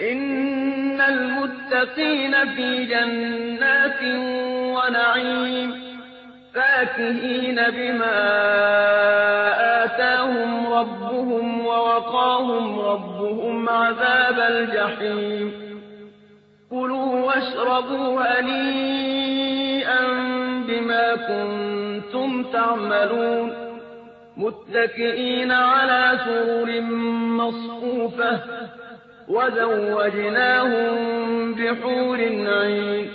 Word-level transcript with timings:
إن 0.00 1.00
المتقين 1.00 2.54
في 2.56 2.84
جنات 2.84 4.02
ونعيم 4.76 5.74
فاكهين 6.54 7.54
بما 7.70 8.18
آتاهم 9.84 10.72
ربهم 10.72 11.66
ووقاهم 11.66 12.78
ربهم 12.80 13.68
عذاب 13.68 14.38
الجحيم. 14.38 15.52
كلوا 16.70 17.26
واشربوا 17.26 18.40
هنيئا 18.40 20.00
بما 20.68 21.14
كنتم 21.14 22.42
تعملون. 22.52 23.68
متكئين 24.36 25.52
على 25.52 26.18
سرر 26.24 26.80
مصفوفة 27.40 28.40
وزوجناهم 29.28 30.94
بحور 31.54 32.18
عين. 32.46 33.08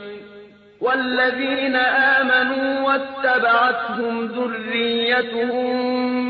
والذين 0.82 1.76
آمنوا 1.76 2.82
واتبعتهم 2.82 4.26
ذريتهم 4.26 5.68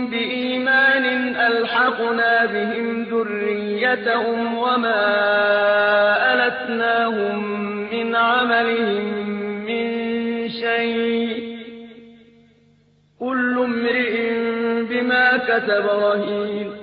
بإيمان 0.07 1.35
ألحقنا 1.35 2.45
بهم 2.45 3.03
ذريتهم 3.03 4.57
وما 4.57 5.03
ألتناهم 6.33 7.43
من 7.93 8.15
عملهم 8.15 9.27
من 9.65 9.85
شيء. 10.49 11.57
كل 13.19 13.59
امرئ 13.59 14.33
بما 14.89 15.38
كتب 15.38 15.85
رهين. 15.85 16.82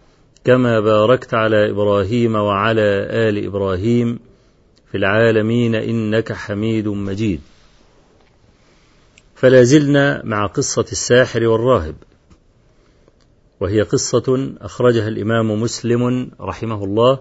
كما 0.43 0.79
باركت 0.79 1.33
على 1.33 1.69
إبراهيم 1.69 2.35
وعلى 2.35 2.81
آل 3.29 3.45
إبراهيم 3.45 4.19
في 4.91 4.97
العالمين 4.97 5.75
إنك 5.75 6.33
حميد 6.33 6.87
مجيد. 6.87 7.41
فلا 9.35 9.63
زلنا 9.63 10.21
مع 10.25 10.45
قصة 10.45 10.85
الساحر 10.91 11.47
والراهب 11.47 11.95
وهي 13.59 13.81
قصة 13.81 14.53
أخرجها 14.61 15.07
الإمام 15.07 15.61
مسلم 15.61 16.31
رحمه 16.39 16.83
الله 16.83 17.19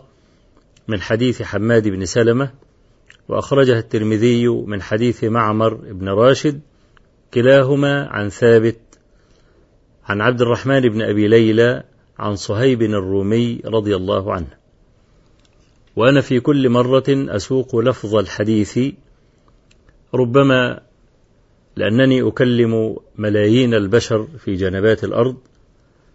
من 0.88 1.00
حديث 1.00 1.42
حماد 1.42 1.88
بن 1.88 2.04
سلمة 2.04 2.50
وأخرجها 3.28 3.78
الترمذي 3.78 4.48
من 4.48 4.82
حديث 4.82 5.24
معمر 5.24 5.74
بن 5.74 6.08
راشد 6.08 6.60
كلاهما 7.34 8.06
عن 8.06 8.28
ثابت 8.28 8.80
عن 10.04 10.20
عبد 10.20 10.42
الرحمن 10.42 10.80
بن 10.80 11.02
أبي 11.02 11.28
ليلى 11.28 11.84
عن 12.20 12.36
صهيب 12.36 12.82
الرومي 12.82 13.60
رضي 13.64 13.96
الله 13.96 14.32
عنه. 14.32 14.60
وأنا 15.96 16.20
في 16.20 16.40
كل 16.40 16.68
مرة 16.68 17.04
أسوق 17.08 17.76
لفظ 17.76 18.14
الحديث 18.14 18.78
ربما 20.14 20.80
لأنني 21.76 22.28
أكلم 22.28 22.96
ملايين 23.18 23.74
البشر 23.74 24.28
في 24.38 24.54
جنبات 24.54 25.04
الأرض 25.04 25.36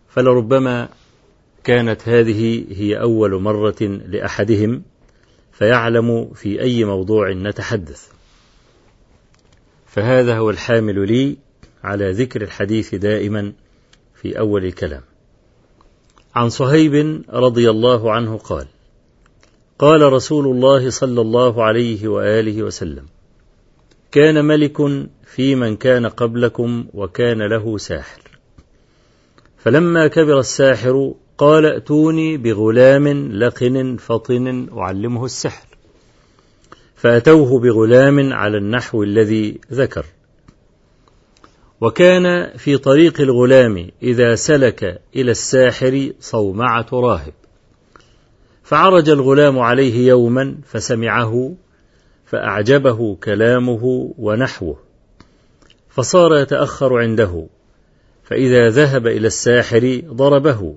فلربما 0.09 0.89
كانت 1.63 2.09
هذه 2.09 2.65
هي 2.71 3.01
أول 3.01 3.41
مرة 3.41 3.81
لأحدهم 3.81 4.83
فيعلم 5.51 6.33
في 6.33 6.61
أي 6.61 6.83
موضوع 6.85 7.31
نتحدث. 7.31 8.07
فهذا 9.87 10.37
هو 10.37 10.49
الحامل 10.49 11.07
لي 11.07 11.37
على 11.83 12.11
ذكر 12.11 12.41
الحديث 12.41 12.95
دائما 12.95 13.53
في 14.15 14.39
أول 14.39 14.65
الكلام. 14.65 15.01
عن 16.35 16.49
صهيب 16.49 17.23
رضي 17.29 17.69
الله 17.69 18.11
عنه 18.11 18.37
قال 18.37 18.65
قال 19.79 20.13
رسول 20.13 20.45
الله 20.47 20.89
صلى 20.89 21.21
الله 21.21 21.63
عليه 21.63 22.07
وآله 22.07 22.63
وسلم 22.63 23.05
كان 24.11 24.45
ملك 24.45 24.77
في 25.25 25.55
من 25.55 25.75
كان 25.75 26.05
قبلكم 26.05 26.85
وكان 26.93 27.41
له 27.41 27.77
ساحر. 27.77 28.21
فلما 29.57 30.07
كبر 30.07 30.39
الساحر 30.39 31.13
قال 31.37 31.65
ائتوني 31.65 32.37
بغلام 32.37 33.31
لقن 33.31 33.97
فطن 33.97 34.69
أعلمه 34.77 35.25
السحر. 35.25 35.67
فأتوه 36.95 37.59
بغلام 37.59 38.33
على 38.33 38.57
النحو 38.57 39.03
الذي 39.03 39.59
ذكر. 39.73 40.05
وكان 41.81 42.57
في 42.57 42.77
طريق 42.77 43.21
الغلام 43.21 43.89
إذا 44.03 44.35
سلك 44.35 45.01
إلى 45.15 45.31
الساحر 45.31 46.11
صومعة 46.19 46.85
راهب 46.93 47.33
فعرج 48.63 49.09
الغلام 49.09 49.59
عليه 49.59 50.07
يوما 50.07 50.57
فسمعه 50.67 51.55
فأعجبه 52.25 53.15
كلامه 53.15 54.13
ونحوه. 54.17 54.77
فصار 55.89 56.35
يتأخر 56.35 56.97
عنده 56.97 57.47
فإذا 58.23 58.69
ذهب 58.69 59.07
إلى 59.07 59.27
الساحر 59.27 60.01
ضربه 60.05 60.75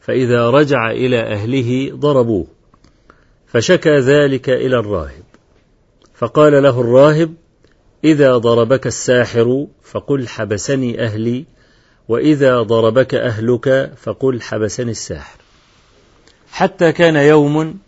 فإذا 0.00 0.50
رجع 0.50 0.90
إلى 0.90 1.20
أهله 1.20 1.90
ضربوه. 1.94 2.46
فشكى 3.46 3.96
ذلك 3.98 4.50
إلى 4.50 4.78
الراهب. 4.78 5.24
فقال 6.14 6.62
له 6.62 6.80
الراهب 6.80 7.34
إذا 8.04 8.36
ضربك 8.36 8.86
الساحر 8.86 9.66
فقل 9.82 10.28
حبسني 10.28 11.04
أهلي 11.04 11.44
وإذا 12.08 12.62
ضربك 12.62 13.14
أهلك 13.14 13.92
فقل 13.96 14.40
حبسني 14.40 14.90
الساحر. 14.90 15.38
حتى 16.50 16.92
كان 16.92 17.16
يوم 17.16 17.78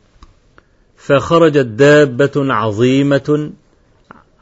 فخرجت 0.96 1.66
دابة 1.66 2.32
عظيمة 2.36 3.52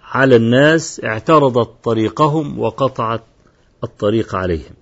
على 0.04 0.36
الناس 0.36 1.00
اعترضت 1.04 1.84
طريقهم 1.84 2.58
وقطعت 2.58 3.22
الطريق 3.84 4.34
عليهم. 4.34 4.74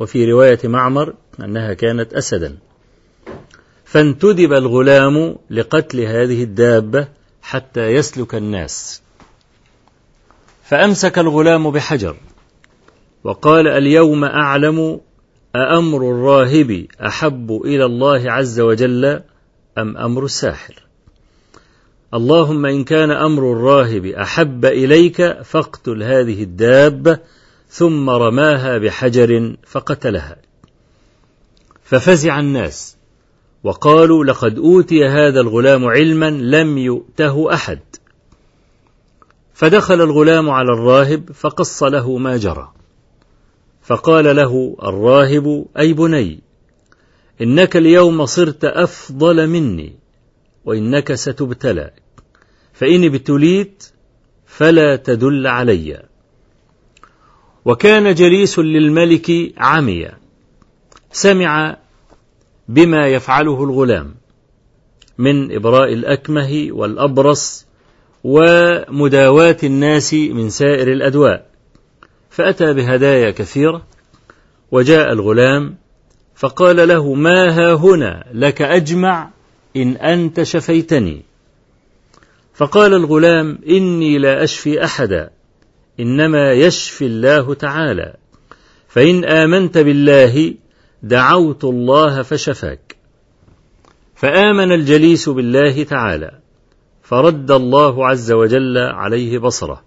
وفي 0.00 0.32
رواية 0.32 0.58
معمر 0.64 1.14
أنها 1.40 1.74
كانت 1.74 2.14
أسدا. 2.14 2.58
فانتدب 3.84 4.52
الغلام 4.52 5.36
لقتل 5.50 6.00
هذه 6.00 6.42
الدابة 6.42 7.08
حتى 7.42 7.86
يسلك 7.86 8.34
الناس. 8.34 9.02
فأمسك 10.70 11.18
الغلام 11.18 11.70
بحجر 11.70 12.16
وقال 13.24 13.68
اليوم 13.68 14.24
أعلم 14.24 15.00
أأمر 15.56 16.10
الراهب 16.10 16.86
أحب 17.06 17.60
إلى 17.64 17.84
الله 17.84 18.32
عز 18.32 18.60
وجل 18.60 19.20
أم 19.78 19.96
أمر 19.96 20.24
الساحر؟ 20.24 20.74
اللهم 22.14 22.66
إن 22.66 22.84
كان 22.84 23.10
أمر 23.10 23.52
الراهب 23.52 24.06
أحب 24.06 24.64
إليك 24.64 25.42
فاقتل 25.42 26.02
هذه 26.02 26.42
الدابة 26.42 27.18
ثم 27.68 28.10
رماها 28.10 28.78
بحجر 28.78 29.56
فقتلها. 29.66 30.36
ففزع 31.84 32.40
الناس 32.40 32.96
وقالوا 33.64 34.24
لقد 34.24 34.58
أوتي 34.58 35.06
هذا 35.06 35.40
الغلام 35.40 35.84
علما 35.84 36.30
لم 36.30 36.78
يؤته 36.78 37.54
أحد. 37.54 37.80
فدخل 39.60 40.00
الغلام 40.00 40.50
على 40.50 40.72
الراهب 40.72 41.32
فقص 41.32 41.82
له 41.82 42.18
ما 42.18 42.36
جرى. 42.36 42.72
فقال 43.82 44.36
له 44.36 44.76
الراهب 44.82 45.66
أي 45.78 45.92
بني 45.92 46.40
إنك 47.40 47.76
اليوم 47.76 48.26
صرت 48.26 48.64
أفضل 48.64 49.46
مني 49.46 49.94
وإنك 50.64 51.14
ستبتلى 51.14 51.90
فإن 52.72 53.04
ابتليت 53.04 53.84
فلا 54.46 54.96
تدل 54.96 55.46
علي. 55.46 56.02
وكان 57.64 58.14
جليس 58.14 58.58
للملك 58.58 59.30
عميا. 59.58 60.18
سمع 61.12 61.76
بما 62.68 63.06
يفعله 63.06 63.64
الغلام 63.64 64.14
من 65.18 65.54
إبراء 65.54 65.92
الأكمه 65.92 66.68
والأبرص 66.70 67.69
ومداواة 68.24 69.56
الناس 69.62 70.14
من 70.14 70.50
سائر 70.50 70.92
الأدواء. 70.92 71.46
فأتى 72.30 72.72
بهدايا 72.72 73.30
كثيرة 73.30 73.86
وجاء 74.70 75.12
الغلام 75.12 75.76
فقال 76.34 76.88
له 76.88 77.14
ما 77.14 77.50
ها 77.50 77.74
هنا؟ 77.74 78.24
لك 78.32 78.62
أجمع 78.62 79.30
إن 79.76 79.96
أنت 79.96 80.42
شفيتني. 80.42 81.22
فقال 82.54 82.94
الغلام 82.94 83.58
إني 83.68 84.18
لا 84.18 84.44
أشفي 84.44 84.84
أحدا 84.84 85.30
إنما 86.00 86.52
يشفي 86.52 87.06
الله 87.06 87.54
تعالى. 87.54 88.16
فإن 88.88 89.24
آمنت 89.24 89.78
بالله 89.78 90.54
دعوت 91.02 91.64
الله 91.64 92.22
فشفاك. 92.22 92.96
فآمن 94.14 94.72
الجليس 94.72 95.28
بالله 95.28 95.84
تعالى. 95.84 96.38
فرد 97.10 97.50
الله 97.50 98.06
عز 98.06 98.32
وجل 98.32 98.78
عليه 98.78 99.38
بصره. 99.38 99.82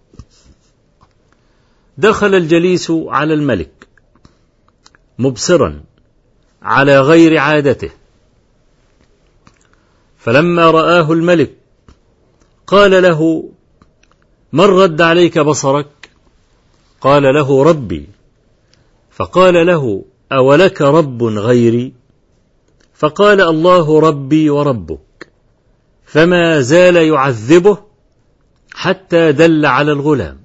دخل 1.97 2.35
الجليس 2.35 2.91
على 2.91 3.33
الملك 3.33 3.87
مبصرا 5.19 5.83
على 6.61 6.99
غير 6.99 7.37
عادته. 7.37 7.89
فلما 10.17 10.71
رآه 10.71 11.11
الملك 11.11 11.53
قال 12.67 13.03
له 13.03 13.49
من 14.53 14.65
رد 14.65 15.01
عليك 15.01 15.39
بصرك؟ 15.39 16.09
قال 17.01 17.23
له 17.23 17.63
ربي. 17.63 18.09
فقال 19.11 19.67
له 19.67 20.05
أولك 20.31 20.81
رب 20.81 21.23
غيري؟ 21.23 21.93
فقال 22.93 23.41
الله 23.41 23.99
ربي 23.99 24.49
وربك. 24.49 25.12
فما 26.13 26.61
زال 26.61 26.95
يعذبه 26.95 27.77
حتى 28.73 29.31
دل 29.31 29.65
على 29.65 29.91
الغلام. 29.91 30.39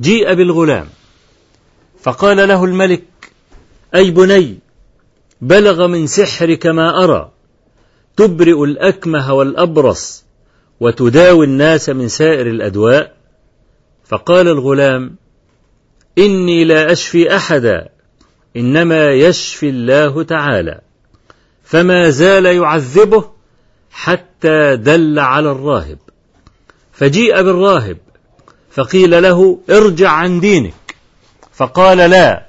جيء 0.00 0.34
بالغلام 0.34 0.88
فقال 2.02 2.48
له 2.48 2.64
الملك 2.64 3.04
أي 3.94 4.10
بني 4.10 4.58
بلغ 5.40 5.86
من 5.86 6.06
سحرك 6.06 6.66
ما 6.66 7.04
أرى 7.04 7.30
تبرئ 8.16 8.64
الأكمه 8.64 9.32
والأبرص 9.32 10.24
وتداوي 10.80 11.46
الناس 11.46 11.88
من 11.88 12.08
سائر 12.08 12.46
الأدواء. 12.46 13.16
فقال 14.04 14.48
الغلام 14.48 15.16
إني 16.18 16.64
لا 16.64 16.92
أشفي 16.92 17.36
أحدا 17.36 17.88
إنما 18.56 19.12
يشفي 19.12 19.68
الله 19.68 20.22
تعالى. 20.22 20.80
فما 21.64 22.10
زال 22.10 22.46
يعذبه 22.46 23.41
حتى 23.92 24.76
دل 24.76 25.18
على 25.18 25.50
الراهب. 25.50 25.98
فجيء 26.92 27.42
بالراهب 27.42 27.98
فقيل 28.70 29.22
له 29.22 29.58
ارجع 29.70 30.10
عن 30.10 30.40
دينك. 30.40 30.96
فقال 31.52 31.98
لا. 31.98 32.46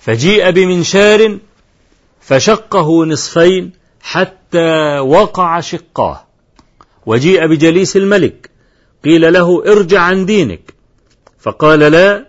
فجيء 0.00 0.50
بمنشار 0.50 1.38
فشقه 2.20 3.04
نصفين 3.06 3.72
حتى 4.00 4.98
وقع 4.98 5.60
شقاه. 5.60 6.24
وجيء 7.06 7.46
بجليس 7.46 7.96
الملك 7.96 8.50
قيل 9.04 9.32
له 9.32 9.64
ارجع 9.66 10.00
عن 10.00 10.26
دينك. 10.26 10.74
فقال 11.40 11.80
لا 11.80 12.26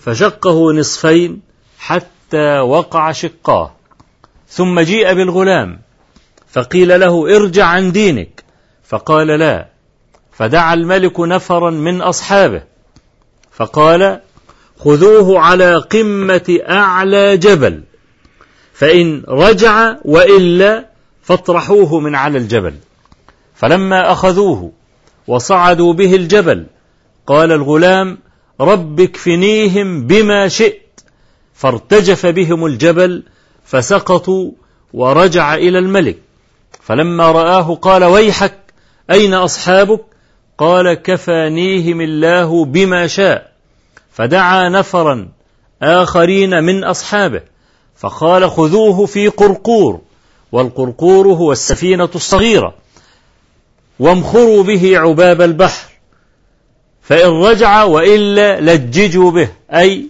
فشقه 0.00 0.72
نصفين 0.72 1.40
حتى 1.78 2.58
وقع 2.58 3.12
شقاه. 3.12 3.74
ثم 4.48 4.80
جيء 4.80 5.14
بالغلام 5.14 5.87
فقيل 6.52 7.00
له 7.00 7.36
ارجع 7.36 7.64
عن 7.64 7.92
دينك. 7.92 8.44
فقال 8.84 9.26
لا. 9.26 9.68
فدعا 10.32 10.74
الملك 10.74 11.20
نفرا 11.20 11.70
من 11.70 12.02
أصحابه. 12.02 12.62
فقال 13.52 14.20
خذوه 14.78 15.40
على 15.40 15.76
قمة 15.76 16.58
أعلى 16.68 17.36
جبل. 17.36 17.82
فإن 18.72 19.22
رجع 19.28 19.96
وإلا 20.04 20.88
فاطرحوه 21.22 22.00
من 22.00 22.14
على 22.14 22.38
الجبل. 22.38 22.74
فلما 23.54 24.12
أخذوه 24.12 24.72
وصعدوا 25.26 25.92
به 25.92 26.14
الجبل 26.14 26.66
قال 27.26 27.52
الغلام 27.52 28.18
رب 28.60 29.00
اكفنيهم 29.00 30.06
بما 30.06 30.48
شئت. 30.48 31.00
فارتجف 31.54 32.26
بهم 32.26 32.66
الجبل 32.66 33.22
فسقطوا 33.64 34.50
ورجع 34.92 35.54
إلى 35.54 35.78
الملك. 35.78 36.27
فلما 36.82 37.32
رآه 37.32 37.74
قال 37.74 38.04
ويحك 38.04 38.58
أين 39.10 39.34
أصحابك؟ 39.34 40.00
قال 40.58 40.94
كفانيهم 40.94 42.00
الله 42.00 42.64
بما 42.64 43.06
شاء. 43.06 43.52
فدعا 44.12 44.68
نفرا 44.68 45.28
آخرين 45.82 46.64
من 46.64 46.84
أصحابه 46.84 47.40
فقال 47.96 48.50
خذوه 48.50 49.06
في 49.06 49.28
قرقور 49.28 50.00
والقرقور 50.52 51.26
هو 51.28 51.52
السفينة 51.52 52.08
الصغيرة 52.14 52.74
وامخروا 53.98 54.62
به 54.62 54.98
عباب 54.98 55.42
البحر. 55.42 55.88
فإن 57.02 57.30
رجع 57.30 57.82
وإلا 57.84 58.60
لججوا 58.60 59.30
به 59.30 59.48
أي 59.72 60.08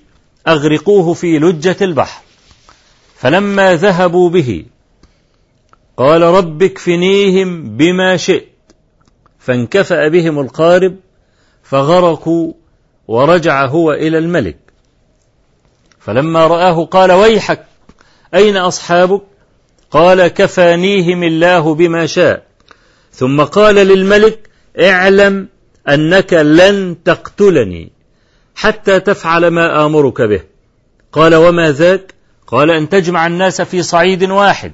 أغرقوه 0.48 1.14
في 1.14 1.38
لجة 1.38 1.76
البحر. 1.80 2.22
فلما 3.16 3.74
ذهبوا 3.74 4.30
به 4.30 4.64
قال 5.98 6.22
رب 6.22 6.62
اكفنيهم 6.62 7.76
بما 7.76 8.16
شئت. 8.16 8.48
فانكفأ 9.38 10.08
بهم 10.08 10.40
القارب 10.40 10.96
فغرقوا 11.62 12.52
ورجع 13.08 13.66
هو 13.66 13.92
إلى 13.92 14.18
الملك. 14.18 14.58
فلما 16.00 16.46
رآه 16.46 16.84
قال 16.84 17.12
ويحك 17.12 17.64
أين 18.34 18.56
أصحابك؟ 18.56 19.22
قال 19.90 20.26
كفانيهم 20.26 21.22
الله 21.22 21.74
بما 21.74 22.06
شاء. 22.06 22.42
ثم 23.12 23.42
قال 23.42 23.74
للملك 23.74 24.50
اعلم 24.80 25.48
أنك 25.88 26.32
لن 26.32 26.96
تقتلني 27.04 27.92
حتى 28.54 29.00
تفعل 29.00 29.48
ما 29.48 29.86
آمرك 29.86 30.22
به. 30.22 30.40
قال 31.12 31.34
وما 31.34 31.72
ذاك؟ 31.72 32.14
قال 32.46 32.70
أن 32.70 32.88
تجمع 32.88 33.26
الناس 33.26 33.62
في 33.62 33.82
صعيد 33.82 34.30
واحد. 34.30 34.72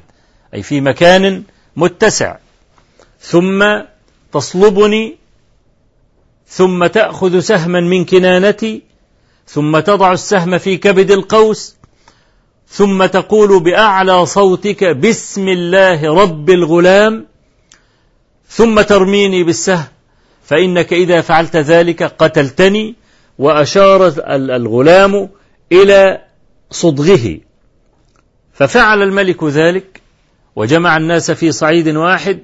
أي 0.54 0.62
في 0.62 0.80
مكان 0.80 1.42
متسع. 1.76 2.36
ثم 3.20 3.64
تصلبني 4.32 5.16
ثم 6.46 6.86
تأخذ 6.86 7.40
سهما 7.40 7.80
من 7.80 8.04
كنانتي 8.04 8.82
ثم 9.46 9.78
تضع 9.78 10.12
السهم 10.12 10.58
في 10.58 10.76
كبد 10.76 11.10
القوس 11.10 11.76
ثم 12.68 13.06
تقول 13.06 13.60
بأعلى 13.60 14.26
صوتك 14.26 14.84
بسم 14.84 15.48
الله 15.48 16.14
رب 16.22 16.50
الغلام 16.50 17.26
ثم 18.48 18.80
ترميني 18.80 19.44
بالسهم 19.44 19.86
فإنك 20.44 20.92
إذا 20.92 21.20
فعلت 21.20 21.56
ذلك 21.56 22.02
قتلتني 22.02 22.94
وأشار 23.38 24.14
الغلام 24.28 25.28
إلى 25.72 26.24
صدغه. 26.70 27.38
ففعل 28.52 29.02
الملك 29.02 29.44
ذلك 29.44 29.93
وجمع 30.56 30.96
الناس 30.96 31.30
في 31.30 31.52
صعيد 31.52 31.88
واحد 31.88 32.38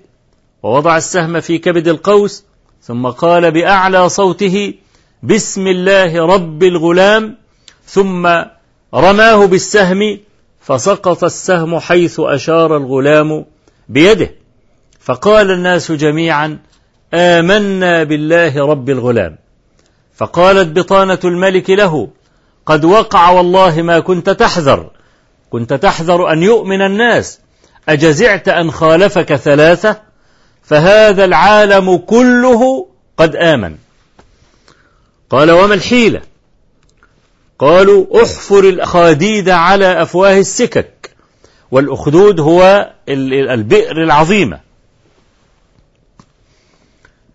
ووضع 0.63 0.97
السهم 0.97 1.41
في 1.41 1.59
كبد 1.59 1.89
القوس 1.89 2.45
ثم 2.83 3.07
قال 3.07 3.51
بأعلى 3.51 4.09
صوته 4.09 4.75
بسم 5.23 5.67
الله 5.67 6.27
رب 6.27 6.63
الغلام. 6.63 7.37
ثم 7.87 8.27
رماه 8.95 9.47
بالسهم 9.47 10.19
فسقط 10.61 11.25
السهم 11.25 11.79
حيث 11.79 12.21
أشار 12.21 12.77
الغلام 12.77 13.45
بيده. 13.89 14.31
فقال 15.01 15.51
الناس 15.51 15.93
جميعا 15.93 16.59
آمنا 17.15 18.05
بالله 18.05 18.67
رب 18.67 18.91
الغلام. 18.91 19.39
فقالت 20.15 20.79
بطانة 20.79 21.19
الملك 21.25 21.71
له 21.71 22.09
قد 22.67 22.85
وقع 22.85 23.31
والله 23.31 23.83
ما 23.83 24.01
كنت 24.01 24.31
تحذر. 24.31 24.91
كنت 25.51 25.73
تحذر 25.75 26.33
أن 26.33 26.43
يؤمن 26.43 26.83
الناس. 26.83 27.41
أجزعت 27.93 28.49
أن 28.49 28.71
خالفك 28.71 29.35
ثلاثة 29.35 30.01
فهذا 30.63 31.25
العالم 31.25 31.97
كله 31.97 32.87
قد 33.17 33.37
آمن. 33.37 33.77
قال 35.31 35.51
وما 35.51 35.75
الحيلة؟ 35.75 36.21
قالوا 37.59 38.23
احفر 38.23 38.59
الأخاديد 38.59 39.49
على 39.49 40.03
أفواه 40.03 40.39
السكك 40.39 41.11
والأخدود 41.71 42.41
هو 42.41 42.91
البئر 43.09 44.05
العظيمة. 44.05 44.61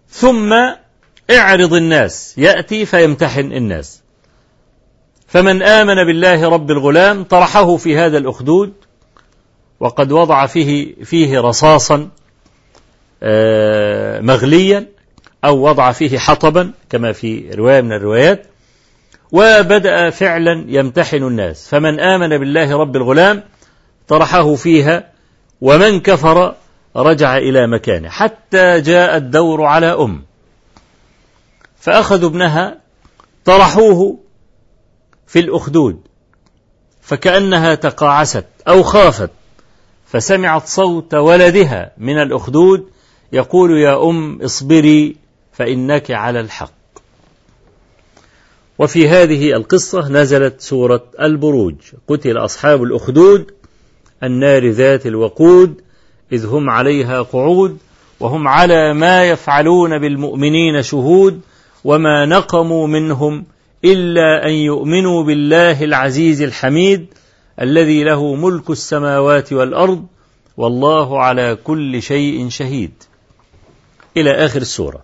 ثم 0.09 0.53
اعرض 1.31 1.73
الناس 1.73 2.37
يأتي 2.37 2.85
فيمتحن 2.85 3.51
الناس. 3.51 4.01
فمن 5.27 5.63
آمن 5.63 5.95
بالله 5.95 6.49
رب 6.49 6.71
الغلام 6.71 7.23
طرحه 7.23 7.77
في 7.77 7.97
هذا 7.97 8.17
الأخدود 8.17 8.73
وقد 9.79 10.11
وضع 10.11 10.45
فيه 10.45 10.95
فيه 11.03 11.39
رصاصا 11.39 12.09
آه، 13.23 14.21
مغليا 14.21 14.87
أو 15.45 15.69
وضع 15.69 15.91
فيه 15.91 16.17
حطبا 16.17 16.71
كما 16.89 17.11
في 17.11 17.49
رواية 17.49 17.81
من 17.81 17.91
الروايات. 17.91 18.47
وبدأ 19.31 20.09
فعلا 20.09 20.65
يمتحن 20.67 21.23
الناس. 21.23 21.67
فمن 21.67 21.99
آمن 21.99 22.37
بالله 22.37 22.77
رب 22.77 22.95
الغلام 22.95 23.43
طرحه 24.07 24.55
فيها 24.55 25.11
ومن 25.61 25.99
كفر 25.99 26.55
رجع 26.95 27.37
إلى 27.37 27.67
مكانه. 27.67 28.09
حتى 28.09 28.81
جاء 28.81 29.17
الدور 29.17 29.63
على 29.63 29.87
أم. 29.87 30.23
فأخذوا 31.79 32.29
ابنها 32.29 32.77
طرحوه 33.45 34.19
في 35.27 35.39
الأخدود 35.39 36.01
فكأنها 37.01 37.75
تقاعست 37.75 38.45
أو 38.67 38.83
خافت. 38.83 39.29
فسمعت 40.05 40.67
صوت 40.67 41.13
ولدها 41.13 41.91
من 41.97 42.21
الأخدود 42.21 42.85
يقول 43.33 43.77
يا 43.77 44.09
أم 44.09 44.41
اصبري 44.41 45.15
فإنك 45.53 46.11
على 46.11 46.39
الحق. 46.39 46.71
وفي 48.79 49.09
هذه 49.09 49.53
القصة 49.53 50.09
نزلت 50.09 50.61
سورة 50.61 51.03
البروج. 51.21 51.75
قتل 52.07 52.37
أصحاب 52.37 52.83
الأخدود 52.83 53.51
النار 54.23 54.69
ذات 54.69 55.05
الوقود 55.05 55.81
إذ 56.31 56.45
هم 56.45 56.69
عليها 56.69 57.21
قعود 57.21 57.77
وهم 58.19 58.47
على 58.47 58.93
ما 58.93 59.29
يفعلون 59.29 59.99
بالمؤمنين 59.99 60.81
شهود 60.81 61.41
وما 61.83 62.25
نقموا 62.25 62.87
منهم 62.87 63.45
إلا 63.85 64.45
أن 64.45 64.51
يؤمنوا 64.51 65.23
بالله 65.23 65.83
العزيز 65.83 66.41
الحميد 66.41 67.05
الذي 67.61 68.03
له 68.03 68.35
ملك 68.35 68.69
السماوات 68.69 69.53
والأرض 69.53 70.05
والله 70.57 71.21
على 71.21 71.57
كل 71.63 72.01
شيء 72.01 72.49
شهيد. 72.49 73.03
إلى 74.17 74.31
آخر 74.31 74.61
السورة. 74.61 75.03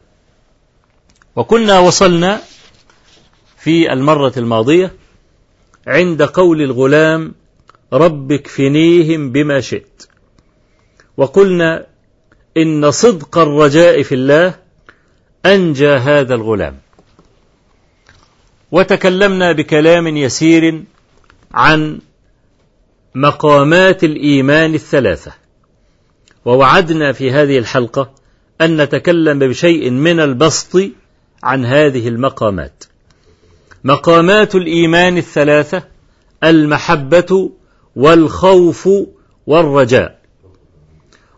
وكنا 1.36 1.80
وصلنا 1.80 2.42
في 3.58 3.94
المرة 3.94 4.34
الماضية 4.38 4.94
عند 5.88 6.22
قول 6.24 6.62
الغلام 6.62 7.34
رب 7.94 8.32
اكفنيهم 8.32 9.32
بما 9.32 9.62
شئت. 9.62 10.04
وقلنا 11.18 11.86
إن 12.58 12.92
صدق 12.92 13.38
الرجاء 13.38 14.04
في 14.04 14.16
الله 14.16 14.56
أنجى 15.46 15.90
هذا 15.90 16.36
الغلام. 16.36 16.78
وتكلمنا 18.72 19.52
بكلام 19.52 20.08
يسير 20.08 20.84
عن 21.54 22.00
مقامات 23.16 24.04
الإيمان 24.04 24.74
الثلاثة. 24.74 25.32
ووعدنا 26.46 27.12
في 27.12 27.32
هذه 27.32 27.58
الحلقة 27.58 28.12
أن 28.62 28.82
نتكلم 28.82 29.40
بشيء 29.40 29.90
من 29.90 30.20
البسط 30.20 30.82
عن 31.44 31.66
هذه 31.66 32.08
المقامات. 32.08 32.84
مقامات 33.84 34.56
الإيمان 34.56 35.18
الثلاثة 35.18 35.84
المحبة 36.44 37.52
والخوف 37.96 38.90
والرجاء. 39.48 40.22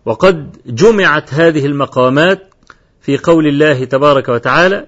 وقد 0.05 0.57
جمعت 0.65 1.33
هذه 1.33 1.65
المقامات 1.65 2.49
في 3.01 3.17
قول 3.17 3.47
الله 3.47 3.85
تبارك 3.85 4.29
وتعالى 4.29 4.87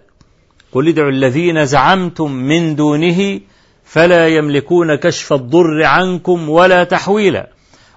قل 0.72 0.88
ادعوا 0.88 1.10
الذين 1.10 1.66
زعمتم 1.66 2.32
من 2.32 2.76
دونه 2.76 3.40
فلا 3.86 4.28
يملكون 4.28 4.96
كشف 4.96 5.34
الضر 5.34 5.84
عنكم 5.84 6.50
ولا 6.50 6.84
تحويلا. 6.84 7.50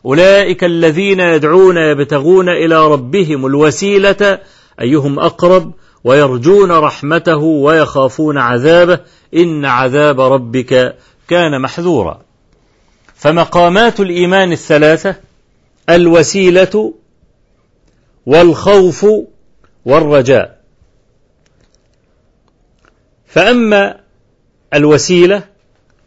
أولئك 0.04 0.64
الذين 0.64 1.20
يدعون 1.20 1.76
يبتغون 1.76 2.48
إلى 2.48 2.86
ربهم 2.86 3.46
الوسيلة 3.46 4.38
أيهم 4.80 5.18
أقرب؟ 5.18 5.72
ويرجون 6.04 6.72
رحمته 6.72 7.36
ويخافون 7.36 8.38
عذابه. 8.38 9.00
إن 9.34 9.64
عذاب 9.64 10.20
ربك 10.20 10.96
كان 11.28 11.62
محذورا. 11.62 12.20
فمقامات 13.14 14.00
الإيمان 14.00 14.52
الثلاثة 14.52 15.14
الوسيلة 15.90 16.94
والخوف 18.26 19.06
والرجاء. 19.84 20.58
فأما 23.26 24.00
الوسيلة 24.74 25.42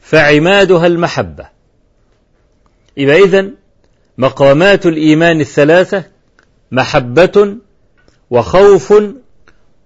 فعمادها 0.01 0.87
المحبة. 0.87 1.45
إذا 2.97 3.15
إذن 3.15 3.53
مقامات 4.17 4.85
الإيمان 4.85 5.41
الثلاثة 5.41 6.03
محبة 6.71 7.55
وخوف 8.29 8.93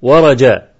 ورجاء. 0.01 0.75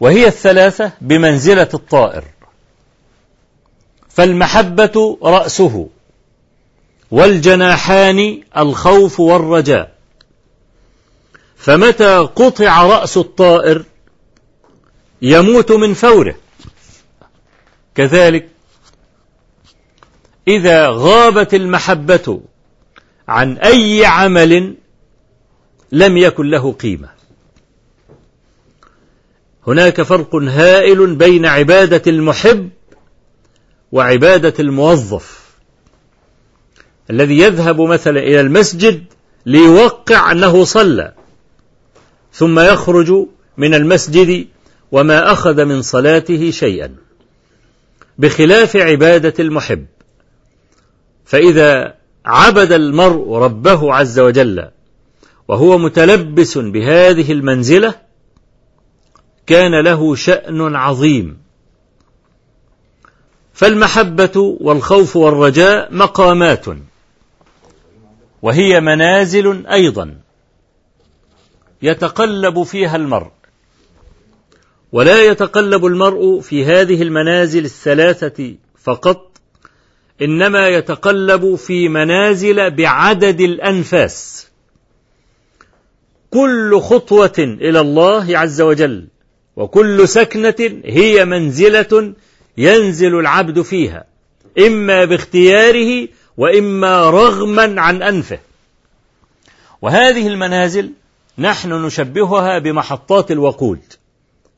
وهي 0.00 0.26
الثلاثة 0.26 0.92
بمنزلة 1.00 1.68
الطائر. 1.74 2.24
فالمحبة 4.08 5.18
رأسه 5.22 5.88
والجناحان 7.10 8.42
الخوف 8.56 9.20
والرجاء. 9.20 9.94
فمتى 11.56 12.16
قطع 12.18 12.82
رأس 12.82 13.16
الطائر 13.16 13.84
يموت 15.22 15.72
من 15.72 15.94
فوره؟ 15.94 16.34
كذلك 17.94 18.48
إذا 20.48 20.88
غابت 20.88 21.54
المحبة 21.54 22.40
عن 23.28 23.56
أي 23.56 24.06
عمل 24.06 24.76
لم 25.92 26.16
يكن 26.16 26.50
له 26.50 26.72
قيمة. 26.72 27.08
هناك 29.66 30.02
فرق 30.02 30.34
هائل 30.34 31.14
بين 31.14 31.46
عبادة 31.46 32.02
المحب 32.06 32.70
وعبادة 33.92 34.54
الموظف 34.60 35.44
الذي 37.10 37.38
يذهب 37.38 37.80
مثلا 37.80 38.20
إلى 38.20 38.40
المسجد 38.40 39.04
ليوقع 39.46 40.32
أنه 40.32 40.64
صلى 40.64 41.12
ثم 42.32 42.60
يخرج 42.60 43.26
من 43.56 43.74
المسجد 43.74 44.46
وما 44.92 45.32
أخذ 45.32 45.64
من 45.64 45.82
صلاته 45.82 46.50
شيئا. 46.50 47.03
بخلاف 48.18 48.76
عبادة 48.76 49.34
المحب. 49.38 49.86
فإذا 51.24 51.94
عبد 52.26 52.72
المرء 52.72 53.32
ربه 53.36 53.94
عز 53.94 54.18
وجل 54.20 54.70
وهو 55.48 55.78
متلبس 55.78 56.58
بهذه 56.58 57.32
المنزلة 57.32 57.94
كان 59.46 59.80
له 59.80 60.14
شأن 60.14 60.76
عظيم. 60.76 61.38
فالمحبة 63.54 64.56
والخوف 64.60 65.16
والرجاء 65.16 65.94
مقامات 65.94 66.64
وهي 68.42 68.80
منازل 68.80 69.66
أيضا 69.66 70.20
يتقلب 71.82 72.62
فيها 72.62 72.96
المرء. 72.96 73.30
ولا 74.94 75.22
يتقلب 75.22 75.86
المرء 75.86 76.40
في 76.40 76.64
هذه 76.64 77.02
المنازل 77.02 77.64
الثلاثة 77.64 78.54
فقط 78.82 79.30
إنما 80.22 80.68
يتقلب 80.68 81.54
في 81.54 81.88
منازل 81.88 82.70
بعدد 82.70 83.40
الأنفاس. 83.40 84.46
كل 86.30 86.80
خطوة 86.80 87.34
إلى 87.38 87.80
الله 87.80 88.38
عز 88.38 88.60
وجل 88.60 89.06
وكل 89.56 90.08
سكنة 90.08 90.82
هي 90.84 91.24
منزلة 91.24 92.14
ينزل 92.56 93.18
العبد 93.18 93.62
فيها 93.62 94.04
إما 94.58 95.04
باختياره 95.04 96.08
وإما 96.36 97.10
رغما 97.10 97.80
عن 97.80 98.02
أنفه. 98.02 98.38
وهذه 99.82 100.26
المنازل 100.26 100.90
نحن 101.38 101.72
نشبهها 101.72 102.58
بمحطات 102.58 103.30
الوقود. 103.30 103.80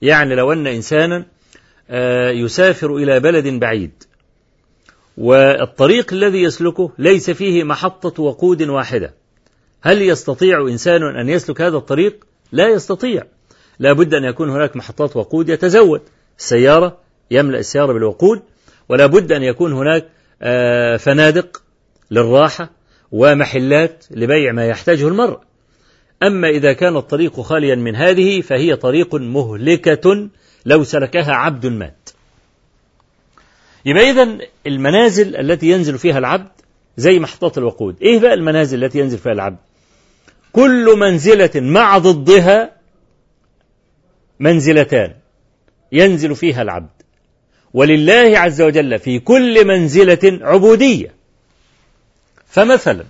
يعني 0.03 0.35
لو 0.35 0.53
أن 0.53 0.67
إنسانا 0.67 1.25
آه، 1.91 2.31
يسافر 2.31 2.97
إلى 2.97 3.21
بلد 3.21 3.49
بعيد 3.49 4.03
والطريق 5.17 6.13
الذي 6.13 6.43
يسلكه 6.43 6.91
ليس 6.99 7.31
فيه 7.31 7.65
محطة 7.65 8.23
وقود 8.23 8.63
واحدة. 8.63 9.15
هل 9.83 10.03
يستطيع 10.03 10.61
إنسان 10.61 11.03
أن 11.03 11.29
يسلك 11.29 11.61
هذا 11.61 11.77
الطريق؟ 11.77 12.27
لا 12.53 12.69
يستطيع. 12.69 13.23
لا 13.79 13.93
بد 13.93 14.15
أن 14.15 14.25
يكون 14.25 14.51
هناك 14.51 14.77
محطات 14.77 15.17
وقود 15.17 15.49
يتزود. 15.49 16.01
السيارة 16.39 16.99
يملأ 17.31 17.59
السيارة 17.59 17.93
بالوقود 17.93 18.43
ولا 18.89 19.07
بد 19.07 19.33
أن 19.33 19.43
يكون 19.43 19.73
هناك 19.73 20.09
آه، 20.43 20.97
فنادق 20.97 21.63
للراحة 22.11 22.71
ومحلات 23.13 24.05
لبيع 24.11 24.53
ما 24.53 24.67
يحتاجه 24.67 25.09
المرء. 25.09 25.39
أما 26.23 26.49
إذا 26.49 26.73
كان 26.73 26.97
الطريق 26.97 27.41
خاليا 27.41 27.75
من 27.75 27.97
هذه 27.97 28.41
فهي 28.41 28.77
طريق 28.77 29.15
مهلكة 29.15 30.29
لو 30.67 30.85
سلكها 30.85 31.33
عبد 31.33 31.67
مات. 31.67 32.11
يبقى 33.85 34.11
إذا 34.11 34.39
المنازل 34.67 35.37
التي 35.37 35.67
ينزل 35.71 35.99
فيها 35.99 36.19
العبد 36.19 36.49
زي 36.97 37.19
محطات 37.19 37.59
الوقود. 37.59 37.97
إيه 38.03 38.19
بقى 38.19 38.35
المنازل 38.35 38.85
التي 38.85 38.99
ينزل 38.99 39.19
فيها 39.19 39.33
العبد؟ 39.33 39.57
كل 40.53 40.97
منزلة 40.99 41.51
مع 41.55 41.99
ضدها 41.99 42.73
منزلتان 44.41 45.15
ينزل 45.93 46.37
فيها 46.37 46.63
العبد. 46.63 46.91
ولله 47.75 48.39
عز 48.39 48.63
وجل 48.63 48.99
في 48.99 49.19
كل 49.19 49.67
منزلة 49.67 50.39
عبودية. 50.43 51.15
فمثلا 52.47 53.05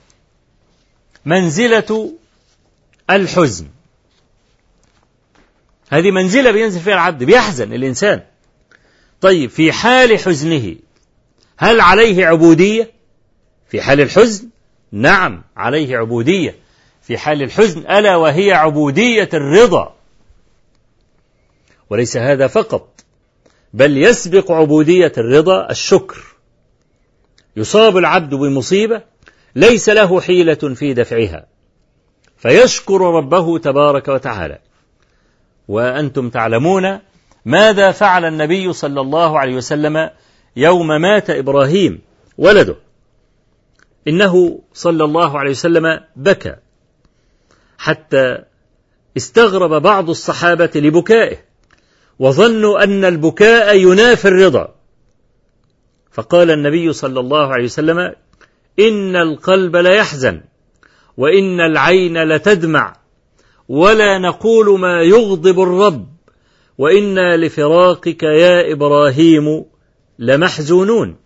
منزلة 1.24 2.12
الحزن. 3.10 3.66
هذه 5.90 6.10
منزلة 6.10 6.50
بينزل 6.50 6.80
فيها 6.80 6.94
العبد 6.94 7.24
بيحزن 7.24 7.72
الإنسان. 7.72 8.22
طيب 9.20 9.50
في 9.50 9.72
حال 9.72 10.18
حزنه 10.18 10.76
هل 11.56 11.80
عليه 11.80 12.26
عبودية؟ 12.26 12.90
في 13.68 13.82
حال 13.82 14.00
الحزن 14.00 14.48
نعم 14.92 15.42
عليه 15.56 15.96
عبودية. 15.96 16.54
في 17.02 17.18
حال 17.18 17.42
الحزن 17.42 17.80
ألا 17.80 18.16
وهي 18.16 18.52
عبودية 18.52 19.28
الرضا؟ 19.34 19.96
وليس 21.90 22.16
هذا 22.16 22.46
فقط 22.46 23.04
بل 23.74 23.96
يسبق 23.96 24.52
عبودية 24.52 25.12
الرضا 25.18 25.70
الشكر. 25.70 26.24
يصاب 27.56 27.96
العبد 27.96 28.34
بمصيبة 28.34 29.02
ليس 29.54 29.88
له 29.88 30.20
حيلة 30.20 30.74
في 30.74 30.94
دفعها. 30.94 31.46
فيشكر 32.36 33.00
ربه 33.00 33.58
تبارك 33.58 34.08
وتعالى. 34.08 34.58
وأنتم 35.68 36.30
تعلمون 36.30 36.98
ماذا 37.44 37.90
فعل 37.90 38.24
النبي 38.24 38.72
صلى 38.72 39.00
الله 39.00 39.38
عليه 39.38 39.56
وسلم 39.56 40.10
يوم 40.56 40.88
مات 40.88 41.30
إبراهيم 41.30 42.00
ولده. 42.38 42.76
إنه 44.08 44.60
صلى 44.72 45.04
الله 45.04 45.38
عليه 45.38 45.50
وسلم 45.50 46.00
بكى. 46.16 46.56
حتى 47.78 48.38
استغرب 49.16 49.82
بعض 49.82 50.10
الصحابة 50.10 50.70
لبكائه 50.74 51.36
وظنوا 52.18 52.84
أن 52.84 53.04
البكاء 53.04 53.76
ينافي 53.76 54.28
الرضا. 54.28 54.74
فقال 56.12 56.50
النبي 56.50 56.92
صلى 56.92 57.20
الله 57.20 57.52
عليه 57.52 57.64
وسلم 57.64 58.14
إن 58.78 59.16
القلب 59.16 59.76
ليحزن. 59.76 60.40
وإن 61.16 61.60
العين 61.60 62.22
لتدمع 62.24 62.96
ولا 63.68 64.18
نقول 64.18 64.80
ما 64.80 65.02
يغضب 65.02 65.60
الرب 65.60 66.06
وإنا 66.78 67.36
لفراقك 67.36 68.22
يا 68.22 68.72
إبراهيم 68.72 69.64
لمحزونون. 70.18 71.16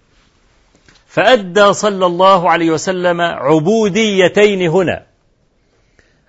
فأدى 1.06 1.73
صلى 1.73 2.06
الله 2.06 2.50
عليه 2.50 2.70
وسلم 2.70 3.20
عبوديتين 3.20 4.68
هنا. 4.68 5.06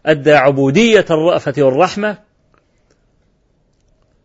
أدى 0.05 0.33
عبودية 0.33 1.05
الرأفة 1.11 1.53
والرحمة 1.57 2.17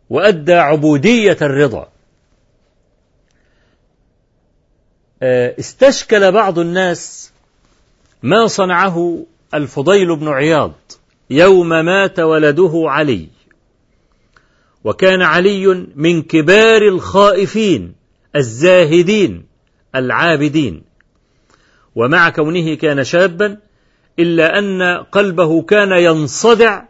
وأدى 0.09 0.53
عبودية 0.53 1.37
الرضا. 1.41 1.89
استشكل 5.59 6.31
بعض 6.31 6.59
الناس 6.59 7.31
ما 8.23 8.47
صنعه 8.47 9.25
الفضيل 9.53 10.15
بن 10.15 10.27
عياض 10.27 10.73
يوم 11.29 11.69
مات 11.69 12.19
ولده 12.19 12.83
علي. 12.85 13.27
وكان 14.83 15.21
علي 15.21 15.87
من 15.95 16.21
كبار 16.21 16.81
الخائفين 16.81 17.93
الزاهدين 18.35 19.45
العابدين. 19.95 20.83
ومع 21.95 22.29
كونه 22.29 22.75
كان 22.75 23.03
شابا 23.03 23.57
إلا 24.19 24.59
أن 24.59 24.81
قلبه 25.11 25.61
كان 25.61 25.91
ينصدع 25.91 26.83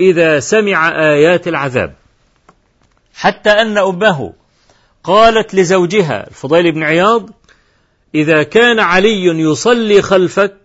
إذا 0.00 0.40
سمع 0.40 0.88
آيات 0.88 1.48
العذاب. 1.48 1.94
حتى 3.14 3.50
أن 3.50 3.78
أمه 3.78 4.32
قالت 5.04 5.54
لزوجها 5.54 6.28
الفضيل 6.28 6.72
بن 6.72 6.82
عياض 6.82 7.30
إذا 8.14 8.42
كان 8.42 8.78
علي 8.80 9.24
يصلي 9.24 10.02
خلفك 10.02 10.61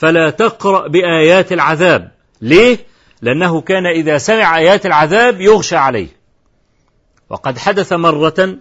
فلا 0.00 0.30
تقرأ 0.30 0.88
بآيات 0.88 1.52
العذاب. 1.52 2.12
ليه؟ 2.40 2.78
لأنه 3.22 3.60
كان 3.60 3.86
إذا 3.86 4.18
سمع 4.18 4.58
آيات 4.58 4.86
العذاب 4.86 5.40
يغشى 5.40 5.76
عليه. 5.76 6.08
وقد 7.30 7.58
حدث 7.58 7.92
مرة 7.92 8.58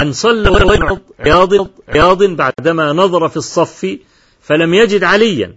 أن 0.00 0.12
صلى 0.12 1.00
عياض 1.20 1.50
عياض 1.88 2.22
بعدما 2.22 2.92
نظر 2.92 3.28
في 3.28 3.36
الصف 3.36 3.98
فلم 4.40 4.74
يجد 4.74 5.04
عليا. 5.04 5.56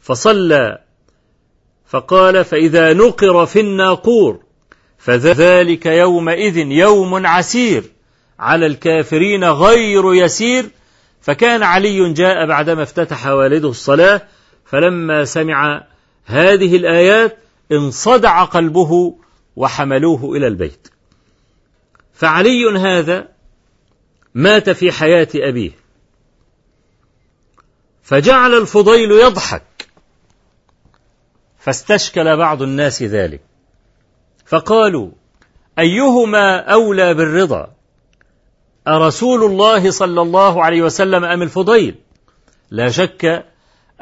فصلى 0.00 0.78
فقال 1.86 2.44
فإذا 2.44 2.92
نقر 2.92 3.46
في 3.46 3.60
الناقور 3.60 4.40
فذلك 4.98 5.86
يومئذ 5.86 6.56
يوم 6.56 7.26
عسير. 7.26 7.84
على 8.38 8.66
الكافرين 8.66 9.44
غير 9.44 10.14
يسير. 10.14 10.64
فكان 11.20 11.62
علي 11.62 12.12
جاء 12.12 12.46
بعدما 12.46 12.82
افتتح 12.82 13.26
والده 13.26 13.68
الصلاة 13.68 14.22
فلما 14.70 15.24
سمع 15.24 15.84
هذه 16.24 16.76
الآيات 16.76 17.38
انصدع 17.72 18.44
قلبه 18.44 19.18
وحملوه 19.56 20.36
إلى 20.36 20.46
البيت. 20.46 20.88
فعلي 22.12 22.78
هذا 22.78 23.28
مات 24.34 24.70
في 24.70 24.92
حياة 24.92 25.28
أبيه. 25.34 25.70
فجعل 28.02 28.54
الفضيل 28.54 29.10
يضحك. 29.10 29.88
فاستشكل 31.58 32.36
بعض 32.36 32.62
الناس 32.62 33.02
ذلك. 33.02 33.40
فقالوا 34.46 35.10
أيهما 35.78 36.58
أولى 36.58 37.14
بالرضا؟ 37.14 37.70
أرسول 38.88 39.44
الله 39.44 39.90
صلى 39.90 40.20
الله 40.20 40.64
عليه 40.64 40.82
وسلم 40.82 41.24
أم 41.24 41.42
الفضيل؟ 41.42 41.94
لا 42.70 42.90
شك 42.90 43.44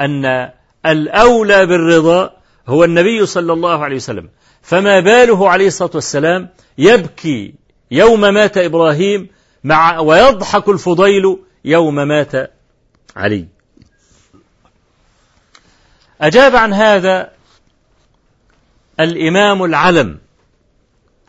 أن 0.00 0.50
الأولى 0.86 1.66
بالرضا 1.66 2.36
هو 2.66 2.84
النبي 2.84 3.26
صلى 3.26 3.52
الله 3.52 3.84
عليه 3.84 3.96
وسلم. 3.96 4.28
فما 4.62 5.00
باله 5.00 5.50
عليه 5.50 5.66
الصلاة 5.66 5.90
والسلام 5.94 6.48
يبكي 6.78 7.54
يوم 7.90 8.20
مات 8.20 8.58
إبراهيم 8.58 9.28
مع 9.64 10.00
ويضحك 10.00 10.68
الفضيل 10.68 11.38
يوم 11.64 11.94
مات 11.94 12.52
علي. 13.16 13.46
أجاب 16.20 16.56
عن 16.56 16.72
هذا 16.72 17.32
الإمام 19.00 19.64
العلم 19.64 20.18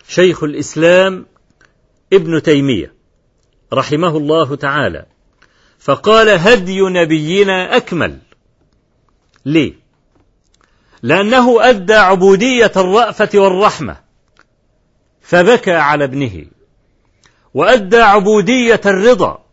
شيخ 0.07 0.43
الإسلام 0.43 1.25
ابن 2.13 2.41
تيمية 2.41 2.93
رحمه 3.73 4.17
الله 4.17 4.55
تعالى 4.55 5.05
فقال 5.79 6.29
هدي 6.29 6.81
نبينا 6.81 7.77
أكمل. 7.77 8.17
ليه؟ 9.47 9.73
لأنه 11.03 11.69
أدى 11.69 11.93
عبودية 11.93 12.71
الرأفة 12.75 13.29
والرحمة 13.35 13.97
فبكى 15.21 15.73
على 15.73 16.03
ابنه 16.03 16.45
وأدى 17.53 17.97
عبودية 17.97 18.81
الرضا 18.85 19.43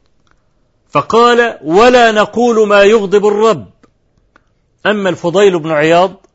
فقال 0.91 1.59
ولا 1.65 2.13
نقول 2.13 2.69
ما 2.69 2.83
يغضب 2.83 3.27
الرب 3.27 3.71
أما 4.87 5.09
الفضيل 5.11 5.59
بن 5.59 5.71
عياض 5.71 6.27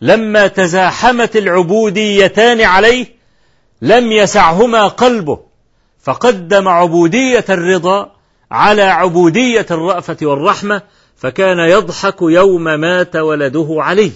لما 0.00 0.46
تزاحمت 0.46 1.36
العبوديتان 1.36 2.60
عليه 2.60 3.06
لم 3.82 4.12
يسعهما 4.12 4.88
قلبه 4.88 5.38
فقدم 6.02 6.68
عبودية 6.68 7.44
الرضا 7.48 8.12
على 8.50 8.82
عبودية 8.82 9.66
الرأفة 9.70 10.16
والرحمة 10.22 10.82
فكان 11.20 11.58
يضحك 11.58 12.16
يوم 12.22 12.64
مات 12.64 13.16
ولده 13.16 13.76
عليه 13.78 14.12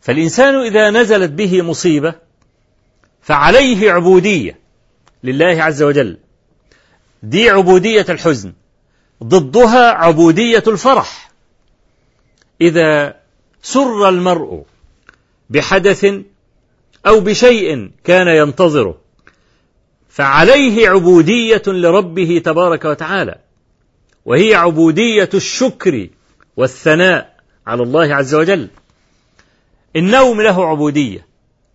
فالإنسان 0.00 0.54
إذا 0.54 0.90
نزلت 0.90 1.30
به 1.30 1.62
مصيبة 1.62 2.14
فعليه 3.22 3.92
عبودية 3.92 4.58
لله 5.24 5.62
عز 5.62 5.82
وجل. 5.82 6.18
دي 7.22 7.50
عبودية 7.50 8.06
الحزن 8.08 8.52
ضدها 9.24 9.90
عبودية 9.90 10.62
الفرح. 10.66 11.30
إذا 12.60 13.16
سر 13.62 14.08
المرء 14.08 14.64
بحدث 15.50 16.06
أو 17.06 17.20
بشيء 17.20 17.90
كان 18.04 18.28
ينتظره 18.28 18.98
فعليه 20.08 20.88
عبودية 20.88 21.62
لربه 21.66 22.42
تبارك 22.44 22.84
وتعالى. 22.84 23.38
وهي 24.28 24.54
عبودية 24.54 25.28
الشكر 25.34 26.08
والثناء 26.56 27.36
على 27.66 27.82
الله 27.82 28.14
عز 28.14 28.34
وجل. 28.34 28.68
النوم 29.96 30.40
له 30.40 30.66
عبودية 30.66 31.26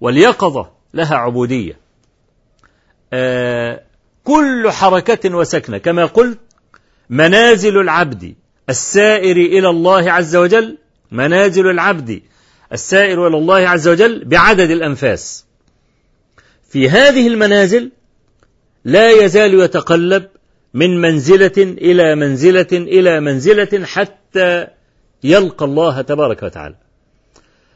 واليقظة 0.01 0.69
لها 0.93 1.15
عبودية. 1.15 1.77
آه 3.13 3.83
كل 4.23 4.71
حركة 4.71 5.35
وسكنة 5.35 5.77
كما 5.77 6.05
قلت 6.05 6.39
منازل 7.09 7.77
العبد 7.77 8.35
السائر 8.69 9.37
إلى 9.37 9.69
الله 9.69 10.11
عز 10.11 10.35
وجل 10.35 10.77
منازل 11.11 11.67
العبد 11.69 12.21
السائر 12.73 13.27
إلى 13.27 13.37
الله 13.37 13.69
عز 13.69 13.87
وجل 13.87 14.25
بعدد 14.25 14.69
الأنفاس. 14.69 15.45
في 16.69 16.89
هذه 16.89 17.27
المنازل 17.27 17.91
لا 18.85 19.09
يزال 19.09 19.53
يتقلب 19.53 20.29
من 20.73 21.01
منزلة 21.01 21.53
إلى 21.57 22.15
منزلة 22.15 22.67
إلى 22.71 23.19
منزلة 23.19 23.85
حتى 23.85 24.67
يلقى 25.23 25.65
الله 25.65 26.01
تبارك 26.01 26.43
وتعالى. 26.43 26.75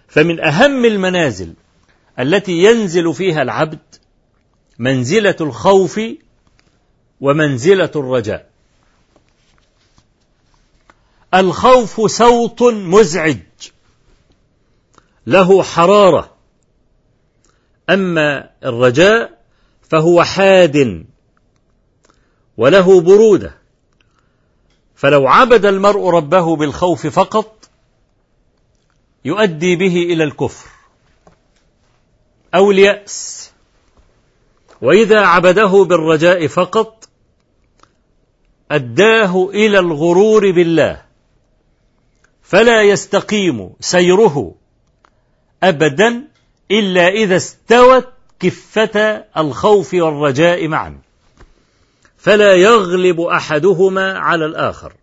فمن 0.08 0.40
أهم 0.40 0.86
المنازل 0.86 1.54
التي 2.20 2.52
ينزل 2.52 3.14
فيها 3.14 3.42
العبد 3.42 3.80
منزلة 4.80 5.36
الخوف 5.42 6.00
ومنزلة 7.22 7.92
الرجاء. 7.96 8.50
الخوف 11.34 12.02
صوت 12.02 12.62
مزعج 12.64 13.38
له 15.28 15.64
حرارة 15.64 16.38
أما 17.90 18.50
الرجاء 18.64 19.38
فهو 19.90 20.24
حاد 20.24 21.06
وله 22.58 23.02
برودة. 23.02 23.58
فلو 24.96 25.28
عبد 25.28 25.66
المرء 25.66 26.10
ربه 26.10 26.56
بالخوف 26.56 27.08
فقط 27.08 27.70
يؤدي 29.26 29.76
به 29.76 29.98
إلى 30.04 30.24
الكفر 30.24 30.70
أو 32.56 32.72
اليأس. 32.72 33.52
وإذا 34.82 35.20
عبده 35.20 35.84
بالرجاء 35.84 36.48
فقط 36.48 37.10
أداه 38.72 39.50
إلى 39.50 39.80
الغرور 39.80 40.52
بالله. 40.52 41.02
فلا 42.44 42.82
يستقيم 42.82 43.70
سيره 43.80 44.56
أبدا 45.64 46.28
إلا 46.72 47.08
إذا 47.08 47.36
استوت 47.36 48.08
كفة 48.40 49.26
الخوف 49.38 49.94
والرجاء 49.94 50.68
معا. 50.68 51.07
فلا 52.28 52.54
يغلب 52.54 53.22
أحدهما 53.22 54.20
على 54.20 54.46
الآخر. 54.46 54.94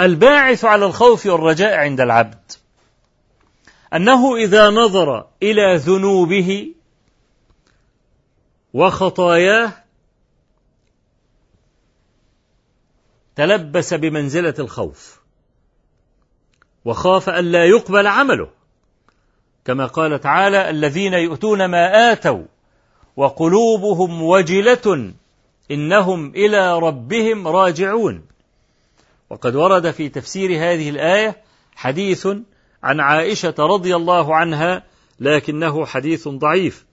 الباعث 0.00 0.64
على 0.64 0.86
الخوف 0.86 1.26
والرجاء 1.26 1.74
عند 1.74 2.00
العبد 2.00 2.52
أنه 3.94 4.36
إذا 4.36 4.70
نظر 4.70 5.26
إلى 5.42 5.76
ذنوبه 5.76 6.74
وخطاياه 8.74 9.72
تلبس 13.36 13.94
بمنزلة 13.94 14.54
الخوف 14.58 15.20
وخاف 16.84 17.28
ألا 17.28 17.64
يقبل 17.64 18.06
عمله. 18.06 18.50
كما 19.64 19.86
قال 19.86 20.20
تعالى 20.20 20.70
الذين 20.70 21.14
يؤتون 21.14 21.64
ما 21.64 22.12
آتوا 22.12 22.44
وقلوبهم 23.16 24.22
وجلة 24.22 25.12
إنهم 25.70 26.30
إلى 26.30 26.78
ربهم 26.78 27.48
راجعون. 27.48 28.26
وقد 29.30 29.54
ورد 29.54 29.90
في 29.90 30.08
تفسير 30.08 30.50
هذه 30.50 30.90
الآية 30.90 31.42
حديث 31.74 32.28
عن 32.82 33.00
عائشة 33.00 33.54
رضي 33.58 33.96
الله 33.96 34.36
عنها 34.36 34.84
لكنه 35.20 35.86
حديث 35.86 36.28
ضعيف. 36.28 36.86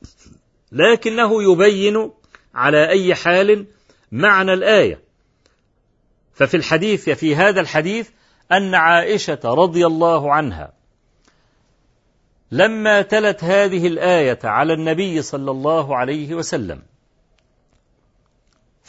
لكنه 0.72 1.52
يبين 1.52 2.12
على 2.56 2.90
أي 2.90 3.16
حال 3.16 3.66
معنى 4.12 4.54
الآية. 4.54 5.02
ففي 6.34 6.58
الحديث 6.58 7.10
في 7.10 7.36
هذا 7.36 7.62
الحديث 7.62 8.10
أن 8.52 8.76
عائشة 8.76 9.40
رضي 9.46 9.86
الله 9.86 10.34
عنها 10.34 10.74
لما 12.52 13.02
تلت 13.02 13.44
هذه 13.44 13.88
الآية 13.88 14.40
على 14.44 14.74
النبي 14.74 15.22
صلى 15.22 15.52
الله 15.52 15.98
عليه 15.98 16.36
وسلم 16.36 16.82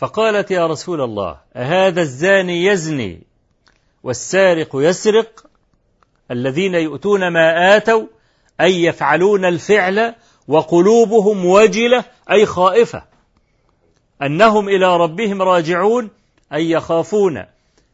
فقالت 0.00 0.50
يا 0.50 0.66
رسول 0.66 1.00
الله 1.00 1.40
أهذا 1.56 2.00
الزاني 2.00 2.64
يزني 2.64 3.22
والسارق 4.02 4.68
يسرق؟ 4.74 5.46
الذين 6.30 6.74
يؤتون 6.74 7.28
ما 7.28 7.76
آتوا 7.76 8.06
أي 8.60 8.82
يفعلون 8.84 9.44
الفعل 9.44 10.14
وقلوبهم 10.48 11.46
وجلة 11.46 12.04
أي 12.30 12.46
خائفة. 12.46 13.04
أنهم 14.22 14.68
إلى 14.68 14.96
ربهم 14.96 15.42
راجعون 15.42 16.10
أي 16.52 16.70
يخافون. 16.70 17.44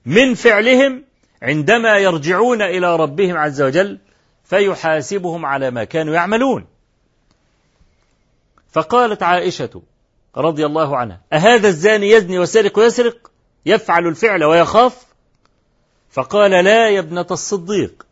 من 0.05 0.35
فعلهم 0.35 1.05
عندما 1.43 1.99
يرجعون 1.99 2.63
إلى 2.63 2.97
ربهم 2.97 3.37
عز 3.37 3.63
وجل 3.63 3.99
فيحاسبهم 4.45 5.47
على 5.47 5.71
ما 5.71 5.85
كانوا 5.85 6.15
يعملون. 6.15 6.67
فقالت 8.73 9.23
عائشة 9.23 9.83
رضي 10.37 10.67
الله 10.67 10.97
عنها 10.97 11.21
أهذا 11.33 11.69
الزاني 11.69 12.11
يزني 12.11 12.39
وسرق 12.39 12.79
ويسرق؟ 12.79 13.31
يفعل 13.67 14.07
الفعل 14.07 14.45
ويخاف؟ 14.45 15.07
فقال 16.11 16.51
لا 16.51 16.89
يا 16.89 17.01
ابنة 17.01 17.27
الصديق. 17.31 18.07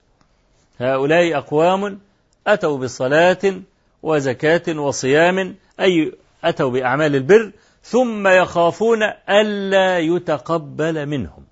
هؤلاء 0.80 1.38
أقوام 1.38 2.00
أتوا 2.46 2.78
بصلاة 2.78 3.60
وزكاة 4.02 4.78
وصيام 4.78 5.56
أي 5.80 6.12
أتوا 6.44 6.70
بأعمال 6.70 7.16
البر 7.16 7.52
ثم 7.82 8.28
يخافون 8.28 9.02
ألا 9.28 9.98
يتقبل 9.98 11.06
منهم. 11.06 11.44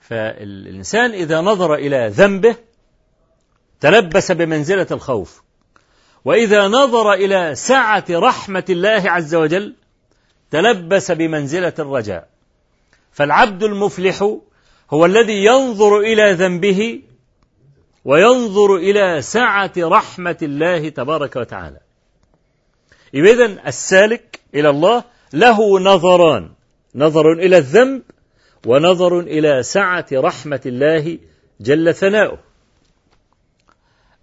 فالإنسان 0.00 1.10
إذا 1.10 1.40
نظر 1.40 1.74
إلى 1.74 2.08
ذنبه 2.08 2.56
تلبس 3.80 4.32
بمنزلة 4.32 4.86
الخوف. 4.90 5.42
وإذا 6.24 6.68
نظر 6.68 7.12
إلى 7.12 7.54
سعة 7.54 8.04
رحمة 8.10 8.64
الله 8.70 9.02
عز 9.10 9.34
وجل 9.34 9.74
تلبس 10.50 11.10
بمنزلة 11.10 11.72
الرجاء. 11.78 12.28
فالعبد 13.12 13.62
المفلح 13.62 14.38
هو 14.90 15.06
الذي 15.06 15.44
ينظر 15.44 15.98
إلى 15.98 16.32
ذنبه 16.32 17.02
وينظر 18.04 18.76
إلى 18.76 19.22
سعة 19.22 19.72
رحمة 19.78 20.38
الله 20.42 20.88
تبارك 20.88 21.36
وتعالى. 21.36 21.80
إذا 23.14 23.68
السالك 23.68 24.40
إلى 24.54 24.70
الله 24.70 25.04
له 25.32 25.80
نظران. 25.80 26.50
نظر 26.94 27.32
إلى 27.32 27.56
الذنب 27.58 28.02
ونظر 28.66 29.20
إلى 29.20 29.62
سعة 29.62 30.06
رحمة 30.12 30.60
الله 30.66 31.18
جل 31.60 31.94
ثناؤه. 31.94 32.38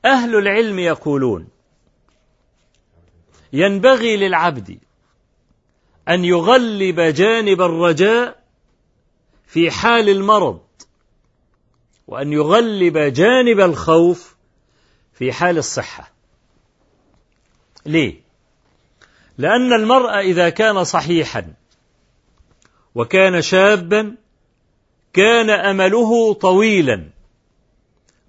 أهل 0.05 0.35
العلم 0.35 0.79
يقولون 0.79 1.47
ينبغي 3.53 4.17
للعبد 4.17 4.79
أن 6.09 6.25
يغلب 6.25 6.99
جانب 6.99 7.61
الرجاء 7.61 8.43
في 9.47 9.71
حال 9.71 10.09
المرض 10.09 10.61
وأن 12.07 12.33
يغلب 12.33 12.97
جانب 12.97 13.59
الخوف 13.59 14.35
في 15.13 15.31
حال 15.31 15.57
الصحة 15.57 16.11
ليه؟ 17.85 18.21
لأن 19.37 19.73
المرء 19.73 20.19
إذا 20.19 20.49
كان 20.49 20.83
صحيحا 20.83 21.53
وكان 22.95 23.41
شابا 23.41 24.15
كان 25.13 25.49
أمله 25.49 26.33
طويلا 26.33 27.09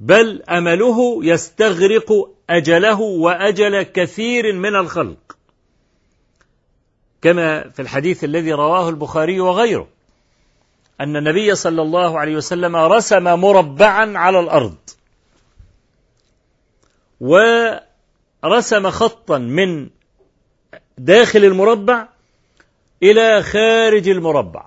بل 0.01 0.43
أمله 0.43 1.25
يستغرق 1.25 2.32
أجله 2.51 3.01
وأجل 3.01 3.83
كثير 3.83 4.53
من 4.53 4.77
الخلق. 4.77 5.37
كما 7.23 7.69
في 7.69 7.83
الحديث 7.83 8.25
الذي 8.25 8.53
رواه 8.53 8.89
البخاري 8.89 9.41
وغيره 9.41 9.89
أن 11.01 11.17
النبي 11.17 11.55
صلى 11.55 11.83
الله 11.83 12.19
عليه 12.19 12.37
وسلم 12.37 12.77
رسم 12.77 13.25
مربعا 13.25 14.19
على 14.19 14.41
الأرض 14.41 14.77
ورسم 17.21 18.91
خطا 18.91 19.39
من 19.39 19.91
داخل 20.99 21.45
المربع 21.45 22.09
إلى 23.03 23.43
خارج 23.43 24.09
المربع. 24.09 24.67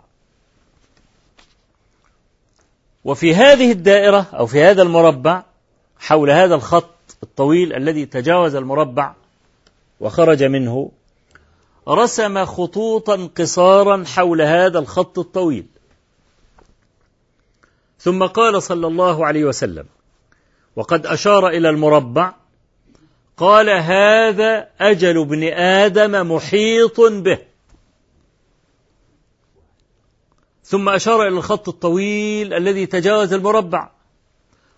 وفي 3.05 3.35
هذه 3.35 3.71
الدائرة 3.71 4.27
أو 4.33 4.45
في 4.45 4.63
هذا 4.63 4.81
المربع 4.81 5.43
حول 5.99 6.29
هذا 6.31 6.55
الخط 6.55 6.94
الطويل 7.25 7.73
الذي 7.73 8.05
تجاوز 8.05 8.55
المربع 8.55 9.13
وخرج 9.99 10.43
منه 10.43 10.91
رسم 11.87 12.45
خطوطا 12.45 13.29
قصارا 13.37 14.03
حول 14.03 14.41
هذا 14.41 14.79
الخط 14.79 15.19
الطويل. 15.19 15.65
ثم 17.99 18.25
قال 18.25 18.63
صلى 18.63 18.87
الله 18.87 19.25
عليه 19.25 19.45
وسلم 19.45 19.85
وقد 20.75 21.05
أشار 21.05 21.47
إلى 21.47 21.69
المربع 21.69 22.33
قال 23.37 23.69
هذا 23.69 24.67
أجل 24.79 25.21
ابن 25.21 25.43
آدم 25.53 26.31
محيط 26.31 27.01
به. 27.01 27.37
ثم 30.63 30.89
أشار 30.89 31.21
إلى 31.21 31.37
الخط 31.37 31.69
الطويل 31.69 32.53
الذي 32.53 32.85
تجاوز 32.85 33.33
المربع 33.33 33.89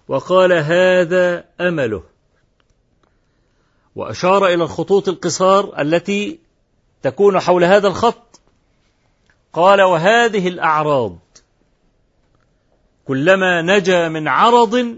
وقال 0.08 0.54
هذا 0.54 1.44
أمله. 1.62 2.04
وأشار 3.98 4.46
إلى 4.46 4.64
الخطوط 4.64 5.10
القصار 5.10 5.82
التي 5.82 6.40
تكون 7.02 7.40
حول 7.40 7.64
هذا 7.64 7.88
الخط. 7.88 8.40
قال 9.54 9.82
وهذه 9.82 10.48
الأعراض 10.48 11.20
كلما 13.06 13.62
نجا 13.62 14.10
من 14.10 14.28
عرض 14.28 14.98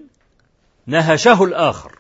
نهشه 0.87 1.43
الآخر. 1.43 1.95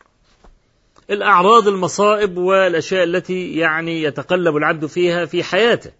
الأعراض 1.09 1.67
المصائب 1.67 2.37
والأشياء 2.37 3.03
التي 3.03 3.55
يعني 3.55 4.03
يتقلب 4.03 4.57
العبد 4.57 4.85
فيها 4.85 5.25
في 5.25 5.43
حياته. 5.43 5.91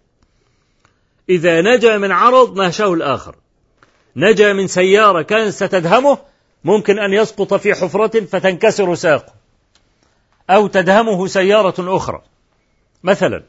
إذا 1.28 1.60
نجا 1.60 1.98
من 1.98 2.12
عرض 2.12 2.56
نهشه 2.56 2.94
الآخر. 2.94 3.36
نجا 4.16 4.52
من 4.52 4.66
سيارة 4.66 5.22
كانت 5.22 5.52
ستدهمه 5.52 6.18
ممكن 6.64 6.98
أن 6.98 7.12
يسقط 7.12 7.54
في 7.54 7.74
حفرة 7.74 8.20
فتنكسر 8.20 8.94
ساقه. 8.94 9.39
أو 10.50 10.66
تدهمه 10.66 11.26
سيارة 11.26 11.96
أخرى. 11.96 12.22
مثلا 13.02 13.42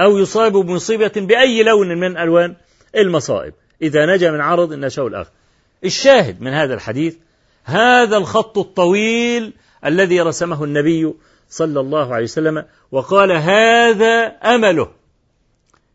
أو 0.00 0.18
يصاب 0.18 0.52
بمصيبة 0.52 1.12
بأي 1.16 1.62
لون 1.62 1.98
من 1.98 2.16
ألوان 2.16 2.54
المصائب. 2.96 3.54
إذا 3.82 4.06
نجا 4.06 4.30
من 4.30 4.40
عرض 4.40 4.72
نشأ 4.72 5.02
الآخر. 5.02 5.30
الشاهد 5.84 6.42
من 6.42 6.52
هذا 6.52 6.74
الحديث 6.74 7.16
هذا 7.64 8.16
الخط 8.16 8.58
الطويل 8.58 9.52
الذي 9.84 10.20
رسمه 10.20 10.64
النبي 10.64 11.14
صلى 11.50 11.80
الله 11.80 12.14
عليه 12.14 12.24
وسلم 12.24 12.64
وقال 12.92 13.32
هذا 13.32 14.26
أمله. 14.26 14.88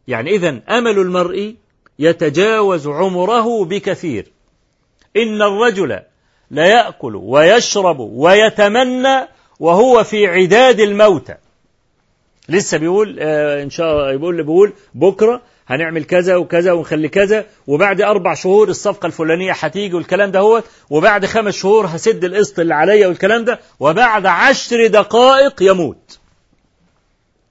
يعني 0.08 0.30
إذا 0.30 0.62
أمل 0.70 1.00
المرء 1.00 1.56
يتجاوز 2.00 2.88
عمره 2.88 3.66
بكثير. 3.66 4.32
إن 5.18 5.42
الرجل 5.42 6.00
ليأكل 6.52 7.16
ويشرب 7.16 8.00
ويتمنى 8.00 9.28
وهو 9.60 10.04
في 10.04 10.28
عداد 10.28 10.80
الموتى. 10.80 11.36
لسه 12.50 12.78
بيقول 12.78 13.18
آه 13.20 13.64
إن 13.64 13.70
شاء 13.70 13.92
الله 13.92 14.12
بيقول 14.18 14.44
بيقول 14.44 14.74
بكرة 14.94 15.42
هنعمل 15.68 16.04
كذا 16.04 16.36
وكذا 16.36 16.72
ونخلي 16.72 17.10
كذا 17.10 17.46
وبعد 17.68 18.02
أربع 18.02 18.34
شهور 18.34 18.70
الصفقة 18.70 19.06
الفلانية 19.06 19.52
هتيجي 19.60 19.96
والكلام 19.96 20.32
ده 20.32 20.40
هو 20.40 20.64
وبعد 20.90 21.26
خمس 21.26 21.56
شهور 21.56 21.86
هسد 21.86 22.24
القسط 22.24 22.60
اللي 22.60 22.74
عليا 22.74 23.08
والكلام 23.08 23.46
ده 23.46 23.60
وبعد 23.80 24.26
عشر 24.26 24.88
دقائق 24.88 25.64
يموت. 25.64 26.20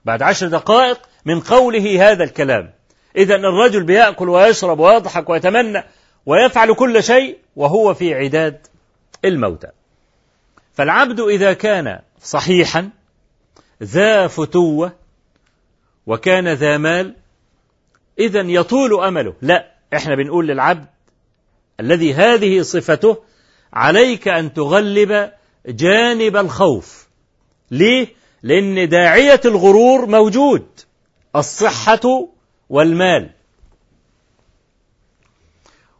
بعد 0.05 0.23
عشر 0.23 0.47
دقائق 0.49 0.99
من 1.25 1.40
قوله 1.40 2.11
هذا 2.12 2.25
الكلام. 2.25 2.71
إذا 3.16 3.35
الرجل 3.35 3.83
بيأكل 3.83 4.29
ويشرب 4.29 4.79
ويضحك 4.79 5.31
ويتمنى 5.31 5.85
ويفعل 6.27 6.75
كل 6.75 7.03
شيء 7.03 7.38
وهو 7.57 7.95
في 7.95 8.14
عداد 8.14 8.66
الموتى. 9.25 9.69
فالعبد 10.77 11.21
إذا 11.21 11.53
كان 11.53 11.99
صحيحا 12.21 12.91
ذا 13.83 14.27
فتوة 14.27 14.93
وكان 16.07 16.49
ذا 16.49 16.79
مال 16.79 17.15
إذا 18.19 18.41
يطول 18.41 19.05
أمله. 19.05 19.35
لا 19.43 19.73
إحنا 19.95 20.15
بنقول 20.15 20.47
للعبد 20.47 20.87
الذي 21.81 22.15
هذه 22.15 22.62
صفته 22.62 23.17
عليك 23.73 24.29
أن 24.29 24.55
تغلب 24.55 25.33
جانب 25.67 26.37
الخوف. 26.37 27.09
ليه؟ 27.71 28.09
لأن 28.43 28.89
داعية 28.89 29.41
الغرور 29.45 30.07
موجود 30.07 30.67
الصحة 31.37 32.29
والمال. 32.69 33.31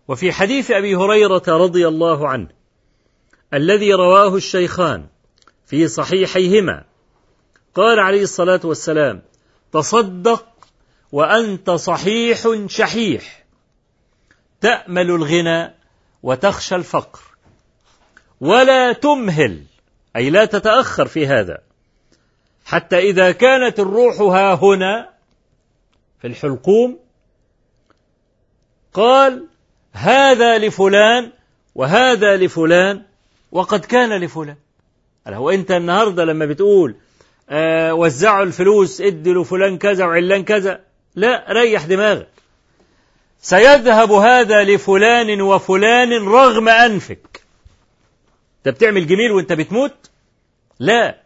وفي 0.09 0.33
حديث 0.33 0.71
أبي 0.71 0.97
هريرة 0.97 1.43
رضي 1.49 1.89
الله 1.89 2.29
عنه 2.29 2.56
الذي 3.55 3.93
رواه 3.93 4.37
الشيخان 4.37 5.07
في 5.67 5.89
صحيحيهما. 5.89 6.85
قال 7.75 8.01
عليه 8.01 8.23
الصلاة 8.23 8.61
والسلام 8.65 9.23
تصدق 9.73 10.47
وأنت 11.13 11.71
صحيح 11.71 12.49
شحيح. 12.67 13.45
تأمل 14.61 15.11
الغنى 15.11 15.75
وتخشى 16.23 16.75
الفقر. 16.75 17.21
ولا 18.41 18.93
تمهل. 18.93 19.63
أي 20.17 20.31
لا 20.31 20.45
تتأخر 20.45 21.07
في 21.07 21.27
هذا. 21.27 21.59
حتى 22.65 22.99
إذا 22.99 23.33
كانت 23.33 23.81
الروح 23.81 24.21
ها 24.21 24.55
هنا 24.55 25.11
في 26.21 26.27
الحلقوم 26.27 26.99
قال 28.93 29.47
هذا 29.93 30.59
لفلان 30.59 31.33
وهذا 31.75 32.37
لفلان 32.37 33.03
وقد 33.53 33.85
كان 33.85 34.21
لفلان. 34.21 34.57
هو 35.29 35.51
انت 35.51 35.71
النهارده 35.71 36.25
لما 36.25 36.47
بتقول 36.47 36.95
آه 37.51 37.95
وزعوا 37.95 38.45
الفلوس 38.45 39.01
ادي 39.01 39.33
لفلان 39.33 39.79
كذا 39.79 40.05
وعلان 40.05 40.45
كذا. 40.45 40.81
لا 41.15 41.47
ريح 41.49 41.85
دماغك. 41.85 42.29
سيذهب 43.41 44.13
هذا 44.13 44.65
لفلان 44.65 45.41
وفلان 45.41 46.29
رغم 46.29 46.69
أنفك. 46.69 47.41
انت 48.59 48.75
بتعمل 48.75 49.07
جميل 49.07 49.33
وانت 49.33 49.53
بتموت؟ 49.53 50.11
لا. 50.79 51.21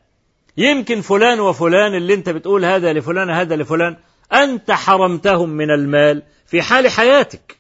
يمكن 0.56 1.00
فلان 1.00 1.40
وفلان 1.40 1.94
اللي 1.94 2.14
انت 2.14 2.28
بتقول 2.28 2.64
هذا 2.64 2.92
لفلان 2.92 3.30
هذا 3.30 3.56
لفلان 3.56 3.96
أنت 4.32 4.70
حرمتهم 4.70 5.48
من 5.48 5.70
المال 5.70 6.22
في 6.46 6.62
حال 6.62 6.88
حياتك. 6.88 7.56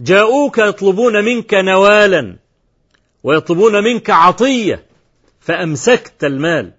جاءوك 0.00 0.58
يطلبون 0.58 1.24
منك 1.24 1.54
نوالا. 1.54 2.36
ويطلبون 3.24 3.84
منك 3.84 4.10
عطية 4.10 4.86
فأمسكت 5.40 6.24
المال 6.24 6.72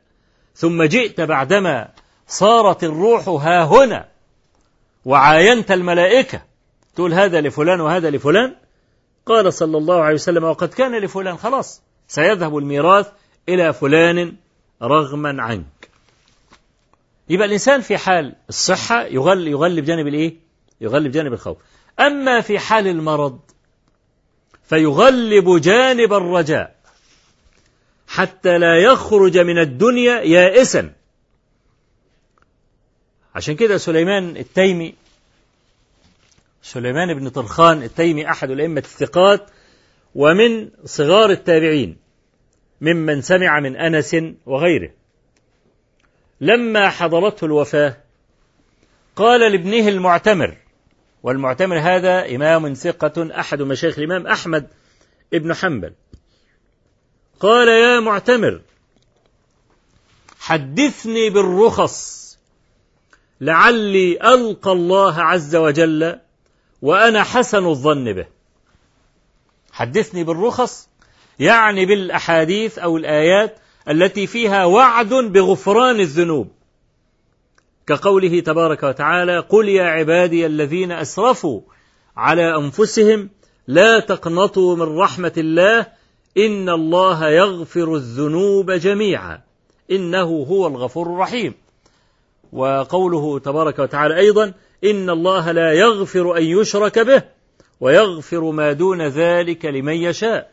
ثم 0.55 0.83
جئت 0.83 1.21
بعدما 1.21 1.89
صارت 2.27 2.83
الروح 2.83 3.27
ها 3.27 3.63
هنا 3.63 4.07
وعاينت 5.05 5.71
الملائكة 5.71 6.41
تقول 6.95 7.13
هذا 7.13 7.41
لفلان 7.41 7.81
وهذا 7.81 8.09
لفلان؟ 8.09 8.55
قال 9.25 9.53
صلى 9.53 9.77
الله 9.77 10.01
عليه 10.01 10.13
وسلم 10.13 10.43
وقد 10.43 10.67
كان 10.67 10.99
لفلان 10.99 11.37
خلاص 11.37 11.81
سيذهب 12.07 12.57
الميراث 12.57 13.07
إلى 13.49 13.73
فلان 13.73 14.35
رغما 14.81 15.43
عنك. 15.43 15.89
يبقى 17.29 17.47
الإنسان 17.47 17.81
في 17.81 17.97
حال 17.97 18.35
الصحة 18.49 19.05
يغل 19.05 19.47
يغلب 19.47 19.85
جانب 19.85 20.07
الإيه؟ 20.07 20.35
يغلب 20.81 21.11
جانب 21.11 21.33
الخوف. 21.33 21.57
أما 21.99 22.41
في 22.41 22.59
حال 22.59 22.87
المرض 22.87 23.39
فيغلب 24.69 25.61
جانب 25.61 26.13
الرجاء 26.13 26.75
حتى 28.07 28.57
لا 28.57 28.77
يخرج 28.77 29.37
من 29.37 29.57
الدنيا 29.57 30.21
يائسا. 30.21 30.93
عشان 33.35 33.55
كده 33.55 33.77
سليمان 33.77 34.37
التيمي 34.37 34.93
سليمان 36.61 37.13
بن 37.13 37.29
طرخان 37.29 37.83
التيمي 37.83 38.29
أحد 38.29 38.51
الأئمة 38.51 38.79
الثقات 38.79 39.49
ومن 40.15 40.69
صغار 40.85 41.29
التابعين 41.29 41.97
ممن 42.81 43.21
سمع 43.21 43.59
من 43.59 43.75
أنس 43.75 44.15
وغيره. 44.45 44.89
لما 46.41 46.89
حضرته 46.89 47.45
الوفاة 47.45 47.97
قال 49.15 49.51
لابنه 49.51 49.87
المعتمر 49.87 50.57
والمعتمر 51.23 51.79
هذا 51.79 52.35
إمام 52.35 52.73
ثقة 52.73 53.39
أحد 53.39 53.61
مشايخ 53.61 53.99
الإمام 53.99 54.27
أحمد 54.27 54.67
ابن 55.33 55.53
حنبل. 55.53 55.93
قال 57.39 57.67
يا 57.67 57.99
معتمر 57.99 58.61
حدثني 60.39 61.29
بالرخص 61.29 62.23
لعلي 63.41 64.33
ألقى 64.33 64.71
الله 64.71 65.21
عز 65.21 65.55
وجل 65.55 66.19
وأنا 66.81 67.23
حسن 67.23 67.65
الظن 67.65 68.13
به. 68.13 68.25
حدثني 69.71 70.23
بالرخص 70.23 70.89
يعني 71.39 71.85
بالأحاديث 71.85 72.79
أو 72.79 72.97
الآيات 72.97 73.57
التي 73.89 74.27
فيها 74.27 74.65
وعد 74.65 75.13
بغفران 75.13 75.99
الذنوب. 75.99 76.51
كقوله 77.87 78.39
تبارك 78.39 78.83
وتعالى 78.83 79.39
قل 79.39 79.69
يا 79.69 79.83
عبادي 79.83 80.45
الذين 80.45 80.91
أسرفوا 80.91 81.61
على 82.17 82.55
أنفسهم 82.55 83.29
لا 83.67 83.99
تقنطوا 83.99 84.75
من 84.75 84.97
رحمة 84.97 85.33
الله 85.37 85.87
إن 86.37 86.69
الله 86.69 87.29
يغفر 87.29 87.95
الذنوب 87.95 88.71
جميعا 88.71 89.41
إنه 89.91 90.45
هو 90.49 90.67
الغفور 90.67 91.07
الرحيم. 91.07 91.53
وقوله 92.53 93.39
تبارك 93.39 93.79
وتعالى 93.79 94.17
أيضا 94.17 94.53
إن 94.83 95.09
الله 95.09 95.51
لا 95.51 95.73
يغفر 95.73 96.37
أن 96.37 96.43
يشرك 96.43 96.99
به 96.99 97.23
ويغفر 97.79 98.51
ما 98.51 98.73
دون 98.73 99.01
ذلك 99.01 99.65
لمن 99.65 99.93
يشاء. 99.93 100.51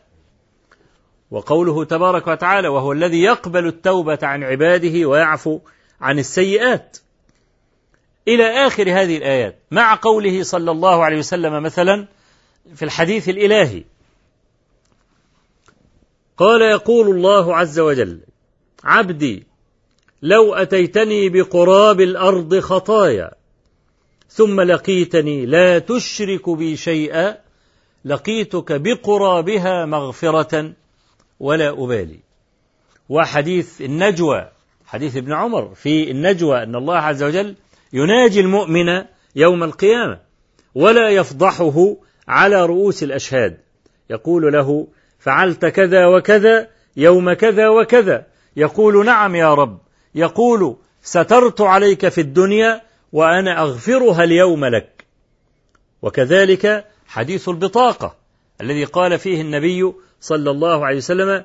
وقوله 1.31 1.83
تبارك 1.85 2.27
وتعالى 2.27 2.67
وهو 2.67 2.91
الذي 2.91 3.21
يقبل 3.21 3.67
التوبة 3.67 4.19
عن 4.21 4.43
عباده 4.43 5.05
ويعفو 5.05 5.59
عن 6.01 6.19
السيئات. 6.19 6.97
إلى 8.27 8.67
آخر 8.67 8.83
هذه 8.83 9.17
الآيات. 9.17 9.59
مع 9.71 9.95
قوله 9.95 10.43
صلى 10.43 10.71
الله 10.71 11.03
عليه 11.03 11.17
وسلم 11.17 11.63
مثلا 11.63 12.07
في 12.75 12.85
الحديث 12.85 13.29
الإلهي. 13.29 13.83
قال 16.37 16.61
يقول 16.61 17.15
الله 17.15 17.55
عز 17.55 17.79
وجل 17.79 18.19
عبدي 18.83 19.43
لو 20.21 20.53
أتيتني 20.53 21.29
بقراب 21.29 22.01
الأرض 22.01 22.59
خطايا 22.59 23.31
ثم 24.29 24.61
لقيتني 24.61 25.45
لا 25.45 25.79
تشرك 25.79 26.49
بي 26.49 26.77
شيئا 26.77 27.37
لقيتك 28.05 28.71
بقرابها 28.71 29.85
مغفرة 29.85 30.73
ولا 31.39 31.69
أبالي. 31.69 32.19
وحديث 33.09 33.81
النجوى 33.81 34.49
حديث 34.85 35.17
ابن 35.17 35.33
عمر 35.33 35.75
في 35.75 36.11
النجوى 36.11 36.63
أن 36.63 36.75
الله 36.75 36.97
عز 36.97 37.23
وجل 37.23 37.55
يناجي 37.93 38.39
المؤمن 38.39 39.03
يوم 39.35 39.63
القيامة 39.63 40.19
ولا 40.75 41.09
يفضحه 41.09 41.95
على 42.27 42.65
رؤوس 42.65 43.03
الأشهاد. 43.03 43.57
يقول 44.09 44.53
له 44.53 44.87
فعلت 45.19 45.65
كذا 45.65 46.05
وكذا 46.05 46.67
يوم 46.97 47.33
كذا 47.33 47.69
وكذا. 47.69 48.25
يقول 48.55 49.05
نعم 49.05 49.35
يا 49.35 49.53
رب. 49.53 49.79
يقول 50.15 50.75
سترت 51.01 51.61
عليك 51.61 52.07
في 52.09 52.21
الدنيا 52.21 52.81
وأنا 53.11 53.61
أغفرها 53.61 54.23
اليوم 54.23 54.65
لك. 54.65 55.05
وكذلك 56.01 56.85
حديث 57.07 57.49
البطاقة 57.49 58.15
الذي 58.61 58.83
قال 58.83 59.19
فيه 59.19 59.41
النبي 59.41 59.93
صلى 60.21 60.51
الله 60.51 60.85
عليه 60.85 60.97
وسلم 60.97 61.43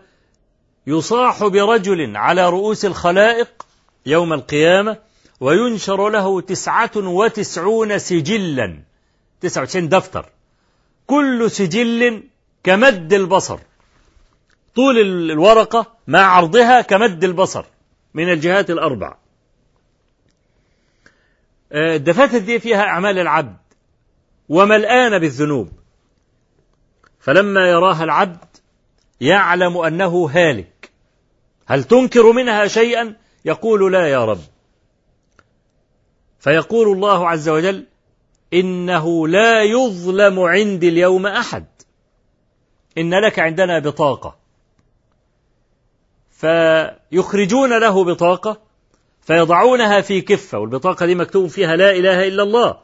يصاح 0.86 1.46
برجل 1.46 2.16
على 2.16 2.48
رؤوس 2.50 2.84
الخلائق 2.84 3.66
يوم 4.06 4.32
القيامة 4.32 4.96
وينشر 5.40 6.08
له 6.08 6.40
تسعة 6.40 6.90
وتسعون 6.96 7.98
سجلا. 7.98 8.82
تسعة 9.40 9.62
وتسعين 9.62 9.88
دفتر. 9.88 10.30
كل 11.06 11.50
سجل 11.50 12.22
كمد 12.64 13.12
البصر. 13.12 13.58
طول 14.74 14.98
الورقة 15.30 15.92
مع 16.06 16.18
عرضها 16.18 16.80
كمد 16.80 17.24
البصر 17.24 17.64
من 18.14 18.32
الجهات 18.32 18.70
الأربع. 18.70 19.16
الدفاتر 21.72 22.38
دي 22.38 22.58
فيها 22.58 22.82
أعمال 22.82 23.18
العبد 23.18 23.56
وملآن 24.48 25.18
بالذنوب. 25.18 25.68
فلما 27.20 27.68
يراها 27.68 28.04
العبد 28.04 28.44
يعلم 29.20 29.78
أنه 29.78 30.30
هالك. 30.32 30.90
هل 31.66 31.84
تنكر 31.84 32.32
منها 32.32 32.66
شيئا؟ 32.66 33.16
يقول 33.44 33.92
لا 33.92 34.08
يا 34.08 34.24
رب. 34.24 34.40
فيقول 36.46 36.88
الله 36.88 37.28
عز 37.28 37.48
وجل 37.48 37.86
إنه 38.54 39.28
لا 39.28 39.62
يظلم 39.62 40.40
عندي 40.40 40.88
اليوم 40.88 41.26
أحد. 41.26 41.64
إن 42.98 43.14
لك 43.14 43.38
عندنا 43.38 43.78
بطاقة. 43.78 44.36
فيخرجون 46.30 47.78
له 47.80 48.04
بطاقة 48.04 48.60
فيضعونها 49.22 50.00
في 50.00 50.20
كفة 50.20 50.58
والبطاقة 50.58 51.06
دي 51.06 51.14
مكتوب 51.14 51.46
فيها 51.46 51.76
لا 51.76 51.90
إله 51.90 52.28
إلا 52.28 52.42
الله. 52.42 52.76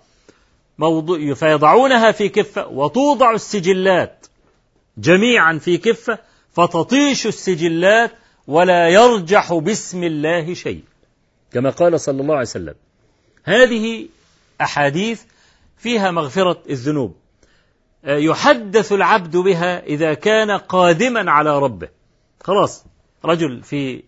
موضوع 0.78 1.34
فيضعونها 1.34 2.12
في 2.12 2.28
كفة 2.28 2.68
وتوضع 2.68 3.30
السجلات 3.34 4.26
جميعا 4.98 5.58
في 5.58 5.78
كفة 5.78 6.18
فتطيش 6.52 7.26
السجلات 7.26 8.10
ولا 8.46 8.88
يرجح 8.88 9.54
باسم 9.54 10.04
الله 10.04 10.54
شيء. 10.54 10.82
كما 11.52 11.70
قال 11.70 12.00
صلى 12.00 12.20
الله 12.20 12.34
عليه 12.34 12.42
وسلم 12.42 12.74
هذه 13.44 14.08
أحاديث 14.60 15.22
فيها 15.76 16.10
مغفرة 16.10 16.62
الذنوب. 16.70 17.16
يحدث 18.04 18.92
العبد 18.92 19.36
بها 19.36 19.84
إذا 19.84 20.14
كان 20.14 20.50
قادما 20.50 21.30
على 21.30 21.58
ربه. 21.58 21.88
خلاص 22.40 22.84
رجل 23.24 23.62
في 23.62 24.02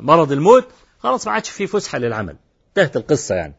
مرض 0.00 0.32
الموت 0.32 0.68
خلاص 0.98 1.26
ما 1.26 1.32
عادش 1.32 1.50
في 1.50 1.66
فسحة 1.66 1.98
للعمل. 1.98 2.36
انتهت 2.68 2.96
القصة 2.96 3.34
يعني. 3.34 3.54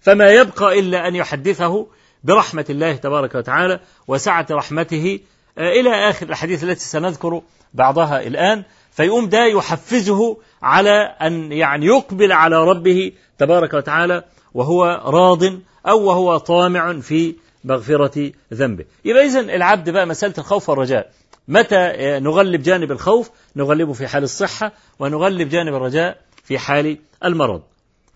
فما 0.00 0.30
يبقى 0.30 0.78
إلا 0.78 1.08
أن 1.08 1.14
يحدثه 1.14 1.86
برحمة 2.24 2.66
الله 2.70 2.96
تبارك 2.96 3.34
وتعالى 3.34 3.80
وسعة 4.08 4.46
رحمته 4.50 5.20
إلى 5.58 5.90
آخر 6.10 6.26
الأحاديث 6.26 6.64
التي 6.64 6.84
سنذكر 6.84 7.42
بعضها 7.74 8.22
الآن. 8.22 8.64
فيقوم 8.90 9.28
ده 9.28 9.44
يحفزه 9.46 10.36
على 10.62 11.16
أن 11.22 11.52
يعني 11.52 11.86
يقبل 11.86 12.32
على 12.32 12.64
ربه 12.64 13.12
تبارك 13.38 13.74
وتعالى 13.74 14.24
وهو 14.54 15.02
راض 15.04 15.44
أو 15.86 16.04
وهو 16.04 16.36
طامع 16.36 17.00
في 17.00 17.34
مغفرة 17.64 18.32
ذنبه. 18.54 18.84
يبقى 19.04 19.26
إذن 19.26 19.50
العبد 19.50 19.90
بقى 19.90 20.06
مسألة 20.06 20.34
الخوف 20.38 20.68
والرجاء. 20.68 21.10
متى 21.48 21.92
نغلب 22.20 22.62
جانب 22.62 22.92
الخوف؟ 22.92 23.30
نغلبه 23.56 23.92
في 23.92 24.08
حال 24.08 24.22
الصحة 24.22 24.72
ونغلب 24.98 25.48
جانب 25.48 25.74
الرجاء 25.74 26.18
في 26.44 26.58
حال 26.58 26.98
المرض. 27.24 27.62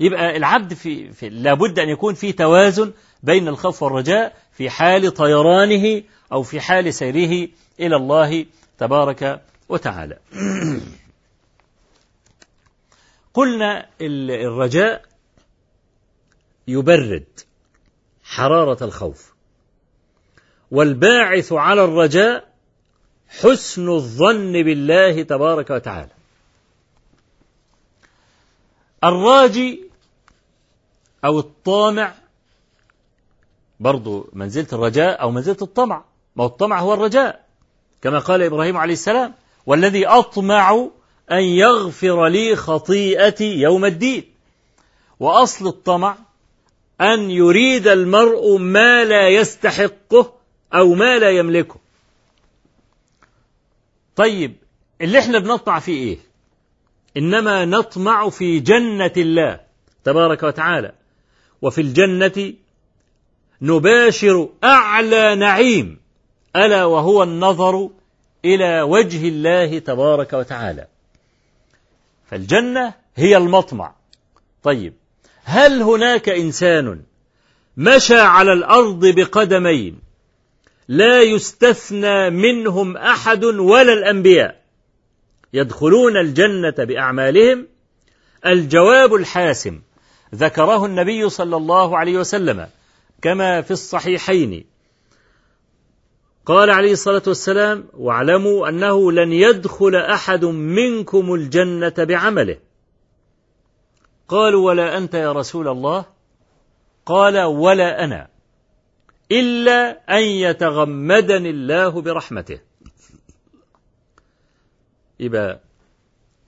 يبقى 0.00 0.36
العبد 0.36 0.74
في, 0.74 1.12
في 1.12 1.28
لابد 1.28 1.78
أن 1.78 1.88
يكون 1.88 2.14
في 2.14 2.32
توازن 2.32 2.92
بين 3.22 3.48
الخوف 3.48 3.82
والرجاء 3.82 4.32
في 4.52 4.70
حال 4.70 5.14
طيرانه 5.14 6.02
أو 6.32 6.42
في 6.42 6.60
حال 6.60 6.94
سيره 6.94 7.48
إلى 7.80 7.96
الله 7.96 8.46
تبارك 8.78 9.40
وتعالى. 9.68 10.18
قلنا 13.36 13.88
الرجاء 14.00 15.02
يبرد 16.68 17.40
حرارة 18.24 18.84
الخوف. 18.84 19.34
والباعث 20.70 21.52
على 21.52 21.84
الرجاء 21.84 22.52
حسن 23.28 23.88
الظن 23.88 24.52
بالله 24.52 25.22
تبارك 25.22 25.70
وتعالى. 25.70 26.12
الراجي 29.04 29.90
أو 31.24 31.38
الطامع 31.38 32.14
برضو 33.80 34.30
منزلة 34.32 34.68
الرجاء 34.72 35.22
أو 35.22 35.30
منزلة 35.30 35.56
الطمع. 35.62 36.04
ما 36.36 36.44
الطمع 36.46 36.80
هو 36.80 36.94
الرجاء 36.94 37.46
كما 38.02 38.18
قال 38.18 38.42
إبراهيم 38.42 38.76
عليه 38.76 38.92
السلام 38.92 39.34
والذي 39.66 40.06
أطمع 40.06 40.88
أن 41.32 41.42
يغفر 41.42 42.26
لي 42.26 42.56
خطيئتي 42.56 43.54
يوم 43.60 43.84
الدين. 43.84 44.24
وأصل 45.20 45.66
الطمع 45.66 46.16
أن 47.00 47.30
يريد 47.30 47.88
المرء 47.88 48.58
ما 48.58 49.04
لا 49.04 49.28
يستحقه 49.28 50.32
أو 50.74 50.94
ما 50.94 51.18
لا 51.18 51.30
يملكه. 51.30 51.76
طيب 54.16 54.56
اللي 55.00 55.18
إحنا 55.18 55.38
بنطمع 55.38 55.78
فيه 55.78 56.08
إيه؟ 56.08 56.18
إنما 57.16 57.64
نطمع 57.64 58.28
في 58.28 58.60
جنة 58.60 59.12
الله 59.16 59.60
تبارك 60.04 60.42
وتعالى. 60.42 60.92
وفي 61.62 61.80
الجنة 61.80 62.52
نباشر 63.62 64.48
أعلى 64.64 65.34
نعيم 65.34 66.00
ألا 66.56 66.84
وهو 66.84 67.22
النظر 67.22 67.90
إلى 68.44 68.82
وجه 68.82 69.28
الله 69.28 69.78
تبارك 69.78 70.32
وتعالى. 70.32 70.86
فالجنة 72.30 72.94
هي 73.16 73.36
المطمع. 73.36 73.94
طيب 74.62 74.94
هل 75.44 75.82
هناك 75.82 76.28
إنسان 76.28 77.02
مشى 77.76 78.18
على 78.18 78.52
الأرض 78.52 79.06
بقدمين 79.06 79.98
لا 80.88 81.22
يستثنى 81.22 82.30
منهم 82.30 82.96
أحد 82.96 83.44
ولا 83.44 83.92
الأنبياء؟ 83.92 84.60
يدخلون 85.52 86.16
الجنة 86.16 86.74
بأعمالهم؟ 86.78 87.66
الجواب 88.46 89.14
الحاسم 89.14 89.80
ذكره 90.34 90.86
النبي 90.86 91.28
صلى 91.28 91.56
الله 91.56 91.98
عليه 91.98 92.18
وسلم 92.18 92.68
كما 93.22 93.62
في 93.62 93.70
الصحيحين. 93.70 94.64
قال 96.46 96.70
عليه 96.70 96.92
الصلاة 96.92 97.22
والسلام 97.26 97.84
واعلموا 97.94 98.68
أنه 98.68 99.12
لن 99.12 99.32
يدخل 99.32 99.96
أحد 99.96 100.44
منكم 100.44 101.34
الجنة 101.34 101.94
بعمله. 101.98 102.58
قالوا 104.28 104.66
ولا 104.66 104.98
أنت 104.98 105.14
يا 105.14 105.32
رسول 105.32 105.68
الله؟ 105.68 106.04
قال 107.06 107.38
ولا 107.38 108.04
أنا 108.04 108.28
إلا 109.32 110.00
أن 110.18 110.22
يتغمدني 110.22 111.50
الله 111.50 112.02
برحمته. 112.02 112.60
يبقى 115.20 115.60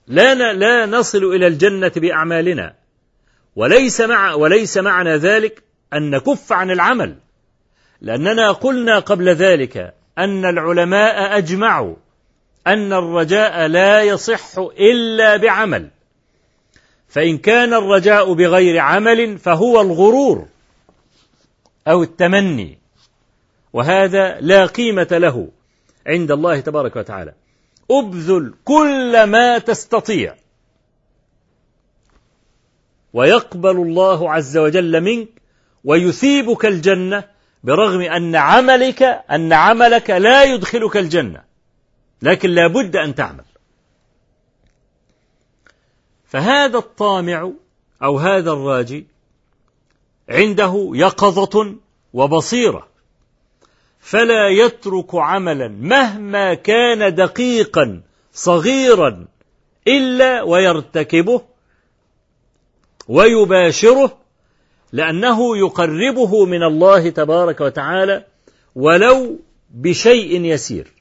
لا 0.07 0.53
لا 0.53 0.85
نصل 0.85 1.23
إلى 1.23 1.47
الجنة 1.47 1.91
بأعمالنا 1.95 2.75
وليس 3.55 4.01
مع 4.01 4.33
وليس 4.33 4.77
معنى 4.77 5.15
ذلك 5.15 5.63
أن 5.93 6.09
نكف 6.09 6.53
عن 6.53 6.71
العمل. 6.71 7.15
لأننا 8.01 8.51
قلنا 8.51 8.99
قبل 8.99 9.29
ذلك 9.29 9.93
أن 10.17 10.45
العلماء 10.45 11.37
أجمعوا 11.37 11.95
أن 12.67 12.93
الرجاء 12.93 13.67
لا 13.67 14.03
يصح 14.03 14.57
إلا 14.79 15.37
بعمل. 15.37 15.89
فإن 17.07 17.37
كان 17.37 17.73
الرجاء 17.73 18.33
بغير 18.33 18.79
عمل 18.79 19.37
فهو 19.37 19.81
الغرور 19.81 20.47
أو 21.87 22.03
التمني 22.03 22.77
وهذا 23.73 24.39
لا 24.39 24.65
قيمة 24.65 25.07
له 25.11 25.47
عند 26.07 26.31
الله 26.31 26.59
تبارك 26.59 26.95
وتعالى. 26.95 27.33
أبذل 27.91 28.53
كل 28.65 29.23
ما 29.23 29.57
تستطيع. 29.57 30.35
ويقبل 33.13 33.77
الله 33.77 34.31
عز 34.31 34.57
وجل 34.57 35.01
منك 35.01 35.29
ويثيبك 35.83 36.65
الجنة 36.65 37.23
برغم 37.63 38.01
أن 38.01 38.35
عملك 38.35 39.03
أن 39.31 39.53
عملك 39.53 40.09
لا 40.09 40.43
يدخلك 40.43 40.97
الجنة. 40.97 41.43
لكن 42.21 42.49
لا 42.49 42.67
بد 42.67 42.95
أن 42.95 43.15
تعمل. 43.15 43.43
فهذا 46.25 46.77
الطامع 46.77 47.51
أو 48.03 48.17
هذا 48.17 48.51
الراجي 48.51 49.07
عنده 50.29 50.91
يقظة 50.93 51.75
وبصيرة. 52.13 52.87
فلا 53.99 54.47
يترك 54.47 55.15
عملا 55.15 55.67
مهما 55.67 56.53
كان 56.53 57.15
دقيقا 57.15 58.01
صغيرا 58.33 59.27
إلا 59.87 60.41
ويرتكبه 60.41 61.41
ويباشره 63.07 64.17
لأنه 64.91 65.57
يقربه 65.57 66.45
من 66.45 66.63
الله 66.63 67.09
تبارك 67.09 67.61
وتعالى 67.61 68.25
ولو 68.75 69.39
بشيء 69.69 70.41
يسير. 70.41 70.93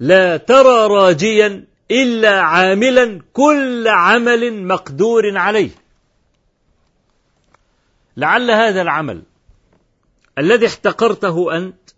لا 0.00 0.36
ترى 0.36 0.86
راجيا 0.86 1.64
إلا 1.90 2.40
عاملا 2.40 3.20
كل 3.32 3.88
عمل 3.88 4.64
مقدور 4.64 5.38
عليه. 5.38 5.70
لعل 8.16 8.50
هذا 8.50 8.82
العمل 8.82 9.22
الذي 10.38 10.66
احتقرته 10.66 11.56
أنت 11.56 11.90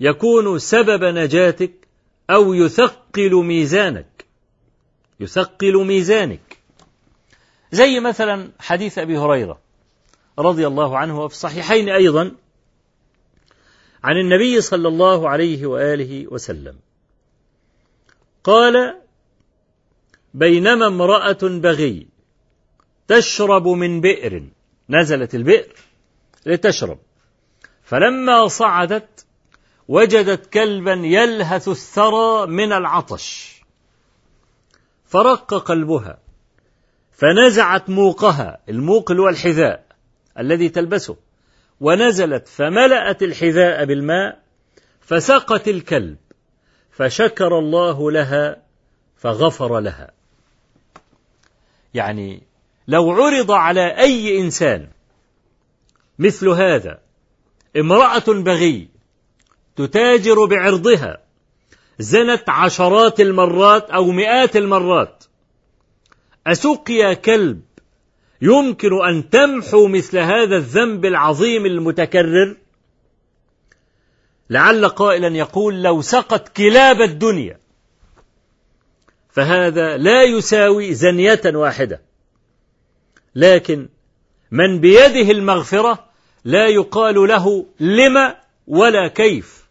يكون 0.00 0.58
سبب 0.58 1.04
نجاتك 1.04 1.72
أو 2.30 2.54
يثقل 2.54 3.34
ميزانك. 3.34 4.24
يثقل 5.20 5.84
ميزانك. 5.84 6.45
زي 7.72 8.00
مثلا 8.00 8.50
حديث 8.60 8.98
أبي 8.98 9.18
هريرة 9.18 9.60
رضي 10.38 10.66
الله 10.66 10.98
عنه 10.98 11.20
وفي 11.20 11.34
الصحيحين 11.34 11.88
أيضا 11.88 12.32
عن 14.04 14.16
النبي 14.16 14.60
صلى 14.60 14.88
الله 14.88 15.28
عليه 15.28 15.66
وآله 15.66 16.26
وسلم. 16.32 16.78
قال 18.44 19.00
بينما 20.34 20.86
امرأة 20.86 21.38
بغي 21.42 22.08
تشرب 23.08 23.68
من 23.68 24.00
بئر 24.00 24.48
نزلت 24.90 25.34
البئر 25.34 25.72
لتشرب. 26.46 26.98
فلما 27.82 28.48
صعدت 28.48 29.26
وجدت 29.88 30.46
كلبا 30.46 30.92
يلهث 30.92 31.68
الثرى 31.68 32.46
من 32.46 32.72
العطش 32.72 33.56
فرق 35.04 35.54
قلبها 35.54 36.18
فنزعت 37.16 37.90
موقها 37.90 38.58
الموق 38.68 39.12
هو 39.12 39.28
الحذاء 39.28 39.86
الذي 40.38 40.68
تلبسه. 40.68 41.16
ونزلت 41.80 42.48
فملأت 42.48 43.22
الحذاء 43.22 43.84
بالماء 43.84 44.42
فسقت 45.00 45.68
الكلب 45.68 46.16
فشكر 46.90 47.58
الله 47.58 48.10
لها 48.10 48.62
فغفر 49.16 49.80
لها. 49.80 50.10
يعني 51.94 52.42
لو 52.88 53.10
عرض 53.10 53.52
على 53.52 53.98
أي 53.98 54.40
إنسان 54.40 54.88
مثل 56.18 56.48
هذا 56.48 56.98
امرأة 57.76 58.24
بغي 58.28 58.88
تتاجر 59.76 60.44
بعرضها 60.44 61.18
زنت 61.98 62.48
عشرات 62.48 63.20
المرات 63.20 63.90
أو 63.90 64.04
مئات 64.04 64.56
المرات 64.56 65.24
أسقيا 66.46 67.14
كلب 67.14 67.62
يمكن 68.42 69.04
أن 69.04 69.30
تمحو 69.30 69.88
مثل 69.88 70.18
هذا 70.18 70.56
الذنب 70.56 71.04
العظيم 71.04 71.66
المتكرر؟ 71.66 72.56
لعل 74.50 74.88
قائلا 74.88 75.36
يقول 75.36 75.82
لو 75.82 76.00
سقت 76.00 76.48
كلاب 76.48 77.00
الدنيا 77.00 77.58
فهذا 79.28 79.96
لا 79.96 80.22
يساوي 80.22 80.94
زنية 80.94 81.40
واحدة. 81.46 82.00
لكن 83.34 83.88
من 84.50 84.80
بيده 84.80 85.30
المغفرة 85.30 86.06
لا 86.44 86.66
يقال 86.66 87.14
له 87.14 87.66
لم 87.80 88.34
ولا 88.66 89.08
كيف. 89.08 89.66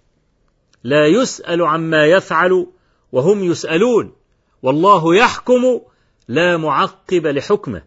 لا 0.83 1.07
يسأل 1.07 1.61
عما 1.61 2.05
يفعل 2.05 2.67
وهم 3.11 3.43
يسألون 3.43 4.15
والله 4.63 5.15
يحكم 5.15 5.81
لا 6.27 6.57
معقب 6.57 7.27
لحكمه. 7.27 7.81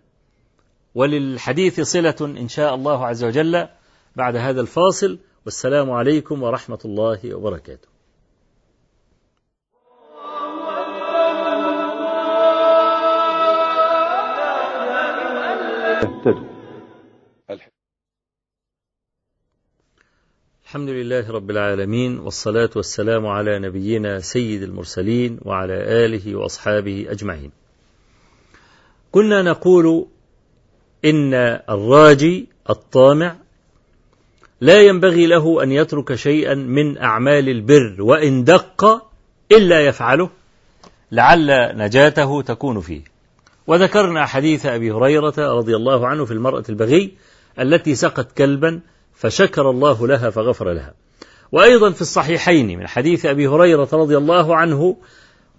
وللحديث 0.94 1.80
صلة 1.80 2.16
إن 2.20 2.48
شاء 2.48 2.74
الله 2.74 3.06
عز 3.06 3.24
وجل 3.24 3.68
بعد 4.16 4.36
هذا 4.36 4.60
الفاصل. 4.60 5.18
والسلام 5.44 5.90
عليكم 5.90 6.42
ورحمة 6.42 6.78
الله 6.84 7.34
وبركاته. 7.34 7.88
الحمد 20.68 20.88
لله 20.88 21.30
رب 21.30 21.50
العالمين 21.50 22.18
والصلاة 22.18 22.70
والسلام 22.76 23.26
على 23.26 23.58
نبينا 23.58 24.20
سيد 24.20 24.62
المرسلين 24.62 25.40
وعلى 25.44 26.04
آله 26.04 26.36
وأصحابه 26.36 27.06
أجمعين. 27.10 27.52
كنا 29.12 29.42
نقول 29.42 30.06
إن 31.04 31.34
الراجي 31.70 32.48
الطامع 32.70 33.36
لا 34.60 34.80
ينبغي 34.80 35.26
له 35.26 35.62
أن 35.62 35.72
يترك 35.72 36.14
شيئا 36.14 36.54
من 36.54 36.98
أعمال 36.98 37.48
البر 37.48 37.96
وإن 37.98 38.44
دق 38.44 39.02
إلا 39.52 39.80
يفعله 39.80 40.30
لعل 41.12 41.76
نجاته 41.78 42.42
تكون 42.42 42.80
فيه. 42.80 43.00
وذكرنا 43.66 44.26
حديث 44.26 44.66
أبي 44.66 44.92
هريرة 44.92 45.34
رضي 45.38 45.76
الله 45.76 46.06
عنه 46.06 46.24
في 46.24 46.32
المرأة 46.32 46.64
البغي 46.68 47.12
التي 47.60 47.94
سقت 47.94 48.32
كلبا 48.32 48.80
فشكر 49.14 49.70
الله 49.70 50.06
لها 50.06 50.30
فغفر 50.30 50.72
لها. 50.72 50.94
وأيضا 51.52 51.90
في 51.90 52.00
الصحيحين 52.00 52.78
من 52.78 52.86
حديث 52.86 53.26
أبي 53.26 53.48
هريرة 53.48 53.88
رضي 53.92 54.16
الله 54.16 54.56
عنه 54.56 54.96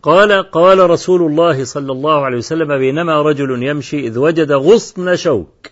قال 0.03 0.51
قال 0.51 0.89
رسول 0.89 1.21
الله 1.21 1.63
صلى 1.63 1.91
الله 1.91 2.25
عليه 2.25 2.37
وسلم 2.37 2.77
بينما 2.77 3.21
رجل 3.21 3.63
يمشي 3.63 4.07
إذ 4.07 4.17
وجد 4.17 4.51
غصن 4.51 5.15
شوك 5.15 5.71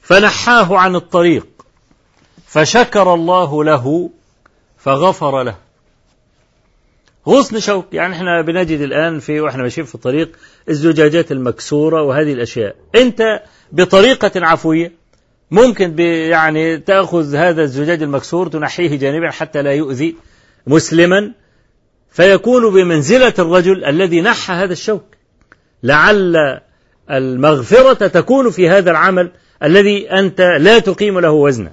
فنحاه 0.00 0.76
عن 0.76 0.96
الطريق 0.96 1.46
فشكر 2.46 3.14
الله 3.14 3.64
له 3.64 4.10
فغفر 4.78 5.42
له. 5.42 5.56
غصن 7.28 7.60
شوك 7.60 7.94
يعني 7.94 8.14
إحنا 8.14 8.42
بنجد 8.42 8.80
الآن 8.80 9.18
في 9.18 9.40
وإحنا 9.40 9.62
ماشيين 9.62 9.86
في 9.86 9.94
الطريق 9.94 10.36
الزجاجات 10.68 11.32
المكسورة 11.32 12.02
وهذه 12.02 12.32
الأشياء. 12.32 12.76
أنت 12.94 13.42
بطريقة 13.72 14.46
عفوية 14.46 14.92
ممكن 15.50 15.98
يعني 15.98 16.78
تأخذ 16.78 17.34
هذا 17.34 17.62
الزجاج 17.62 18.02
المكسور 18.02 18.48
تنحيه 18.48 18.98
جانبا 18.98 19.30
حتى 19.30 19.62
لا 19.62 19.72
يؤذي 19.72 20.16
مسلما 20.66 21.32
فيكون 22.14 22.70
بمنزلة 22.74 23.34
الرجل 23.38 23.84
الذي 23.84 24.20
نحى 24.20 24.52
هذا 24.52 24.72
الشوك. 24.72 25.04
لعل 25.82 26.60
المغفرة 27.10 28.06
تكون 28.06 28.50
في 28.50 28.68
هذا 28.68 28.90
العمل 28.90 29.30
الذي 29.62 30.10
أنت 30.10 30.40
لا 30.40 30.78
تقيم 30.78 31.20
له 31.20 31.30
وزنا. 31.30 31.72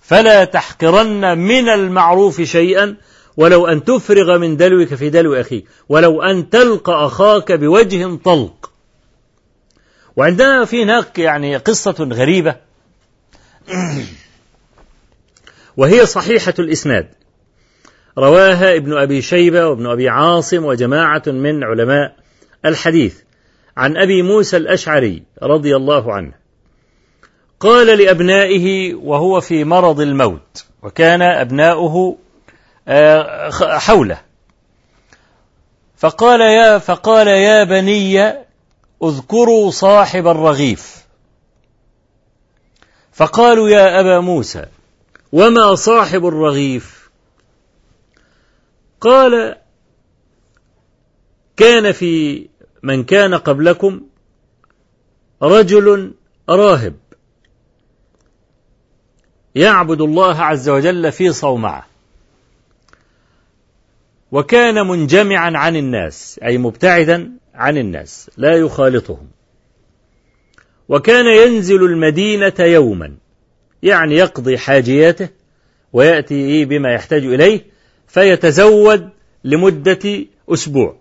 فلا 0.00 0.44
تحقرن 0.44 1.38
من 1.38 1.68
المعروف 1.68 2.40
شيئا 2.42 2.96
ولو 3.36 3.66
أن 3.66 3.84
تفرغ 3.84 4.38
من 4.38 4.56
دلوك 4.56 4.94
في 4.94 5.10
دلو 5.10 5.34
أخيك. 5.34 5.64
ولو 5.88 6.22
أن 6.22 6.50
تلقى 6.50 7.06
أخاك 7.06 7.52
بوجه 7.52 8.18
طلق. 8.24 8.70
وعندنا 10.16 10.64
في 10.64 10.82
هناك 10.82 11.18
يعني 11.18 11.56
قصة 11.56 12.08
غريبة. 12.12 12.56
وهي 15.76 16.06
صحيحة 16.06 16.54
الإسناد. 16.58 17.18
رواها 18.18 18.76
ابن 18.76 18.98
أبي 18.98 19.22
شيبة 19.22 19.66
وابن 19.66 19.86
أبي 19.86 20.08
عاصم 20.08 20.64
وجماعة 20.64 21.22
من 21.26 21.64
علماء 21.64 22.14
الحديث 22.64 23.16
عن 23.76 23.96
أبي 23.96 24.22
موسى 24.22 24.56
الأشعري 24.56 25.22
رضي 25.42 25.76
الله 25.76 26.12
عنه. 26.12 26.32
قال 27.60 27.86
لأبنائه 27.86 28.94
وهو 28.94 29.40
في 29.40 29.64
مرض 29.64 30.00
الموت 30.00 30.64
وكان 30.82 31.22
أبناؤه 31.22 32.16
آه، 32.88 33.50
حوله. 33.78 34.18
فقال 35.96 36.40
يا 36.40 36.78
فقال 36.78 37.26
يا 37.26 37.64
بني 37.64 38.34
اذكروا 39.02 39.70
صاحب 39.70 40.26
الرغيف. 40.26 41.04
فقالوا 43.12 43.68
يا 43.68 44.00
أبا 44.00 44.20
موسى 44.20 44.64
وما 45.32 45.74
صاحب 45.74 46.26
الرغيف؟ 46.26 46.97
قال 49.00 49.56
كان 51.56 51.92
في 51.92 52.46
من 52.82 53.04
كان 53.04 53.34
قبلكم 53.34 54.00
رجل 55.42 56.14
راهب 56.48 56.94
يعبد 59.54 60.00
الله 60.00 60.42
عز 60.42 60.68
وجل 60.68 61.12
في 61.12 61.32
صومعة 61.32 61.86
وكان 64.32 64.86
منجمعا 64.86 65.52
عن 65.56 65.76
الناس 65.76 66.40
أي 66.44 66.58
مبتعدا 66.58 67.32
عن 67.54 67.76
الناس 67.76 68.30
لا 68.36 68.56
يخالطهم. 68.56 69.28
وكان 70.88 71.26
ينزل 71.26 71.84
المدينة 71.84 72.54
يوما 72.58 73.16
يعني 73.82 74.14
يقضي 74.14 74.58
حاجياته 74.58 75.28
ويأتي 75.92 76.64
بما 76.64 76.92
يحتاج 76.92 77.24
إليه 77.24 77.66
فيتزود 78.08 79.10
لمدة 79.44 80.26
أسبوع. 80.48 80.96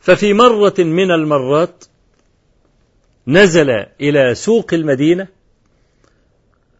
ففي 0.00 0.32
مرة 0.32 0.74
من 0.78 1.10
المرات 1.10 1.84
نزل 3.26 3.70
إلى 4.00 4.34
سوق 4.34 4.74
المدينة 4.74 5.28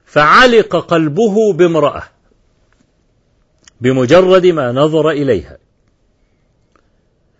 فعلق 0.04 0.76
قلبه 0.76 1.52
بامرأة 1.52 2.02
بمجرد 3.80 4.46
ما 4.46 4.72
نظر 4.72 5.10
إليها. 5.10 5.58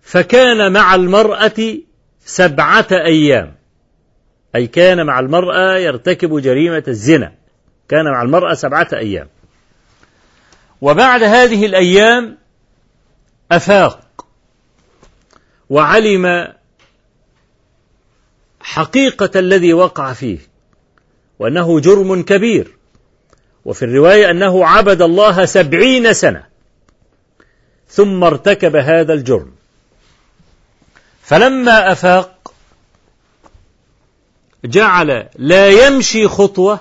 فكان 0.02 0.72
مع 0.72 0.94
المرأة 0.94 1.78
سبعة 2.24 2.86
أيام. 2.90 3.54
أي 4.54 4.66
كان 4.66 5.06
مع 5.06 5.20
المرأة 5.20 5.76
يرتكب 5.76 6.38
جريمة 6.40 6.84
الزنا. 6.88 7.32
كان 7.88 8.04
مع 8.04 8.22
المرأة 8.22 8.54
سبعة 8.54 8.88
أيام. 8.92 9.28
وبعد 10.80 11.22
هذه 11.22 11.66
الأيام 11.66 12.38
أفاق 13.52 14.26
وعلم 15.70 16.48
حقيقة 18.60 19.38
الذي 19.38 19.72
وقع 19.72 20.12
فيه 20.12 20.38
وأنه 21.38 21.80
جرم 21.80 22.22
كبير 22.22 22.76
وفي 23.64 23.84
الرواية 23.84 24.30
أنه 24.30 24.66
عبد 24.66 25.02
الله 25.02 25.44
سبعين 25.44 26.12
سنة 26.12 26.46
ثم 27.88 28.24
ارتكب 28.24 28.76
هذا 28.76 29.12
الجرم. 29.12 29.52
فلما 31.22 31.92
أفاق 31.92 32.52
جعل 34.64 35.28
لا 35.36 35.68
يمشي 35.68 36.28
خطوة 36.28 36.80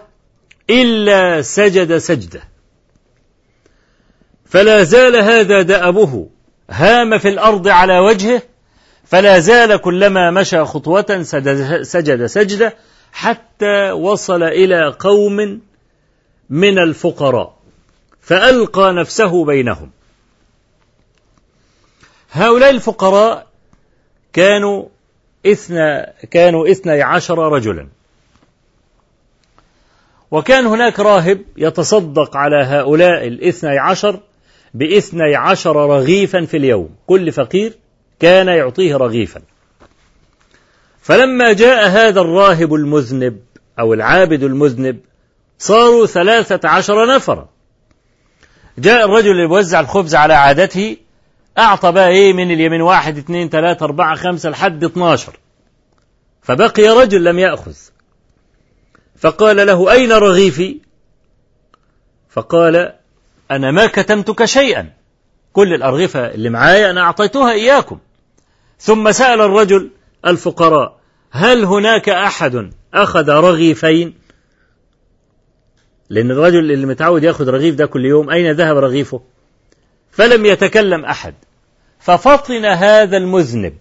إلا 0.69 1.41
سجد 1.41 1.97
سجدة. 1.97 2.54
فلا 4.55 4.83
زال 4.83 5.15
هذا 5.15 5.61
دأبه. 5.61 6.27
هام 6.69 7.17
في 7.17 7.29
الأرض 7.29 7.67
على 7.67 7.99
وجهه 7.99 8.41
فلا 9.05 9.39
زال 9.39 9.77
كلما 9.77 10.31
مشى 10.31 10.65
خطوة 10.65 11.23
سجد 11.83 12.25
سجدة 12.25 12.75
حتى 13.11 13.91
وصل 13.91 14.43
إلى 14.43 14.95
قوم 14.99 15.61
من 16.49 16.79
الفقراء 16.79 17.55
فألقى 18.21 18.93
نفسه 18.93 19.45
بينهم. 19.45 19.91
هؤلاء 22.31 22.69
الفقراء 22.69 23.47
كانوا 24.33 24.85
اثنى 25.45 26.13
كانوا 26.31 26.71
إثني 26.71 27.01
عشر 27.01 27.39
رجلا. 27.39 27.87
وكان 30.31 30.65
هناك 30.65 30.99
راهب 30.99 31.41
يتصدق 31.57 32.37
على 32.37 32.63
هؤلاء 32.63 33.27
الإثني 33.27 33.79
عشر 33.79 34.19
باثني 34.76 35.36
عشر 35.36 35.76
رغيفا 35.76 36.45
في 36.45 36.57
اليوم. 36.57 36.89
كل 37.07 37.32
فقير 37.32 37.73
كان 38.19 38.47
يعطيه 38.47 38.95
رغيفا. 38.95 39.41
فلما 41.01 41.53
جاء 41.53 41.88
هذا 41.88 42.21
الراهب 42.21 42.73
المذنب 42.73 43.39
أو 43.80 43.93
العابد 43.93 44.43
المذنب 44.43 44.99
صاروا 45.59 46.05
ثلاثة 46.05 46.69
عشر 46.69 47.15
نفرا. 47.15 47.49
جاء 48.78 49.05
الرجل 49.05 49.32
اللي 49.32 49.47
بيوزع 49.47 49.80
الخبز 49.80 50.15
على 50.15 50.34
عادته 50.34 50.97
أعطى 51.57 51.91
بقى 51.91 52.09
إيه 52.09 52.34
من 52.34 52.51
اليمين؟ 52.51 52.82
واحد 52.82 53.17
اثنين 53.17 53.49
ثلاثة 53.49 53.84
أربعة 53.84 54.15
خمسة 54.15 54.49
لحد 54.49 54.84
اتناشر 54.84 55.39
فبقي 56.41 56.89
رجل 56.89 57.23
لم 57.23 57.39
يأخذ. 57.39 57.76
فقال 59.17 59.67
له 59.67 59.91
أين 59.91 60.11
رغيفي؟ 60.11 60.78
فقال 62.30 62.93
أنا 63.51 63.71
ما 63.71 63.87
كتمتك 63.87 64.45
شيئا. 64.45 64.89
كل 65.53 65.73
الأرغفة 65.73 66.19
اللي 66.33 66.49
معايا 66.49 66.91
أنا 66.91 67.01
أعطيتها 67.01 67.51
إياكم. 67.51 67.99
ثم 68.79 69.11
سأل 69.11 69.41
الرجل 69.41 69.91
الفقراء 70.25 70.99
هل 71.31 71.63
هناك 71.65 72.09
أحد 72.09 72.71
أخذ 72.93 73.29
رغيفين؟ 73.29 74.13
لأن 76.09 76.31
الرجل 76.31 76.71
اللي 76.71 76.85
متعود 76.85 77.23
يأخذ 77.23 77.49
رغيف 77.49 77.75
ده 77.75 77.85
كل 77.85 78.05
يوم 78.05 78.29
أين 78.29 78.51
ذهب 78.51 78.77
رغيفه؟ 78.77 79.21
فلم 80.11 80.45
يتكلم 80.45 81.05
أحد. 81.05 81.33
ففطن 81.99 82.65
هذا 82.65 83.17
المذنب 83.17 83.77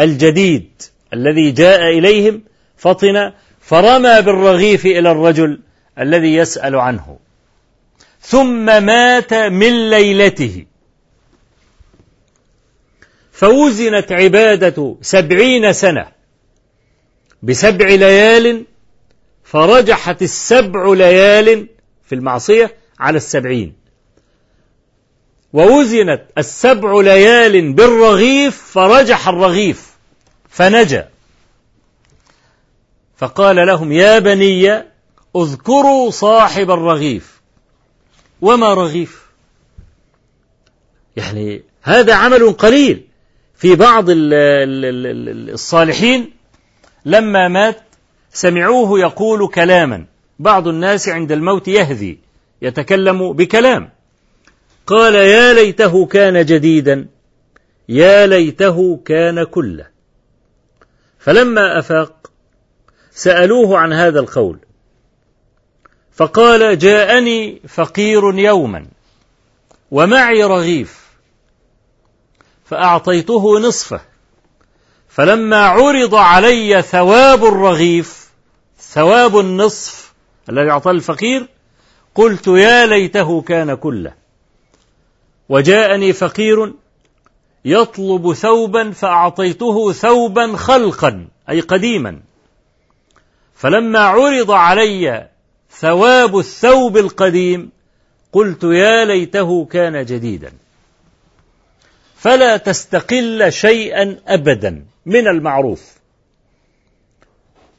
الجديد 0.00 0.82
الذي 1.12 1.50
جاء 1.50 1.98
إليهم 1.98 2.42
فطن 2.76 3.32
فرمى 3.60 4.22
بالرغيف 4.22 4.86
إلى 4.86 5.10
الرجل 5.12 5.60
الذي 5.98 6.34
يسأل 6.34 6.76
عنه. 6.76 7.18
ثم 8.20 8.84
مات 8.84 9.34
من 9.34 9.90
ليلته. 9.90 10.66
فوزنت 13.32 14.12
عبادة 14.12 14.96
سبعين 15.02 15.72
سنة. 15.72 16.08
بسبع 17.42 17.88
ليال 17.88 18.64
فرجحت 19.44 20.22
السبع 20.22 20.92
ليال 20.92 21.68
في 22.06 22.14
المعصية 22.14 22.76
على 23.00 23.16
السبعين. 23.16 23.74
ووزنت 25.52 26.22
السبع 26.38 27.00
ليال 27.00 27.72
بالرغيف 27.72 28.62
فرجح 28.62 29.28
الرغيف 29.28 29.90
فنجا. 30.48 31.08
فقال 33.16 33.56
لهم 33.56 33.92
يا 33.92 34.18
بني 34.18 34.82
اذكروا 35.36 36.10
صاحب 36.10 36.70
الرغيف. 36.70 37.39
وما 38.40 38.74
رغيف. 38.74 39.26
يعني 41.16 41.62
هذا 41.82 42.14
عمل 42.14 42.52
قليل. 42.52 43.06
في 43.56 43.76
بعض 43.76 44.04
الصالحين 45.52 46.30
لما 47.04 47.48
مات 47.48 47.82
سمعوه 48.32 49.00
يقول 49.00 49.48
كلاما. 49.48 50.04
بعض 50.38 50.68
الناس 50.68 51.08
عند 51.08 51.32
الموت 51.32 51.68
يهذي 51.68 52.18
يتكلم 52.62 53.32
بكلام. 53.32 53.90
قال 54.86 55.14
يا 55.14 55.52
ليته 55.52 56.06
كان 56.06 56.46
جديدا 56.46 57.06
يا 57.88 58.26
ليته 58.26 59.00
كان 59.04 59.44
كله. 59.44 59.86
فلما 61.18 61.78
أفاق 61.78 62.30
سألوه 63.12 63.78
عن 63.78 63.92
هذا 63.92 64.20
القول. 64.20 64.58
فقال 66.20 66.78
جاءني 66.78 67.60
فقير 67.68 68.38
يوما 68.38 68.86
ومعي 69.90 70.44
رغيف 70.44 71.00
فأعطيته 72.64 73.58
نصفه 73.58 74.00
فلما 75.08 75.66
عرض 75.66 76.14
علي 76.14 76.82
ثواب 76.82 77.44
الرغيف 77.44 78.30
ثواب 78.78 79.38
النصف 79.38 80.12
الذي 80.48 80.70
أعطاه 80.70 80.90
الفقير 80.90 81.46
قلت 82.14 82.46
يا 82.46 82.86
ليته 82.86 83.40
كان 83.40 83.74
كله. 83.74 84.12
وجاءني 85.48 86.12
فقير 86.12 86.72
يطلب 87.64 88.32
ثوبا 88.32 88.90
فأعطيته 88.90 89.92
ثوبا 89.92 90.56
خلقا 90.56 91.28
أي 91.48 91.60
قديما. 91.60 92.20
فلما 93.54 93.98
عرض 93.98 94.50
علي 94.50 95.29
ثواب 95.70 96.38
الثوب 96.38 96.96
القديم. 96.96 97.70
قلت 98.32 98.64
يا 98.64 99.04
ليته 99.04 99.64
كان 99.64 100.04
جديدا. 100.04 100.52
فلا 102.16 102.56
تستقل 102.56 103.52
شيئا 103.52 104.16
أبدا 104.26 104.84
من 105.06 105.28
المعروف. 105.28 105.82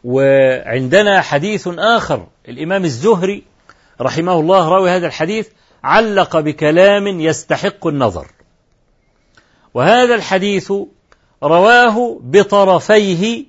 وعندنا 0.03 1.21
حديث 1.21 1.67
آخر. 1.77 2.27
الإمام 2.49 2.83
الزهري 2.83 3.43
رحمه 4.01 4.39
الله 4.39 4.69
راوي 4.69 4.89
هذا 4.89 5.07
الحديث 5.07 5.47
علق 5.83 6.39
بكلام 6.39 7.07
يستحق 7.07 7.87
النظر. 7.87 8.27
وهذا 9.73 10.15
الحديث 10.15 10.71
رواه 11.43 12.19
بطرفيه 12.23 13.45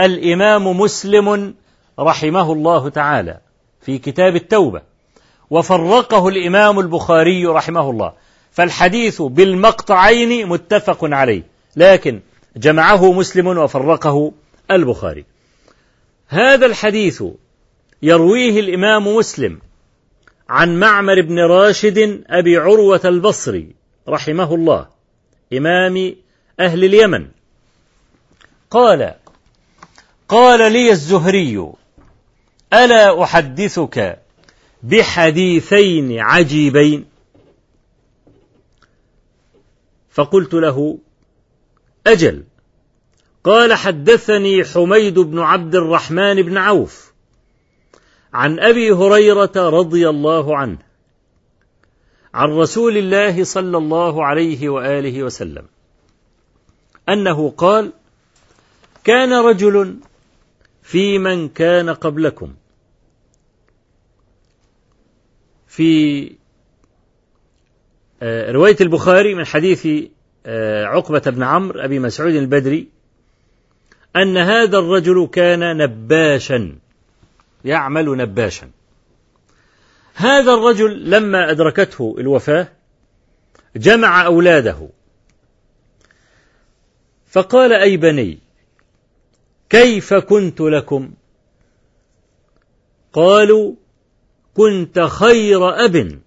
الإمام 0.00 0.80
مسلم 0.80 1.54
رحمه 1.98 2.52
الله 2.52 2.88
تعالى. 2.88 3.40
في 3.82 3.98
كتاب 3.98 4.36
التوبة. 4.36 4.82
وفرقه 5.50 6.28
الإمام 6.28 6.78
البخاري 6.78 7.46
رحمه 7.46 7.90
الله. 7.90 8.12
فالحديث 8.52 9.22
بالمقطعين 9.22 10.48
متفق 10.48 10.98
عليه. 11.02 11.42
لكن 11.76 12.20
جمعه 12.56 13.12
مسلم 13.12 13.46
وفرقه 13.46 14.32
البخاري. 14.70 15.24
هذا 16.28 16.66
الحديث 16.66 17.22
يرويه 18.02 18.60
الإمام 18.60 19.16
مسلم 19.16 19.60
عن 20.48 20.80
معمر 20.80 21.20
بن 21.20 21.38
راشد 21.38 22.24
أبي 22.26 22.56
عروة 22.56 23.00
البصري 23.04 23.74
رحمه 24.08 24.54
الله 24.54 24.86
إمام 25.52 26.14
أهل 26.60 26.84
اليمن. 26.84 27.26
قال 28.70 29.14
قال 30.28 30.72
لي 30.72 30.90
الزهري 30.90 31.72
ألا 32.72 33.22
أحدثك 33.22 34.18
بحديثين 34.82 36.18
عجيبين؟ 36.18 37.04
فقلت 40.10 40.54
له 40.54 40.98
أجل. 42.06 42.44
قال 43.44 43.74
حدثني 43.74 44.64
حميد 44.64 45.18
بن 45.18 45.38
عبد 45.38 45.74
الرحمن 45.74 46.42
بن 46.42 46.56
عوف 46.56 47.12
عن 48.34 48.60
أبي 48.60 48.92
هريرة 48.92 49.52
رضي 49.56 50.08
الله 50.08 50.56
عنه 50.56 50.78
عن 52.34 52.48
رسول 52.48 52.96
الله 52.96 53.44
صلى 53.44 53.78
الله 53.78 54.24
عليه 54.24 54.68
وآله 54.68 55.22
وسلم 55.22 55.66
أنه 57.08 57.50
قال 57.50 57.92
كان 59.04 59.32
رجل 59.32 59.96
في 60.82 61.18
من 61.18 61.48
كان 61.48 61.90
قبلكم. 61.90 62.54
في 65.72 66.32
آه، 68.22 68.52
رواية 68.52 68.76
البخاري 68.80 69.34
من 69.34 69.44
حديث 69.46 69.88
آه، 70.46 70.84
عقبة 70.84 71.18
بن 71.26 71.42
عمرو 71.42 71.80
أبي 71.80 71.98
مسعود 71.98 72.34
البدري 72.34 72.88
أن 74.16 74.36
هذا 74.36 74.78
الرجل 74.78 75.28
كان 75.32 75.76
نباشا 75.76 76.78
يعمل 77.64 78.16
نباشا. 78.16 78.70
هذا 80.14 80.54
الرجل 80.54 81.10
لما 81.10 81.50
أدركته 81.50 82.16
الوفاة 82.18 82.68
جمع 83.76 84.26
أولاده. 84.26 84.88
فقال 87.26 87.72
أي 87.72 87.96
بني 87.96 88.38
كيف 89.70 90.14
كنت 90.14 90.60
لكم؟ 90.60 91.12
قالوا 93.12 93.74
كنت 94.56 95.00
خير 95.00 95.84
أب. 95.84 96.20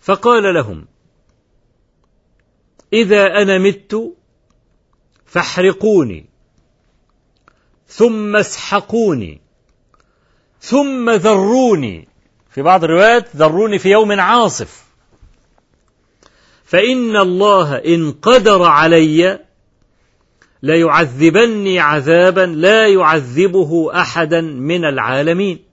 فقال 0.00 0.54
لهم 0.54 0.86
إذا 2.92 3.42
أنا 3.42 3.58
مت 3.58 4.14
فاحرقوني 5.26 6.26
ثم 7.88 8.36
اسحقوني 8.36 9.40
ثم 10.60 11.10
ذروني. 11.10 12.08
في 12.50 12.62
بعض 12.62 12.84
الروايات 12.84 13.36
ذروني 13.36 13.78
في 13.78 13.90
يوم 13.90 14.20
عاصف. 14.20 14.84
فإن 16.64 17.16
الله 17.16 17.76
إن 17.76 18.12
قدر 18.12 18.62
علي 18.62 19.44
ليعذبني 20.62 21.80
عذابا 21.80 22.46
لا 22.46 22.86
يعذبه 22.86 24.00
أحدا 24.00 24.40
من 24.40 24.84
العالمين. 24.84 25.64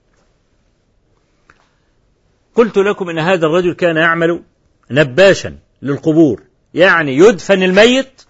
قلت 2.56 2.78
لكم 2.78 3.10
إن 3.10 3.20
هذا 3.20 3.46
الرجل 3.46 3.74
كان 3.74 3.98
يعمل 3.98 4.44
نباشا 4.92 5.58
للقبور 5.82 6.44
يعني 6.74 7.18
يدفن 7.18 7.64
الميت. 7.64 8.22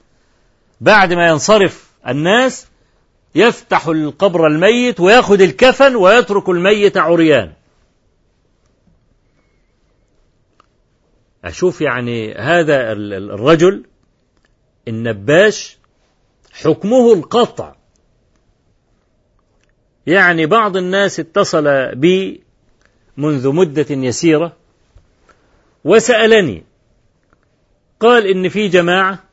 بعد 0.82 1.14
ما 1.14 1.28
ينصرف 1.28 1.90
الناس 2.08 2.68
يفتح 3.36 3.88
القبر 3.88 4.48
الميت 4.48 5.00
ويأخذ 5.00 5.42
الكفن 5.42 5.96
ويترك 5.96 6.50
الميت 6.50 6.98
عريان. 6.98 7.54
أشوف 11.44 11.82
يعني 11.82 12.34
هذا 12.34 12.92
الرجل 12.92 13.86
النباش 14.88 15.79
حكمه 16.52 17.14
القطع. 17.14 17.76
يعني 20.08 20.46
بعض 20.46 20.78
الناس 20.78 21.20
اتصل 21.20 21.96
بي 21.96 22.42
منذ 23.18 23.50
مدة 23.50 23.86
يسيرة 23.90 24.56
وسألني 25.84 26.64
قال 28.00 28.28
إن 28.28 28.50
في 28.50 28.68
جماعة 28.68 29.24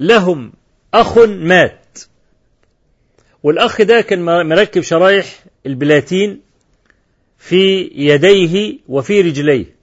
لهم 0.00 0.52
أخ 0.94 1.18
مات. 1.18 1.98
والأخ 3.42 3.82
ده 3.82 4.00
كان 4.00 4.48
مركب 4.48 4.82
شرايح 4.82 5.44
البلاتين 5.66 6.40
في 7.38 7.90
يديه 7.94 8.78
وفي 8.88 9.20
رجليه. 9.20 9.81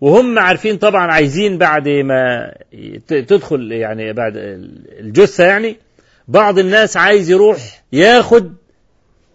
وهم 0.00 0.38
عارفين 0.38 0.76
طبعا 0.76 1.12
عايزين 1.12 1.58
بعد 1.58 1.88
ما 1.88 2.54
تدخل 3.06 3.72
يعني 3.72 4.12
بعد 4.12 4.32
الجثة 4.36 5.44
يعني 5.44 5.76
بعض 6.28 6.58
الناس 6.58 6.96
عايز 6.96 7.30
يروح 7.30 7.82
ياخد 7.92 8.54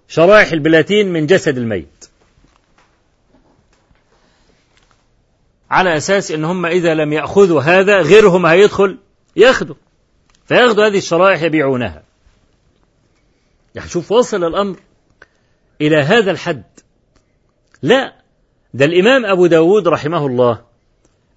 شرائح 0.07 0.51
البلاتين 0.51 1.13
من 1.13 1.25
جسد 1.25 1.57
الميت. 1.57 2.05
على 5.71 5.97
أساس 5.97 6.31
إن 6.31 6.45
هم 6.45 6.65
إذا 6.65 6.93
لم 6.93 7.13
يأخذوا 7.13 7.61
هذا 7.61 8.01
غيرهم 8.01 8.45
هيدخل 8.45 8.97
ياخدوا. 9.35 9.75
فياخدوا 10.45 10.87
هذه 10.87 10.97
الشرائح 10.97 11.41
يبيعونها. 11.41 12.03
يعني 13.75 13.89
شوف 13.89 14.11
وصل 14.11 14.43
الأمر 14.43 14.75
إلى 15.81 15.97
هذا 15.97 16.31
الحد. 16.31 16.63
لا 17.81 18.22
ده 18.73 18.85
الإمام 18.85 19.25
أبو 19.25 19.45
داود 19.45 19.87
رحمه 19.87 20.25
الله 20.27 20.61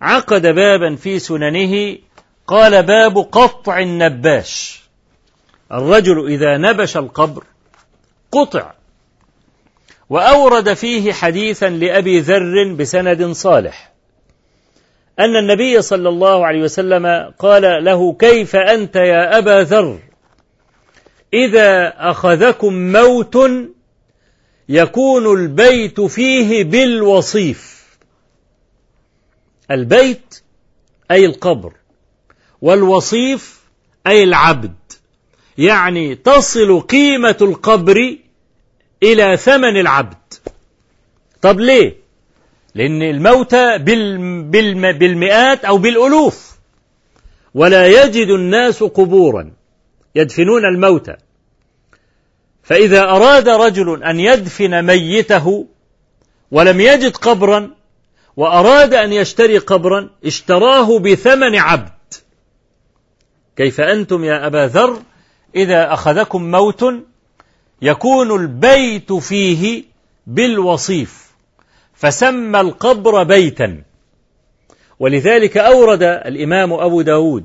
عقد 0.01 0.47
بابا 0.47 0.97
في 0.97 1.19
سننه 1.19 1.99
قال 2.47 2.83
باب 2.83 3.19
قطع 3.19 3.79
النباش. 3.79 4.83
الرجل 5.73 6.27
إذا 6.27 6.57
نبش 6.57 6.97
القبر 6.97 7.45
قطع 8.33 8.73
وأورد 10.11 10.75
فيه 10.75 11.13
حديثا 11.13 11.69
لأبي 11.69 12.21
ذر 12.21 12.75
بسند 12.79 13.33
صالح 13.33 13.93
أن 15.19 15.37
النبي 15.37 15.83
صلى 15.83 16.09
الله 16.09 16.47
عليه 16.47 16.63
وسلم 16.63 17.33
قال 17.39 17.85
له 17.85 18.13
كيف 18.13 18.57
أنت 18.57 18.97
يا 18.97 19.39
أبا 19.39 19.63
ذر؟ 19.63 19.99
إذا 21.35 21.95
أخذكم 21.97 22.93
موت 22.93 23.37
يكون 24.69 25.41
البيت 25.41 26.01
فيه 26.01 26.65
بالوصيف. 26.65 27.87
البيت 29.71 30.43
أي 31.11 31.25
القبر 31.25 31.73
والوصيف 32.63 33.61
أي 34.07 34.25
العبد. 34.25 34.75
يعني 35.59 36.15
تصل 36.15 36.81
قيمة 36.81 37.37
القبر 37.41 38.17
إلى 39.03 39.37
ثمن 39.37 39.81
العبد. 39.81 40.35
طب 41.43 41.61
ليه؟ 41.61 41.97
لأن 42.75 43.03
الموتى 43.03 43.79
بالمئات 44.93 45.65
أو 45.65 45.79
بالألوف. 45.79 46.57
ولا 47.55 47.87
يجد 47.87 48.29
الناس 48.29 48.83
قبورا. 48.83 49.53
يدفنون 50.15 50.65
الموتى. 50.65 51.17
فإذا 52.67 53.01
أراد 53.01 53.49
رجل 53.49 54.05
أن 54.05 54.21
يدفن 54.21 54.85
ميته 54.85 55.67
ولم 56.51 56.81
يجد 56.81 57.17
قبرا 57.17 57.71
وأراد 58.37 58.95
أن 58.95 59.13
يشتري 59.13 59.59
قبرا 59.59 60.11
اشتراه 60.25 60.99
بثمن 60.99 61.57
عبد. 61.57 61.93
كيف 63.57 63.81
أنتم 63.81 64.25
يا 64.25 64.47
أبا 64.47 64.67
ذر؟ 64.67 65.03
إذا 65.55 65.93
أخذكم 65.93 66.51
موت 66.51 66.85
يكون 67.83 68.41
البيت 68.41 69.13
فيه 69.13 69.85
بالوصيف 70.27 71.27
فسمى 71.95 72.61
القبر 72.61 73.23
بيتا. 73.23 73.83
ولذلك 74.99 75.57
أورد 75.57 76.03
الإمام 76.03 76.73
أبو 76.73 77.03
داود 77.03 77.45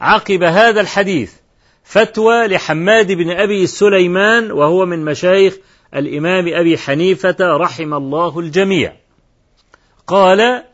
عقب 0.00 0.42
هذا 0.42 0.80
الحديث 0.80 1.32
فتوى 1.84 2.46
لحماد 2.46 3.12
بن 3.12 3.30
أبي 3.30 3.66
سليمان 3.66 4.52
وهو 4.52 4.86
من 4.86 5.04
مشايخ 5.04 5.56
الإمام 5.94 6.54
أبي 6.54 6.78
حنيفة 6.78 7.36
رحم 7.40 7.94
الله 7.94 8.38
الجميع. 8.38 8.92
قال 10.06 10.64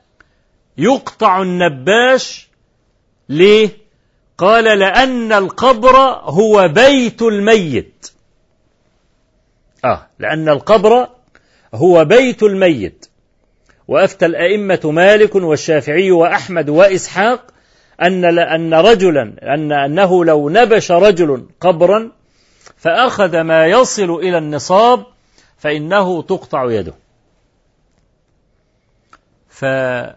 يقطع 0.78 1.42
النباش 1.42 2.48
ليه؟ 3.28 3.70
قال 4.38 4.64
لأن 4.64 5.32
القبر 5.32 5.96
هو 6.22 6.68
بيت 6.68 7.22
الميت. 7.22 8.10
آه 9.84 10.06
لأن 10.18 10.48
القبر 10.48 11.08
هو 11.74 12.04
بيت 12.04 12.42
الميت. 12.42 13.06
وأفتى 13.88 14.26
الأئمة 14.26 14.80
مالك 14.84 15.34
والشافعي 15.34 16.10
وأحمد 16.10 16.68
وإسحاق 16.68 17.46
أن 18.02 18.38
أن 18.38 18.74
رجلا 18.74 19.54
أن 19.54 19.72
أنه 19.72 20.24
لو 20.24 20.48
نبش 20.48 20.90
رجل 20.90 21.46
قبرا 21.60 22.12
فأخذ 22.76 23.40
ما 23.40 23.66
يصل 23.66 24.10
إلى 24.10 24.38
النصاب 24.38 25.06
فإنه 25.58 26.22
تقطع 26.22 26.70
يده. 26.70 26.94
فهنا 29.48 30.16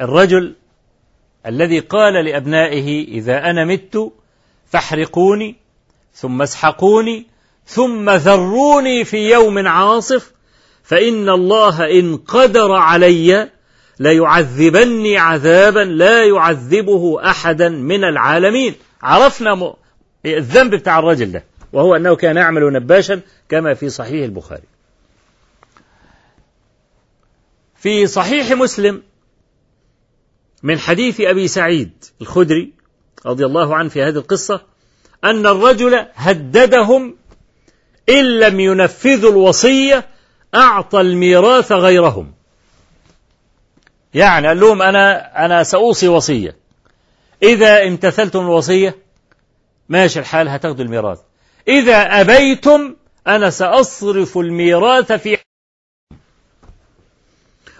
الرجل 0.00 0.54
الذي 1.46 1.78
قال 1.78 2.24
لأبنائه 2.24 3.08
إذا 3.08 3.50
أنا 3.50 3.64
مت 3.64 4.12
فاحرقوني 4.66 5.56
ثم 6.14 6.42
اسحقوني 6.42 7.26
ثم 7.66 8.10
ذروني 8.10 9.04
في 9.04 9.30
يوم 9.30 9.68
عاصف 9.68 10.32
فإن 10.82 11.28
الله 11.28 11.98
إن 11.98 12.16
قدر 12.16 12.72
علي 12.72 13.50
ليعذبني 14.02 15.18
عذابا 15.18 15.84
لا 15.84 16.24
يعذبه 16.24 17.30
أحدا 17.30 17.68
من 17.68 18.04
العالمين. 18.04 18.74
عرفنا 19.02 19.74
الذنب 20.26 20.74
بتاع 20.74 20.98
الرجل 20.98 21.32
ده 21.32 21.44
وهو 21.72 21.96
أنه 21.96 22.16
كان 22.16 22.36
يعمل 22.36 22.72
نباشا 22.72 23.20
كما 23.48 23.74
في 23.74 23.88
صحيح 23.88 24.24
البخاري. 24.24 24.62
في 27.76 28.06
صحيح 28.06 28.52
مسلم 28.52 29.02
من 30.62 30.78
حديث 30.78 31.20
أبي 31.20 31.48
سعيد 31.48 31.92
الخدري 32.20 32.72
رضي 33.26 33.46
الله 33.46 33.76
عنه 33.76 33.88
في 33.88 34.02
هذه 34.02 34.16
القصة 34.16 34.60
أن 35.24 35.46
الرجل 35.46 36.06
هددهم 36.14 37.16
إن 38.08 38.24
لم 38.38 38.60
ينفذوا 38.60 39.30
الوصية 39.30 40.06
أعطى 40.54 41.00
الميراث 41.00 41.72
غيرهم. 41.72 42.32
يعني 44.14 44.48
قال 44.48 44.60
لهم 44.60 44.82
أنا 44.82 45.44
أنا 45.44 45.62
سأوصي 45.62 46.08
وصية. 46.08 46.56
إذا 47.42 47.86
امتثلتم 47.86 48.40
الوصية 48.40 48.96
ماشي 49.88 50.20
الحال 50.20 50.48
هتاخدوا 50.48 50.84
الميراث. 50.84 51.18
إذا 51.68 51.96
أبيتم 52.20 52.96
أنا 53.26 53.50
سأصرف 53.50 54.38
الميراث 54.38 55.12
في 55.12 55.38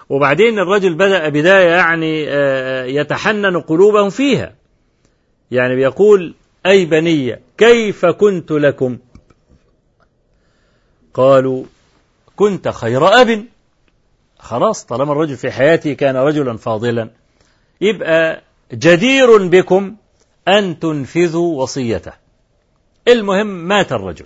وبعدين 0.09 0.59
الرجل 0.59 0.93
بدأ 0.93 1.29
بداية 1.29 1.69
يعني 1.69 2.23
يتحنن 2.95 3.61
قلوبهم 3.61 4.09
فيها. 4.09 4.53
يعني 5.51 5.75
بيقول 5.75 6.35
أي 6.65 6.85
بني 6.85 7.39
كيف 7.57 8.05
كنت 8.05 8.51
لكم؟ 8.51 8.97
قالوا 11.13 11.63
كنت 12.35 12.67
خير 12.69 13.21
أب. 13.21 13.45
خلاص 14.43 14.85
طالما 14.85 15.11
الرجل 15.11 15.37
في 15.37 15.51
حياته 15.51 15.93
كان 15.93 16.15
رجلا 16.15 16.57
فاضلا. 16.57 17.09
يبقى 17.81 18.41
جدير 18.73 19.47
بكم 19.47 19.95
أن 20.47 20.79
تنفذوا 20.79 21.61
وصيته. 21.61 22.11
المهم 23.07 23.47
مات 23.47 23.91
الرجل. 23.91 24.25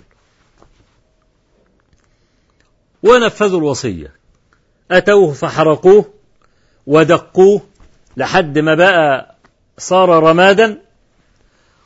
ونفذوا 3.02 3.58
الوصية. 3.58 4.12
أتوه 4.90 5.32
فحرقوه 5.32 6.04
ودقوه 6.86 7.60
لحد 8.16 8.58
ما 8.58 8.74
بقى 8.74 9.34
صار 9.78 10.08
رمادا. 10.08 10.82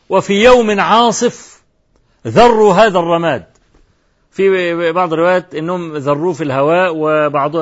وفي 0.08 0.44
يوم 0.44 0.80
عاصف 0.80 1.62
ذروا 2.26 2.74
هذا 2.74 2.98
الرماد. 2.98 3.51
في 4.32 4.92
بعض 4.92 5.12
الروايات 5.12 5.54
إنهم 5.54 5.96
ذروه 5.96 6.32
في 6.32 6.44
الهواء 6.44 6.92
وبعض 6.96 7.52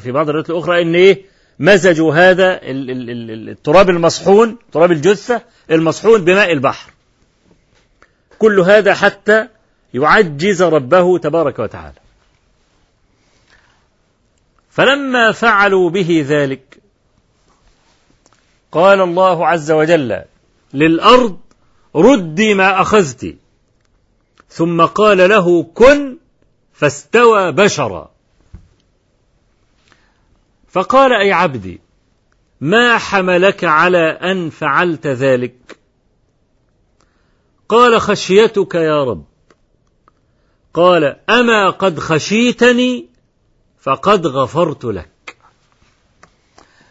في 0.00 0.12
بعض 0.12 0.28
الروايات 0.28 0.50
الأخرى 0.50 0.82
إن 0.82 0.94
إيه؟ 0.94 1.22
مزجوا 1.58 2.14
هذا 2.14 2.60
التراب 2.62 3.90
المصحون 3.90 4.56
تراب 4.72 4.92
الجثة 4.92 5.42
المصحون 5.70 6.24
بماء 6.24 6.52
البحر. 6.52 6.90
كل 8.38 8.60
هذا 8.60 8.94
حتى 8.94 9.48
يعجز 9.94 10.62
ربه 10.62 11.18
تبارك 11.18 11.58
وتعالى. 11.58 11.98
فلما 14.70 15.32
فعلوا 15.32 15.90
به 15.90 16.24
ذلك 16.28 16.78
قال 18.72 19.00
الله 19.00 19.46
عز 19.46 19.70
وجل 19.70 20.22
للأرض 20.74 21.38
ردي 21.96 22.54
ما 22.54 22.80
أخذت. 22.80 23.36
ثم 24.58 24.86
قال 24.86 25.18
له 25.18 25.62
كن 25.62 26.16
فاستوى 26.72 27.52
بشرا. 27.52 28.10
فقال 30.68 31.12
أي 31.12 31.32
عبدي 31.32 31.80
ما 32.60 32.98
حملك 32.98 33.64
على 33.64 34.08
أن 34.22 34.50
فعلت 34.50 35.06
ذلك؟ 35.06 35.78
قال 37.68 38.00
خشيتك 38.00 38.74
يا 38.74 39.04
رب. 39.04 39.24
قال 40.74 41.16
أما 41.30 41.70
قد 41.70 41.98
خشيتني 41.98 43.06
فقد 43.80 44.26
غفرت 44.26 44.84
لك. 44.84 45.36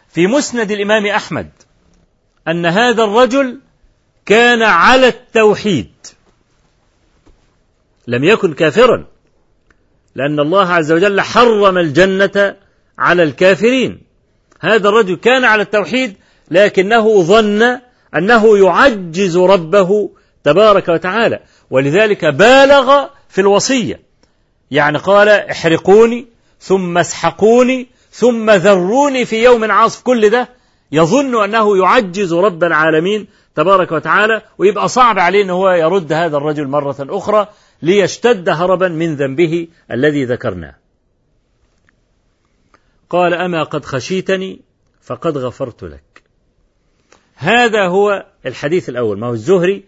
في 0.08 0.26
مسند 0.26 0.70
الإمام 0.70 1.06
أحمد 1.06 1.50
أن 2.48 2.66
هذا 2.66 3.04
الرجل 3.04 3.60
كان 4.26 4.62
على 4.62 5.08
التوحيد. 5.08 5.97
لم 8.08 8.24
يكن 8.24 8.52
كافرا. 8.52 9.04
لأن 10.14 10.40
الله 10.40 10.72
عز 10.72 10.92
وجل 10.92 11.20
حرم 11.20 11.78
الجنة 11.78 12.56
على 12.98 13.22
الكافرين. 13.22 14.00
هذا 14.60 14.88
الرجل 14.88 15.16
كان 15.16 15.44
على 15.44 15.62
التوحيد 15.62 16.16
لكنه 16.50 17.22
ظن 17.22 17.78
أنه 18.16 18.58
يعجز 18.58 19.36
ربه 19.36 20.10
تبارك 20.44 20.88
وتعالى. 20.88 21.40
ولذلك 21.70 22.24
بالغ 22.24 23.06
في 23.28 23.40
الوصية. 23.40 24.00
يعني 24.70 24.98
قال 24.98 25.28
احرقوني 25.28 26.26
ثم 26.60 26.98
اسحقوني 26.98 27.86
ثم 28.10 28.50
ذروني 28.50 29.24
في 29.24 29.44
يوم 29.44 29.70
عاصف. 29.70 30.02
كل 30.02 30.30
ده 30.30 30.48
يظن 30.92 31.44
أنه 31.44 31.78
يعجز 31.78 32.34
رب 32.34 32.64
العالمين 32.64 33.26
تبارك 33.54 33.92
وتعالى 33.92 34.42
ويبقى 34.58 34.88
صعب 34.88 35.18
عليه 35.18 35.42
إن 35.42 35.50
هو 35.50 35.70
يرد 35.70 36.12
هذا 36.12 36.36
الرجل 36.36 36.66
مرة 36.66 36.96
أخرى. 37.00 37.48
ليشتد 37.82 38.48
هربا 38.48 38.88
من 38.88 39.14
ذنبه 39.14 39.68
الذي 39.90 40.24
ذكرناه. 40.24 40.74
قال 43.10 43.34
أما 43.34 43.62
قد 43.62 43.84
خشيتني 43.84 44.60
فقد 45.02 45.38
غفرت 45.38 45.84
لك. 45.84 46.22
هذا 47.34 47.86
هو 47.86 48.26
الحديث 48.46 48.88
الأول. 48.88 49.18
ما 49.18 49.26
هو 49.26 49.32
الزهري؟ 49.32 49.84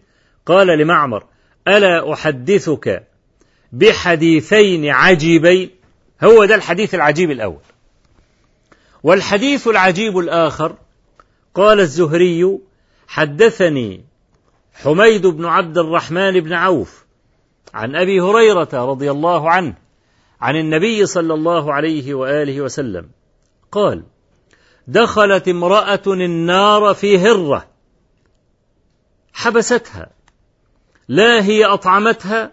قال 0.47 0.67
لمعمر 0.67 1.25
ألا 1.69 2.13
أحدثك 2.13 3.07
بحديثين 3.73 4.87
عجيبين؟ 4.89 5.71
هو 6.25 6.45
ده 6.45 6.55
الحديث 6.55 6.95
العجيب 6.95 7.31
الأول. 7.31 7.63
والحديث 9.03 9.69
العجيب 9.69 10.19
الآخر 10.19 10.77
قال 11.55 11.81
الزهري 11.81 12.59
حدثني 13.09 14.05
حميد 14.75 15.27
بن 15.27 15.45
عبد 15.45 15.79
الرحمن 15.79 16.41
بن 16.41 16.53
عوف 16.53 17.05
عن 17.75 17.97
أبي 17.97 18.21
هريرة 18.21 18.69
رضي 18.73 19.11
الله 19.11 19.51
عنه 19.51 19.75
عن 20.41 20.57
النبي 20.57 21.07
صلى 21.07 21.35
الله 21.35 21.75
عليه 21.75 22.15
وآله 22.15 22.61
وسلم 22.61 23.11
قال 23.73 24.03
دخلت 24.87 25.49
امرأة 25.49 26.03
النار 26.07 26.95
في 26.95 27.19
هرة 27.19 27.69
حبستها 29.33 30.11
لا 31.09 31.45
هي 31.45 31.65
أطعمتها 31.65 32.53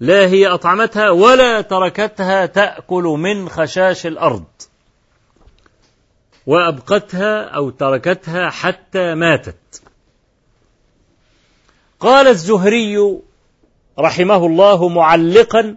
لا 0.00 0.26
هي 0.26 0.46
أطعمتها 0.46 1.10
ولا 1.10 1.60
تركتها 1.60 2.46
تأكل 2.46 3.02
من 3.02 3.48
خشاش 3.48 4.06
الأرض 4.06 4.44
وأبقتها 6.46 7.42
أو 7.44 7.70
تركتها 7.70 8.50
حتى 8.50 9.14
ماتت. 9.14 9.82
قال 12.00 12.28
الزهري 12.28 13.20
رحمه 13.98 14.46
الله 14.46 14.88
معلقا 14.88 15.76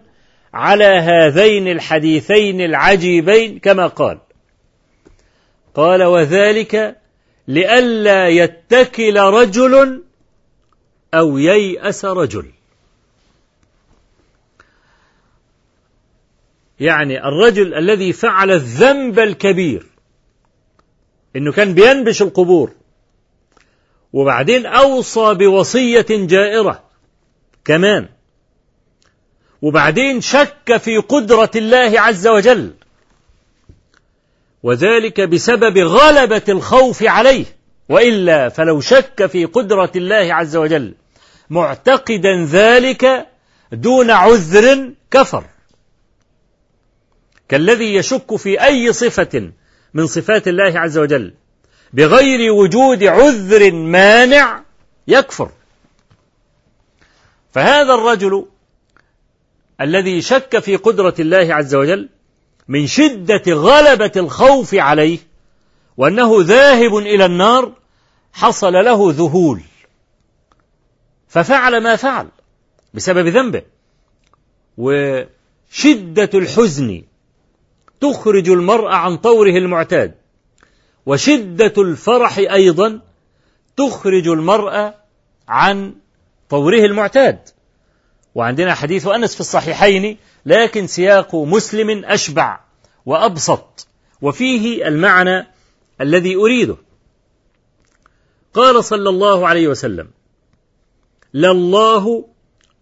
على 0.54 0.84
هذين 0.84 1.68
الحديثين 1.68 2.60
العجيبين 2.60 3.58
كما 3.58 3.86
قال. 3.86 4.18
قال 5.74 6.02
وذلك 6.02 6.96
لئلا 7.48 8.28
يتكل 8.28 9.18
رجل 9.18 10.02
أو 11.14 11.38
ييأس 11.38 12.04
رجل. 12.04 12.50
يعني 16.80 17.28
الرجل 17.28 17.74
الذي 17.74 18.12
فعل 18.12 18.50
الذنب 18.50 19.18
الكبير 19.18 19.86
إنه 21.36 21.52
كان 21.52 21.74
بينبش 21.74 22.22
القبور 22.22 22.70
وبعدين 24.12 24.66
أوصى 24.66 25.34
بوصية 25.34 26.06
جائرة 26.10 26.91
كمان. 27.64 28.08
وبعدين 29.62 30.20
شك 30.20 30.76
في 30.76 30.96
قدرة 30.96 31.50
الله 31.56 32.00
عز 32.00 32.26
وجل. 32.26 32.74
وذلك 34.62 35.20
بسبب 35.20 35.78
غلبة 35.78 36.42
الخوف 36.48 37.02
عليه. 37.02 37.44
وإلا 37.88 38.48
فلو 38.48 38.80
شك 38.80 39.26
في 39.26 39.44
قدرة 39.44 39.92
الله 39.96 40.34
عز 40.34 40.56
وجل 40.56 40.94
معتقدا 41.50 42.46
ذلك 42.50 43.26
دون 43.72 44.10
عذر 44.10 44.92
كفر. 45.10 45.44
كالذي 47.48 47.94
يشك 47.94 48.36
في 48.36 48.64
أي 48.64 48.92
صفة 48.92 49.52
من 49.94 50.06
صفات 50.06 50.48
الله 50.48 50.80
عز 50.80 50.98
وجل 50.98 51.34
بغير 51.92 52.52
وجود 52.52 53.04
عذر 53.04 53.72
مانع 53.72 54.62
يكفر. 55.08 55.50
فهذا 57.52 57.94
الرجل 57.94 58.46
الذي 59.80 60.22
شك 60.22 60.58
في 60.58 60.76
قدرة 60.76 61.14
الله 61.18 61.54
عز 61.54 61.74
وجل 61.74 62.08
من 62.68 62.86
شدة 62.86 63.42
غلبة 63.48 64.12
الخوف 64.16 64.74
عليه 64.74 65.18
وأنه 65.96 66.36
ذاهب 66.40 66.96
إلى 66.96 67.24
النار 67.24 67.72
حصل 68.32 68.72
له 68.72 69.12
ذهول. 69.12 69.60
ففعل 71.28 71.82
ما 71.82 71.96
فعل 71.96 72.28
بسبب 72.94 73.26
ذنبه. 73.26 73.62
وشدة 74.78 76.30
الحزن 76.34 77.02
تخرج 78.00 78.48
المرء 78.48 78.88
عن 78.88 79.16
طوره 79.16 79.50
المعتاد. 79.50 80.14
وشدة 81.06 81.72
الفرح 81.78 82.38
أيضا 82.38 83.00
تخرج 83.76 84.28
المرء 84.28 84.94
عن 85.48 85.94
طوره 86.52 86.84
المعتاد. 86.84 87.38
وعندنا 88.34 88.74
حديث 88.74 89.06
أنس 89.06 89.34
في 89.34 89.40
الصحيحين 89.40 90.18
لكن 90.46 90.86
سياق 90.86 91.34
مسلم 91.34 92.04
أشبع 92.04 92.60
وأبسط 93.06 93.86
وفيه 94.22 94.88
المعنى 94.88 95.46
الذي 96.00 96.36
أريده. 96.36 96.76
قال 98.54 98.84
صلى 98.84 99.08
الله 99.08 99.48
عليه 99.48 99.68
وسلم 99.68 100.10
لله 101.34 102.24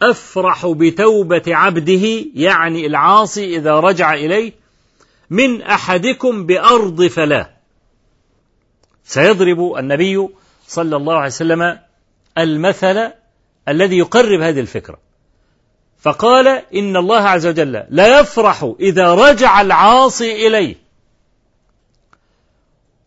أفرح 0.03 0.67
بتوبة 0.67 1.43
عبده 1.47 2.25
يعني 2.35 2.87
العاصي 2.87 3.57
إذا 3.57 3.81
رجع 3.81 4.15
إليه 4.15 4.53
من 5.31 5.63
أحدكم 5.63 6.47
بأرض 6.47 7.07
فلاه. 7.07 7.51
سيضرب 9.05 9.75
النبي 9.79 10.29
صلى 10.67 10.97
الله 10.97 11.15
عليه 11.15 11.27
وسلم 11.27 11.79
المثل 12.39 13.20
الذي 13.69 13.99
يقرب 13.99 14.41
هذه 14.41 14.61
الفكرة. 14.61 14.99
فقال 16.01 16.49
إن 16.75 16.97
الله 16.97 17.21
عز 17.21 17.47
وجل 17.47 17.85
لا 17.89 18.21
يفرح 18.21 18.73
إذا 18.81 19.15
رجع 19.15 19.61
العاصي 19.61 20.47
إليه. 20.47 20.77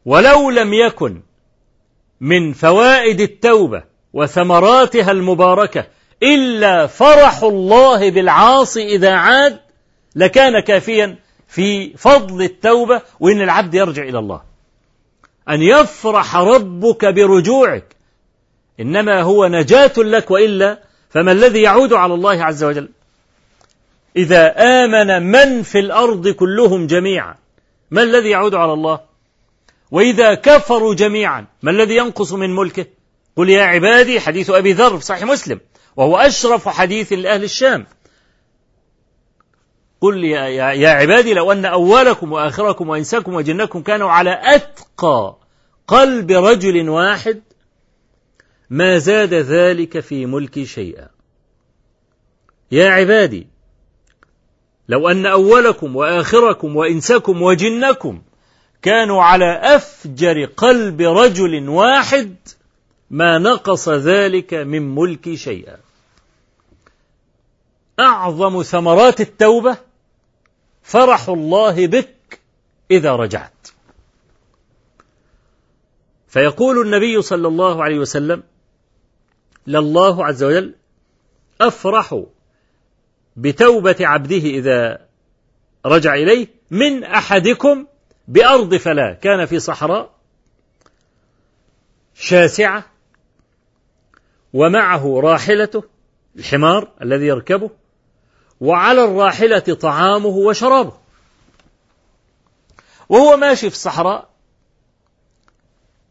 ولو 0.05 0.49
لم 0.49 0.73
يكن 0.73 1.21
من 2.21 2.53
فوائد 2.53 3.21
التوبة 3.21 3.83
وثمراتها 4.13 5.11
المباركة 5.11 5.85
إلا 6.23 6.87
فرح 6.87 7.43
الله 7.43 8.09
بالعاصي 8.09 8.95
إذا 8.95 9.13
عاد 9.13 9.59
لكان 10.15 10.59
كافيا 10.59 11.15
في 11.47 11.97
فضل 11.97 12.43
التوبة 12.43 13.01
وإن 13.19 13.41
العبد 13.41 13.73
يرجع 13.73 14.03
إلى 14.03 14.19
الله. 14.19 14.41
أن 15.49 15.61
يفرح 15.61 16.35
ربك 16.35 17.05
برجوعك. 17.05 17.95
إنما 18.79 19.21
هو 19.21 19.47
نجاة 19.47 19.93
لك 19.97 20.31
وإلا 20.31 20.79
فما 21.09 21.31
الذي 21.31 21.61
يعود 21.61 21.93
على 21.93 22.13
الله 22.13 22.43
عز 22.43 22.63
وجل؟ 22.63 22.89
إذا 24.15 24.53
آمن 24.57 25.31
من 25.31 25.63
في 25.63 25.79
الأرض 25.79 26.27
كلهم 26.27 26.87
جميعا 26.87 27.35
ما 27.91 28.03
الذي 28.03 28.29
يعود 28.29 28.55
على 28.55 28.73
الله؟ 28.73 28.99
وإذا 29.91 30.33
كفروا 30.33 30.95
جميعا 30.95 31.45
ما 31.63 31.71
الذي 31.71 31.95
ينقص 31.95 32.33
من 32.33 32.55
ملكه؟ 32.55 32.85
قل 33.35 33.49
يا 33.49 33.63
عبادي 33.63 34.19
حديث 34.19 34.49
أبي 34.49 34.73
ذر 34.73 34.99
صحيح 34.99 35.23
مسلم 35.23 35.59
وهو 35.95 36.17
أشرف 36.17 36.69
حديث 36.69 37.13
لأهل 37.13 37.43
الشام. 37.43 37.85
قل 40.01 40.23
يا, 40.23 40.47
يا, 40.47 40.71
يا 40.71 40.89
عبادي 40.89 41.33
لو 41.33 41.51
أن 41.51 41.65
أولكم 41.65 42.31
وآخركم 42.31 42.89
وإنساكم 42.89 43.33
وجنكم 43.33 43.81
كانوا 43.81 44.11
على 44.11 44.39
أتقى 44.43 45.35
قلب 45.87 46.31
رجل 46.31 46.89
واحد 46.89 47.41
ما 48.69 48.97
زاد 48.97 49.33
ذلك 49.33 49.99
في 49.99 50.25
ملكي 50.25 50.65
شيئا. 50.65 51.09
يا 52.71 52.89
عبادي 52.89 53.47
لو 54.89 55.09
أن 55.09 55.25
أولكم 55.25 55.95
وآخركم 55.95 56.75
وإنسكم 56.75 57.41
وجنكم 57.41 58.21
كانوا 58.81 59.23
على 59.23 59.59
أفجر 59.75 60.45
قلب 60.45 61.01
رجل 61.01 61.69
واحد 61.69 62.35
ما 63.09 63.37
نقص 63.37 63.89
ذلك 63.89 64.53
من 64.53 64.95
ملكي 64.95 65.37
شيئا. 65.37 65.77
أعظم 67.99 68.63
ثمرات 68.63 69.21
التوبة 69.21 69.77
فرح 70.83 71.29
الله 71.29 71.87
بك 71.87 72.39
إذا 72.91 73.15
رجعت. 73.15 73.67
فيقول 76.27 76.81
النبي 76.81 77.21
صلى 77.21 77.47
الله 77.47 77.83
عليه 77.83 77.99
وسلم 77.99 78.43
لله 79.67 80.25
عز 80.25 80.43
وجل 80.43 80.75
أفرح 81.61 82.23
بتوبة 83.35 83.95
عبده 83.99 84.37
إذا 84.37 85.07
رجع 85.85 86.13
إليه 86.13 86.47
من 86.71 87.03
أحدكم 87.03 87.87
بأرض 88.27 88.75
فلا. 88.75 89.13
كان 89.13 89.45
في 89.45 89.59
صحراء 89.59 90.13
شاسعة 92.15 92.85
ومعه 94.53 95.19
راحلته 95.19 95.83
الحمار 96.35 96.91
الذي 97.01 97.25
يركبه 97.25 97.69
وعلى 98.61 99.03
الراحلة 99.03 99.59
طعامه 99.59 100.27
وشرابه. 100.27 100.93
وهو 103.09 103.37
ماشي 103.37 103.69
في 103.69 103.75
الصحراء 103.75 104.29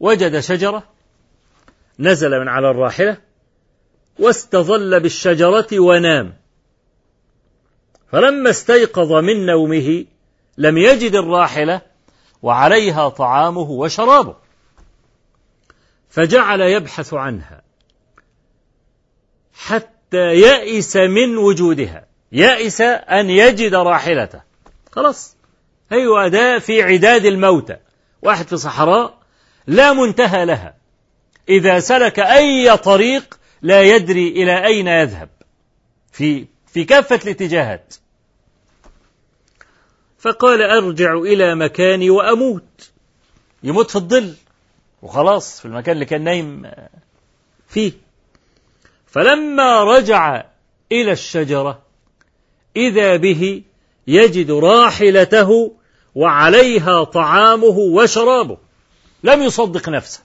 وجد 0.01 0.41
شجرة 0.41 0.83
نزل 1.99 2.41
من 2.41 2.49
على 2.49 2.71
الراحلة 2.71 3.17
واستظل 4.19 5.01
بالشجرة 5.01 5.67
ونام. 5.73 6.35
فلما 8.13 8.51
استيقظ 8.51 9.13
من 9.13 9.47
نومه 9.47 10.05
لم 10.59 10.79
يجد 10.79 11.15
الراحلة 11.15 11.81
وعليها 12.43 13.09
طعامه 13.09 13.71
وشرابه. 13.71 14.37
فجعل 16.11 16.61
يبحث 16.61 17.15
عنها 17.15 17.63
حتى 19.55 20.33
يئس 20.33 20.97
من 20.97 21.37
وجودها. 21.37 22.07
يئس 22.33 22.81
أن 22.81 23.31
يجد 23.31 23.75
راحلته. 23.75 24.41
خلاص. 24.93 25.37
هي 25.91 26.27
أداة 26.27 26.59
في 26.59 26.83
عداد 26.83 27.25
الموتى 27.25 27.77
واحد 28.23 28.47
في 28.47 28.57
صحراء 28.57 29.19
لا 29.67 29.93
منتهى 29.93 30.45
لها. 30.45 30.75
إذا 31.49 31.81
سلك 31.81 32.21
أي 32.21 32.77
طريق 32.77 33.39
لا 33.63 33.83
يدري 33.83 34.29
إلى 34.29 34.67
أين 34.67 34.89
يذهب. 34.89 35.29
في 36.13 36.47
في 36.67 36.85
كافة 36.85 37.21
الاتجاهات. 37.25 37.95
فقال 40.19 40.63
أرجع 40.63 41.15
إلى 41.15 41.55
مكاني 41.55 42.11
وأموت. 42.11 42.91
يموت 43.63 43.91
في 43.91 43.97
الظل. 43.97 44.35
وخلاص 45.03 45.61
في 45.61 45.65
المكان 45.65 45.95
اللي 45.95 46.05
كان 46.05 46.25
نايم 46.25 46.71
فيه. 47.69 47.93
فلما 49.07 49.85
رجع 49.85 50.45
إلى 50.93 51.13
الشجرة 51.13 51.83
إذا 52.77 53.17
به 53.17 53.63
يجد 54.07 54.51
راحلته 54.51 55.77
وعليها 56.15 57.05
طعامه 57.05 57.79
وشرابه. 57.79 58.59
لم 59.25 59.43
يصدق 59.43 59.89
نفسه. 59.89 60.21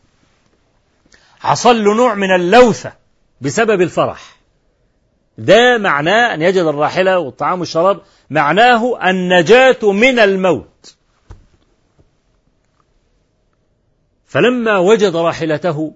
حصل 1.40 1.84
له 1.84 1.96
نوع 1.96 2.14
من 2.14 2.36
اللوثة. 2.36 3.07
بسبب 3.42 3.82
الفرح. 3.82 4.38
ده 5.38 5.78
معناه 5.78 6.34
أن 6.34 6.42
يجد 6.42 6.64
الراحلة 6.64 7.20
والطعام 7.20 7.60
والشراب 7.60 8.02
معناه 8.30 9.10
النجاة 9.10 9.92
من 9.92 10.20
الموت. 10.20 10.96
فلما 14.26 14.78
وجد 14.78 15.16
راحلته 15.16 15.94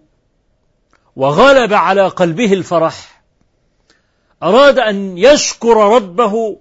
وغلب 1.16 1.74
على 1.74 2.08
قلبه 2.08 2.54
الفرح 2.54 3.22
أراد 4.44 4.80
أن 4.80 5.18
يشكر 5.18 5.78
ربه 5.96 6.58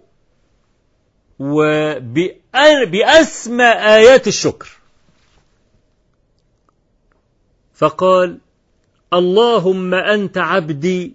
وبأسمى 2.53 3.65
آيات 3.65 4.29
الشكر. 4.29 4.69
فقال 7.75 8.39
اللهم 9.13 9.95
أنت 9.95 10.39
عبدي 10.39 11.15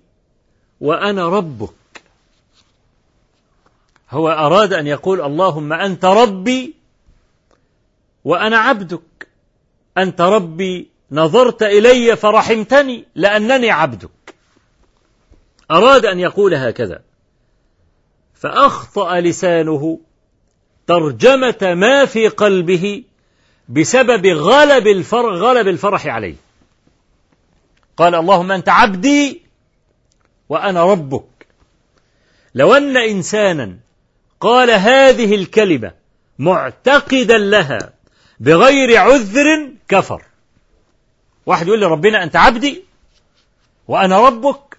وأنا 0.81 1.29
ربك. 1.29 1.69
هو 4.11 4.29
أراد 4.29 4.73
أن 4.73 4.87
يقول 4.87 5.21
اللهم 5.21 5.73
أنت 5.73 6.05
ربي 6.05 6.73
وأنا 8.25 8.57
عبدك. 8.57 9.27
أنت 9.97 10.21
ربي 10.21 10.89
نظرت 11.11 11.63
إلي 11.63 12.15
فرحمتني 12.15 13.05
لأنني 13.15 13.71
عبدك. 13.71 14.35
أراد 15.71 16.05
أن 16.05 16.19
يقول 16.19 16.53
هكذا. 16.53 17.01
فأخطأ 18.33 19.19
لسانه 19.19 19.99
ترجمة 20.87 21.73
ما 21.73 22.05
في 22.05 22.27
قلبه 22.27 23.03
بسبب 23.69 24.25
غلب 24.25 24.87
الفرح, 24.87 25.33
غلب 25.35 25.67
الفرح 25.67 26.07
عليه. 26.07 26.44
قال 27.97 28.15
اللهم 28.15 28.51
أنت 28.51 28.69
عبدي 28.69 29.41
وأنا 30.49 30.85
ربك. 30.85 31.47
لو 32.55 32.73
أن 32.73 32.97
إنسانا 32.97 33.77
قال 34.39 34.71
هذه 34.71 35.35
الكلمة 35.35 35.91
معتقدا 36.39 37.37
لها 37.37 37.93
بغير 38.39 38.97
عذر 38.97 39.71
كفر. 39.87 40.23
واحد 41.45 41.67
يقول 41.67 41.79
لي 41.79 41.85
ربنا 41.85 42.23
أنت 42.23 42.35
عبدي 42.35 42.83
وأنا 43.87 44.27
ربك. 44.27 44.77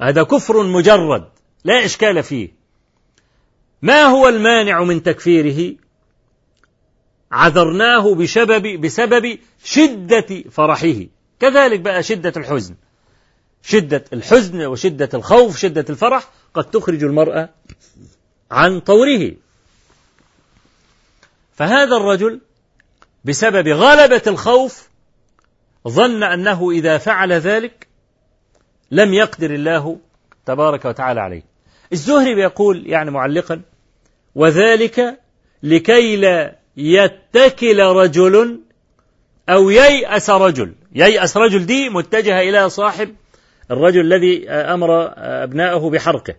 هذا 0.00 0.22
كفر 0.22 0.62
مجرد 0.62 1.28
لا 1.64 1.84
إشكال 1.84 2.22
فيه. 2.22 2.52
ما 3.82 4.02
هو 4.02 4.28
المانع 4.28 4.84
من 4.84 5.02
تكفيره؟ 5.02 5.76
عذرناه 7.32 8.14
بسبب 8.14 8.80
بسبب 8.80 9.38
شدة 9.64 10.44
فرحه. 10.50 11.15
كذلك 11.40 11.80
بقى 11.80 12.02
شدة 12.02 12.32
الحزن. 12.36 12.74
شدة 13.62 14.04
الحزن 14.12 14.66
وشدة 14.66 15.08
الخوف 15.14 15.58
شدة 15.58 15.84
الفرح 15.90 16.28
قد 16.54 16.64
تخرج 16.70 17.04
المرأة 17.04 17.48
عن 18.50 18.80
طوره. 18.80 19.32
فهذا 21.54 21.96
الرجل 21.96 22.40
بسبب 23.24 23.68
غلبة 23.68 24.22
الخوف 24.26 24.88
ظن 25.88 26.22
أنه 26.22 26.70
إذا 26.70 26.98
فعل 26.98 27.32
ذلك 27.32 27.86
لم 28.90 29.14
يقدر 29.14 29.54
الله 29.54 29.98
تبارك 30.46 30.84
وتعالى 30.84 31.20
عليه. 31.20 31.42
الزهري 31.92 32.34
بيقول 32.34 32.86
يعني 32.86 33.10
معلقا 33.10 33.62
وذلك 34.34 35.20
لكي 35.62 36.16
لا 36.16 36.56
يتكل 36.76 37.80
رجل 37.80 38.60
أو 39.48 39.70
ييأس 39.70 40.30
رجل. 40.30 40.74
ييأس 40.96 41.36
رجل 41.36 41.66
دي 41.66 41.88
متجهة 41.88 42.40
إلى 42.40 42.70
صاحب 42.70 43.14
الرجل 43.70 44.00
الذي 44.00 44.50
أمر 44.50 45.12
أبناءه 45.16 45.90
بحرقه 45.90 46.34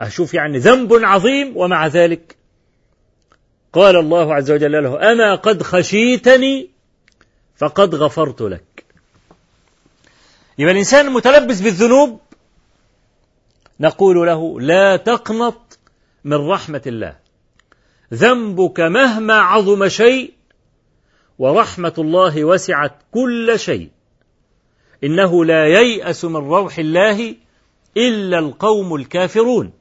أشوف 0.00 0.34
يعني 0.34 0.58
ذنب 0.58 0.92
عظيم 1.04 1.56
ومع 1.56 1.86
ذلك 1.86 2.36
قال 3.72 3.96
الله 3.96 4.34
عز 4.34 4.50
وجل 4.50 4.82
له 4.82 5.12
أما 5.12 5.34
قد 5.34 5.62
خشيتني 5.62 6.70
فقد 7.56 7.94
غفرت 7.94 8.42
لك. 8.42 8.84
يبقى 10.58 10.72
الإنسان 10.72 11.06
المتلبس 11.06 11.60
بالذنوب 11.60 12.20
نقول 13.80 14.26
له 14.26 14.60
لا 14.60 14.96
تقنط 14.96 15.78
من 16.24 16.48
رحمة 16.48 16.82
الله. 16.86 17.16
ذنبك 18.14 18.80
مهما 18.80 19.34
عظم 19.34 19.88
شيء 19.88 20.32
ورحمة 21.42 21.94
الله 21.98 22.44
وسعت 22.44 22.92
كل 23.12 23.58
شيء. 23.58 23.90
إنه 25.04 25.44
لا 25.44 25.66
ييأس 25.66 26.24
من 26.24 26.36
روح 26.36 26.78
الله 26.78 27.34
إلا 27.96 28.38
القوم 28.38 28.94
الكافرون. 28.94 29.72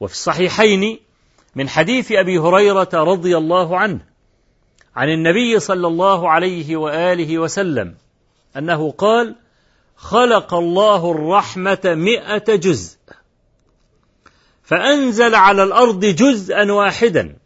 وفي 0.00 0.12
الصحيحين 0.12 0.98
من 1.54 1.68
حديث 1.68 2.12
أبي 2.12 2.38
هريرة 2.38 2.88
رضي 2.94 3.36
الله 3.36 3.78
عنه 3.78 4.00
عن 4.96 5.08
النبي 5.08 5.60
صلى 5.60 5.86
الله 5.86 6.30
عليه 6.30 6.76
وآله 6.76 7.38
وسلم 7.38 7.94
أنه 8.56 8.90
قال 8.90 9.36
خلق 9.96 10.54
الله 10.54 11.10
الرحمة 11.10 11.80
مئة 11.84 12.56
جزء 12.56 12.98
فأنزل 14.62 15.34
على 15.34 15.62
الأرض 15.62 16.04
جزءا 16.04 16.72
واحدا 16.72 17.39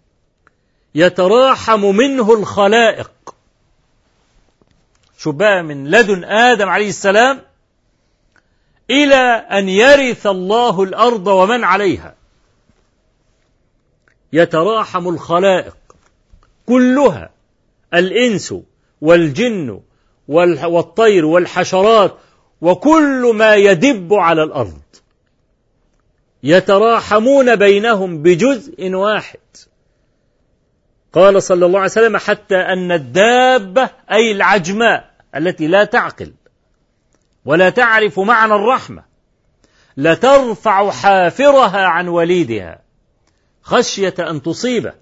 يتراحم 0.95 1.81
منه 1.81 2.35
الخلائق. 2.35 3.11
بقى 5.27 5.63
من 5.63 5.91
لدن 5.91 6.25
آدم 6.25 6.69
عليه 6.69 6.89
السلام؟ 6.89 7.43
إلى 8.91 9.47
أن 9.51 9.69
يرث 9.69 10.27
الله 10.27 10.83
الأرض 10.83 11.27
ومن 11.27 11.65
عليها. 11.65 12.15
يتراحم 14.33 15.09
الخلائق 15.09 15.77
كلها 16.67 17.31
الإنس 17.95 18.55
والجن 19.01 19.81
والطير 20.29 21.25
والحشرات 21.25 22.17
وكل 22.61 23.33
ما 23.35 23.55
يدب 23.55 24.15
على 24.15 24.43
الأرض. 24.43 24.83
يتراحمون 26.43 27.57
بينهم 27.57 28.23
بجزء 28.23 28.91
واحد. 28.91 29.39
قال 31.15 31.43
صلى 31.43 31.67
الله 31.67 31.79
عليه 31.79 31.91
وسلم 31.91 32.17
حتى 32.17 32.57
أن 32.57 32.93
الدابة 32.93 33.91
أي 34.12 34.33
العجماء 34.33 35.11
التي 35.37 35.67
لا 35.67 35.85
تعقل 35.85 36.33
ولا 37.45 37.71
تعرف 37.71 38.21
معنى 38.21 38.55
الرحمة 38.55 39.03
لترفع 39.97 40.91
حافرها 40.91 41.87
عن 41.87 42.09
وليدها 42.09 42.79
خشية 43.62 44.15
أن 44.19 44.43
تصيبه. 44.43 44.93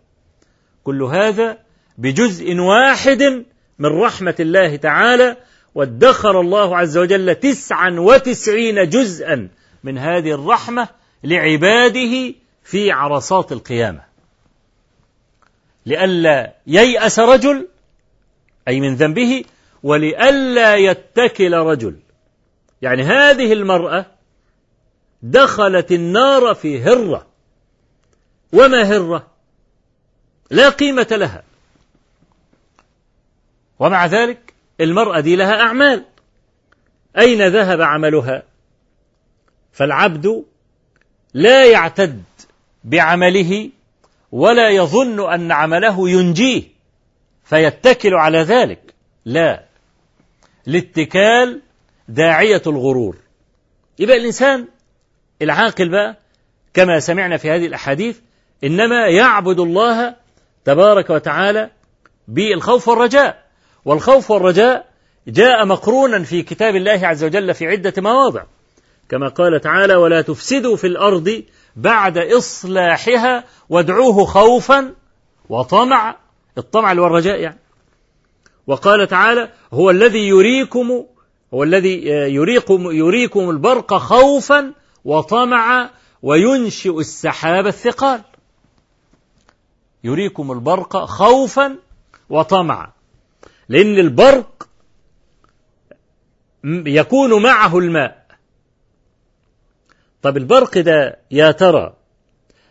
كل 0.85 1.03
هذا 1.03 1.59
بجزء 1.99 2.55
واحد 2.55 3.45
من 3.79 4.01
رحمة 4.03 4.35
الله 4.41 4.77
تعالى 4.77 5.37
وادخر 5.75 6.41
الله 6.41 6.79
عز 6.79 6.99
وجل 6.99 7.35
تسعا 7.35 7.91
وتسعين 7.91 8.89
جزءا 8.89 9.49
من 9.85 9.99
هذه 9.99 10.35
الرحمة 10.35 10.89
لعباده 11.25 12.35
في 12.63 12.91
عرصات 12.91 13.53
القيامة. 13.53 14.12
لئلا 15.87 16.55
ييأس 16.67 17.19
رجل 17.19 17.69
أي 18.69 18.81
من 18.81 18.95
ذنبه 18.95 19.45
ولئلا 19.83 20.77
يتكل 20.77 21.53
رجل. 21.53 21.97
يعني 22.83 23.03
هذه 23.03 23.53
المرأة 23.53 24.07
دخلت 25.23 25.93
النار 25.93 26.55
في 26.55 26.83
هرة. 26.83 27.27
وما 28.53 28.83
هرة؟ 28.83 29.27
لا 30.51 30.69
قيمة 30.69 31.07
لها. 31.11 31.43
ومع 33.79 34.07
ذلك 34.07 34.55
المرأة 34.81 35.21
دي 35.21 35.37
لها 35.37 35.61
أعمال. 35.61 36.05
أين 37.19 37.49
ذهب 37.49 37.81
عملها؟ 37.83 38.43
فالعبد 39.73 40.45
لا 41.35 41.67
يعتد 41.67 42.23
بعمله 42.85 43.71
ولا 44.33 44.71
يظن 44.71 45.33
أن 45.33 45.53
عمله 45.53 46.11
ينجيه 46.11 46.63
فيتكل 47.45 48.15
على 48.15 48.39
ذلك. 48.39 48.95
لا. 49.25 49.65
الاتكال 50.69 51.61
داعية 52.09 52.63
الغرور. 52.67 53.17
يبقى 53.99 54.17
الإنسان 54.17 54.69
العاقل 55.43 55.89
بقى 55.89 56.17
كما 56.75 57.01
سمعنا 57.01 57.37
في 57.37 57.51
هذه 57.51 57.67
الأحاديث 57.67 58.19
إنما 58.65 59.07
يعبد 59.07 59.61
الله 59.61 60.15
تبارك 60.65 61.11
وتعالى 61.11 61.71
بالخوف 62.29 62.89
والرجاء. 62.89 63.43
والخوف 63.85 64.31
والرجاء 64.31 64.87
جاء 65.29 65.67
مقرونا 65.67 66.23
في 66.23 66.43
كتاب 66.43 66.77
الله 66.77 67.07
عز 67.07 67.25
وجل 67.25 67.55
في 67.55 67.67
عدة 67.67 67.95
مواضع. 67.99 68.43
كما 69.09 69.29
قال 69.29 69.61
تعالى 69.61 69.95
ولا 69.95 70.23
تفسدوا 70.23 70.77
في 70.77 70.87
الأرض 70.87 71.43
بعد 71.77 72.19
إصلاحها 72.19 73.45
وادعوه 73.69 74.25
خوفا 74.25 74.95
وطمع 75.49 76.17
الطمع 76.59 76.93
والرجاء 76.93 77.41
يعني. 77.41 77.59
وقال 78.67 79.09
تعالى 79.09 79.53
هو 79.73 79.91
الذي 79.91 80.29
يريكم 80.29 81.05
هو 81.55 81.63
الذي 81.63 82.07
يريكم 82.09 82.91
يريكم 82.91 83.51
البرق 83.51 83.95
خوفا 83.95 84.73
وطمعا 85.05 85.91
وينشئ 86.23 86.99
السحاب 86.99 87.67
الثقال. 87.67 88.21
يريكم 90.05 90.53
البرق 90.53 91.05
خوفا 91.05 91.77
وطمعا 92.31 92.93
لأن 93.69 93.99
البرق 93.99 94.69
يكون 96.87 97.43
معه 97.43 97.79
الماء. 97.79 98.22
طب 100.23 100.37
البرق 100.37 100.79
ده 100.79 101.19
يا 101.31 101.51
ترى 101.51 101.95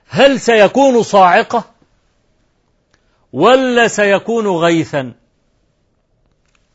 هل 0.07 0.39
سيكون 0.39 1.03
صاعقة 1.03 1.63
ولا 3.33 3.87
سيكون 3.87 4.47
غيثا؟ 4.47 5.13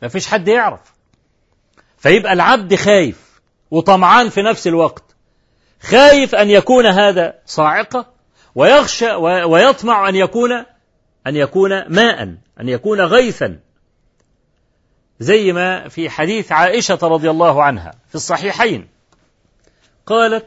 ما 0.02 0.08
فيش 0.08 0.26
حد 0.26 0.48
يعرف. 0.48 0.80
فيبقى 1.98 2.32
العبد 2.32 2.74
خايف 2.74 3.40
وطمعان 3.70 4.28
في 4.28 4.42
نفس 4.42 4.66
الوقت 4.66 5.04
خايف 5.82 6.34
أن 6.34 6.50
يكون 6.50 6.86
هذا 6.86 7.34
صاعقة 7.46 8.06
ويخشى 8.54 9.12
ويطمع 9.44 10.08
أن 10.08 10.16
يكون 10.16 10.52
أن 11.26 11.36
يكون 11.36 11.88
ماء 11.88 12.22
أن 12.60 12.68
يكون 12.68 13.00
غيثا. 13.00 13.58
زي 15.20 15.52
ما 15.52 15.88
في 15.88 16.10
حديث 16.10 16.52
عائشة 16.52 16.98
رضي 17.02 17.30
الله 17.30 17.62
عنها 17.62 17.94
في 18.08 18.14
الصحيحين. 18.14 18.88
قالت 20.06 20.46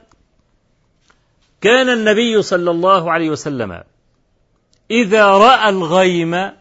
كان 1.62 1.89
النبي 1.89 2.41
صلى 2.41 2.72
الله 2.72 3.12
عليه 3.12 3.30
وسلم 3.30 3.84
إذا 4.91 5.26
رأى 5.26 5.70
الغيم 5.70 6.51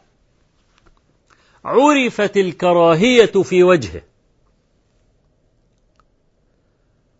عرفت 1.64 2.36
الكراهية 2.36 3.42
في 3.42 3.62
وجهه. 3.62 4.02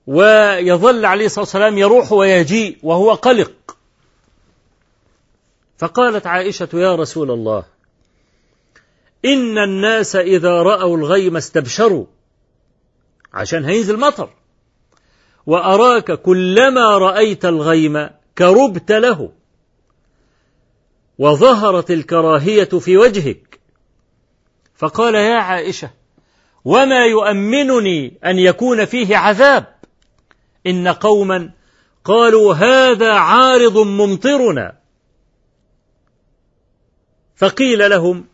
ويظل 0.06 1.04
عليه 1.04 1.26
الصلاة 1.26 1.42
والسلام 1.44 1.78
يروح 1.78 2.12
ويجيء 2.12 2.78
وهو 2.82 3.14
قلق. 3.14 3.76
فقالت 5.78 6.26
عائشة 6.26 6.68
يا 6.74 6.94
رسول 6.94 7.30
الله 7.30 7.64
إن 9.24 9.58
الناس 9.58 10.16
إذا 10.16 10.62
رأوا 10.62 10.96
الغيم 10.96 11.36
استبشروا 11.36 12.06
عشان 13.34 13.64
هينزل 13.64 14.00
مطر. 14.00 14.30
وأراك 15.48 16.12
كلما 16.12 16.98
رأيت 16.98 17.44
الغيم 17.44 18.10
كربت 18.38 18.92
له. 18.92 19.32
وظهرت 21.18 21.90
الكراهية 21.90 22.64
في 22.64 22.96
وجهك. 22.96 23.60
فقال 24.76 25.14
يا 25.14 25.36
عائشة 25.36 25.90
وما 26.64 27.04
يؤمنني 27.04 28.18
أن 28.24 28.38
يكون 28.38 28.84
فيه 28.84 29.16
عذاب؟ 29.16 29.74
إن 30.66 30.88
قوما 30.88 31.50
قالوا 32.04 32.54
هذا 32.54 33.12
عارض 33.12 33.78
ممطرنا. 33.78 34.72
فقيل 37.36 37.90
لهم 37.90 38.26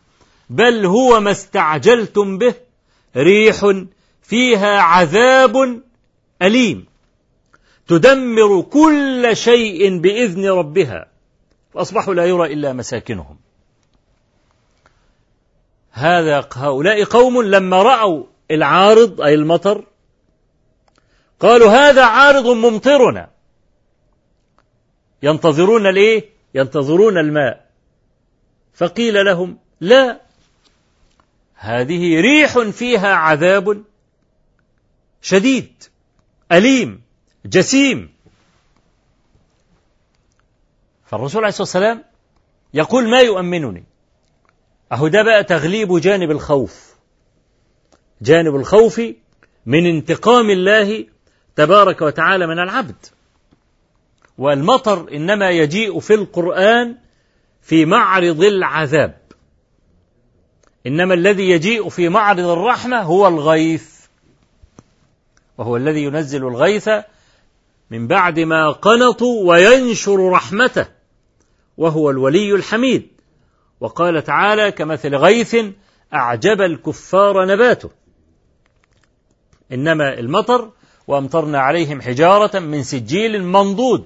بل 0.49 0.85
هو 0.85 1.19
ما 1.19 1.31
استعجلتم 1.31 2.37
به 2.37 2.55
ريح 3.15 3.71
فيها 4.21 4.79
عذاب 4.79 5.81
أليم. 6.41 6.94
تدمر 7.87 8.61
كل 8.61 9.29
شيء 9.33 9.99
بإذن 9.99 10.45
ربها 10.45 11.07
فأصبحوا 11.73 12.13
لا 12.13 12.25
يرى 12.25 12.53
إلا 12.53 12.73
مساكنهم. 12.73 13.37
هذا 15.91 16.49
هؤلاء 16.53 17.03
قوم 17.03 17.41
لما 17.41 17.81
رأوا 17.81 18.23
العارض 18.51 19.21
أي 19.21 19.33
المطر 19.33 19.83
قالوا 21.39 21.71
هذا 21.71 22.05
عارض 22.05 22.47
ممطرنا. 22.47 23.29
ينتظرون 25.23 25.87
الإيه؟ 25.87 26.29
ينتظرون 26.53 27.17
الماء. 27.17 27.65
فقيل 28.73 29.25
لهم 29.25 29.57
لا 29.81 30.21
هذه 31.55 32.21
ريح 32.21 32.59
فيها 32.59 33.13
عذاب 33.13 33.83
شديد 35.21 35.83
أليم. 36.51 37.04
جسيم. 37.45 38.09
فالرسول 41.05 41.43
عليه 41.43 41.49
الصلاة 41.49 41.63
والسلام 41.63 42.03
يقول 42.73 43.09
ما 43.09 43.19
يؤمنني؟ 43.19 43.83
أهو 44.91 45.07
ده 45.07 45.23
بقى 45.23 45.43
تغليب 45.43 45.97
جانب 45.97 46.31
الخوف. 46.31 46.95
جانب 48.21 48.55
الخوف 48.55 49.01
من 49.65 49.85
انتقام 49.85 50.49
الله 50.49 51.05
تبارك 51.55 52.01
وتعالى 52.01 52.47
من 52.47 52.59
العبد. 52.59 53.05
والمطر 54.37 55.09
إنما 55.13 55.49
يجيء 55.49 55.99
في 55.99 56.13
القرآن 56.13 56.97
في 57.61 57.85
معرض 57.85 58.43
العذاب. 58.43 59.21
إنما 60.87 61.13
الذي 61.13 61.49
يجيء 61.49 61.89
في 61.89 62.09
معرض 62.09 62.39
الرحمة 62.39 63.01
هو 63.01 63.27
الغيث. 63.27 63.95
وهو 65.57 65.77
الذي 65.77 66.03
ينزل 66.03 66.47
الغيث 66.47 66.89
من 67.91 68.07
بعد 68.07 68.39
ما 68.39 68.71
قنطوا 68.71 69.49
وينشر 69.49 70.29
رحمته 70.29 70.85
وهو 71.77 72.09
الولي 72.09 72.55
الحميد. 72.55 73.07
وقال 73.79 74.23
تعالى 74.23 74.71
كمثل 74.71 75.15
غيث 75.15 75.55
أعجب 76.13 76.61
الكفار 76.61 77.45
نباته. 77.45 77.89
إنما 79.71 80.19
المطر 80.19 80.71
وأمطرنا 81.07 81.59
عليهم 81.59 82.01
حجارة 82.01 82.59
من 82.59 82.83
سجيل 82.83 83.43
منضود. 83.43 84.05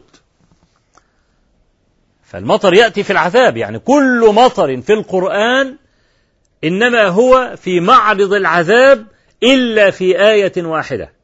فالمطر 2.24 2.74
يأتي 2.74 3.04
في 3.04 3.12
العذاب 3.12 3.58
يعني 3.58 3.80
كل 3.80 4.32
مطر 4.34 4.82
في 4.82 4.94
القرآن 4.94 5.78
إنما 6.64 7.08
هو 7.08 7.56
في 7.58 7.80
معرض 7.80 8.34
العذاب 8.34 9.08
إلا 9.44 9.92
في 9.92 10.20
آية 10.20 10.54
واحدة. 10.58 11.18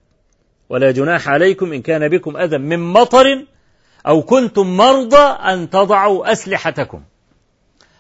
ولا 0.70 0.92
جناح 0.92 1.30
عليكم 1.30 1.74
إن 1.74 1.82
كان 1.82 2.08
بكم 2.08 2.38
أذى 2.38 2.58
من 2.58 2.80
مطر 2.80 3.46
أو 4.08 4.22
كنتم 4.22 4.78
مرضى 4.78 5.18
أن 5.24 5.70
تضعوا 5.70 6.32
أسلحتكم. 6.32 7.02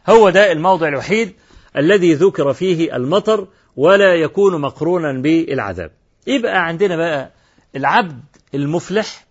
هو 0.10 0.30
ده 0.30 0.52
الموضع 0.52 0.88
الوحيد 0.88 1.34
الذي 1.78 2.14
ذكر 2.14 2.54
فيه 2.54 2.96
المطر 2.96 3.48
ولا 3.76 4.16
يكون 4.16 4.62
مقرونا 4.62 5.22
بالعذاب. 5.22 5.92
يبقى 6.28 6.66
عندنا 6.66 6.96
بقى 6.96 7.32
العبد 7.76 8.24
المفلح 8.54 9.26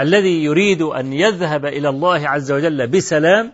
الذي 0.00 0.44
يريد 0.44 0.82
أن 0.82 1.12
يذهب 1.12 1.66
إلى 1.66 1.88
الله 1.88 2.28
عز 2.28 2.52
وجل 2.52 2.86
بسلام 2.86 3.52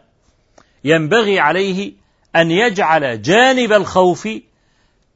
ينبغي 0.85 1.41
عليه 1.41 1.93
أن 2.37 2.51
يجعل 2.51 3.23
جانب 3.23 3.73
الخوف 3.73 4.29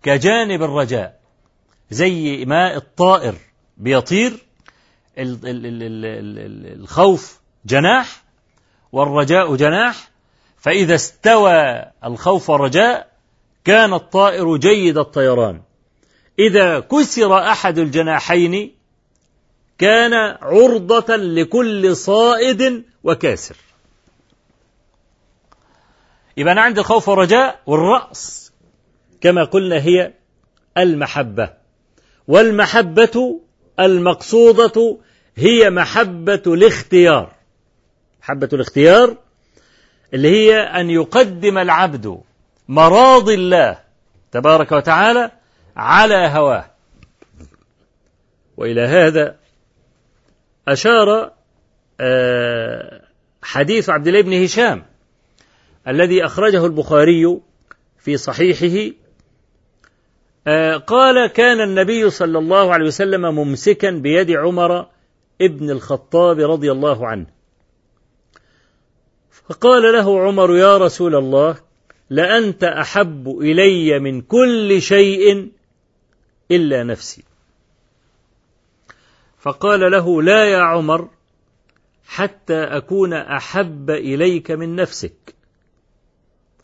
كجانب 0.02 0.62
الرجاء 0.62 1.20
زي 1.90 2.44
ما 2.44 2.76
الطائر. 2.76 3.34
بيطير 3.76 4.32
الخوف 6.76 7.40
جناح 7.64 8.22
والرجاء 8.92 9.56
جناح 9.56 10.10
فإذا 10.56 10.94
استوى 10.94 11.84
الخوف 12.04 12.50
والرجاء 12.50 13.14
كان 13.64 13.94
الطائر 13.94 14.56
جيد 14.56 14.98
الطيران. 14.98 15.62
إذا 16.38 16.80
كسر 16.80 17.38
أحد 17.38 17.78
الجناحين 17.78 18.74
كان 19.78 20.12
عرضة 20.42 21.16
لكل 21.16 21.96
صائد 21.96 22.84
وكاسر. 23.04 23.56
يبقى 26.36 26.52
أنا 26.52 26.60
عندي 26.60 26.80
الخوف 26.80 27.08
والرجاء 27.08 27.60
والرأس 27.66 28.52
كما 29.20 29.44
قلنا 29.44 29.76
هي 29.76 30.12
المحبة. 30.78 31.50
والمحبة 32.28 33.40
المقصودة 33.80 34.98
هي 35.36 35.70
محبة 35.70 36.42
الاختيار. 36.46 37.32
محبة 38.22 38.48
الاختيار 38.52 39.16
اللي 40.14 40.28
هي 40.28 40.60
أن 40.60 40.90
يقدم 40.90 41.58
العبد 41.58 42.20
مراضي 42.68 43.34
الله 43.34 43.78
تبارك 44.32 44.72
وتعالى 44.72 45.30
على 45.76 46.30
هواه. 46.34 46.70
وإلى 48.56 48.80
هذا 48.80 49.36
أشار 50.68 51.32
آه، 52.00 53.02
حديث 53.42 53.90
عبد 53.90 54.08
الله 54.08 54.20
بن 54.20 54.44
هشام 54.44 54.84
الذي 55.88 56.24
أخرجه 56.24 56.66
البخاري 56.66 57.40
في 57.98 58.16
صحيحه 58.16 58.94
قال 60.86 61.26
كان 61.26 61.60
النبي 61.60 62.10
صلى 62.10 62.38
الله 62.38 62.72
عليه 62.72 62.86
وسلم 62.86 63.34
ممسكا 63.34 63.90
بيد 63.90 64.30
عمر 64.30 64.86
ابن 65.40 65.70
الخطاب 65.70 66.40
رضي 66.40 66.72
الله 66.72 67.06
عنه. 67.06 67.26
فقال 69.30 69.82
له 69.82 70.20
عمر 70.20 70.56
يا 70.56 70.76
رسول 70.76 71.14
الله 71.14 71.56
لأنت 72.10 72.64
أحب 72.64 73.28
إلي 73.28 73.98
من 73.98 74.20
كل 74.20 74.82
شيء 74.82 75.52
إلا 76.50 76.84
نفسي. 76.84 77.24
فقال 79.38 79.90
له 79.90 80.22
لا 80.22 80.44
يا 80.44 80.58
عمر 80.58 81.08
حتى 82.06 82.62
أكون 82.62 83.12
أحب 83.12 83.90
إليك 83.90 84.50
من 84.50 84.76
نفسك. 84.76 85.34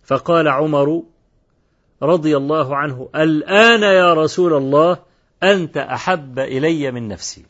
فقال 0.04 0.48
عمر 0.48 1.02
رضي 2.02 2.36
الله 2.36 2.76
عنه 2.76 3.08
الآن 3.14 3.82
يا 3.82 4.14
رسول 4.14 4.52
الله 4.52 4.98
أنت 5.42 5.76
أحب 5.76 6.38
إلي 6.38 6.90
من 6.90 7.08
نفسي. 7.08 7.44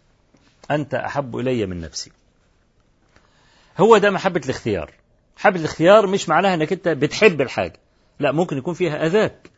أنت 0.70 0.94
أحب 0.94 1.36
إلي 1.36 1.66
من 1.66 1.81
نفسي. 1.81 2.12
هو 3.78 3.98
ده 3.98 4.10
محبة 4.10 4.40
الاختيار. 4.44 4.90
محبة 5.39 5.60
الاختيار 5.60 6.06
مش 6.06 6.28
معناها 6.28 6.55
إنك 6.55 6.72
أنت 6.72 6.89
بتحب 6.89 7.40
الحاجة. 7.40 7.81
لا 8.20 8.32
ممكن 8.32 8.59
يكون 8.59 8.74
فيها 8.74 9.06
أذاك. 9.06 9.51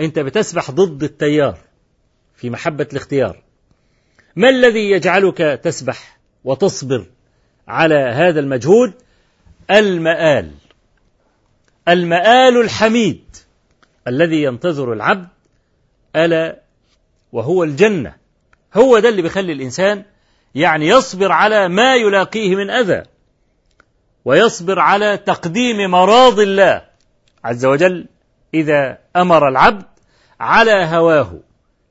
أنت 0.00 0.18
بتسبح 0.18 0.70
ضد 0.70 1.02
التيار 1.02 1.58
في 2.36 2.50
محبة 2.50 2.86
الاختيار. 2.92 3.42
ما 4.36 4.48
الذي 4.48 4.90
يجعلك 4.90 5.38
تسبح 5.64 6.18
وتصبر 6.44 7.06
على 7.68 7.94
هذا 7.94 8.40
المجهود؟ 8.40 8.92
المآل. 9.70 10.50
المآل 11.88 12.60
الحميد. 12.60 13.36
الذي 14.06 14.42
ينتظر 14.42 14.92
العبد 14.92 15.28
ألا 16.16 16.60
وهو 17.32 17.64
الجنة. 17.64 18.14
هو 18.74 18.98
ده 18.98 19.08
اللي 19.08 19.22
بيخلي 19.22 19.52
الإنسان 19.52 20.04
يعني 20.54 20.88
يصبر 20.88 21.32
على 21.32 21.68
ما 21.68 21.96
يلاقيه 21.96 22.56
من 22.56 22.70
أذى 22.70 23.02
ويصبر 24.24 24.78
على 24.78 25.16
تقديم 25.16 25.90
مراض 25.90 26.40
الله 26.40 26.82
عز 27.44 27.64
وجل 27.64 28.06
إذا 28.54 28.98
أمر 29.16 29.48
العبد 29.48 29.84
على 30.40 30.72
هواه. 30.72 31.40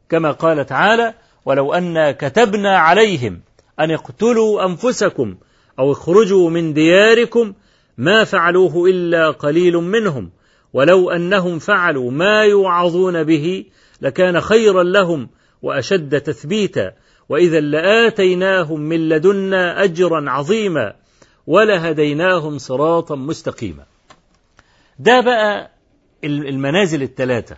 كما 0.10 0.32
قال 0.32 0.66
تعالى 0.66 1.14
ولو 1.46 1.74
أنا 1.74 2.12
كتبنا 2.12 2.78
عليهم 2.78 3.42
أن 3.80 3.92
اقتلوا 3.92 4.66
أنفسكم 4.66 5.36
أو 5.80 5.92
اخرجوا 5.92 6.50
من 6.50 6.74
دياركم 6.74 7.54
ما 7.98 8.24
فعلوه 8.24 8.90
إلا 8.90 9.32
قليل 9.32 9.74
منهم 9.74 10.32
ولو 10.76 11.10
أنهم 11.10 11.60
فعلوا 11.60 12.12
ما 12.12 12.44
يوعظون 12.44 13.24
به 13.24 13.66
لكان 14.02 14.42
خيرا 14.42 14.84
لهم 14.84 15.30
وأشد 15.62 16.22
تثبيتا 16.22 16.92
وإذا 17.30 17.60
لآتيناهم 17.60 18.80
من 18.82 19.10
لدنا 19.10 19.84
أجرا 19.84 20.30
عظيما 20.30 20.94
ولهديناهم 21.48 22.58
صراطا 22.58 23.16
مستقيما. 23.16 23.84
ده 25.00 25.22
بقى 25.22 25.72
المنازل 26.24 27.04
الثلاثة 27.04 27.58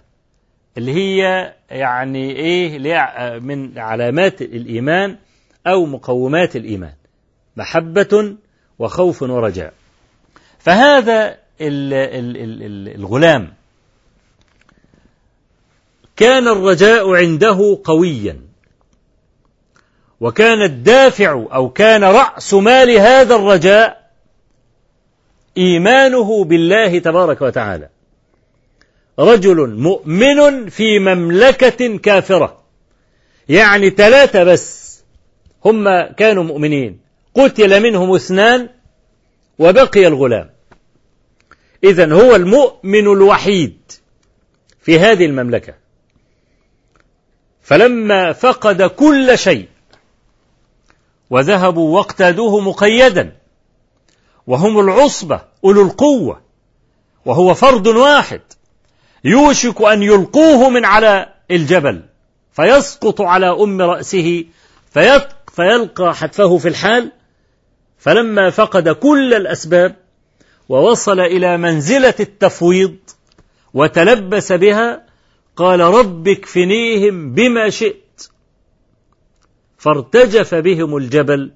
اللي 0.78 0.94
هي 0.94 1.54
يعني 1.70 2.32
إيه 2.36 2.80
من 3.40 3.78
علامات 3.80 4.42
الإيمان 4.42 5.18
أو 5.68 5.86
مقومات 5.86 6.56
الإيمان. 6.56 6.94
محبة 7.58 8.36
وخوف 8.80 9.22
ورجاء. 9.22 9.74
فهذا 10.60 11.47
الغلام. 11.62 13.54
كان 16.16 16.48
الرجاء 16.48 17.16
عنده 17.16 17.80
قويا. 17.84 18.40
وكان 20.20 20.62
الدافع 20.62 21.46
أو 21.54 21.70
كان 21.70 22.04
رأس 22.04 22.54
مال 22.54 22.92
هذا 22.92 23.36
الرجاء 23.36 24.12
إيمانه 25.58 26.44
بالله 26.44 27.00
تبارك 27.00 27.42
وتعالى. 27.42 27.90
رجل 29.20 29.70
مؤمن 29.70 30.70
في 30.70 31.00
مملكة 31.00 31.98
كافرة. 31.98 32.64
يعني 33.50 33.90
ثلاثة 33.90 34.44
بس. 34.44 34.88
هم 35.66 36.02
كانوا 36.02 36.44
مؤمنين. 36.44 37.00
قتل 37.36 37.84
منهم 37.84 38.16
اثنان 38.16 38.70
وبقي 39.60 40.08
الغلام. 40.08 40.57
اذا 41.84 42.14
هو 42.14 42.36
المؤمن 42.36 43.08
الوحيد 43.08 43.92
في 44.82 45.00
هذه 45.00 45.26
المملكة. 45.26 45.74
فلما 47.62 48.34
فقد 48.34 48.82
كل 48.82 49.38
شيء 49.38 49.68
وذهبوا 51.30 51.96
واقتادوه 51.96 52.60
مقيدا 52.60 53.38
وهم 54.48 54.80
العصبة 54.80 55.42
أولو 55.64 55.82
القوة 55.82 56.42
وهو 57.26 57.54
فرد 57.54 57.88
واحد 57.88 58.42
يوشك 59.24 59.82
أن 59.82 60.04
يلقوه 60.04 60.70
من 60.70 60.86
على 60.86 61.34
الجبل 61.52 62.04
فيسقط 62.52 63.22
على 63.22 63.50
أم 63.50 63.82
رأسه 63.82 64.46
فيلقى 65.56 66.16
حتفه 66.16 66.58
في 66.58 66.68
الحال. 66.68 67.12
فلما 67.98 68.50
فقد 68.50 68.90
كل 68.90 69.34
الأسباب 69.34 69.96
ووصل 70.70 71.20
إلى 71.20 71.58
منزلة 71.58 72.14
التفويض 72.20 72.96
وتلبس 73.74 74.52
بها 74.52 75.04
قال 75.56 75.80
رب 75.80 76.28
اكفنيهم 76.28 77.34
بما 77.34 77.70
شئت. 77.70 78.28
فارتجف 79.78 80.56
بهم 80.56 80.98
الجبل 80.98 81.52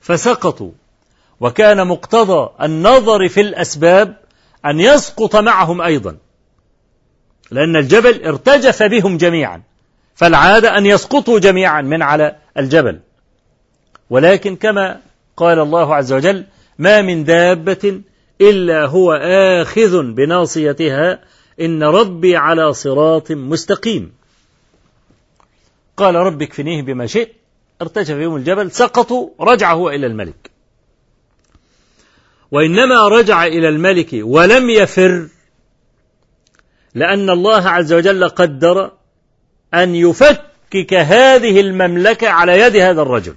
فسقطوا. 0.00 0.70
وكان 1.40 1.86
مقتضى 1.86 2.50
النظر 2.62 3.28
في 3.28 3.40
الأسباب 3.40 4.16
أن 4.66 4.80
يسقط 4.80 5.36
معهم 5.36 5.80
أيضا 5.80 6.16
لأن 7.50 7.76
الجبل 7.76 8.24
ارتجف 8.26 8.82
بهم 8.82 9.16
جميعا 9.16 9.62
فالعادة 10.14 10.78
أن 10.78 10.86
يسقطوا 10.86 11.38
جميعا 11.38 11.82
من 11.82 12.02
على 12.02 12.36
الجبل. 12.58 13.00
ولكن 14.10 14.56
كما 14.56 15.00
قال 15.36 15.58
الله 15.58 15.94
عز 15.94 16.12
وجل 16.12 16.44
ما 16.78 17.02
من 17.02 17.24
دابة 17.24 18.00
إلا 18.50 18.86
هو 18.86 19.12
آخذ 19.60 20.02
بناصيتها 20.02 21.24
إن 21.60 21.82
ربي 21.82 22.36
على 22.36 22.72
صراط 22.72 23.32
مستقيم. 23.32 24.12
قال 25.96 26.14
رب 26.14 26.42
اكفنيه 26.42 26.82
بما 26.82 27.06
شئت. 27.06 27.32
ارتجف 27.82 28.16
يوم 28.16 28.36
الجبل 28.36 28.70
سقطوا 28.70 29.28
رجع 29.40 29.72
هو 29.72 29.90
إلى 29.90 30.06
الملك. 30.06 30.50
وإنما 32.50 33.08
رجع 33.08 33.46
إلى 33.46 33.68
الملك 33.68 34.08
ولم 34.12 34.70
يفر 34.70 35.28
لأن 36.94 37.30
الله 37.30 37.68
عز 37.68 37.92
وجل 37.92 38.28
قدر 38.28 38.92
أن 39.74 39.94
يفكك 39.94 40.94
هذه 40.94 41.60
المملكة 41.60 42.28
على 42.28 42.60
يد 42.60 42.76
هذا 42.76 43.02
الرجل. 43.02 43.34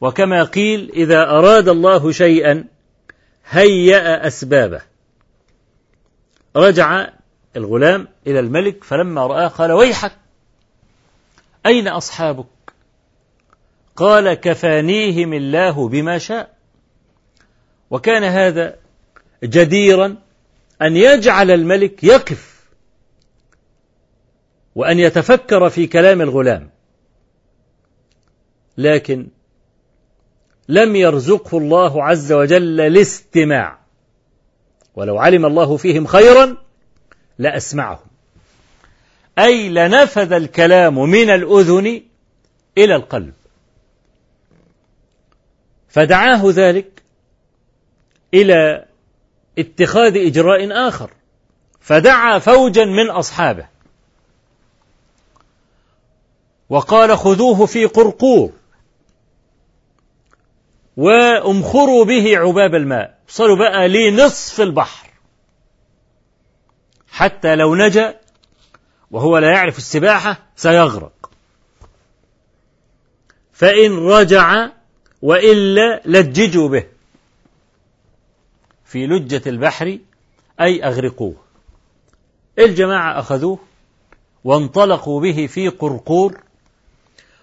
وكما 0.00 0.44
قيل 0.44 0.90
إذا 0.90 1.22
أراد 1.22 1.68
الله 1.68 2.12
شيئا 2.12 2.64
هيأ 3.50 4.26
أسبابه. 4.26 4.80
رجع 6.56 7.08
الغلام 7.56 8.08
إلى 8.26 8.40
الملك 8.40 8.84
فلما 8.84 9.26
رآه 9.26 9.48
قال 9.48 9.72
ويحك 9.72 10.12
أين 11.66 11.88
أصحابك؟ 11.88 12.46
قال 13.96 14.34
كفانيهم 14.34 15.32
الله 15.32 15.88
بما 15.88 16.18
شاء. 16.18 16.54
وكان 17.90 18.24
هذا 18.24 18.76
جديرا 19.44 20.16
أن 20.82 20.96
يجعل 20.96 21.50
الملك 21.50 22.04
يقف 22.04 22.58
وأن 24.74 24.98
يتفكر 24.98 25.70
في 25.70 25.86
كلام 25.86 26.22
الغلام. 26.22 26.70
لكن 28.78 29.28
لم 30.68 30.96
يرزقه 30.96 31.58
الله 31.58 32.04
عز 32.04 32.32
وجل 32.32 32.80
الاستماع 32.80 33.78
ولو 34.94 35.18
علم 35.18 35.46
الله 35.46 35.76
فيهم 35.76 36.06
خيرا 36.06 36.56
لأسمعهم. 37.38 38.06
أي 39.38 39.68
لنفذ 39.68 40.32
الكلام 40.32 40.98
من 41.10 41.30
الأذن 41.30 42.02
إلى 42.78 42.96
القلب. 42.96 43.32
فدعاه 45.88 46.42
ذلك 46.44 47.02
إلى 48.34 48.84
اتخاذ 49.58 50.16
إجراء 50.16 50.88
آخر. 50.88 51.10
فدعا 51.80 52.38
فوجا 52.38 52.84
من 52.84 53.10
أصحابه. 53.10 53.66
وقال 56.68 57.18
خذوه 57.18 57.66
في 57.66 57.84
قرقور. 57.84 58.52
وامخروا 60.98 62.04
به 62.04 62.38
عباب 62.38 62.74
الماء. 62.74 63.18
وصلوا 63.28 63.56
بقى 63.56 63.88
لنصف 63.88 64.60
البحر. 64.60 65.10
حتى 67.08 67.54
لو 67.56 67.74
نجا 67.74 68.20
وهو 69.10 69.38
لا 69.38 69.50
يعرف 69.50 69.78
السباحة 69.78 70.46
سيغرق. 70.56 71.30
فإن 73.52 73.98
رجع 73.98 74.68
وإلا 75.22 76.02
لججوا 76.04 76.68
به. 76.68 76.84
في 78.84 79.06
لجة 79.06 79.42
البحر 79.46 79.98
أي 80.60 80.84
أغرقوه. 80.84 81.36
الجماعة 82.58 83.18
أخذوه 83.18 83.58
وانطلقوا 84.44 85.20
به 85.20 85.46
في 85.46 85.68
قرقور. 85.68 86.40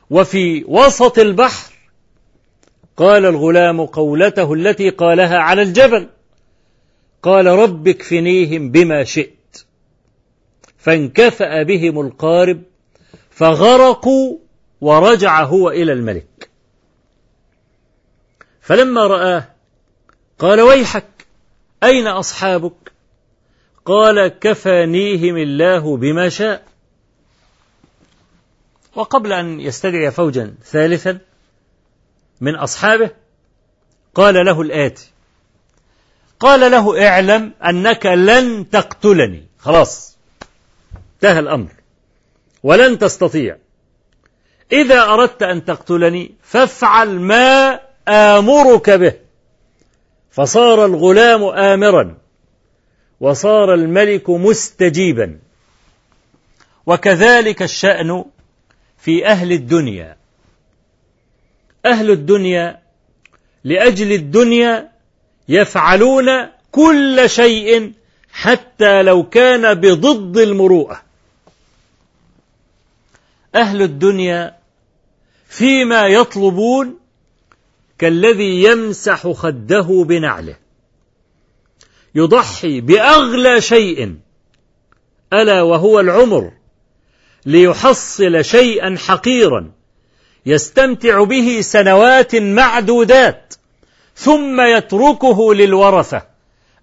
وفي 0.10 0.66
وسط 0.68 1.20
البحر 1.20 1.75
قال 2.98 3.26
الغلام 3.26 3.86
قولته 3.86 4.54
التي 4.54 4.90
قالها 4.90 5.38
على 5.38 5.62
الجبل. 5.62 6.08
قال 7.24 7.46
رب 7.46 7.88
اكفنيهم 7.88 8.72
بما 8.72 9.04
شئت. 9.04 9.66
فانكفأ 10.78 11.64
بهم 11.64 12.00
القارب 12.00 12.64
فغرقوا 13.30 14.38
ورجع 14.82 15.44
هو 15.44 15.70
إلى 15.70 15.94
الملك. 15.94 16.50
فلما 18.62 19.08
رآه 19.08 19.48
قال 20.40 20.62
ويحك 20.62 21.28
أين 21.84 22.08
أصحابك؟ 22.08 22.92
قال 23.86 24.28
كفانيهم 24.28 25.38
الله 25.38 25.98
بما 25.98 26.30
شاء. 26.30 26.66
وقبل 28.96 29.34
أن 29.34 29.60
يستدعي 29.60 30.12
فوجا 30.12 30.56
ثالثا 30.64 31.20
من 32.42 32.56
أصحابه 32.56 33.10
قال 34.16 34.46
له 34.46 34.62
الآتي. 34.62 35.10
قال 36.40 36.72
له 36.72 37.08
اعلم 37.08 37.54
أنك 37.70 38.06
لن 38.06 38.70
تقتلني. 38.70 39.44
خلاص 39.60 40.18
انتهى 41.16 41.40
الأمر. 41.40 41.70
ولن 42.64 43.00
تستطيع. 43.00 43.58
إذا 44.72 45.04
أردت 45.04 45.44
أن 45.44 45.66
تقتلني 45.66 46.36
فافعل 46.44 47.20
ما 47.20 47.80
آمرك 48.08 48.90
به. 48.90 49.14
فصار 50.32 50.86
الغلام 50.86 51.44
آمرا 51.44 52.18
وصار 53.20 53.74
الملك 53.74 54.30
مستجيبا. 54.30 55.40
وكذلك 56.86 57.62
الشأن 57.62 58.26
في 58.98 59.28
أهل 59.28 59.52
الدنيا. 59.52 60.18
أهل 61.86 62.12
الدنيا 62.12 62.80
لأجل 63.64 64.12
الدنيا 64.12 64.92
يفعلون 65.50 66.26
كل 66.72 67.24
شيء 67.26 67.94
حتى 68.32 69.04
لو 69.04 69.24
كان 69.30 69.74
بضد 69.74 70.38
المروءة. 70.38 71.02
أهل 73.56 73.82
الدنيا 73.82 74.56
فيما 75.48 76.08
يطلبون 76.08 77.00
كالذي 78.00 78.64
يمسح 78.64 79.32
خده 79.32 80.06
بنعله 80.08 80.56
يضحي 82.16 82.82
بأغلى 82.82 83.62
شيء 83.62 84.16
ألا 85.34 85.62
وهو 85.62 86.00
العمر 86.00 86.52
ليحصل 87.46 88.46
شيئا 88.46 88.96
حقيرا. 88.98 89.72
يستمتع 90.46 91.24
به 91.24 91.62
سنوات 91.62 92.36
معدودات 92.36 93.54
ثم 94.16 94.62
يتركه 94.62 95.54
للورثة 95.54 96.22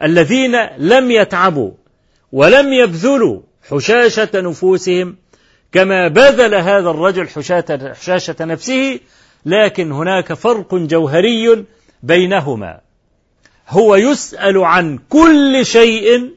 الذين 0.03 0.57
لم 0.79 1.11
يتعبوا 1.11 1.73
ولم 2.33 2.73
يبذلوا 2.73 3.41
حشاشة 3.71 4.31
نفوسهم 4.35 5.17
كما 5.73 6.09
بذل 6.09 6.55
هذا 6.55 6.91
الرجل 6.91 7.29
حشاشة 7.95 8.37
نفسه 8.41 9.01
لكن 9.47 9.93
هناك 9.93 10.33
فرق 10.33 10.75
جوهري 10.75 11.65
بينهما. 12.03 12.81
هو 13.69 13.97
يسأل 13.97 14.59
عن 14.59 14.99
كل 15.09 15.67
شيء 15.67 16.31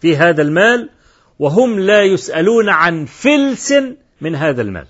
في 0.00 0.16
هذا 0.16 0.42
المال 0.42 0.90
وهم 1.38 1.80
لا 1.80 2.02
يسألون 2.02 2.68
عن 2.68 3.04
فلس 3.04 3.74
من 4.20 4.34
هذا 4.34 4.62
المال. 4.62 4.86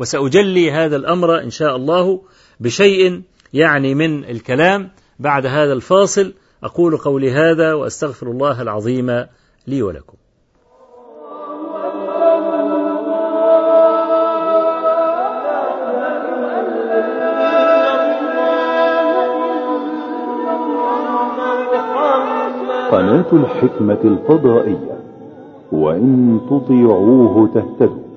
وسأجلي 0.00 0.70
هذا 0.70 0.96
الأمر 0.96 1.42
إن 1.42 1.50
شاء 1.50 1.76
الله 1.76 2.22
بشيء 2.60 3.22
يعني 3.52 3.94
من 3.94 4.24
الكلام 4.24 4.90
بعد 5.18 5.46
هذا 5.46 5.72
الفاصل. 5.72 6.34
أقول 6.62 6.96
قولي 6.96 7.30
هذا 7.30 7.74
وأستغفر 7.74 8.30
الله 8.30 8.62
العظيم 8.62 9.26
لي 9.66 9.82
ولكم. 9.82 10.16
قناة 22.90 23.32
الحكمة 23.32 24.00
الفضائية. 24.04 25.00
وإن 25.72 26.40
تطيعوه 26.50 27.50
تهتدوا. 27.54 28.09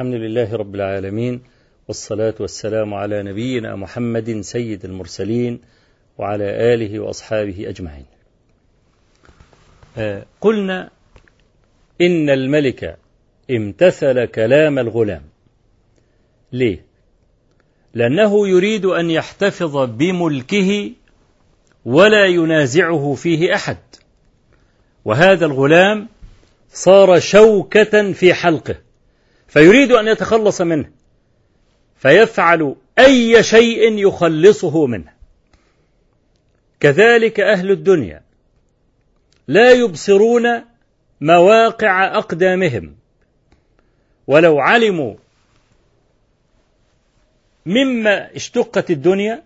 الحمد 0.00 0.14
لله 0.14 0.56
رب 0.56 0.74
العالمين 0.74 1.42
والصلاة 1.88 2.34
والسلام 2.40 2.94
على 2.94 3.22
نبينا 3.22 3.76
محمد 3.76 4.40
سيد 4.40 4.84
المرسلين 4.84 5.60
وعلى 6.18 6.74
آله 6.74 7.00
وأصحابه 7.00 7.68
أجمعين. 7.68 8.06
آه 9.98 10.24
قلنا 10.40 10.90
إن 12.00 12.30
الملك 12.30 12.98
امتثل 13.50 14.24
كلام 14.24 14.78
الغلام. 14.78 15.22
ليه؟ 16.52 16.84
لأنه 17.94 18.48
يريد 18.48 18.84
أن 18.84 19.10
يحتفظ 19.10 19.76
بملكه 19.76 20.90
ولا 21.84 22.26
ينازعه 22.26 23.14
فيه 23.14 23.54
أحد. 23.54 23.78
وهذا 25.04 25.46
الغلام 25.46 26.08
صار 26.72 27.20
شوكة 27.20 28.12
في 28.12 28.34
حلقه. 28.34 28.89
فيريد 29.50 29.92
أن 29.92 30.08
يتخلص 30.08 30.60
منه. 30.60 30.90
فيفعل 31.96 32.76
أي 32.98 33.42
شيء 33.42 33.98
يخلصه 33.98 34.86
منه. 34.86 35.12
كذلك 36.80 37.40
أهل 37.40 37.70
الدنيا 37.70 38.22
لا 39.48 39.72
يبصرون 39.72 40.64
مواقع 41.20 42.18
أقدامهم. 42.18 42.96
ولو 44.26 44.60
علموا 44.60 45.14
مما 47.66 48.36
اشتقت 48.36 48.90
الدنيا 48.90 49.42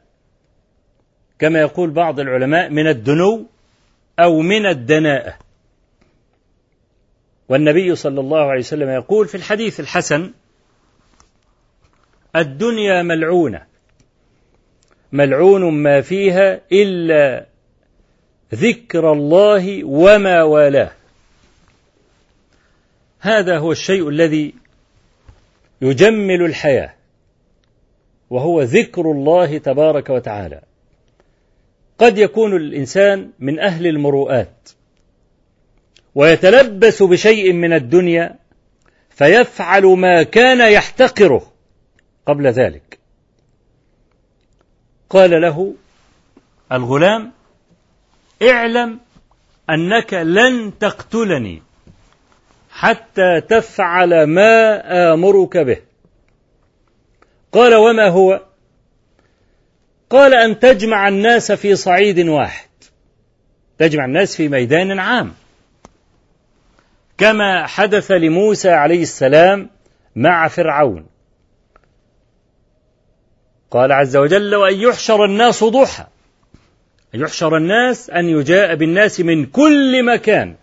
كما 1.39 1.60
يقول 1.60 1.90
بعض 1.90 2.20
العلماء 2.20 2.70
من 2.70 2.86
الدنو 2.86 3.47
أو 4.18 4.40
من 4.40 4.66
الدناءة. 4.66 5.44
والنبي 7.49 7.95
صلى 7.95 8.21
الله 8.21 8.51
عليه 8.51 8.61
وسلم 8.61 8.89
يقول 8.89 9.29
في 9.29 9.35
الحديث 9.35 9.81
الحسن 9.81 10.33
الدنيا 12.37 13.03
ملعونة 13.03 13.66
ملعون 15.12 15.73
ما 15.73 16.01
فيها 16.01 16.61
إلا 16.73 17.47
ذكر 18.55 19.12
الله 19.12 19.85
وما 19.85 20.43
والاه. 20.43 20.91
هذا 23.21 23.59
هو 23.59 23.73
الشيء 23.73 24.09
الذي 24.09 24.55
يجمل 25.83 26.43
الحياة 26.43 26.95
وهو 28.31 28.62
ذكر 28.62 29.11
الله 29.11 29.59
تبارك 29.59 30.11
وتعالى. 30.11 30.61
قد 31.99 32.19
يكون 32.19 32.57
الإنسان 32.57 33.31
من 33.39 33.61
أهل 33.61 33.87
المروءات. 33.87 34.71
ويتلبس 36.15 37.03
بشيء 37.03 37.53
من 37.53 37.73
الدنيا 37.73 38.39
فيفعل 39.11 39.82
ما 39.82 40.23
كان 40.23 40.73
يحتقره 40.73 41.53
قبل 42.27 42.47
ذلك. 42.47 42.99
قال 45.11 45.31
له 45.31 45.74
الغلام 46.73 47.32
اعلم 48.43 49.01
أنك 49.70 50.15
لن 50.15 50.78
تقتلني 50.78 51.62
حتى 52.70 53.41
تفعل 53.49 54.24
ما 54.24 54.82
آمرك 55.15 55.57
به. 55.57 55.77
قال 57.53 57.74
وما 57.74 58.09
هو؟ 58.09 58.43
قال 60.11 60.35
أن 60.35 60.59
تجمع 60.59 61.09
الناس 61.09 61.53
في 61.53 61.77
صعيد 61.77 62.28
واحد. 62.28 62.69
تجمع 63.78 64.05
الناس 64.05 64.36
في 64.36 64.49
ميدان 64.49 64.99
عام. 64.99 65.35
كما 67.19 67.66
حدث 67.66 68.11
لموسى 68.11 68.70
عليه 68.70 69.03
السلام 69.03 69.70
مع 70.16 70.49
فرعون. 70.49 71.07
قال 73.70 73.93
عز 73.93 74.16
وجل 74.16 74.55
وأن 74.55 74.74
يحشر 74.74 75.24
الناس 75.24 75.65
ضحى. 75.65 76.07
أن 77.15 77.20
يحشر 77.20 77.57
الناس 77.57 78.11
أن 78.11 78.28
يجاء 78.28 78.74
بالناس 78.74 79.20
من 79.20 79.47
كل 79.47 80.05
مكان 80.05 80.55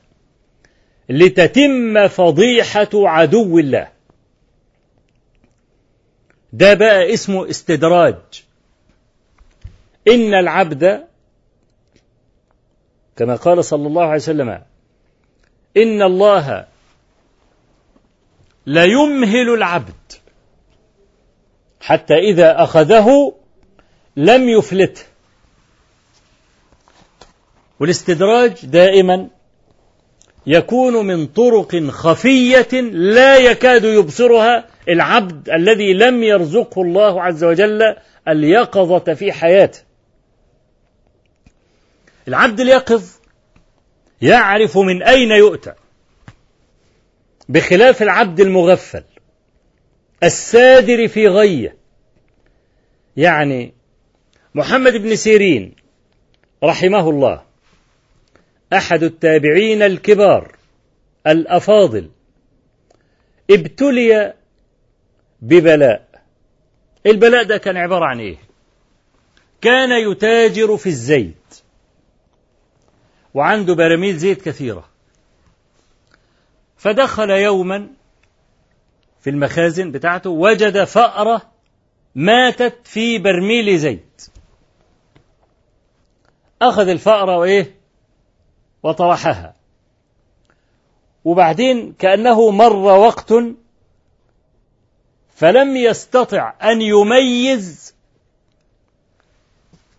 لتتم 1.10 2.08
فضيحة 2.08 2.90
عدو 2.94 3.60
الله. 3.60 3.88
ده 6.54 6.74
بقى 6.74 7.14
اسمه 7.14 7.50
استدراج. 7.50 8.16
إن 10.08 10.34
العبد 10.34 11.08
كما 13.16 13.36
قال 13.36 13.66
صلى 13.66 13.88
الله 13.88 14.04
عليه 14.04 14.16
وسلم 14.16 14.62
إن 15.78 16.02
الله 16.02 16.66
ليمهل 18.68 19.54
العبد 19.54 19.94
حتى 21.82 22.14
إذا 22.14 22.64
أخذه 22.64 23.36
لم 24.18 24.50
يفلته. 24.50 25.02
والاستدراج 27.80 28.66
دائما 28.66 29.28
يكون 30.48 31.06
من 31.06 31.28
طرق 31.28 31.76
خفية 31.90 32.82
لا 32.92 33.38
يكاد 33.38 33.84
يبصرها 33.84 34.68
العبد 34.90 35.50
الذي 35.50 35.94
لم 35.94 36.24
يرزقه 36.24 36.82
الله 36.82 37.22
عز 37.22 37.44
وجل 37.44 37.96
اليقظة 38.28 39.14
في 39.14 39.32
حياته. 39.32 39.80
العبد 42.28 42.60
اليقظ 42.60 43.21
يعرف 44.22 44.78
من 44.78 45.04
أين 45.04 45.32
يؤتى. 45.32 45.74
بخلاف 47.50 48.02
العبد 48.02 48.40
المغفل 48.40 49.04
السادر 50.24 51.08
في 51.08 51.28
غية. 51.28 51.78
يعني 53.18 53.74
محمد 54.56 54.94
بن 54.94 55.16
سيرين 55.16 55.76
رحمه 56.64 57.10
الله 57.10 57.44
أحد 58.74 59.04
التابعين 59.04 59.82
الكبار 59.82 60.56
الأفاضل 61.28 62.10
ابتلي 63.52 64.34
ببلاء. 65.42 66.08
البلاء 67.06 67.44
ده 67.44 67.58
كان 67.58 67.78
عبارة 67.78 68.06
عن 68.06 68.20
إيه؟ 68.20 68.38
كان 69.62 70.12
يتاجر 70.12 70.78
في 70.78 70.88
الزيت. 70.88 71.61
وعنده 73.34 73.74
براميل 73.74 74.18
زيت 74.18 74.42
كثيرة. 74.42 74.90
فدخل 76.78 77.30
يوما 77.30 77.88
في 79.22 79.30
المخازن 79.30 79.92
بتاعته 79.92 80.30
وجد 80.30 80.84
فأرة 80.84 81.42
ماتت 82.16 82.78
في 82.84 83.18
برميل 83.18 83.78
زيت. 83.80 84.28
أخذ 86.62 86.88
الفأرة 86.88 87.38
وإيه؟ 87.38 87.76
وطرحها. 88.84 89.56
وبعدين 91.26 91.94
كأنه 92.00 92.50
مر 92.50 92.76
وقت 92.76 93.34
فلم 95.36 95.78
يستطع 95.78 96.54
أن 96.64 96.82
يميز 96.82 97.96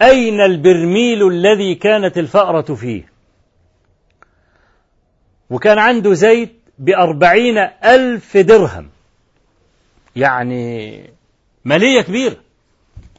أين 0.03 0.41
البرميل 0.41 1.29
الذي 1.29 1.75
كانت 1.75 2.19
الفأرة 2.19 2.75
فيه. 2.75 3.12
وكان 5.53 5.79
عنده 5.79 6.15
زيت 6.15 6.53
بأربعين 6.79 7.59
ألف 7.85 8.37
درهم. 8.37 8.91
يعني 10.17 11.11
مالية 11.65 12.03
كبيرة. 12.03 12.37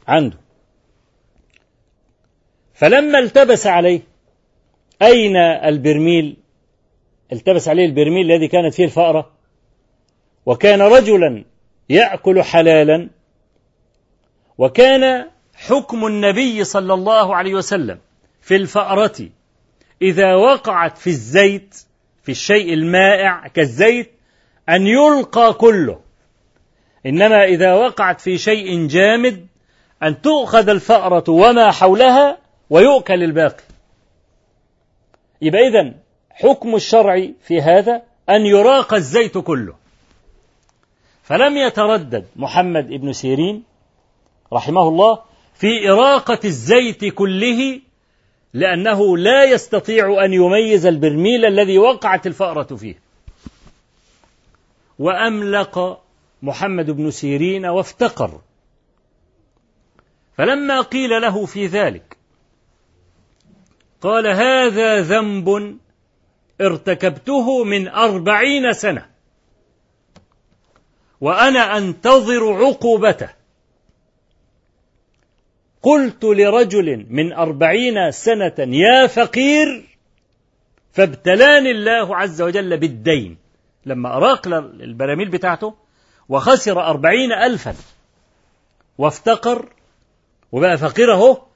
عنده. 0.08 0.36
فلما 2.74 3.18
التبس 3.18 3.66
عليه 3.66 4.00
أين 5.02 5.36
البرميل؟ 5.36 6.36
التبس 7.32 7.68
عليه 7.68 7.86
البرميل 7.86 8.30
الذي 8.30 8.48
كانت 8.48 8.74
فيه 8.74 8.84
الفأرة. 8.84 9.30
وكان 10.46 10.82
رجلا 10.82 11.44
يأكل 11.88 12.42
حلالا. 12.42 13.08
وكان 14.58 15.26
حكم 15.54 16.06
النبي 16.06 16.64
صلى 16.64 16.94
الله 16.94 17.36
عليه 17.36 17.54
وسلم 17.54 17.98
في 18.42 18.56
الفأرة. 18.56 19.28
إذا 20.02 20.34
وقعت 20.34 20.98
في 20.98 21.06
الزيت 21.06 21.84
في 22.24 22.32
الشيء 22.32 22.74
المائع 22.74 23.48
كالزيت 23.48 24.12
أن 24.68 24.86
يلقى 24.86 25.52
كله. 25.52 26.00
إنما 27.06 27.44
إذا 27.44 27.74
وقعت 27.74 28.20
في 28.20 28.38
شيء 28.38 28.86
جامد 28.86 29.46
أن 30.02 30.22
تؤخذ 30.22 30.68
الفأرة 30.68 31.24
وما 31.28 31.70
حولها 31.70 32.38
ويؤكل 32.70 33.22
الباقي. 33.22 33.64
يبقى 35.42 35.68
إذن 35.68 35.94
حكم 36.30 36.74
الشرع 36.74 37.28
في 37.42 37.60
هذا 37.60 38.02
أن 38.28 38.46
يراق 38.46 38.94
الزيت 38.94 39.38
كله. 39.38 39.74
فلم 41.22 41.56
يتردد 41.56 42.26
محمد 42.36 42.88
بن 42.88 43.12
سيرين 43.12 43.62
رحمه 44.52 44.88
الله 44.88 45.22
في 45.54 45.90
إراقة 45.90 46.38
الزيت 46.44 47.04
كله 47.04 47.80
لأنه 48.54 49.16
لا 49.16 49.44
يستطيع 49.44 50.24
أن 50.24 50.32
يميز 50.32 50.86
البرميل 50.86 51.44
الذي 51.44 51.78
وقعت 51.78 52.26
الفأرة 52.26 52.76
فيه. 52.76 52.98
وأملق 54.98 56.02
محمد 56.42 56.90
بن 56.90 57.10
سيرين 57.10 57.66
وافتقر. 57.66 58.40
فلما 60.36 60.80
قيل 60.80 61.10
له 61.22 61.46
في 61.46 61.66
ذلك 61.66 62.16
قال 64.00 64.26
هذا 64.26 65.00
ذنب 65.00 65.78
ارتكبته 66.60 67.64
من 67.64 67.88
أربعين 67.88 68.72
سنة 68.72 69.06
وأنا 71.20 71.78
أنتظر 71.78 72.52
عقوبته. 72.64 73.43
قلت 75.84 76.24
لرجل 76.24 77.06
من 77.10 77.32
أربعين 77.32 78.10
سنة 78.10 78.54
يا 78.58 79.06
فقير 79.06 79.84
فابتلاني 80.92 81.70
الله 81.70 82.16
عز 82.16 82.42
وجل 82.42 82.78
بالدين. 82.78 83.36
لما 83.86 84.16
أراق 84.16 84.46
البراميل 84.80 85.30
بتاعته 85.30 85.74
وخسر 86.28 86.80
أربعين 86.80 87.32
ألفا. 87.32 87.74
وافتقر 88.98 89.68
وبقى 90.52 90.78
فقيره 90.78 91.46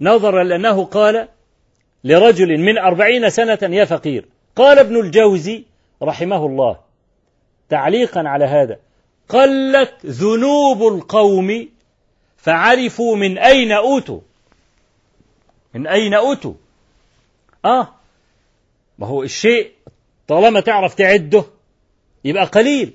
نظرا 0.00 0.44
لأنه 0.44 0.84
قال 0.84 1.28
لرجل 2.04 2.58
من 2.58 2.78
أربعين 2.78 3.30
سنة 3.30 3.58
يا 3.62 3.84
فقير. 3.84 4.24
قال 4.56 4.78
ابن 4.78 4.96
الجوزي 4.96 5.64
رحمه 6.02 6.46
الله 6.46 6.76
تعليقا 7.68 8.20
على 8.20 8.44
هذا 8.44 8.78
قلت 9.28 10.06
ذنوب 10.06 10.94
القوم 10.94 11.75
فعرفوا 12.46 13.16
من 13.16 13.38
أين 13.38 13.72
أوتوا. 13.72 14.20
من 15.74 15.86
أين 15.86 16.14
أوتوا؟ 16.14 16.54
آه. 17.64 17.94
ما 18.98 19.06
هو 19.06 19.22
الشيء 19.22 19.72
طالما 20.28 20.60
تعرف 20.60 20.94
تعده 20.94 21.44
يبقى 22.24 22.44
قليل. 22.44 22.92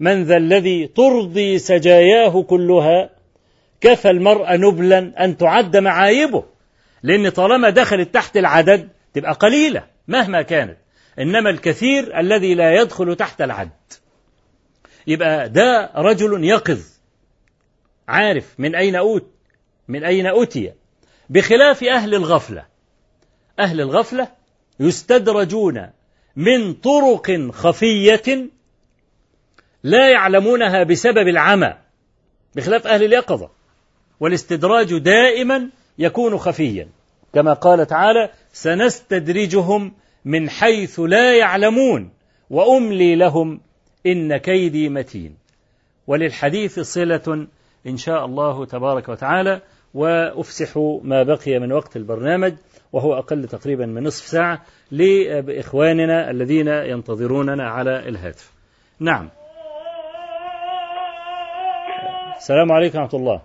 من 0.00 0.24
ذا 0.24 0.36
الذي 0.36 0.86
ترضي 0.86 1.58
سجاياه 1.58 2.42
كلها 2.42 3.10
كفى 3.80 4.10
المرء 4.10 4.56
نبلا 4.56 5.24
أن 5.24 5.36
تعد 5.36 5.76
معايبه. 5.76 6.44
لأن 7.02 7.28
طالما 7.28 7.70
دخلت 7.70 8.14
تحت 8.14 8.36
العدد 8.36 8.88
تبقى 9.14 9.32
قليلة 9.32 9.84
مهما 10.08 10.42
كانت. 10.42 10.76
إنما 11.18 11.50
الكثير 11.50 12.20
الذي 12.20 12.54
لا 12.54 12.80
يدخل 12.80 13.16
تحت 13.16 13.42
العد. 13.42 13.70
يبقى 15.06 15.48
ده 15.48 15.90
رجل 15.94 16.44
يقظ. 16.44 16.95
عارف 18.08 18.54
من 18.58 18.74
أين 18.74 18.96
أوت 18.96 19.26
من 19.88 20.04
أين 20.04 20.26
أتي 20.26 20.72
بخلاف 21.30 21.84
أهل 21.84 22.14
الغفلة. 22.14 22.66
أهل 23.58 23.80
الغفلة 23.80 24.28
يستدرجون 24.80 25.90
من 26.36 26.74
طرق 26.74 27.50
خفية 27.50 28.48
لا 29.82 30.10
يعلمونها 30.10 30.82
بسبب 30.82 31.28
العمى. 31.28 31.74
بخلاف 32.54 32.86
أهل 32.86 33.04
اليقظة. 33.04 33.50
والاستدراج 34.20 34.98
دائما 34.98 35.70
يكون 35.98 36.38
خفيا. 36.38 36.88
كما 37.34 37.52
قال 37.52 37.86
تعالى 37.86 38.30
سنستدرجهم 38.52 39.92
من 40.24 40.50
حيث 40.50 41.00
لا 41.00 41.36
يعلمون 41.36 42.10
وأملي 42.50 43.16
لهم 43.16 43.60
إن 44.06 44.36
كيدي 44.36 44.88
متين. 44.88 45.36
وللحديث 46.06 46.80
صلة 46.80 47.46
إن 47.86 47.96
شاء 47.96 48.24
الله 48.24 48.64
تبارك 48.64 49.08
وتعالى 49.08 49.60
وأفسح 49.94 50.76
ما 51.02 51.22
بقي 51.22 51.58
من 51.58 51.72
وقت 51.72 51.96
البرنامج 51.96 52.52
وهو 52.92 53.14
أقل 53.18 53.44
تقريبا 53.44 53.86
من 53.86 54.02
نصف 54.02 54.24
ساعة 54.24 54.58
لإخواننا 54.90 56.30
الذين 56.30 56.68
ينتظروننا 56.68 57.70
على 57.70 58.08
الهاتف. 58.08 58.52
نعم. 59.00 59.28
السلام 62.36 62.72
عليكم 62.72 62.98
ورحمة 62.98 63.20
الله. 63.20 63.40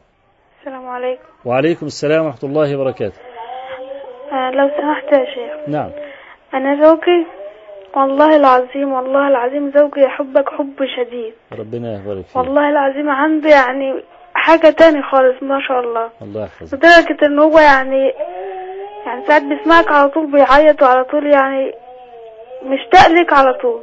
السلام 0.59 0.88
عليكم. 0.88 1.23
وعليكم 1.45 1.85
السلام 1.85 2.26
ورحمة 2.26 2.49
الله 2.49 2.76
وبركاته. 2.76 3.19
آه 4.31 4.51
لو 4.51 4.69
سمحت 4.77 5.13
يا 5.13 5.26
شيخ. 5.26 5.69
نعم. 5.69 5.91
أنا 6.53 6.84
زوجي 6.84 7.26
والله 7.95 8.35
العظيم 8.35 8.91
والله 8.91 9.27
العظيم 9.27 9.72
زوجي 9.72 10.01
يحبك 10.01 10.49
حب 10.49 10.76
شديد. 10.97 11.34
ربنا 11.59 12.01
يبارك 12.01 12.26
فيك. 12.26 12.35
والله 12.35 12.69
العظيم 12.69 13.09
عنده 13.09 13.49
يعني 13.49 14.03
حاجة 14.45 14.69
تاني 14.69 15.01
خالص 15.11 15.43
ما 15.43 15.59
شاء 15.68 15.80
الله. 15.80 16.09
الله 16.22 16.43
يحفظك. 16.43 16.73
لدرجة 16.73 17.26
إن 17.26 17.39
هو 17.39 17.59
يعني 17.59 18.13
يعني 19.05 19.27
ساعات 19.27 19.43
بيسمعك 19.43 19.91
على 19.91 20.09
طول 20.09 20.31
بيعيط 20.31 20.81
وعلى 20.84 21.03
طول 21.03 21.34
يعني 21.34 21.72
مشتاق 22.63 23.07
لك 23.07 23.34
على 23.34 23.53
طول. 23.61 23.81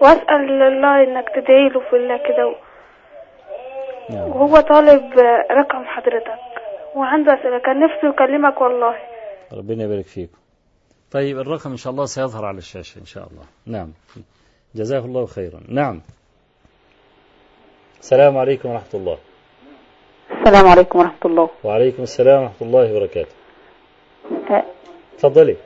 وأسأل 0.00 0.62
الله 0.62 1.02
إنك 1.04 1.28
تدعي 1.28 1.68
له 1.68 1.80
في 1.90 1.96
الله 1.96 2.16
كده. 2.16 2.54
نعم. 4.10 4.28
وهو 4.28 4.60
طالب 4.60 5.02
رقم 5.50 5.84
حضرتك. 5.84 6.40
وعنده 6.94 7.34
أسئلة. 7.34 7.58
كان 7.58 7.80
نفسه 7.80 8.08
يكلمك 8.08 8.60
والله. 8.60 8.96
ربنا 9.52 9.84
يبارك 9.84 10.04
فيكم 10.04 10.38
طيب 11.10 11.38
الرقم 11.38 11.70
إن 11.70 11.76
شاء 11.76 11.92
الله 11.92 12.04
سيظهر 12.04 12.44
على 12.44 12.58
الشاشة 12.58 12.98
إن 12.98 13.06
شاء 13.06 13.26
الله. 13.30 13.44
نعم. 13.66 13.92
جزاه 14.74 14.98
الله 14.98 15.26
خيرا. 15.26 15.60
نعم. 15.68 16.00
السلام 18.00 18.38
عليكم 18.38 18.68
ورحمة 18.70 18.94
الله. 18.94 19.18
السلام 20.30 20.66
عليكم 20.68 20.98
ورحمة 20.98 21.24
الله. 21.24 21.48
وعليكم 21.64 22.02
السلام 22.02 22.42
ورحمة 22.42 22.62
الله 22.68 22.96
وبركاته. 22.96 23.34
تفضلي. 25.18 25.56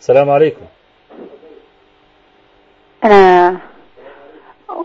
السلام 0.00 0.30
عليكم. 0.30 0.64
أنا 3.04 3.48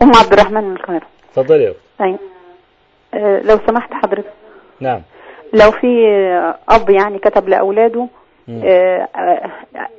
أم 0.02 0.12
عبد 0.16 0.34
الرحمن 0.34 0.64
من 0.64 0.76
القاهرة. 0.76 1.08
تفضلي 1.34 1.64
يا 1.64 1.74
أيوة 2.02 2.20
لو 3.42 3.60
سمحت 3.68 3.94
حضرتك. 3.94 4.34
نعم. 4.80 5.02
لو 5.54 5.72
في 5.72 5.88
أب 6.70 6.90
يعني 6.90 7.20
كتب 7.20 7.50
لأولاده. 7.50 8.08
أه، 8.50 9.08
أه، 9.16 9.52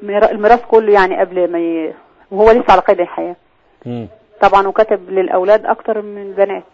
ميرا- 0.03 0.31
الميراث 0.31 0.65
كله 0.65 0.93
يعني 0.93 1.21
قبل 1.21 1.53
ما 1.53 1.59
ي... 1.59 1.95
وهو 2.31 2.51
لسه 2.51 2.65
على 2.73 2.81
قيد 2.81 3.01
الحياة. 3.01 3.37
مم. 3.87 4.09
طبعا 4.41 4.67
وكتب 4.69 5.11
للأولاد 5.11 5.67
أكتر 5.67 6.03
من 6.03 6.23
البنات. 6.23 6.65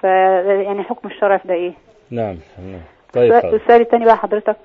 ف 0.00 0.04
يعني 0.04 0.82
حكم 0.82 1.08
الشرع 1.08 1.36
في 1.36 1.48
ده 1.48 1.54
إيه؟ 1.54 1.72
نعم 2.10 2.36
نعم. 2.58 2.80
طيب. 3.12 3.32
السؤال 3.32 3.80
التاني 3.80 4.04
بقى 4.04 4.16
حضرتك 4.16 4.56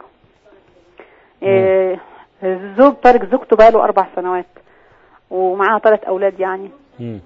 آه، 1.43 1.97
الزوج 2.43 2.93
تارك 3.03 3.25
زوجته 3.31 3.55
بقاله 3.55 3.83
أربع 3.83 4.07
سنوات 4.15 4.45
ومعاها 5.29 5.79
ثلاث 5.79 6.03
أولاد 6.03 6.39
يعني 6.39 6.69
مم. 6.99 7.19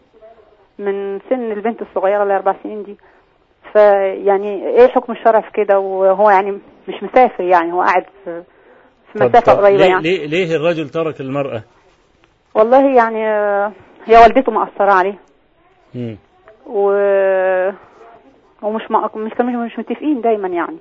من 0.80 1.20
سن 1.30 1.52
البنت 1.52 1.82
الصغيرة 1.82 2.24
اللي 2.24 2.36
أربع 2.36 2.56
سنين 2.64 2.84
دي 2.84 2.98
فيعني 3.74 4.68
إيه 4.68 4.88
حكم 4.88 5.14
الشرع 5.14 5.42
في 5.42 5.52
كده 5.52 5.80
وهو 5.80 6.30
يعني 6.30 6.52
مش 6.88 7.04
مسافر 7.04 7.44
يعني 7.44 7.74
هو 7.74 7.82
قاعد 7.82 8.06
في 8.26 8.44
في 9.14 9.52
قريبة 9.52 9.78
ليه, 9.78 9.86
يعني 9.86 10.02
ليه, 10.02 10.26
ليه 10.28 10.56
الرجل 10.56 10.90
ترك 10.90 11.22
المرأة 11.22 11.64
والله 12.56 12.96
يعني 12.96 13.28
آه، 13.28 13.72
هي 14.06 14.18
والدته 14.18 14.52
مأثرة 14.52 14.92
عليه 14.92 15.16
مم. 15.96 16.18
و 16.70 16.92
ومش 18.62 18.82
مع... 18.92 19.10
مش 19.16 19.32
مش 19.42 19.80
متفقين 19.80 20.22
دايما 20.22 20.48
يعني. 20.48 20.78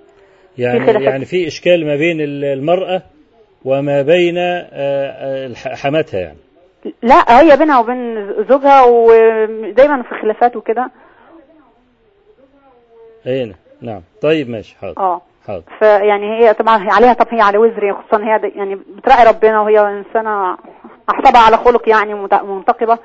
يعني 0.59 0.81
خلافات. 0.81 1.02
يعني 1.02 1.24
في 1.24 1.47
إشكال 1.47 1.86
ما 1.86 1.97
بين 1.97 2.20
ال- 2.20 2.44
المرأة 2.44 3.02
وما 3.65 4.02
بين 4.02 4.35
آه، 4.39 4.69
آه، 4.73 5.55
حماتها 5.55 6.20
يعني. 6.20 6.39
لا 7.02 7.40
هي 7.40 7.56
بينها 7.56 7.78
وبين 7.78 8.32
زوجها 8.48 8.85
ودايما 8.85 10.02
في 10.02 10.15
خلافات 10.23 10.56
وكده. 10.56 10.90
أين 13.27 13.55
نعم. 13.82 14.01
طيب 14.23 14.51
ماشي. 14.51 14.77
حاضر. 14.81 14.98
آه. 15.01 15.20
حاضر. 15.48 15.62
فيعني 15.78 16.39
هي 16.44 16.55
طبعا 16.55 16.85
هي 16.85 16.89
عليها 16.90 17.12
طب 17.12 17.27
هي 17.31 17.40
على 17.40 17.59
وزر 17.59 17.94
خصوصا 17.94 18.24
هي 18.24 18.52
يعني 18.55 18.74
بتراعي 18.74 19.24
ربنا 19.28 19.60
وهي 19.60 19.81
إنسانة 19.81 20.56
احسبها 21.10 21.40
على 21.43 21.56
خلق 21.56 21.89
يعني 21.89 22.15
منتقبة. 22.43 22.98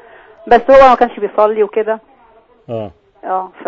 بس 0.48 0.62
هو 0.72 0.90
ما 0.90 0.96
كانش 0.96 1.20
بيصلي 1.20 1.64
وكده. 1.64 2.00
آه. 2.70 2.92
آه 3.24 3.52
ف 3.64 3.66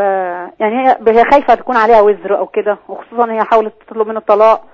يعني 0.60 0.76
هي 0.76 0.98
هي 1.08 1.26
خايفة 1.32 1.56
تكون 1.56 1.76
عليها 1.76 2.02
وزر 2.02 2.38
أو 2.38 2.48
كده 2.48 2.78
وخصوصا 2.90 3.32
هي 3.32 3.44
حاولت 3.44 3.74
تطلب 3.88 4.08
منه 4.08 4.20
الطلاق. 4.20 4.66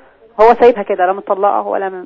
هو 0.41 0.53
سايبها 0.53 0.83
كده 0.83 1.05
لا 1.05 1.13
مطلقه 1.13 1.61
ولا. 1.61 2.05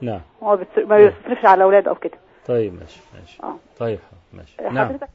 نعم. 0.00 0.20
هو 0.42 0.56
بت... 0.56 0.78
ما 0.78 0.96
بيصرفش 0.96 1.44
على 1.44 1.64
اولاده 1.64 1.90
أو 1.90 1.94
كده. 1.94 2.18
طيب 2.46 2.74
ماشي 2.74 3.00
ماشي. 3.14 3.42
آه. 3.42 3.56
طيب 3.78 3.98
ماشي. 4.32 4.62
نعم. 4.62 4.88
حضرتك 4.88 5.08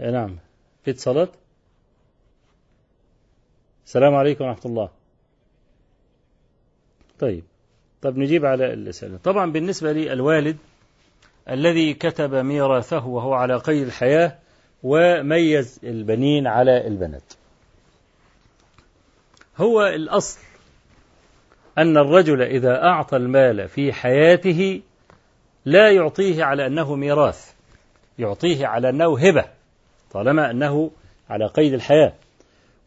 آه، 0.00 0.10
نعم. 0.10 0.36
في 0.84 0.90
اتصالات؟ 0.90 1.30
السلام 3.86 4.14
عليكم 4.14 4.44
ورحمة 4.44 4.62
الله. 4.66 4.88
طيب 7.18 7.44
طب 8.02 8.18
نجيب 8.18 8.44
على 8.44 8.72
الأسئلة. 8.72 9.18
طبعا 9.24 9.52
بالنسبة 9.52 9.92
لي 9.92 10.12
الوالد 10.12 10.56
الذي 11.50 11.94
كتب 11.94 12.34
ميراثه 12.34 13.06
وهو 13.06 13.34
على 13.34 13.56
قيد 13.56 13.86
الحياة 13.86 14.38
وميز 14.82 15.80
البنين 15.84 16.46
على 16.46 16.86
البنات. 16.86 17.32
هو 19.56 19.86
الأصل 19.86 20.40
أن 21.78 21.96
الرجل 21.96 22.42
إذا 22.42 22.82
أعطى 22.82 23.16
المال 23.16 23.68
في 23.68 23.92
حياته 23.92 24.80
لا 25.64 25.90
يعطيه 25.90 26.44
على 26.44 26.66
أنه 26.66 26.94
ميراث 26.94 27.52
يعطيه 28.18 28.66
على 28.66 28.88
أنه 28.88 29.18
هبة 29.18 29.44
طالما 30.12 30.50
أنه 30.50 30.90
على 31.30 31.46
قيد 31.46 31.72
الحياة. 31.72 32.12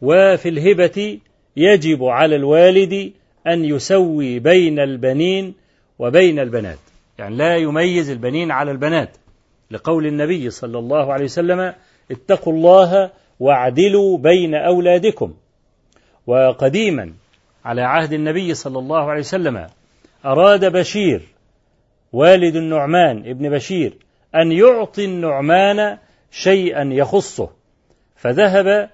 وفي 0.02 0.48
الهبة 0.48 1.18
يجب 1.56 2.04
على 2.04 2.36
الوالد 2.36 3.12
أن 3.46 3.64
يسوي 3.64 4.38
بين 4.38 4.78
البنين 4.78 5.54
وبين 5.98 6.38
البنات. 6.38 6.78
يعني 7.18 7.36
لا 7.36 7.56
يميز 7.56 8.10
البنين 8.10 8.50
على 8.50 8.70
البنات 8.70 9.10
لقول 9.70 10.06
النبي 10.06 10.50
صلى 10.50 10.78
الله 10.78 11.12
عليه 11.12 11.24
وسلم 11.24 11.74
اتقوا 12.10 12.52
الله 12.52 13.10
واعدلوا 13.40 14.18
بين 14.18 14.54
أولادكم. 14.54 15.34
وقديما 16.26 17.12
على 17.64 17.82
عهد 17.82 18.12
النبي 18.12 18.54
صلى 18.54 18.78
الله 18.78 19.10
عليه 19.10 19.20
وسلم 19.20 19.66
أراد 20.24 20.64
بشير 20.64 21.22
والد 22.12 22.56
النعمان 22.56 23.18
ابن 23.18 23.50
بشير 23.50 23.92
أن 24.34 24.52
يعطي 24.52 25.04
النعمان 25.04 25.98
شيئا 26.30 26.82
يخصه. 26.92 27.50
فذهب 28.16 28.90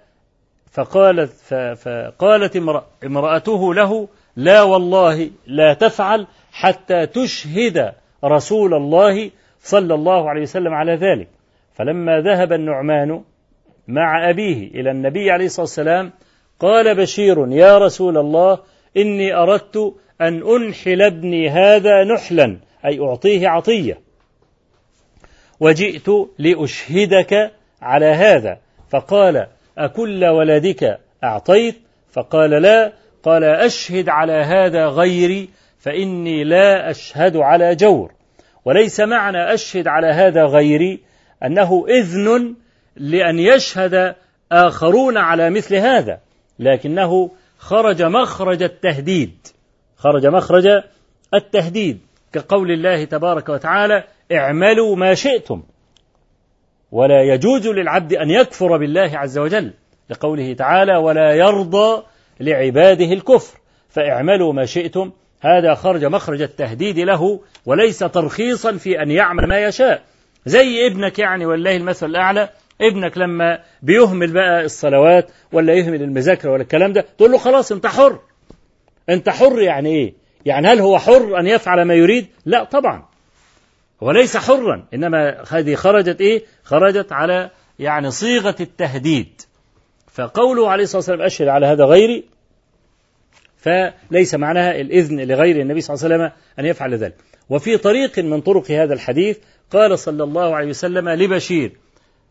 فقالت 0.72 1.32
فقالت 1.76 2.59
امرأ- 2.59 3.05
امرأته 3.05 3.74
له 3.74 4.09
لا 4.36 4.62
والله 4.62 5.30
لا 5.47 5.74
تفعل 5.74 6.26
حتى 6.52 7.06
تشهد 7.06 7.93
رسول 8.24 8.74
الله 8.74 9.30
صلى 9.62 9.94
الله 9.94 10.30
عليه 10.30 10.43
وسلم 10.43 10.74
على 10.74 10.94
ذلك. 10.94 11.28
فلما 11.74 12.20
ذهب 12.20 12.53
النعمان 12.53 13.23
مع 13.89 14.31
أبيه 14.31 14.69
إلى 14.69 14.90
النبي 14.90 15.31
عليه 15.31 15.47
الصلاة 15.47 15.62
والسلام 15.62 16.12
قال 16.61 16.94
بشير 16.94 17.49
يا 17.49 17.78
رسول 17.78 18.19
الله 18.19 18.59
إني 18.97 19.35
أردت 19.35 19.94
أن 20.20 20.43
أنحل 20.43 21.03
ابني 21.03 21.51
هذا 21.51 22.05
نحلا 22.05 22.57
أي 22.85 23.01
أعطيه 23.01 23.49
عطية. 23.49 23.99
وجئت 25.61 26.09
لأشهدك 26.39 27.53
على 27.82 28.07
هذا. 28.07 28.59
فقال 28.90 29.47
أكل 29.78 30.24
ولدك 30.24 30.99
أعطيت؟ 31.24 31.77
فقال 32.12 32.51
لا. 32.51 32.93
قال 33.23 33.44
أشهد 33.44 34.09
على 34.09 34.32
هذا 34.32 34.86
غيري 34.86 35.49
فإني 35.78 36.44
لا 36.44 36.90
أشهد 36.90 37.36
على 37.36 37.74
جور. 37.74 38.12
وليس 38.65 39.01
معنى 39.01 39.55
أشهد 39.55 39.89
على 39.89 40.07
هذا 40.07 40.44
غيري 40.44 41.01
أنه 41.44 41.85
إذن 41.89 42.55
لأن 42.97 43.39
يشهد 43.39 44.14
آخرون 44.52 45.16
على 45.16 45.51
مثل 45.51 45.74
هذا 45.74 46.19
لكنه 46.59 47.31
خرج 47.59 48.02
مخرج 48.02 48.62
التهديد 48.62 49.47
خرج 49.97 50.27
مخرج 50.27 50.82
التهديد 51.35 52.01
كقول 52.32 52.70
الله 52.70 53.05
تبارك 53.05 53.48
وتعالى 53.48 54.05
اعملوا 54.32 54.97
ما 54.97 55.14
شئتم. 55.14 55.62
ولا 56.93 57.23
يجوز 57.23 57.66
للعبد 57.66 58.12
أن 58.12 58.31
يكفر 58.31 58.77
بالله 58.77 59.10
عز 59.19 59.39
وجل 59.39 59.73
لقوله 60.10 60.55
تعالى 60.55 60.97
ولا 60.97 61.32
يرضى 61.35 62.02
لعباده 62.40 63.05
الكفر 63.05 63.59
فاعملوا 63.89 64.52
ما 64.52 64.64
شئتم. 64.64 65.12
هذا 65.40 65.74
خرج 65.74 66.05
مخرج 66.05 66.43
التهديد 66.43 66.98
له 66.98 67.40
وليس 67.66 67.98
ترخيصا 67.98 68.73
في 68.73 69.02
أن 69.02 69.10
يعمل 69.10 69.48
ما 69.48 69.59
يشاء. 69.59 70.02
زي 70.47 70.86
ابنك 70.86 71.19
يعني 71.19 71.47
والله 71.47 71.77
المثل 71.77 72.06
الأعلى. 72.06 72.48
ابنك 72.81 73.19
لما 73.19 73.62
بيهمل 73.82 74.32
بقى 74.32 74.64
الصلوات 74.64 75.31
ولا 75.52 75.74
يهمل 75.74 76.02
المذاكرة 76.02 76.51
ولا 76.51 76.62
الكلام 76.62 76.93
ده 76.93 77.06
تقول 77.19 77.32
له 77.32 77.39
خلاص 77.39 77.73
أنت 77.73 77.86
حر. 77.86 78.20
أنت 79.10 79.28
حر 79.28 79.60
يعني 79.60 79.89
إيه؟ 79.89 80.14
يعني 80.47 80.69
هل 80.69 80.81
هو 80.81 80.98
حر 80.98 81.40
أن 81.40 81.47
يفعل 81.47 81.82
ما 81.85 81.94
يريد؟ 81.94 82.27
لا 82.44 82.64
طبعا. 82.64 83.05
هو 84.02 84.10
ليس 84.10 84.36
حرا 84.36 84.86
إنما 84.94 85.44
هذه 85.51 85.74
خرجت 85.74 86.20
إيه؟ 86.20 86.43
خرجت 86.64 87.12
على 87.12 87.51
يعني 87.78 88.10
صيغة 88.10 88.56
التهديد. 88.60 89.40
فقوله 90.12 90.70
عليه 90.70 90.82
الصلاة 90.85 90.98
والسلام 90.98 91.20
أشهد 91.20 91.48
على 91.48 91.66
هذا 91.66 91.85
غيري 91.85 92.24
فليس 93.56 94.35
معناها 94.35 94.81
الإذن 94.81 95.20
لغير 95.20 95.60
النبي 95.60 95.81
صلى 95.81 95.94
الله 95.94 96.05
عليه 96.05 96.14
وسلم 96.14 96.32
أن 96.59 96.64
يفعل 96.66 96.94
ذلك. 96.94 97.14
وفي 97.51 97.77
طريق 97.77 98.19
من 98.19 98.40
طرق 98.40 98.70
هذا 98.70 98.94
الحديث 98.94 99.39
قال 99.73 99.99
صلى 99.99 100.24
الله 100.24 100.57
عليه 100.57 100.69
وسلم 100.69 101.09
لبشير 101.09 101.73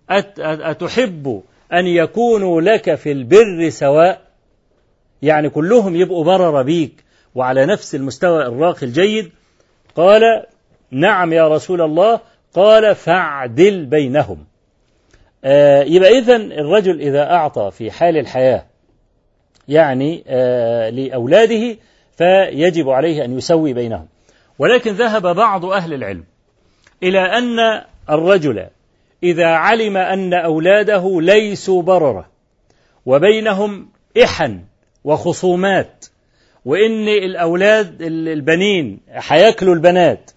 أت 0.09 0.39
أتحب 0.39 1.41
أن 1.73 1.87
يكونوا 1.87 2.61
لك 2.61 2.95
في 2.95 3.11
البر 3.11 3.69
سواء؟ 3.69 4.21
يعني 5.21 5.49
كلهم 5.49 5.95
يبقوا 5.95 6.23
برر 6.23 6.61
بيك 6.63 7.03
وعلى 7.35 7.65
نفس 7.65 7.95
المستوى 7.95 8.45
الراقي 8.45 8.85
الجيد؟ 8.85 9.31
قال 9.95 10.21
نعم 10.91 11.33
يا 11.33 11.47
رسول 11.47 11.81
الله. 11.81 12.19
قال 12.53 12.95
فاعدل 12.95 13.85
بينهم. 13.85 14.45
آه 15.43 15.83
يبقى 15.83 16.09
إذن 16.19 16.51
الرجل 16.51 17.01
إذا 17.01 17.31
أعطى 17.31 17.71
في 17.71 17.91
حال 17.91 18.17
الحياة 18.17 18.65
يعني 19.67 20.23
آه 20.27 20.89
لأولاده 20.89 21.77
فيجب 22.17 22.89
عليه 22.89 23.25
أن 23.25 23.37
يسوي 23.37 23.73
بينهم. 23.73 24.07
ولكن 24.59 24.91
ذهب 24.93 25.35
بعض 25.35 25.65
أهل 25.65 25.93
العلم 25.93 26.23
إلى 27.03 27.19
أن 27.19 27.81
الرجل 28.09 28.67
إذا 29.23 29.47
علم 29.47 29.97
أن 29.97 30.33
أولاده 30.33 31.21
ليسوا 31.21 31.81
بررة 31.81 32.29
وبينهم 33.05 33.89
إحن 34.23 34.59
وخصومات 35.03 36.05
وإن 36.65 37.07
الأولاد 37.07 38.01
البنين 38.01 38.99
هياكلوا 39.09 39.75
البنات 39.75 40.31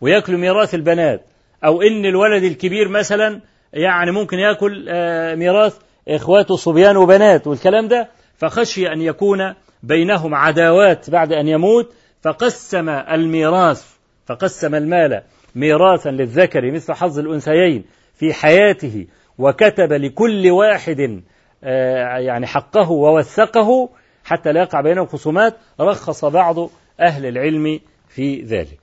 وياكلوا 0.00 0.38
ميراث 0.38 0.74
البنات 0.74 1.24
أو 1.64 1.82
إن 1.82 2.04
الولد 2.04 2.42
الكبير 2.44 2.88
مثلا 2.88 3.40
يعني 3.72 4.10
ممكن 4.10 4.38
يأكل 4.38 4.86
آه، 4.88 5.34
ميراث 5.34 5.76
إخواته 6.08 6.56
صبيان 6.56 6.96
وبنات 6.96 7.46
والكلام 7.46 7.88
ده 7.88 8.08
فخشي 8.36 8.92
أن 8.92 9.00
يكون 9.00 9.54
بينهم 9.82 10.34
عداوات 10.34 11.10
بعد 11.10 11.32
أن 11.32 11.48
يموت 11.48 11.92
فقسم 12.22 12.88
الميراث 12.88 13.84
فقسم 14.26 14.74
المال 14.74 15.22
ميراثا 15.54 16.10
للذكر 16.10 16.70
مثل 16.70 16.92
حظ 16.92 17.18
الأنثيين 17.18 17.84
في 18.14 18.32
حياته 18.32 19.06
وكتب 19.38 19.92
لكل 19.92 20.50
واحد 20.50 21.22
آه، 21.64 22.18
يعني 22.18 22.46
حقه 22.46 22.90
ووثقه 22.90 23.88
حتى 24.24 24.52
لا 24.52 24.60
يقع 24.60 24.80
بينهم 24.80 25.06
خصومات 25.06 25.56
رخص 25.80 26.24
بعض 26.24 26.70
أهل 27.00 27.26
العلم 27.26 27.80
في 28.08 28.42
ذلك. 28.42 28.80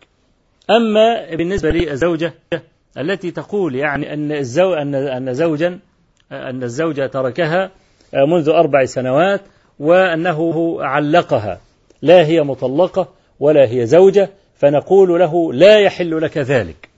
أما 0.69 1.35
بالنسبة 1.35 1.69
للزوجة 1.69 2.33
التي 2.97 3.31
تقول 3.31 3.75
يعني 3.75 4.13
أن 4.13 4.31
الزو 4.31 4.73
أن 4.73 4.95
أن 4.95 5.33
زوجا 5.33 5.79
أن 6.31 6.63
الزوجة 6.63 7.07
تركها 7.07 7.71
منذ 8.13 8.49
أربع 8.49 8.85
سنوات 8.85 9.41
وأنه 9.79 10.77
علقها. 10.83 11.61
لا 12.01 12.25
هي 12.25 12.41
مطلقة 12.41 13.07
ولا 13.39 13.69
هي 13.71 13.85
زوجة 13.85 14.29
فنقول 14.57 15.19
له 15.19 15.53
لا 15.53 15.79
يحل 15.79 16.21
لك 16.21 16.37
ذلك. 16.37 16.89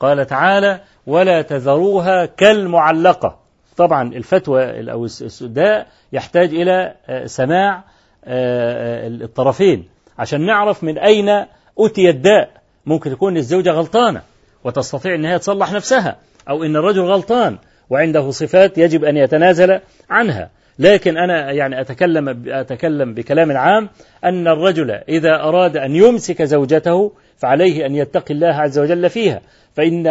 قال 0.00 0.26
تعالى 0.26 0.80
ولا 1.06 1.42
تذروها 1.42 2.26
كالمعلقة. 2.26 3.38
طبعا 3.76 4.14
الفتوى 4.14 4.90
أو 4.92 5.06
ده 5.40 5.86
يحتاج 6.12 6.54
إلى 6.54 6.94
سماع 7.26 7.84
الطرفين 8.24 9.88
عشان 10.18 10.46
نعرف 10.46 10.84
من 10.84 10.98
أين 10.98 11.46
أتي 11.78 12.10
الداء. 12.10 12.50
ممكن 12.86 13.10
تكون 13.10 13.36
الزوجة 13.36 13.70
غلطانة 13.70 14.22
وتستطيع 14.64 15.14
أنها 15.14 15.38
تصلح 15.38 15.72
نفسها 15.72 16.16
أو 16.48 16.64
أن 16.64 16.76
الرجل 16.76 17.00
غلطان 17.00 17.58
وعنده 17.90 18.30
صفات 18.30 18.78
يجب 18.78 19.04
أن 19.04 19.16
يتنازل 19.16 19.80
عنها. 20.10 20.50
لكن 20.80 21.18
أنا 21.18 21.52
يعني 21.52 21.80
أتكلم 21.80 22.42
أتكلم 22.48 23.14
بكلام 23.14 23.56
عام 23.56 23.88
أن 24.24 24.48
الرجل 24.48 24.90
إذا 24.90 25.34
أراد 25.42 25.76
أن 25.76 25.96
يمسك 25.96 26.42
زوجته 26.42 27.12
فعليه 27.36 27.86
أن 27.86 27.94
يتقي 27.94 28.34
الله 28.34 28.54
عز 28.54 28.78
وجل 28.78 29.10
فيها. 29.10 29.40
فإن 29.74 30.06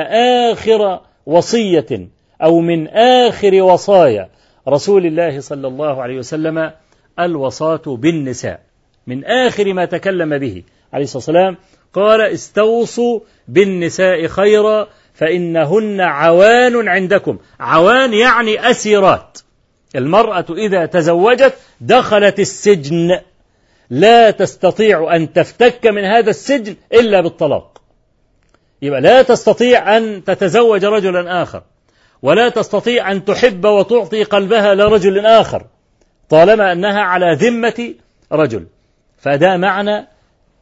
آخر 0.52 1.00
وصية 1.26 2.08
أو 2.44 2.60
من 2.60 2.88
آخر 2.88 3.62
وصايا 3.62 4.30
رسول 4.68 5.06
الله 5.06 5.40
صلى 5.40 5.68
الله 5.68 6.02
عليه 6.02 6.18
وسلم 6.18 6.72
الوصاة 7.20 7.82
بالنساء. 7.88 8.60
من 9.08 9.26
آخر 9.26 9.74
ما 9.74 9.86
تكلم 9.86 10.38
به 10.38 10.64
عليه 10.94 11.04
الصلاة 11.04 11.18
والسلام 11.18 11.58
قال 11.94 12.22
استوصوا 12.22 13.20
بالنساء 13.48 14.28
خيرا 14.28 14.88
فإنهن 15.14 16.02
عوان 16.02 16.88
عندكم. 16.88 17.38
عوان 17.60 18.14
يعني 18.14 18.70
أسيرات. 18.70 19.40
المرأة 19.96 20.46
إذا 20.50 20.86
تزوجت 20.86 21.54
دخلت 21.82 22.40
السجن. 22.40 23.20
لا 23.90 24.32
تستطيع 24.32 25.16
أن 25.16 25.34
تفتك 25.34 25.88
من 25.88 26.04
هذا 26.04 26.30
السجن 26.30 26.76
إلا 26.94 27.22
بالطلاق. 27.22 27.82
يبقى 28.82 29.02
لا 29.02 29.22
تستطيع 29.22 29.98
أن 29.98 30.24
تتزوج 30.24 30.86
رجلا 30.86 31.44
آخر 31.44 31.64
ولا 32.22 32.50
تستطيع 32.50 33.12
أن 33.12 33.26
تحب 33.26 33.66
وتعطي 33.66 34.24
قلبها 34.24 34.76
لرجل 34.76 35.26
آخر 35.26 35.66
طالما 36.30 36.72
أنها 36.72 37.02
على 37.02 37.36
ذمة 37.36 37.94
رجل. 38.32 38.68
فده 39.18 39.58
معنى 39.58 40.08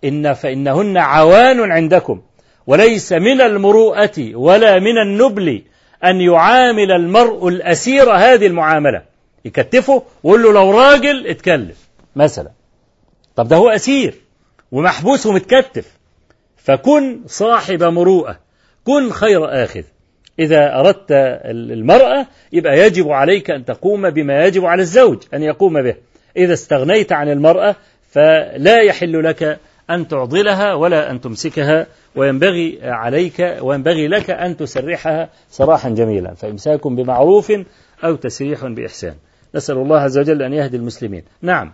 إن 0.03 0.33
فإنهن 0.33 0.97
عوان 0.97 1.71
عندكم 1.71 2.21
وليس 2.67 3.13
من 3.13 3.41
المروءة 3.41 4.35
ولا 4.35 4.79
من 4.79 4.97
النبل 4.97 5.63
أن 6.03 6.21
يعامل 6.21 6.91
المرء 6.91 7.47
الأسير 7.47 8.11
هذه 8.11 8.47
المعاملة. 8.47 9.01
يكتفه 9.47 10.03
ويقول 10.23 10.43
له 10.43 10.53
لو 10.53 10.71
راجل 10.71 11.27
اتكلم 11.27 11.75
مثلا. 12.15 12.51
طب 13.35 13.47
ده 13.47 13.55
هو 13.55 13.69
أسير 13.69 14.13
ومحبوس 14.71 15.25
ومتكتف. 15.25 15.97
فكن 16.57 17.21
صاحب 17.25 17.83
مروءة 17.83 18.39
كن 18.83 19.09
خير 19.09 19.63
آخذ. 19.63 19.83
إذا 20.39 20.79
أردت 20.79 21.05
المرأة 21.11 22.27
يبقى 22.53 22.79
يجب 22.79 23.09
عليك 23.09 23.51
أن 23.51 23.65
تقوم 23.65 24.09
بما 24.09 24.45
يجب 24.45 24.65
على 24.65 24.81
الزوج 24.81 25.23
أن 25.33 25.43
يقوم 25.43 25.81
به. 25.83 25.95
إذا 26.37 26.53
استغنيت 26.53 27.11
عن 27.11 27.29
المرأة 27.29 27.75
فلا 28.11 28.81
يحل 28.81 29.23
لك 29.23 29.59
أن 29.89 30.07
تعضلها 30.07 30.73
ولا 30.73 31.11
أن 31.11 31.21
تمسكها 31.21 31.87
وينبغي 32.15 32.79
عليك 32.83 33.57
وينبغي 33.61 34.07
لك 34.07 34.29
أن 34.29 34.57
تسرحها 34.57 35.29
سراحا 35.49 35.89
جميلا. 35.89 36.33
فإمساك 36.33 36.87
بمعروف 36.87 37.53
أو 38.03 38.15
تسريح 38.15 38.65
بإحسان. 38.65 39.15
نسأل 39.57 39.75
الله 39.77 39.99
عز 39.99 40.17
وجل 40.19 40.41
أن 40.41 40.53
يهدي 40.53 40.77
المسلمين. 40.77 41.23
نعم. 41.41 41.71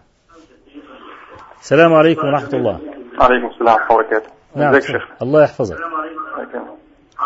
السلام 1.60 1.94
عليكم 1.94 2.28
ورحمة 2.28 2.54
الله. 2.54 2.80
عليكم 3.22 3.48
السلام 3.48 3.74
ورحمة 3.74 3.90
الله 3.90 3.96
وبركاته. 3.96 4.30
نعم 4.56 4.70
ازيك 4.76 4.84
يا 4.90 5.00
شيخ؟ 5.00 5.08
الله 5.22 5.44
يحفظك. 5.44 5.78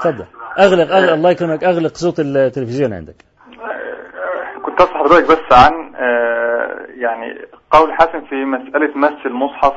تفضل. 0.03 0.25
أغلق 0.59 0.91
أغلق 0.91 1.13
الله 1.13 1.31
يكرمك. 1.31 1.63
أغلق 1.63 1.95
صوت 1.95 2.19
التلفزيون 2.19 2.93
عندك. 2.93 3.15
كنت 4.65 4.81
أسأل 4.81 4.97
حضرتك 4.97 5.23
بس 5.31 5.57
عن 5.57 5.95
آه، 5.95 6.85
يعني 7.01 7.45
قول 7.71 7.93
حسن 7.93 8.21
في 8.29 8.35
مسألة 8.45 8.97
مس 8.97 9.25
المصحف 9.25 9.73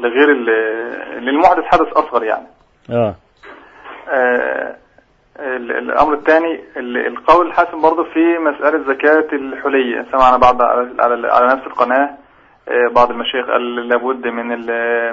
لغير 0.00 0.30
ال- 0.32 1.24
للمحدث 1.24 1.64
حدث 1.64 1.92
أصغر 1.92 2.24
يعني. 2.24 2.46
آه. 2.90 3.14
آه، 4.08 4.76
ال- 5.38 5.72
الأمر 5.78 6.14
الثاني 6.14 6.60
ال- 6.76 7.06
القول 7.06 7.46
الحسن 7.46 7.80
برضه 7.80 8.04
في 8.04 8.38
مسألة 8.38 8.94
زكاة 8.94 9.36
الحلية. 9.36 10.06
سمعنا 10.12 10.36
بعض 10.36 10.62
على, 10.62 10.90
على, 11.32 11.46
نفس 11.46 11.66
القناة 11.66 12.10
آه، 12.68 12.92
بعض 12.94 13.10
المشايخ 13.10 13.46
قال 13.46 13.88
لابد 13.88 14.26
من 14.26 14.46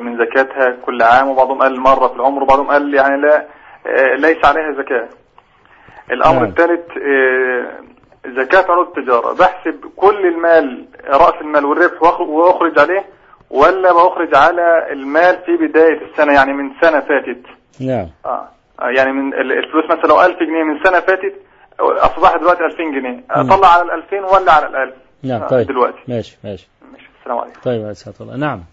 من 0.06 0.18
زكاتها 0.18 0.78
كل 0.86 1.02
عام 1.02 1.28
وبعضهم 1.30 1.60
قال 1.62 1.80
مرة 1.80 2.08
في 2.08 2.16
العمر 2.16 2.44
وبعضهم 2.44 2.68
قال 2.68 2.94
يعني 2.94 3.22
لا 3.22 3.46
آه، 3.88 4.16
ليس 4.16 4.46
عليها 4.46 4.72
زكاة. 4.72 5.08
الأمر 6.12 6.36
نعم. 6.40 6.44
الثالث 6.50 6.98
آه، 6.98 7.66
زكاة 8.28 8.72
عروض 8.72 8.88
التجارة. 8.98 9.34
بحسب 9.34 9.86
كل 9.96 10.26
المال 10.28 10.86
رأس 11.08 11.34
المال 11.42 11.66
والربح 11.66 12.02
وأخرج 12.22 12.80
عليه 12.80 13.06
ولا 13.50 13.94
بأخرج 13.94 14.36
على 14.36 14.88
المال 14.92 15.38
في 15.46 15.58
بداية 15.68 16.02
السنة 16.02 16.34
يعني 16.34 16.54
من 16.54 16.72
سنة 16.82 17.00
فاتت. 17.00 17.42
نعم. 17.82 18.08
آه 18.26 18.30
آه، 18.30 18.48
يعني 18.82 19.12
من 19.12 19.34
ال- 19.34 19.52
الفلوس 19.52 19.86
مثلا 19.86 20.08
لو 20.10 20.22
1000 20.22 20.40
جنيه 20.40 20.64
من 20.64 20.84
سنة 20.84 21.00
فاتت 21.00 21.34
أصبحت 21.80 22.40
دلوقتي 22.40 22.64
2000 22.66 22.84
جنيه. 22.92 23.24
أطلع 23.32 23.68
على 23.74 23.82
ال 23.84 23.92
2000 23.92 24.18
ولا 24.26 24.52
على 24.54 24.68
ال 24.68 24.76
1000 24.76 24.94
نعم 25.24 25.42
آه، 25.42 25.48
طيب. 25.48 25.68
دلوقتي. 25.68 25.98
ماشي 26.08 26.38
ماشي. 26.44 26.68
ماشي 26.94 27.10
السلام 27.22 27.38
عليكم. 27.38 27.60
طيب 27.64 27.82
يا 27.82 27.94
سعادة 27.94 28.18
الله. 28.22 28.36
نعم. 28.38 28.64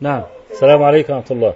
نعم. 0.00 0.22
السلام 0.50 0.82
عليكم 0.82 1.12
ورحمة 1.12 1.36
الله. 1.36 1.54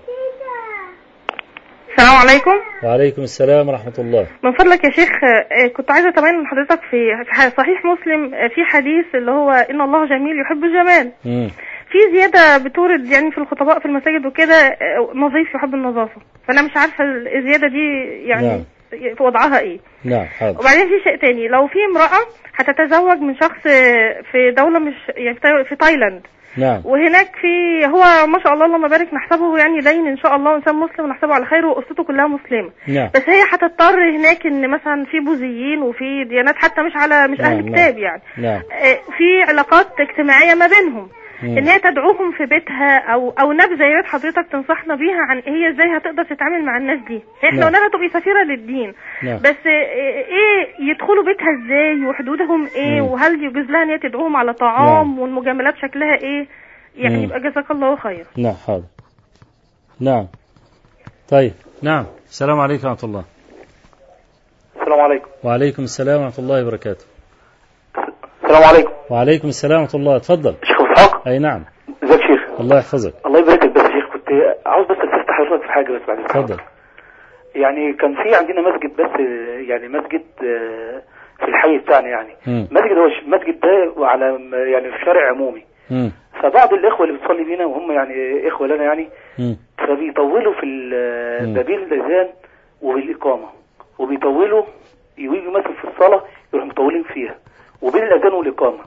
السلام 1.98 2.16
عليكم. 2.16 2.50
وعليكم 2.84 3.22
السلام 3.22 3.68
ورحمة 3.68 3.92
الله. 3.98 4.26
من 4.42 4.52
فضلك 4.52 4.84
يا 4.84 4.90
شيخ 4.90 5.10
آه، 5.24 5.66
كنت 5.76 5.90
عايزة 5.90 6.08
أتبين 6.08 6.34
من 6.34 6.46
حضرتك 6.46 6.80
في 6.90 7.24
في 7.24 7.50
صحيح 7.56 7.82
مسلم 7.84 8.34
آه، 8.34 8.48
في 8.48 8.64
حديث 8.64 9.06
اللي 9.14 9.30
هو 9.30 9.50
إن 9.50 9.80
الله 9.80 10.06
جميل 10.06 10.40
يحب 10.40 10.64
الجمال. 10.64 11.12
مم. 11.24 11.50
في 11.90 11.98
زيادة 12.16 12.58
بتورد 12.64 13.04
يعني 13.06 13.30
في 13.30 13.38
الخطباء 13.38 13.78
في 13.78 13.86
المساجد 13.86 14.26
وكده 14.26 14.54
آه، 14.54 15.10
نظيف 15.14 15.54
يحب 15.54 15.74
النظافة. 15.74 16.20
فأنا 16.48 16.62
مش 16.62 16.76
عارفة 16.76 17.04
الزيادة 17.04 17.68
دي 17.68 17.86
يعني 18.28 18.46
نعم. 18.48 18.64
في 19.16 19.22
وضعها 19.22 19.58
إيه. 19.60 19.78
نعم 20.04 20.24
حاضر. 20.24 20.60
وبعدين 20.60 20.86
في 20.86 21.04
شيء 21.04 21.16
تاني 21.20 21.48
لو 21.48 21.66
في 21.66 21.78
امرأة 21.90 22.26
هتتزوج 22.56 23.18
من 23.18 23.34
شخص 23.36 23.66
آه، 23.66 24.22
في 24.32 24.50
دولة 24.50 24.78
مش 24.78 24.94
يعني 25.16 25.34
في 25.34 25.40
تاي- 25.40 25.64
في 25.64 25.76
تايلاند. 25.76 26.22
نعم. 26.58 26.82
وهناك 26.84 27.36
في 27.40 27.86
هو 27.86 28.26
ما 28.26 28.38
شاء 28.44 28.52
الله 28.54 28.66
اللهم 28.66 28.88
بارك 28.88 29.14
نحسبه 29.14 29.58
يعني 29.58 29.78
دين 29.80 30.06
إن 30.06 30.16
شاء 30.18 30.36
الله 30.36 30.56
إنسان 30.56 30.74
مسلم 30.74 31.04
ونحسبه 31.04 31.34
على 31.34 31.46
خير 31.46 31.66
وأسرته 31.66 32.04
كلها 32.04 32.26
مسلمة. 32.26 32.70
نعم. 32.88 33.10
بس 33.14 33.28
هي 33.28 33.42
هتضطر 33.52 34.10
هناك 34.16 34.46
إن 34.46 34.70
مثلا 34.70 35.04
في 35.04 35.20
بوذيين 35.20 35.82
وفي 35.82 36.24
ديانات 36.24 36.54
حتى 36.56 36.82
مش 36.82 36.92
على 36.96 37.28
مش 37.28 37.38
نعم، 37.40 37.52
أهل 37.52 37.64
نعم. 37.64 37.74
كتاب 37.74 37.98
يعني. 37.98 38.22
نعم. 38.38 38.60
آه، 38.72 38.98
في 39.18 39.42
علاقات 39.48 39.86
اجتماعية 40.00 40.54
ما 40.54 40.66
بينهم. 40.66 41.08
إن 41.42 41.68
هي 41.68 41.78
تدعوهم 41.78 42.32
في 42.32 42.46
بيتها 42.46 42.98
أو 43.12 43.30
أو 43.30 43.52
نبذة 43.52 43.84
يا 43.84 43.96
ريت 43.96 44.06
حضرتك 44.06 44.46
تنصحنا 44.52 44.94
بيها 44.94 45.20
عن 45.30 45.36
هي 45.36 45.70
إزاي 45.70 45.96
هتقدر 45.96 46.24
تتعامل 46.24 46.64
مع 46.64 46.76
الناس 46.76 46.98
دي. 47.08 47.22
إحنا 47.44 47.58
نعم. 47.60 47.66
قلنا 47.68 47.78
لها 47.78 47.88
تبقي 47.88 48.20
سفيرة 48.20 48.42
للدين. 48.42 48.94
نعم. 49.22 49.38
بس 49.38 49.66
إيه 49.66 50.90
يدخلوا 50.90 51.24
بيتها 51.24 51.46
إزاي 51.58 52.06
وحدودهم 52.06 52.66
إيه 52.66 53.00
مم. 53.00 53.06
وهل 53.06 53.44
يجوز 53.44 53.70
لها 53.70 53.82
إن 53.82 53.90
هي 53.90 53.98
تدعوهم 53.98 54.36
على 54.36 54.52
طعام 54.52 55.08
نعم. 55.08 55.18
والمجاملات 55.18 55.74
شكلها 55.76 56.14
إيه؟ 56.22 56.46
يعني 56.96 57.16
مم. 57.16 57.22
يبقى 57.24 57.40
جزاك 57.40 57.70
الله 57.70 57.96
خير. 57.96 58.26
نعم 58.36 58.54
حاضر. 58.66 58.84
نعم. 60.00 60.26
طيب. 61.28 61.52
نعم. 61.82 62.06
السلام 62.28 62.60
عليكم 62.60 62.88
ورحمة 62.88 63.08
الله. 63.08 63.24
السلام 64.80 65.00
عليكم. 65.00 65.28
وعليكم 65.44 65.82
السلام 65.82 66.20
ورحمة 66.22 66.38
الله 66.44 66.62
وبركاته. 66.62 67.04
السلام 68.44 68.62
عليكم. 68.62 68.90
وعليكم 69.10 69.48
السلام 69.48 69.80
ورحمة 69.80 70.00
الله. 70.00 70.16
اتفضل 70.16 70.54
شيخ 70.64 70.80
اسحاق 70.96 71.28
أي 71.28 71.38
نعم. 71.38 71.64
ازيك 72.04 72.20
شيخ 72.20 72.60
الله 72.60 72.76
يحفظك. 72.76 73.14
الله 73.26 73.38
يبارك 73.38 73.62
لك 73.64 73.70
بس 73.72 73.82
يا 73.82 73.90
شيخ. 73.90 74.12
كنت 74.12 74.28
عاوز 74.66 74.86
بس 74.86 74.96
استفتح 74.96 75.34
حضرتك 75.38 75.62
في 75.66 75.72
حاجة 75.72 75.92
بس 75.92 76.00
بعد. 76.08 76.18
اتفضل. 76.18 76.56
يعني 77.54 77.92
كان 77.92 78.14
في 78.14 78.34
عندنا 78.36 78.60
مسجد 78.60 78.96
بس 78.96 79.20
يعني 79.68 79.88
مسجد 79.88 80.22
آه، 80.44 81.02
في 81.38 81.44
الحي 81.48 81.78
بتاعنا 81.78 82.08
يعني. 82.08 82.32
مم. 82.46 82.68
مسجد 82.70 82.98
هو 82.98 83.06
المسجد 83.06 83.60
ده 83.60 84.06
على 84.06 84.38
يعني 84.52 84.90
في 84.92 85.04
شارع 85.04 85.30
عمومي. 85.30 85.64
مم. 85.90 86.12
فبعض 86.42 86.72
الإخوة 86.72 87.06
اللي 87.06 87.18
بتصلي 87.18 87.44
بينا 87.44 87.64
وهم 87.64 87.92
يعني 87.92 88.48
إخوة 88.48 88.66
لنا 88.66 88.84
يعني 88.84 89.08
مم. 89.38 89.56
فبيطولوا 89.78 90.52
في 90.54 90.66
ال- 90.66 91.46
مم. 91.46 91.54
ما 91.54 91.62
بين 91.62 91.78
الأذان 91.78 92.28
وبالإقامة. 92.82 93.46
وبيطولوا 93.98 94.62
يجوا 95.18 95.50
مثلا 95.58 95.72
في 95.72 95.84
الصلاة 95.88 96.22
يروحوا 96.52 96.70
مطولين 96.70 97.02
فيها. 97.02 97.34
وبين 97.82 98.02
الأذان 98.02 98.32
والإقامة. 98.32 98.78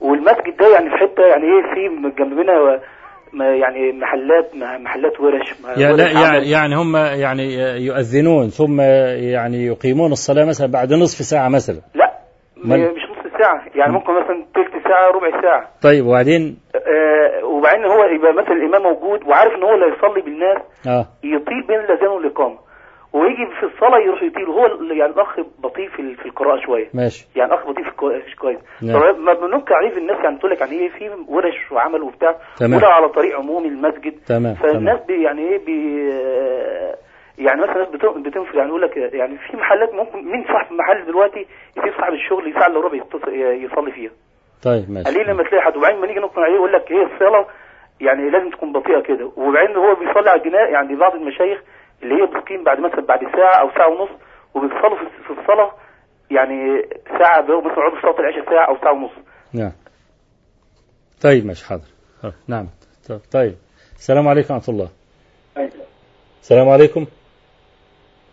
والمسجد 0.00 0.56
ده 0.60 0.68
يعني 0.74 0.90
في 0.90 0.96
حتة 0.96 1.22
يعني 1.26 1.44
إيه 1.44 1.62
في 1.74 2.10
جنبنا 2.18 2.80
ما- 3.32 3.54
يعني 3.56 3.92
محلات 3.92 4.50
محلات 4.80 5.20
ورش 5.20 5.54
ورش 5.64 5.78
لا. 5.78 6.10
يعني 6.10 6.50
يعني 6.50 6.74
هم 6.76 6.96
يعني 6.96 7.54
يؤذنون 7.86 8.48
ثم 8.48 8.80
يعني 9.34 9.66
يقيمون 9.66 10.12
الصلاة 10.12 10.44
مثلا 10.44 10.66
بعد 10.72 10.92
نصف 10.92 11.24
ساعة 11.24 11.48
مثلا. 11.48 11.76
لا 11.94 12.12
مش 12.56 12.80
نص 13.10 13.32
ساعة 13.40 13.62
يعني 13.74 13.92
ممكن 13.92 14.12
مثلا 14.12 14.44
تلت 14.54 14.82
ساعة 14.88 15.10
ربع 15.10 15.42
ساعة. 15.42 15.68
طيب 15.82 16.06
وبعدين؟ 16.06 16.56
آه 16.74 17.44
وبعدين 17.46 17.84
هو 17.84 18.04
يبقى 18.04 18.32
مثلا 18.32 18.52
الإمام 18.52 18.82
موجود 18.82 19.24
وعارف 19.26 19.52
إن 19.54 19.62
هو 19.62 19.74
اللي 19.74 19.86
هيصلي 19.86 20.22
بالناس 20.22 20.58
آه. 20.86 21.06
يطيل 21.24 21.62
بين 21.68 21.80
الأذان 21.80 22.08
والإقامة. 22.08 22.58
ويجي 23.14 23.46
في 23.60 23.66
الصلاة 23.66 23.98
يروح 23.98 24.22
يطيل 24.22 24.44
هو 24.44 24.66
يعني 24.66 25.12
الأخ 25.12 25.40
بطيء 25.58 25.88
في 25.88 26.14
في 26.14 26.26
القراءة 26.26 26.60
شوية. 26.66 26.88
ماشي. 26.94 27.26
يعني 27.36 27.52
الأخ 27.54 27.66
بطيء 27.68 27.84
في 27.84 27.90
مش 28.26 28.36
كويس. 28.36 28.58
نعم. 28.82 29.00
فما 29.00 29.32
بننكر 29.32 29.74
عليه 29.74 29.90
في 29.90 29.98
الناس 29.98 30.24
يعني 30.24 30.38
تقول 30.38 30.50
لك 30.50 30.60
يعني 30.60 30.72
إيه 30.72 30.88
في 30.88 31.10
ورش 31.28 31.72
وعمل 31.72 32.02
وبتاع. 32.02 32.36
تمام. 32.56 32.74
وده 32.78 32.86
على 32.86 33.08
طريق 33.08 33.36
عمومي 33.38 33.68
المسجد. 33.68 34.14
تمام 34.26 34.54
فالناس 34.54 34.96
تمام 34.98 35.06
بي 35.06 35.22
يعني 35.22 35.40
إيه 35.48 35.64
بي 35.64 36.08
يعني 37.38 37.62
مثلا 37.62 37.74
الناس 37.76 37.88
بت- 37.88 38.26
بتنفر 38.28 38.56
يعني 38.56 38.68
يقول 38.68 38.82
لك 38.82 38.96
يعني 38.96 39.38
في 39.38 39.56
محلات 39.56 39.94
ممكن 39.94 40.18
مين 40.18 40.44
صاحب 40.52 40.72
المحل 40.72 41.06
دلوقتي 41.06 41.46
يسيب 41.76 41.92
صاحب 41.98 42.12
الشغل 42.12 42.48
يساعد 42.50 42.70
الا 42.70 42.80
ربع 42.80 42.96
يصلي 43.54 43.92
فيها. 43.92 44.10
طيب 44.64 44.90
ماشي. 44.90 45.10
قليل 45.10 45.28
لما 45.30 45.42
تلاقي 45.42 45.62
حد. 45.64 45.76
وبعدين 45.76 46.00
ما 46.00 46.06
نيجي 46.06 46.20
نقنع 46.20 46.44
عليه 46.44 46.54
يقول 46.54 46.72
لك 46.72 46.92
هي 46.92 47.02
الصلاة 47.02 47.46
يعني 48.00 48.30
لازم 48.30 48.50
تكون 48.50 48.72
بطيئة 48.72 49.00
كده. 49.00 49.30
وبعدين 49.36 49.76
هو 49.76 49.94
بيصلي 49.94 50.30
على 50.30 50.40
الجناء 50.40 50.70
يعني 50.72 50.96
بعض 50.96 51.14
المشايخ 51.14 51.62
اللي 52.04 52.14
هي 52.14 52.26
بتقيم 52.26 52.64
بعد 52.64 52.78
مثلا 52.80 53.00
بعد 53.00 53.20
ساعة 53.36 53.60
أو 53.60 53.68
ساعة 53.76 53.88
ونص 53.88 54.10
وبيصلوا 54.54 54.98
في 54.98 55.04
في 55.26 55.40
الصلاة 55.40 55.70
يعني 56.30 56.82
ساعة 57.18 57.40
بيقعدوا 57.40 57.60
مثلا 57.70 57.90
في 57.94 58.02
صلاة 58.02 58.20
العشاء 58.20 58.44
ساعة 58.50 58.68
أو 58.68 58.76
ساعة 58.80 58.92
ونص. 58.92 59.10
نعم. 59.52 59.72
طيب 61.22 61.46
ماشي 61.46 61.66
حاضر. 61.66 61.84
نعم. 62.48 62.66
طيب- 63.08 63.20
طيب. 63.32 63.54
السلام 63.96 64.28
عليكم 64.28 64.54
ورحمة 64.54 64.74
الله. 64.74 64.88
السلام 66.42 66.68
عليكم. 66.68 67.06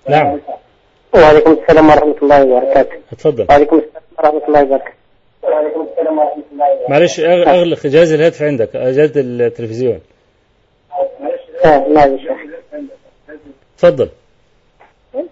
نعم. 0.10 0.40
وعليكم 1.16 1.52
السلام 1.52 1.90
ورحمة 1.90 2.16
الله 2.24 2.46
وبركاته. 2.46 2.96
اتفضل. 3.12 3.46
وعليكم 3.50 3.76
السلام 3.78 4.36
ورحمة 4.36 4.48
الله 4.48 4.62
وبركاته. 4.64 4.92
وعليكم 5.44 5.88
السلام 5.92 6.18
ورحمة 6.20 6.44
الله 6.52 6.66
وبركاته. 6.74 6.90
معلش 6.92 7.22
أغ- 7.22 7.48
أغلق 7.48 7.88
جهاز 7.88 8.14
الهاتف 8.14 8.42
عندك 8.42 8.74
جهاز 8.78 9.18
التلفزيون. 9.18 10.00
آه 11.66 11.88
نعم 11.88 12.18
آه، 13.84 14.10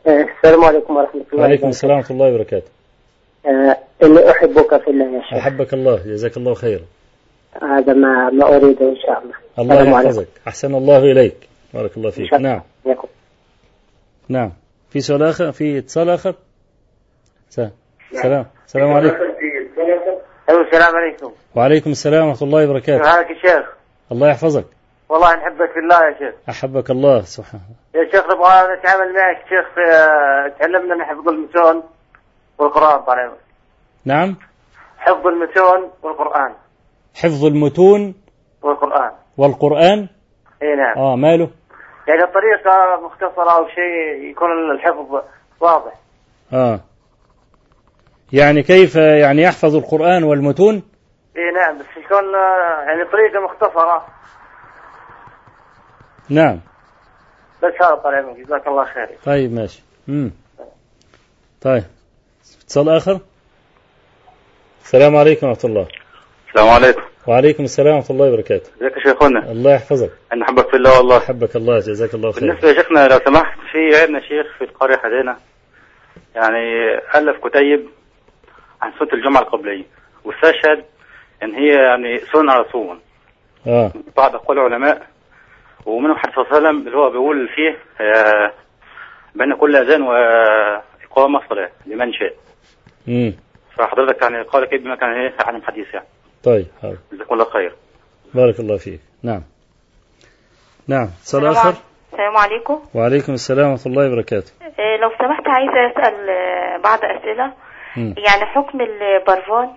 السلام 0.08 0.64
عليكم 0.64 0.96
ورحمة 0.98 1.22
الله 1.34 1.42
وعليكم 1.44 1.68
السلام 1.70 1.98
ورحمة 1.98 2.12
الله 2.12 2.34
وبركاته. 2.34 2.68
آه، 3.46 3.78
إني 4.04 4.32
أحبك 4.32 4.82
في 4.84 4.90
الله 4.90 5.06
يا 5.06 5.22
شيخ. 5.22 5.34
أحبك 5.34 5.74
الله 5.74 5.96
جزاك 6.06 6.38
الله 6.38 6.54
خيرا 6.54 6.82
هذا 7.62 7.94
ما 7.94 8.30
ما 8.30 8.56
أريده 8.56 8.90
إن 8.90 8.96
شاء 9.06 9.24
الله. 9.24 9.74
الله. 9.82 10.00
يحفظك. 10.02 10.28
أحسن 10.48 10.76
الله 10.76 10.98
إليك. 10.98 11.36
بارك 11.74 11.98
الله 11.98 12.10
فيك. 12.10 12.34
نعم. 12.34 12.62
نعم. 14.30 14.52
في 14.90 15.00
سؤال 15.02 15.24
آخر؟ 15.24 15.52
في 15.52 15.78
اتصال 15.78 16.10
آخر؟ 16.10 16.36
س- 17.50 17.62
سلام. 18.12 18.46
السلام 18.68 18.94
عليكم. 18.94 19.16
السلام 20.50 20.96
عليكم. 20.96 21.32
وعليكم 21.56 21.92
السلام 21.92 22.28
ورحمة 22.28 22.48
الله 22.48 22.60
كيف 22.62 22.70
وبركاته 22.70 23.10
حالك 23.10 23.30
يا 23.30 23.36
شيخ؟ 23.36 23.66
الله 24.12 24.30
يحفظك. 24.30 24.66
والله 25.10 25.36
نحبك 25.36 25.72
في 25.72 25.80
الله 25.80 26.06
يا 26.06 26.18
شيخ. 26.20 26.36
أحبك 26.50 26.90
الله 26.92 27.22
سبحانه 27.22 27.64
يا 27.96 28.12
شيخ 28.12 28.26
نبغى 28.26 28.76
نتعامل 28.78 29.14
معك 29.14 29.38
شيخ 29.50 29.74
في 29.76 29.82
تعلمنا 30.60 30.96
من 30.96 31.04
حفظ 31.06 31.28
المتون 31.30 31.84
والقرآن 32.58 33.02
طال 33.02 33.32
نعم؟ 34.06 34.36
حفظ 34.98 35.28
المتون 35.28 35.92
والقرآن. 36.04 36.54
حفظ 37.16 37.46
المتون 37.46 38.16
والقرآن. 38.62 39.12
والقرآن؟ 39.38 40.08
إي 40.64 40.76
نعم. 40.76 40.98
آه 40.98 41.16
ماله؟ 41.16 41.50
يعني 42.08 42.24
الطريقة 42.24 43.02
مختصرة 43.06 43.58
أو 43.58 43.68
شيء 43.68 44.30
يكون 44.32 44.50
الحفظ 44.72 45.22
واضح. 45.60 45.94
آه. 46.54 46.80
يعني 48.34 48.64
كيف 48.64 48.96
يعني 48.96 49.42
يحفظ 49.42 49.76
القرآن 49.76 50.24
والمتون؟ 50.24 50.84
إي 51.38 51.52
نعم 51.52 51.78
بس 51.78 51.86
يكون 52.06 52.36
آه، 52.36 52.82
يعني 52.88 53.06
طريقة 53.12 53.40
مختصرة. 53.46 54.19
نعم. 56.30 56.60
بس 57.64 57.74
هذا 57.82 57.96
طال 57.96 58.16
عمرك. 58.16 58.38
جزاك 58.38 58.68
الله 58.68 58.86
خير. 58.86 59.10
طيب 59.26 59.54
ماشي. 59.54 59.82
مم. 60.08 60.32
طيب. 61.62 61.84
اتصال 62.64 62.90
آخر؟ 62.90 63.20
السلام 64.84 65.16
عليكم 65.16 65.48
ورحمة 65.48 65.70
الله. 65.70 65.88
السلام 66.48 66.70
عليكم. 66.70 67.02
وعليكم 67.28 67.64
السلام 67.64 67.96
ورحمة 67.96 68.10
الله 68.10 68.34
وبركاته. 68.34 68.70
ازيك 68.82 68.98
يا 68.98 69.12
شيخنا؟ 69.12 69.52
الله 69.52 69.74
يحفظك. 69.74 70.12
أنا 70.34 70.46
أحبك 70.46 70.70
في 70.70 70.76
الله 70.76 70.98
والله. 70.98 71.18
أحبك 71.18 71.56
الله 71.56 71.80
جزاك 71.80 72.14
الله 72.14 72.32
خير. 72.32 72.42
بالنسبة 72.42 72.68
يا 72.68 72.74
شيخنا 72.74 73.08
لو 73.08 73.20
سمحت 73.26 73.60
في 73.72 74.02
عندنا 74.02 74.20
شيخ 74.20 74.58
في 74.58 74.64
القرية 74.64 74.98
حدينا 74.98 75.38
يعني 76.36 76.96
ألف 77.16 77.48
كتيب 77.48 77.90
عن 78.82 78.92
سنه 79.00 79.14
الجمعة 79.14 79.42
القبلية. 79.42 79.86
واستشهد 80.24 80.86
إن 81.44 81.56
هي 81.56 81.74
يعني 81.74 82.20
سنه 82.34 82.54
رسول 82.54 83.00
آه. 83.68 83.92
بعض 84.18 84.36
أقوال 84.36 84.60
العلماء 84.60 85.08
ومنهم 85.86 86.18
حديث 86.18 86.36
صلى 86.36 86.44
الله 86.44 86.56
عليه 86.56 86.68
وسلم 86.68 86.88
اللي 86.88 86.98
هو 86.98 87.10
بيقول 87.10 87.48
فيه 87.48 87.78
آه، 88.06 88.52
بين 89.36 89.56
كل 89.56 89.76
أذان 89.76 90.02
وإقامة 90.02 91.42
صلاه 91.50 91.70
لمن 91.86 92.14
شاء. 92.14 92.34
مم. 93.08 93.34
فحضرتك 93.78 94.22
يعني 94.22 94.42
قال 94.42 94.66
كده 94.66 94.80
بما 94.84 94.96
كان 94.96 95.10
إيه 95.10 95.34
عالم 95.46 95.62
حديث 95.62 95.94
يعني. 95.94 96.08
طيب 96.44 96.66
حاضر. 96.82 96.98
جزاكم 97.14 97.34
الله 97.34 97.46
خير. 97.46 97.76
بارك 98.34 98.60
الله 98.60 98.78
فيك. 98.78 99.00
نعم. 99.24 99.42
نعم 100.88 101.08
السلام 101.22 101.52
آخر 101.52 101.60
عليكم. 101.68 101.80
السلام 102.14 102.38
عليكم. 102.38 102.80
وعليكم 102.96 103.34
السلام 103.34 103.72
ورحمة 103.72 103.86
الله 103.86 104.08
وبركاته. 104.08 104.52
آه، 104.62 104.98
لو 105.02 105.10
سمحت 105.10 105.48
عايزة 105.48 105.92
أسأل 105.92 106.30
آه، 106.30 106.78
بعض 106.78 107.00
أسئلة. 107.04 107.54
مم. 107.98 108.16
يعني 108.18 108.46
حكم 108.46 108.82
البرفان 108.82 109.70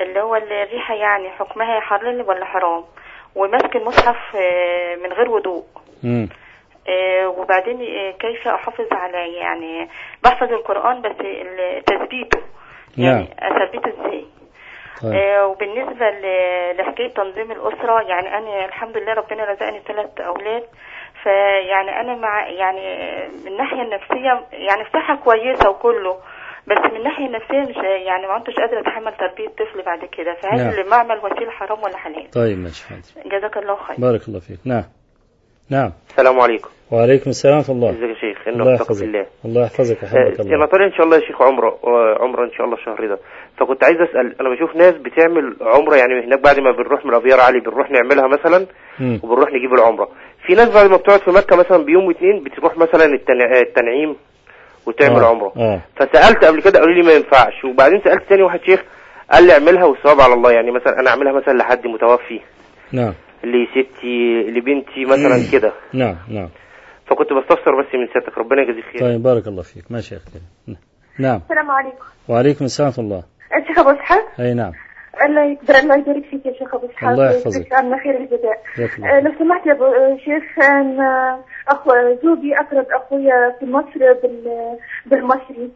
اللي 0.00 0.20
هو 0.20 0.36
الريحة 0.36 0.94
يعني 0.94 1.30
حكمها 1.30 1.80
حلال 1.80 2.22
ولا 2.22 2.44
حرام؟ 2.44 2.84
ومسك 3.34 3.76
المصحف 3.76 4.36
آه، 4.36 4.96
من 4.96 5.12
غير 5.12 5.30
وضوء. 5.30 5.64
مم. 6.02 6.28
آه، 6.88 7.28
وبعدين 7.28 7.80
آه، 7.82 8.10
كيف 8.10 8.48
أحافظ 8.48 8.86
على 8.92 9.34
يعني 9.34 9.88
بحفظ 10.24 10.52
القرآن 10.52 11.02
بس 11.02 11.16
تثبيته. 11.86 12.38
نعم. 12.96 13.06
يعني 13.06 13.28
أثبته 13.38 13.88
إزاي؟ 13.88 14.24
طيب. 15.02 15.12
آه، 15.14 15.46
وبالنسبة 15.46 16.10
ل- 16.10 16.76
لحكاية 16.76 17.08
تنظيم 17.14 17.52
الأسرة 17.52 18.02
يعني 18.02 18.38
أنا 18.38 18.64
الحمد 18.64 18.96
لله 18.96 19.12
ربنا 19.14 19.44
رزقني 19.44 19.80
ثلاث 19.88 20.20
أولاد. 20.20 20.64
فيعني 21.22 22.00
أنا 22.00 22.14
مع 22.14 22.48
يعني 22.48 22.80
من 23.28 23.46
الناحية 23.46 23.82
النفسية 23.82 24.46
يعني 24.52 24.84
في 24.84 24.90
صحة 24.94 25.16
كويسة 25.16 25.70
وكله. 25.70 26.16
بس 26.70 26.90
من 26.92 26.96
الناحية 26.98 27.26
النفسية 27.26 27.70
مش 27.70 27.76
يعني 28.06 28.26
ما 28.26 28.38
كنتش 28.38 28.54
قادرة 28.56 28.80
أتحمل 28.80 29.12
تربية 29.16 29.48
طفل 29.48 29.82
بعد 29.86 29.98
كده. 30.16 30.34
فهل 30.42 30.56
نعم. 30.58 30.70
اللي 30.70 30.84
معمل 30.90 31.18
وسيلة 31.24 31.50
حرام 31.50 31.82
ولا 31.82 31.96
حلال؟ 31.96 32.30
طيب 32.30 32.58
ماشي 32.58 32.84
حاضر. 32.88 33.38
جزاك 33.38 33.56
الله 33.56 33.76
خير. 33.76 33.96
بارك 33.98 34.28
الله 34.28 34.40
فيك. 34.40 34.58
نعم. 34.64 34.84
نعم. 35.70 35.92
السلام 36.10 36.40
عليكم. 36.40 36.68
وعليكم 36.92 37.30
السلام 37.30 37.56
ورحمة 37.58 37.74
الله. 37.74 37.90
ازيك 37.90 38.02
يا 38.10 38.14
شيخ 38.14 38.48
الله 38.48 38.72
يحفظك. 38.74 39.04
الله 39.04 39.26
الله 39.44 39.62
يحفظك. 39.62 40.04
آه، 40.04 40.42
الله. 40.42 40.56
أنا 40.56 40.66
طالع 40.66 40.86
إن 40.86 40.92
شاء 40.92 41.02
الله 41.06 41.16
يا 41.16 41.22
شيخ 41.26 41.42
عمره 41.42 41.78
آه، 41.84 42.18
عمره 42.20 42.44
إن 42.44 42.50
شاء 42.52 42.66
الله 42.66 42.76
الشهر 42.76 43.06
ده 43.06 43.18
فكنت 43.58 43.84
عايز 43.84 43.96
أسأل 44.00 44.40
أنا 44.40 44.48
بشوف 44.54 44.76
ناس 44.76 44.94
بتعمل 44.94 45.56
عمرة 45.60 45.96
يعني 45.96 46.26
هناك 46.26 46.40
بعد 46.40 46.58
ما 46.60 46.70
بنروح 46.72 47.06
من 47.06 47.14
ابيار 47.14 47.40
علي 47.40 47.60
بنروح 47.60 47.90
نعملها 47.90 48.26
مثلا. 48.26 48.66
وبنروح 49.22 49.48
نجيب 49.52 49.72
العمرة. 49.78 50.08
في 50.46 50.52
ناس 50.54 50.74
بعد 50.74 50.90
ما 50.90 50.96
بتقعد 50.96 51.20
في 51.20 51.30
مكة 51.30 51.56
مثلا 51.56 51.84
بيوم 51.84 52.04
واتنين 52.06 52.44
بتروح 52.44 52.76
مثلا 52.76 53.04
التنع- 53.04 53.60
التنعيم؟ 53.68 54.16
وتعمل 54.86 55.20
آه. 55.20 55.26
عمره. 55.26 55.52
آه. 55.56 55.80
فسألت 55.96 56.44
قبل 56.44 56.62
كده 56.62 56.80
قالوا 56.80 56.94
لي 56.94 57.02
ما 57.02 57.12
ينفعش. 57.12 57.64
وبعدين 57.64 58.00
سألت 58.04 58.28
تاني 58.28 58.42
واحد 58.42 58.60
شيخ 58.66 58.80
قال 59.32 59.46
لي 59.46 59.52
اعملها 59.52 59.84
والثواب 59.84 60.20
على 60.20 60.34
الله. 60.34 60.52
يعني 60.52 60.70
مثلا 60.70 61.00
أنا 61.00 61.10
أعملها 61.10 61.32
مثلا 61.32 61.52
لحد 61.58 61.86
متوفي. 61.86 62.40
نعم. 62.92 63.14
لستي 63.44 64.42
لبنتي 64.42 65.04
مثلا 65.04 65.52
كده. 65.52 65.72
نعم 65.92 66.16
نعم. 66.28 66.48
فكنت 67.06 67.32
بستفسر 67.32 67.80
بس 67.80 67.94
من 67.94 68.06
سيادتك. 68.12 68.38
ربنا 68.38 68.62
يجازيك 68.62 68.84
خير. 68.84 69.00
طيب 69.00 69.22
بارك 69.22 69.46
الله 69.46 69.62
فيك. 69.62 69.84
ماشي 69.90 70.14
يا 70.14 70.20
أخي. 70.20 70.76
نعم. 71.18 71.40
السلام 71.44 71.70
عليكم. 71.70 72.04
وعليكم 72.28 72.64
السلام 72.64 72.88
ورحمة 72.88 73.04
الله. 73.04 73.22
الشيخ 73.62 73.78
أبو 73.78 73.90
اسحاق 73.90 74.26
أي 74.40 74.54
نعم. 74.54 74.72
الله 75.24 75.44
يقدر 75.44 75.74
الله 75.74 75.96
يبارك 75.98 76.24
فيك 76.30 76.46
يا 76.46 76.52
شيخ 76.58 76.74
ابو 76.74 76.86
اسحاق 76.86 77.10
الله 77.10 77.30
يحفظك. 77.30 77.72
عنا 77.72 77.98
خير 78.02 78.16
الجزاء 78.16 78.62
آه، 79.04 79.20
لو 79.20 79.32
سمحت 79.38 79.66
يا 79.66 79.72
أبو 79.72 79.84
آه، 79.84 80.16
شيخ 80.24 80.64
أنا 80.68 81.38
أخو 81.68 81.90
زوجي 82.22 82.52
أقرب 82.60 82.86
أخويا 82.90 83.56
في 83.60 83.66
مصر 83.66 84.12
بال 84.22 84.76
بالمصري. 85.06 85.70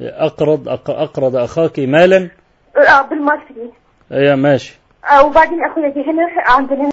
أقرض 0.00 0.68
أق- 0.68 0.90
أقرض 0.90 1.36
أخاك 1.36 1.78
مالا؟ 1.78 2.30
أه 2.76 3.02
بالمصري. 3.02 3.70
يا 4.10 4.34
ماشي. 4.34 4.78
آه، 5.12 5.26
وبعدين 5.26 5.58
أخويا 5.64 5.88
جه 5.88 6.10
هنا 6.10 6.28
عندنا. 6.46 6.90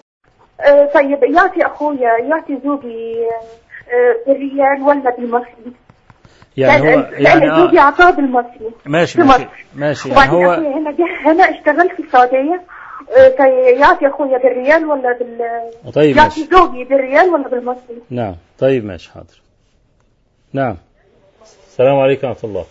آه، 0.61 0.85
طيب 0.85 1.23
يعطي 1.23 1.65
أخويا 1.65 2.17
يعطي 2.17 2.59
زوجي 2.63 3.15
بالريال 4.27 4.81
ولا 4.81 5.15
بالمصري؟ 5.17 5.73
يعني 6.61 6.81
هو 6.81 6.85
يعني 6.85 7.23
لأن 7.23 7.55
زوجي 7.55 7.79
آه. 7.79 7.81
اعطاه 7.81 8.09
بالمصري. 8.09 8.71
ماشي 8.85 9.13
في 9.13 9.23
ماشي 9.23 9.43
مصر. 9.43 9.65
ماشي 9.75 10.09
يعني 10.09 10.31
هو 10.31 10.51
هنا 10.51 10.91
جه 10.91 11.05
هنا 11.25 11.43
اشتغل 11.43 11.89
في 11.89 12.03
السعودية. 12.03 12.61
آه، 13.17 13.27
طيب 13.29 13.77
يعطي 13.77 14.07
اخويا 14.07 14.37
بالريال 14.37 14.85
ولا 14.85 15.17
بال؟ 15.17 15.91
طيب 15.93 16.17
يعطي 16.17 16.41
ماشي. 16.41 16.55
زوجي 16.55 16.83
بالريال 16.83 17.29
ولا 17.29 17.47
بالمصري؟ 17.47 18.01
نعم 18.09 18.35
طيب 18.59 18.85
ماشي 18.85 19.11
حاضر. 19.11 19.41
نعم. 20.53 20.77
السلام 21.67 21.99
عليكم 21.99 22.27
ورحمة 22.27 22.49
الله. 22.49 22.65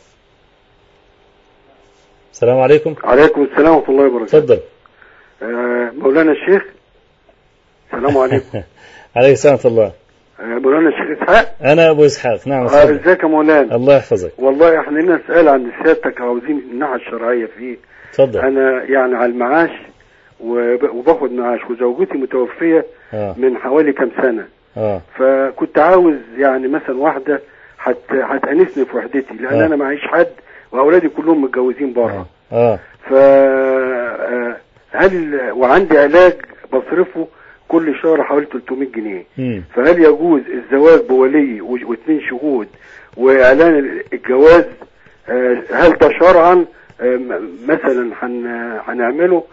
السلام 2.32 2.58
عليكم. 2.60 2.94
عليكم 3.04 3.42
السلام 3.42 3.74
ورحمة 3.76 3.94
الله 3.94 4.06
وبركاته. 4.06 4.38
تفضل. 4.38 4.60
آه، 5.42 5.90
مولانا 5.98 6.32
الشيخ. 6.32 6.62
السلام 7.86 8.18
عليكم. 8.18 8.62
عليك 9.16 9.32
السلام 9.32 9.54
ورحمة 9.54 9.70
الله. 9.70 9.86
آه، 9.86 9.92
مولانا 10.42 10.88
الشيخ 10.88 11.22
إسحاق. 11.22 11.54
أنا 11.64 11.90
أبو 11.90 12.04
إسحاق. 12.04 12.48
نعم 12.48 12.66
آه، 12.66 12.84
إزيك 12.84 13.22
يا 13.22 13.28
مولانا؟ 13.28 13.74
الله 13.76 13.96
يحفظك. 13.96 14.32
والله 14.38 14.80
إحنا 14.80 14.98
لنا 14.98 15.20
سؤال 15.26 15.48
عند 15.48 15.66
سيادتك 15.84 16.20
عاوزين 16.20 16.62
الناحية 16.72 16.94
الشرعية 16.94 17.46
فيه. 17.58 17.76
تفضل. 18.12 18.40
أنا 18.40 18.82
يعني 18.82 19.14
على 19.16 19.26
المعاش 19.32 19.70
وب- 20.40 20.90
وباخد 20.94 21.32
معاش 21.32 21.60
وزوجتي 21.70 22.18
متوفية 22.18 22.84
آه. 23.14 23.34
من 23.38 23.56
حوالي 23.56 23.92
كام 23.92 24.10
سنة. 24.22 24.44
آه. 24.76 25.00
فكنت 25.18 25.78
عاوز 25.78 26.14
يعني 26.38 26.68
مثلا 26.68 26.96
واحدة 26.98 27.40
هت 27.82 27.96
هتأنسني 28.12 28.84
في 28.84 28.96
وحدتي 28.96 29.34
لأن 29.40 29.60
آه. 29.62 29.66
أنا 29.66 29.76
معيش 29.76 30.00
حد 30.06 30.26
وأولادي 30.72 31.08
كلهم 31.08 31.42
متجوزين 31.42 31.92
بره. 31.92 32.26
آه. 32.52 32.78
ف 33.10 33.12
آه، 33.12 34.56
هل 34.92 35.40
وعندي 35.52 35.98
علاج 35.98 36.32
بصرفه 36.72 37.26
كل 37.68 37.94
شهر 38.02 38.22
حوالي 38.24 38.46
300 38.46 38.88
جنيه. 38.96 39.24
مم. 39.38 39.62
فهل 39.74 39.98
يجوز 40.04 40.40
الزواج 40.54 41.00
بولي 41.08 41.60
واثنين 41.60 42.20
شهود 42.30 42.66
وإعلان 43.16 44.00
الجواز؟ 44.12 44.64
آه، 45.28 45.62
هل 45.72 45.92
ده 45.98 46.10
شرعا؟ 46.20 46.64
آه، 47.00 47.20
مثلا 47.68 48.10
هن- 48.22 48.80
هنعمله؟ 48.84 49.44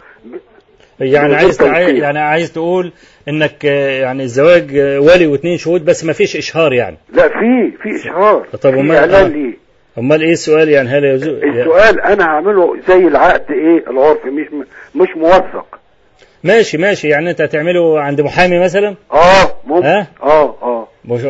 يعني 1.00 1.34
عايز. 1.34 1.62
يعني 1.88 2.18
عايز 2.18 2.52
تقول 2.52 2.92
إنك 3.28 3.66
آه، 3.66 3.90
يعني 4.00 4.22
الزواج 4.22 4.70
ولي 4.76 5.26
واثنين 5.26 5.58
شهود 5.58 5.84
بس 5.84 6.04
ما 6.04 6.12
فيش 6.12 6.36
إشهار 6.36 6.72
يعني؟ 6.72 6.96
لا 7.12 7.28
في 7.28 7.72
في 7.82 7.96
إشهار. 7.96 8.46
طب 8.62 8.74
وما- 8.76 8.98
إعلان 8.98 9.54
أمال 9.98 10.22
إيه 10.22 10.32
السؤال 10.32 10.68
يعني؟ 10.68 10.88
هل 10.88 11.04
يجوز؟ 11.04 11.28
السؤال 11.28 12.00
أنا 12.00 12.24
هعمله 12.24 12.76
زي 12.88 13.08
العقد 13.08 13.50
إيه؟ 13.50 13.90
العرفي 13.90 14.30
مش 14.30 14.46
مش 14.94 15.08
موثق. 15.16 15.75
ماشي 16.44 16.78
ماشي. 16.78 17.08
يعني 17.08 17.30
انت 17.30 17.40
هتعمله 17.40 18.00
عند 18.00 18.20
محامي 18.20 18.58
مثلا؟ 18.58 18.96
آه 19.12 19.56
ممكن. 19.66 19.86
آه 19.86 20.06
آه. 20.22 20.88
مش 21.04 21.22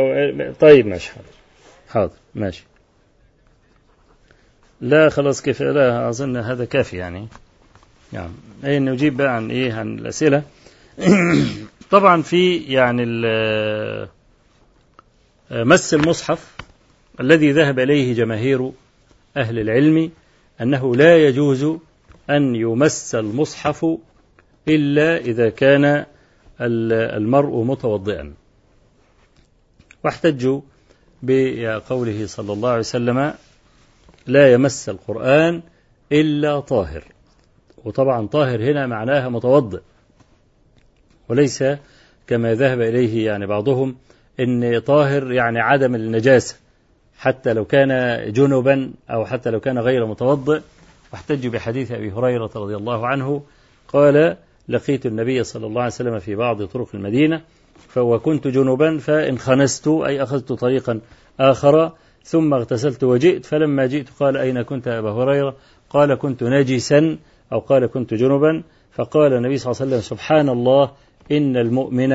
طيب 0.60 0.86
ماشي. 0.86 1.10
حاضر. 1.10 1.26
حاضر 1.88 2.14
ماشي. 2.34 2.64
لا 4.80 5.08
خلاص 5.08 5.42
كيف 5.42 5.62
لا 5.62 6.08
أظن 6.08 6.36
هذا 6.36 6.64
كافي 6.64 6.96
يعني. 6.96 7.28
يعني 8.12 8.32
إيه 8.64 8.78
نجيب 8.78 9.16
بقى 9.16 9.36
عن 9.36 9.50
إيه 9.50 9.72
عن 9.74 9.98
الأسئلة. 9.98 10.42
طبعا 11.90 12.22
في 12.22 12.56
يعني 12.56 13.04
مس 15.50 15.94
المصحف 15.94 16.56
الذي 17.20 17.52
ذهب 17.52 17.78
إليه 17.78 18.14
جماهير 18.14 18.70
أهل 19.36 19.58
العلم 19.58 20.10
أنه 20.60 20.96
لا 20.96 21.16
يجوز 21.16 21.64
أن 22.30 22.54
يمس 22.54 23.14
المصحف 23.14 23.86
إلا 24.68 25.16
إذا 25.16 25.50
كان 25.50 25.84
ال- 26.60 26.92
المرء 26.92 27.62
متوضئا. 27.64 28.34
واحتجوا 30.04 30.60
بقوله 31.22 32.26
صلى 32.26 32.52
الله 32.52 32.68
عليه 32.68 32.78
وسلم 32.78 33.34
لا 34.26 34.52
يمس 34.52 34.88
القرآن 34.88 35.62
إلا 36.12 36.60
طاهر. 36.60 37.04
وطبعا 37.84 38.26
طاهر 38.26 38.62
هنا 38.62 38.86
معناها 38.86 39.28
متوضئ. 39.28 39.80
وليس 41.28 41.64
كما 42.26 42.54
ذهب 42.54 42.80
إليه 42.80 43.26
يعني 43.26 43.46
بعضهم 43.46 43.96
إن 44.40 44.78
طاهر 44.78 45.32
يعني 45.32 45.60
عدم 45.60 45.94
النجاسة 45.94 46.56
حتى 47.18 47.52
لو 47.52 47.64
كان 47.64 48.22
جنبا 48.32 48.92
أو 49.10 49.26
حتى 49.26 49.50
لو 49.50 49.60
كان 49.60 49.78
غير 49.78 50.06
متوضئ. 50.06 50.60
واحتجوا 51.12 51.52
بحديث 51.52 51.92
أبي 51.92 52.12
هريرة 52.12 52.50
رضي 52.56 52.76
الله 52.76 53.06
عنه 53.06 53.42
قال 53.88 54.36
لقيت 54.68 55.06
النبي 55.06 55.44
صلى 55.44 55.66
الله 55.66 55.80
عليه 55.82 55.92
وسلم 55.92 56.18
في 56.18 56.34
بعض 56.34 56.64
طرق 56.64 56.88
المدينة 56.94 57.42
وكنت 57.96 58.48
جنبا 58.48 58.98
فإن 58.98 59.38
خنست 59.38 59.88
أي 59.88 60.22
أخذت 60.22 60.52
طريقا 60.52 61.00
آخر 61.40 61.92
ثم 62.24 62.54
اغتسلت 62.54 63.04
وجئت 63.04 63.46
فلما 63.46 63.86
جئت 63.86 64.08
قال 64.20 64.36
أين 64.36 64.62
كنت 64.62 64.88
أبا 64.88 65.10
هريرة؟ 65.10 65.56
قال 65.90 66.14
كنت 66.14 66.42
نجسا 66.42 67.18
أو 67.52 67.58
قال 67.58 67.86
كنت 67.86 68.14
جنبا. 68.14 68.62
فقال 68.92 69.32
النبي 69.32 69.58
صلى 69.58 69.72
الله 69.72 69.82
عليه 69.82 69.90
وسلم 69.90 70.00
سبحان 70.00 70.48
الله 70.48 70.92
إن 71.32 71.56
المؤمن 71.56 72.10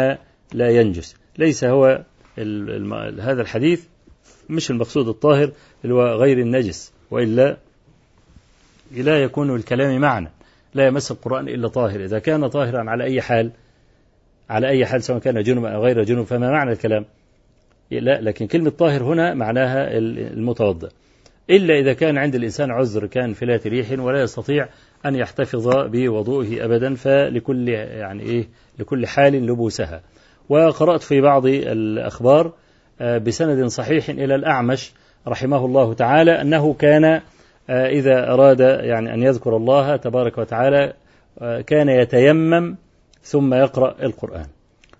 لا 0.54 0.70
ينجس. 0.70 1.16
ليس 1.38 1.64
هو 1.64 2.04
هذا 3.20 3.42
الحديث 3.42 3.84
مش 4.50 4.72
المقصود 4.72 5.08
الطاهر 5.08 5.52
اللي 5.84 5.96
هو 5.96 6.08
غير 6.08 6.40
النجس 6.40 6.92
وإلا 7.12 7.58
لا 8.92 9.24
يكون 9.24 9.56
الكلام 9.56 10.02
معنى. 10.02 10.32
لا 10.74 10.88
يمس 10.88 11.12
القرآن 11.12 11.48
إلا 11.48 11.68
طاهر. 11.68 12.04
إذا 12.04 12.20
كان 12.20 12.48
طاهرا 12.48 12.90
على 12.90 13.04
أي 13.04 13.22
حال 13.22 13.52
على 14.50 14.68
أي 14.68 14.86
حال 14.86 15.04
سواء 15.04 15.20
كان 15.20 15.44
جنوب 15.44 15.66
أو 15.66 15.84
غير 15.84 16.04
جنوب 16.04 16.26
فما 16.26 16.52
معنى 16.52 16.72
الكلام؟ 16.72 17.06
لا 17.92 18.22
لكن 18.22 18.48
كلمة 18.48 18.70
طاهر 18.70 19.04
هنا 19.04 19.34
معناها 19.34 19.98
المتوضئ 19.98 20.90
إلا 21.50 21.80
إذا 21.80 21.94
كان 21.94 22.18
عند 22.18 22.36
الإنسان 22.36 22.72
عذر 22.72 23.06
كان 23.06 23.34
فلات 23.34 23.68
ريح 23.68 24.00
ولا 24.00 24.22
يستطيع 24.22 24.68
أن 25.06 25.16
يحتفظ 25.16 25.70
بوضوئه 25.88 26.66
أبدا 26.66 26.96
فلكل 26.96 27.70
يعني 27.70 28.24
إيه 28.24 28.48
لكل 28.80 29.08
حال 29.08 29.34
لبوسها. 29.34 30.02
وقرأت 30.50 31.04
في 31.04 31.22
بعض 31.22 31.46
الأخبار 31.46 32.54
آه، 33.02 33.18
بسند 33.18 33.66
صحيح 33.66 34.10
إلى 34.10 34.36
الأعمش 34.36 34.92
رحمه 35.28 35.66
الله 35.66 35.94
تعالى 35.94 36.42
أنه 36.42 36.74
كان 36.74 37.22
إذا 37.70 38.34
أراد 38.34 38.60
يعني 38.60 39.14
أن 39.14 39.24
يذكر 39.24 39.58
الله 39.58 39.96
تبارك 39.96 40.38
وتعالى 40.38 40.94
آه، 41.42 41.62
كان 41.62 41.90
يتيمم 41.90 42.76
ثم 43.24 43.54
يقرأ 43.54 43.96
القرآن. 44.04 44.46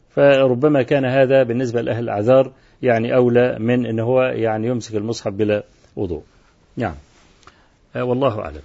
فربما 0.10 0.84
كان 0.84 1.06
هذا 1.06 1.44
بالنسبة 1.44 1.82
لأهل 1.82 2.04
الأعذار 2.04 2.52
يعني 2.82 3.16
أولى 3.16 3.60
من 3.60 3.86
أن 3.86 4.00
هو 4.00 4.22
يعني 4.22 4.68
يمسك 4.68 4.96
المصحف 4.96 5.32
بلا 5.34 5.64
وضوء. 5.96 6.24
نعم. 6.78 6.96
آه، 7.96 8.04
والله 8.04 8.40
أعلم. 8.40 8.62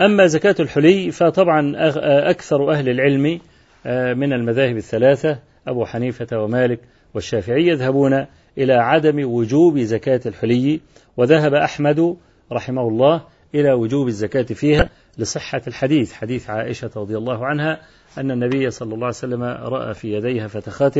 أما 0.00 0.26
زكاة 0.26 0.54
الحلي 0.60 1.10
فطبعا 1.10 1.72
آه، 1.76 2.30
أكثر 2.30 2.72
أهل 2.72 2.88
العلم 2.88 3.40
آه، 3.86 4.14
من 4.14 4.32
المذاهب 4.32 4.76
الثلاثة 4.76 5.38
أبو 5.68 5.84
حنيفة 5.84 6.42
ومالك 6.42 6.80
والشافعي 7.14 7.66
يذهبون 7.66 8.26
إلى 8.58 8.72
عدم 8.72 9.24
وجوب 9.24 9.78
زكاة 9.78 10.20
الحلي. 10.26 10.80
وذهب 11.16 11.54
أحمد 11.54 12.16
رحمه 12.52 12.88
الله 12.88 13.22
إلى 13.54 13.72
وجوب 13.72 14.08
الزكاة 14.08 14.42
فيها 14.42 14.90
لصحة 15.18 15.62
الحديث 15.66 16.12
حديث 16.12 16.50
عائشة 16.50 16.90
رضي 16.96 17.16
الله 17.16 17.46
عنها 17.46 17.80
أن 18.18 18.30
النبي 18.30 18.70
صلى 18.70 18.94
الله 18.94 19.06
عليه 19.06 19.16
وسلم 19.16 19.42
رأى 19.42 19.94
في 19.94 20.12
يديها 20.12 20.48
فتخات 20.48 20.98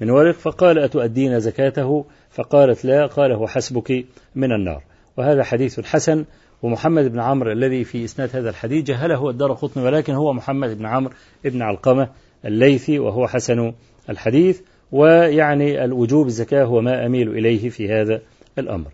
من 0.00 0.10
ورق 0.10 0.34
فقال 0.34 0.78
أتؤدين 0.78 1.40
زكاته؟ 1.40 2.04
فقالت 2.30 2.84
لا. 2.84 3.06
قال 3.06 3.32
هو 3.32 3.46
حسبك 3.46 4.06
من 4.34 4.52
النار. 4.52 4.82
وهذا 5.16 5.42
حديث 5.42 5.80
حسن 5.80 6.24
ومحمد 6.62 7.12
بن 7.12 7.20
عمرو 7.20 7.52
الذي 7.52 7.84
في 7.84 8.04
إسناد 8.04 8.36
هذا 8.36 8.50
الحديث 8.50 8.84
جهله 8.84 9.30
الدار 9.30 9.52
قطن 9.52 9.80
ولكن 9.80 10.14
هو 10.14 10.32
محمد 10.32 10.78
بن 10.78 10.86
عمرو 10.86 11.12
بن 11.44 11.62
علقمة 11.62 12.08
الليثي 12.44 12.98
وهو 12.98 13.26
حسن 13.26 13.72
الحديث. 14.10 14.60
ويعني 14.92 15.84
الوجوب 15.84 16.26
الزكاة 16.26 16.64
هو 16.64 16.80
ما 16.80 17.06
أميل 17.06 17.28
إليه 17.28 17.68
في 17.68 17.88
هذا 17.88 18.20
الأمر. 18.58 18.90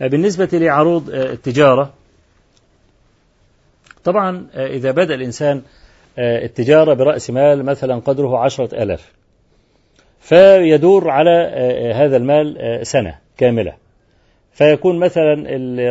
بالنسبة 0.00 0.48
لعروض 0.52 1.10
التجارة 1.10 1.92
طبعا 4.04 4.46
إذا 4.54 4.90
بدأ 4.90 5.14
الإنسان 5.14 5.62
التجارة 6.18 6.94
برأس 6.94 7.30
مال 7.30 7.64
مثلا 7.64 7.94
قدره 7.94 8.38
عشرة 8.38 8.82
ألاف 8.82 9.12
فيدور 10.20 11.10
على 11.10 11.30
هذا 11.94 12.16
المال 12.16 12.80
سنة 12.86 13.14
كاملة. 13.38 13.72
فيكون 14.52 14.98
مثلا 14.98 15.34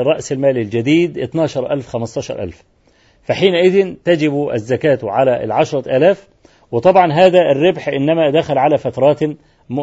رأس 0.02 0.32
المال 0.32 0.58
الجديد 0.58 1.18
12000 1.18 1.88
15000 1.88 2.64
فحينئذ 3.24 3.94
تجب 4.06 4.50
الزكاة 4.54 5.00
على 5.04 5.44
العشرة 5.44 5.98
آلاف. 5.98 6.28
وطبعا 6.72 7.12
هذا 7.14 7.40
الربح 7.40 7.88
إنما 7.88 8.30
دخل 8.30 8.58
على 8.58 8.78
فترات 8.78 9.22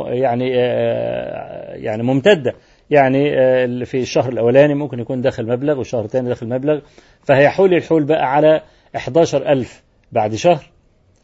يعني 0.06 0.52
آه، 0.56 1.74
يعني 1.74 2.02
ممتدة. 2.02 2.54
يعني 2.90 3.40
آه، 3.40 3.84
في 3.84 4.00
الشهر 4.00 4.32
الأولاني 4.32 4.74
ممكن 4.74 4.98
يكون 4.98 5.20
دخل 5.20 5.46
مبلغ 5.46 5.78
والشهر 5.78 6.04
الثاني 6.04 6.30
دخل 6.30 6.48
مبلغ. 6.48 6.80
فهيحول 7.24 7.74
الحول 7.74 8.04
بقى 8.04 8.32
على 8.32 8.62
11000 8.96 9.82
بعد 10.12 10.34
شهر 10.34 10.64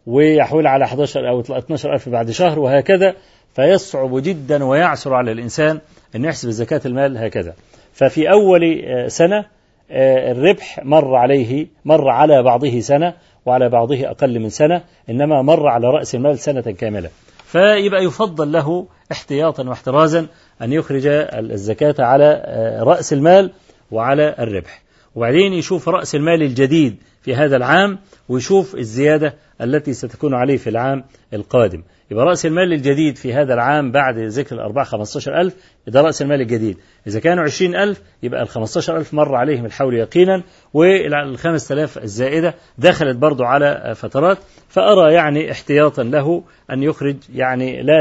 ويحول 0.07 0.67
على 0.67 0.85
11 0.85 1.29
أو 1.29 1.41
12000 1.41 2.09
بعد 2.09 2.31
شهر 2.31 2.59
وهكذا. 2.59 3.15
فيصعب 3.55 4.23
جدا 4.23 4.65
ويعسر 4.65 5.15
على 5.15 5.33
الإنسان 5.33 5.81
أن 6.17 6.25
يحسب 6.25 6.51
زكاة 6.51 6.81
المال 6.87 7.19
هكذا. 7.19 7.55
ففي 7.93 8.31
أول 8.31 8.85
آه، 8.85 9.09
سنة 9.09 9.45
آه، 9.91 10.33
الربح 10.33 10.81
مر 10.85 11.17
عليه 11.17 11.67
مر 11.85 12.09
على 12.11 12.43
بعضه 12.43 12.81
سنة 12.81 13.15
وعلى 13.47 13.69
بعضه 13.69 14.11
أقل 14.11 14.41
من 14.41 14.49
سنة 14.49 14.83
إنما 15.11 15.43
مر 15.43 15.69
على 15.69 15.87
رأس 15.87 16.15
المال 16.15 16.39
سنة 16.39 16.61
كاملة. 16.61 17.11
فيبقى 17.45 18.05
يفضل 18.05 18.53
له 18.53 18.87
احتياطا 19.13 19.69
واحترازا 19.69 20.27
أن 20.63 20.73
يخرج 20.73 21.07
الزكاة 21.07 21.95
على 21.99 22.43
آه، 22.45 22.83
رأس 22.83 23.13
المال 23.13 23.51
وعلى 23.91 24.35
الربح. 24.39 24.83
وبعدين 25.15 25.53
يشوف 25.53 25.89
رأس 25.89 26.15
المال 26.15 26.43
الجديد 26.43 26.97
في 27.23 27.35
هذا 27.35 27.57
العام 27.57 27.99
ويشوف 28.29 28.75
الزيادة 28.75 29.35
التي 29.61 29.93
ستكون 29.93 30.35
عليه 30.35 30.57
في 30.57 30.71
العام 30.71 31.05
القادم. 31.35 31.83
يبقى 32.11 32.25
رأس 32.25 32.47
المال 32.47 32.73
الجديد 32.73 33.17
في 33.17 33.35
هذا 33.35 33.55
العام 33.55 33.93
بعد 33.93 34.19
ذكر 34.19 34.55
الأرباع 34.55 34.85
15000 34.85 35.55
ده 35.87 36.01
رأس 36.01 36.23
المال 36.23 36.41
الجديد. 36.41 36.77
إذا 37.07 37.21
كانوا 37.21 37.45
20000 37.45 38.03
يبقى 38.23 38.43
ال 38.43 38.49
15000 38.49 39.15
مر 39.15 39.35
عليهم 39.35 39.67
الحول 39.67 39.95
يقينا 39.95 40.43
وال 40.75 41.39
5000 41.39 41.99
الزائدة 41.99 42.55
دخلت 42.79 43.17
برضو 43.17 43.45
على 43.45 43.93
فترات. 43.97 44.39
فأرى 44.69 45.15
يعني 45.15 45.51
احتياطا 45.53 46.03
له 46.03 46.45
أن 46.71 46.83
يخرج 46.83 47.17
يعني 47.35 47.83
لا 47.83 47.95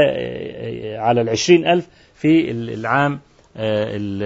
على 0.98 1.20
ال 1.20 1.28
20000 1.28 1.86
في 2.20 2.50
العام 2.50 3.20
آه، 3.56 3.96
ال- 3.96 4.22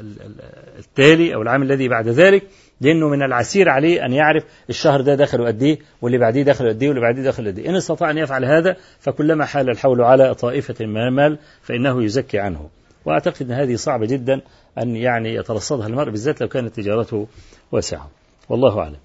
ال- 0.00 0.40
التالي 0.78 1.34
أو 1.34 1.42
العام 1.42 1.62
الذي 1.62 1.88
بعد 1.88 2.08
ذلك 2.08 2.42
لأنه 2.80 3.08
من 3.08 3.22
العسير 3.22 3.68
عليه 3.68 4.04
أن 4.06 4.12
يعرف 4.12 4.44
الشهر 4.70 5.00
ده 5.00 5.14
دخله 5.14 5.46
قد 5.46 5.62
إيه 5.62 5.78
واللي 6.02 6.18
بعديه 6.18 6.42
دخله 6.42 6.68
قد 6.68 6.82
إيه 6.82 6.88
واللي 6.88 7.02
بعديه 7.02 7.22
دخله 7.22 7.50
قد 7.50 7.58
إيه. 7.58 7.68
إن 7.70 7.74
استطاع 7.74 8.10
أن 8.10 8.18
يفعل 8.18 8.44
هذا 8.44 8.76
فكلما 9.00 9.44
حال 9.44 9.70
الحول 9.70 10.00
على 10.02 10.34
طائفة 10.34 10.86
من 10.86 10.96
المال 10.96 11.38
فإنه 11.62 12.04
يزكي 12.04 12.38
عنه. 12.38 12.68
وأعتقد 13.04 13.42
أن 13.42 13.52
هذه 13.52 13.74
صعبة 13.76 14.06
جدا 14.06 14.40
أن 14.78 14.96
يعني 14.96 15.34
يترصدها 15.34 15.86
المرء 15.86 16.10
بالذات 16.10 16.40
لو 16.40 16.48
كانت 16.48 16.76
تجارته 16.76 17.26
واسعة. 17.72 18.10
والله 18.48 18.78
أعلم. 18.80 18.96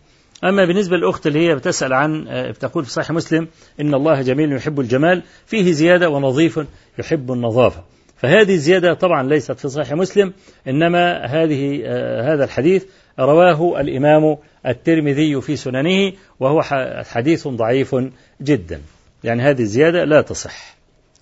أما 0.43 0.65
بالنسبة 0.65 0.97
للأخت 0.97 1.27
اللي 1.27 1.47
هي 1.47 1.55
بتسأل 1.55 1.93
عن 1.93 2.27
آه، 2.27 2.51
بتقول 2.51 2.85
في 2.85 2.91
صحيح 2.91 3.11
مسلم 3.11 3.47
إن 3.81 3.93
الله 3.93 4.21
جميل 4.21 4.53
يحب 4.53 4.79
الجمال 4.79 5.23
فيه 5.45 5.71
زيادة 5.71 6.09
ونظيف 6.09 6.59
يحب 6.99 7.31
النظافة. 7.31 7.83
فهذه 8.23 8.53
الزيادة 8.53 8.93
طبعا 8.93 9.23
ليست 9.23 9.51
في 9.51 9.69
صحيح 9.69 9.93
مسلم 9.93 10.33
إنما 10.67 11.25
هذه 11.25 11.81
آه، 11.85 12.33
هذا 12.33 12.43
الحديث 12.43 12.85
رواه 13.19 13.81
الإمام 13.81 14.37
الترمذي 14.67 15.41
في 15.41 15.55
سننه 15.55 16.13
وهو 16.39 16.61
حديث 17.03 17.47
ضعيف 17.47 17.95
جدا. 18.41 18.81
يعني 19.23 19.41
هذه 19.41 19.61
الزيادة 19.61 20.03
لا 20.03 20.21
تصح. 20.21 20.75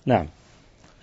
نعم. 0.06 0.26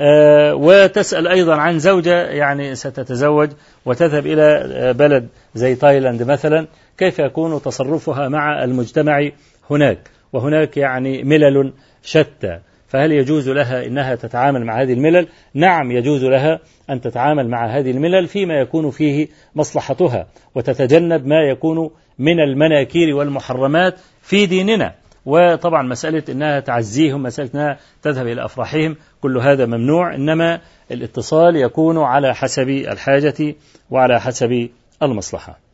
آه، 0.01 0.55
وتسأل 0.55 1.27
أيضا 1.27 1.55
عن 1.55 1.79
زوجة 1.79 2.21
يعني 2.21 2.75
ستتزوج 2.75 3.49
وتذهب 3.85 4.25
إلى 4.27 4.43
آه، 4.43 4.91
بلد 4.91 5.27
زي 5.55 5.75
تايلاند 5.75 6.23
مثلا 6.23 6.67
كيف 6.97 7.19
يكون 7.19 7.61
تصرفها 7.61 8.27
مع 8.27 8.63
المجتمع 8.63 9.29
هناك؟ 9.69 9.99
وهناك 10.33 10.77
يعني 10.77 11.23
ملل 11.23 11.73
شتى. 12.03 12.59
فهل 12.89 13.11
يجوز 13.11 13.49
لها 13.49 13.85
إنها 13.85 14.15
تتعامل 14.15 14.65
مع 14.65 14.81
هذه 14.81 14.93
الملل؟ 14.93 15.27
نعم 15.53 15.91
يجوز 15.91 16.25
لها 16.25 16.59
أن 16.89 17.01
تتعامل 17.01 17.49
مع 17.49 17.77
هذه 17.77 17.91
الملل 17.91 18.27
فيما 18.27 18.53
يكون 18.53 18.91
فيه 18.91 19.27
مصلحتها 19.55 20.27
وتتجنب 20.55 21.25
ما 21.25 21.41
يكون 21.41 21.89
من 22.19 22.39
المناكير 22.39 23.15
والمحرمات 23.15 23.99
في 24.21 24.45
ديننا. 24.45 24.93
وطبعا 25.25 25.83
مسألة 25.83 26.23
أنها 26.29 26.59
تعزيهم 26.59 27.23
مسألة 27.23 27.49
أنها 27.55 27.77
تذهب 28.01 28.27
إلى 28.27 28.45
أفراحهم 28.45 28.95
كل 29.21 29.37
هذا 29.37 29.65
ممنوع. 29.65 30.15
إنما 30.15 30.59
الاتصال 30.91 31.55
يكون 31.55 31.97
على 31.97 32.35
حسب 32.35 32.69
الحاجة 32.69 33.55
وعلى 33.89 34.21
حسب 34.21 34.69
المصلحة. 35.03 35.68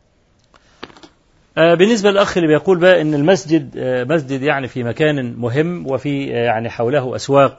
بالنسبة 1.55 2.11
للأخ 2.11 2.37
اللي 2.37 2.47
بيقول 2.47 2.79
بقى 2.79 3.01
إن 3.01 3.13
المسجد 3.13 3.77
آه، 3.77 4.03
مسجد 4.03 4.41
يعني 4.41 4.67
في 4.67 4.83
مكان 4.83 5.33
مهم 5.35 5.91
وفي 5.91 6.33
آه، 6.33 6.37
يعني 6.45 6.69
حوله 6.69 7.15
أسواق 7.15 7.57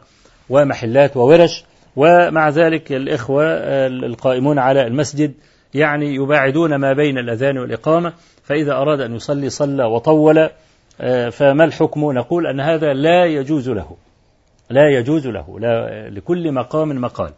ومحلات 0.48 1.16
وورش. 1.16 1.64
ومع 1.96 2.48
ذلك 2.48 2.92
الإخوة 2.92 3.44
آه، 3.44 3.86
القائمون 3.86 4.58
على 4.58 4.86
المسجد 4.86 5.34
يعني 5.74 6.14
يباعدون 6.14 6.74
ما 6.76 6.92
بين 6.92 7.18
الأذان 7.18 7.58
والإقامة. 7.58 8.12
فإذا 8.44 8.72
أراد 8.72 9.00
أن 9.00 9.14
يصلي 9.14 9.50
صلى 9.50 9.84
وطول 9.84 10.48
آه، 11.00 11.28
فما 11.28 11.64
الحكم؟ 11.64 12.12
نقول 12.12 12.46
أن 12.46 12.60
هذا 12.60 12.92
لا 12.92 13.24
يجوز 13.24 13.70
له. 13.70 13.96
لا 14.70 14.88
يجوز 14.88 15.26
له. 15.26 15.58
لا 15.60 16.08
لكل 16.10 16.52
مقام 16.52 16.88
مقال. 17.00 17.30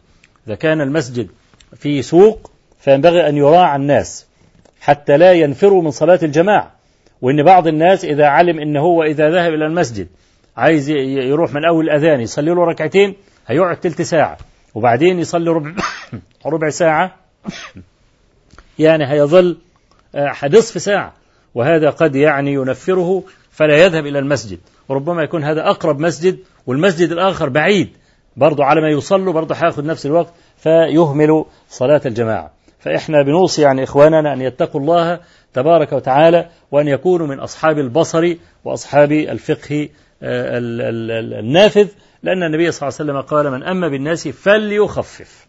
إذا 0.46 0.54
كان 0.54 0.80
المسجد 0.80 1.28
في 1.76 2.02
سوق 2.02 2.50
فينبغي 2.78 3.28
أن 3.28 3.36
يراعى 3.36 3.76
الناس. 3.76 4.27
حتى 4.80 5.16
لا 5.16 5.32
ينفروا 5.32 5.82
من 5.82 5.90
صلاة 5.90 6.18
الجماعة. 6.22 6.72
وإن 7.22 7.42
بعض 7.42 7.66
الناس 7.66 8.04
إذا 8.04 8.26
علم 8.26 8.58
إن 8.58 8.76
هو 8.76 9.02
إذا 9.02 9.30
ذهب 9.30 9.54
إلى 9.54 9.66
المسجد 9.66 10.08
عايز 10.56 10.90
يروح 10.90 11.54
من 11.54 11.64
أول 11.64 11.84
الأذان 11.84 12.20
يصلي 12.20 12.50
له 12.50 12.64
ركعتين 12.64 13.14
هيقعد 13.46 13.76
تلت 13.76 14.02
ساعة. 14.02 14.38
وبعدين 14.74 15.18
يصلي 15.18 15.50
ربع 15.50 15.72
ربع 16.46 16.70
ساعة 16.70 17.14
يعني 18.78 19.12
هيظل 19.12 19.58
آه، 20.14 20.34
نصف 20.44 20.82
ساعة. 20.82 21.12
وهذا 21.54 21.90
قد 21.90 22.16
يعني 22.16 22.52
ينفره 22.52 23.22
فلا 23.50 23.76
يذهب 23.76 24.06
إلى 24.06 24.18
المسجد. 24.18 24.58
وربما 24.88 25.22
يكون 25.22 25.44
هذا 25.44 25.70
أقرب 25.70 26.00
مسجد 26.00 26.38
والمسجد 26.66 27.12
الآخر 27.12 27.48
بعيد 27.48 27.88
برضه 28.36 28.64
على 28.64 28.80
ما 28.80 28.88
يصلوا 28.88 29.32
برضه 29.32 29.54
هياخد 29.54 29.84
نفس 29.84 30.06
الوقت 30.06 30.32
فيهمل 30.56 31.44
صلاة 31.68 32.00
الجماعة. 32.06 32.57
فإحنا 32.80 33.22
بنوصي 33.22 33.62
يعني 33.62 33.84
إخواننا 33.84 34.32
أن 34.32 34.40
يتقوا 34.40 34.80
الله 34.80 35.20
تبارك 35.54 35.92
وتعالى 35.92 36.48
وأن 36.70 36.88
يكونوا 36.88 37.26
من 37.26 37.40
أصحاب 37.40 37.78
البصر 37.78 38.34
وأصحاب 38.64 39.12
الفقه 39.12 39.88
آه، 40.22 40.58
ال- 40.58 40.80
ال- 40.80 41.10
ال- 41.10 41.34
النافذ 41.34 41.88
لأن 42.22 42.42
النبي 42.42 42.72
صلى 42.72 42.88
الله 42.88 42.98
عليه 43.00 43.10
وسلم 43.12 43.20
قال 43.36 43.50
من 43.50 43.62
أما 43.62 43.88
بالناس 43.88 44.28
فليخفف. 44.28 45.46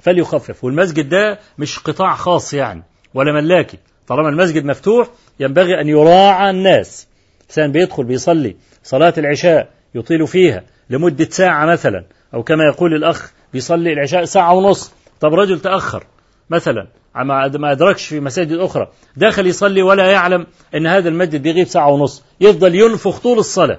فليخفف. 0.00 0.64
والمسجد 0.64 1.08
ده 1.08 1.38
مش 1.58 1.78
قطاع 1.78 2.14
خاص 2.14 2.54
يعني 2.54 2.82
ولا 3.14 3.32
ملاكي. 3.32 3.78
طالما 4.06 4.28
المسجد 4.28 4.64
مفتوح 4.64 5.08
ينبغي 5.40 5.80
أن 5.80 5.88
يراعى 5.88 6.50
الناس. 6.50 7.08
إنسان 7.48 7.72
بيدخل 7.72 8.04
بيصلي 8.04 8.56
صلاة 8.82 9.14
العشاء 9.18 9.68
يطيل 9.94 10.26
فيها 10.26 10.62
لمدة 10.90 11.24
ساعة 11.30 11.66
مثلا 11.66 12.04
أو 12.34 12.42
كما 12.42 12.64
يقول 12.64 12.94
الأخ 12.94 13.32
بيصلي 13.52 13.92
العشاء 13.92 14.24
ساعة 14.24 14.54
ونص. 14.54 14.92
طب 15.20 15.34
رجل 15.34 15.60
تأخر 15.60 16.04
مثلا 16.50 16.86
ما 17.14 17.72
أدركش 17.72 18.06
في 18.06 18.20
مساجد 18.20 18.52
أخرى. 18.52 18.88
دخل 19.16 19.46
يصلي 19.46 19.82
ولا 19.82 20.10
يعلم 20.10 20.46
أن 20.74 20.86
هذا 20.86 21.08
المسجد 21.08 21.42
بيغيب 21.42 21.66
ساعة 21.66 21.90
ونص. 21.90 22.24
يفضل 22.40 22.74
ينفخ 22.74 23.18
طول 23.18 23.38
الصلاة. 23.38 23.78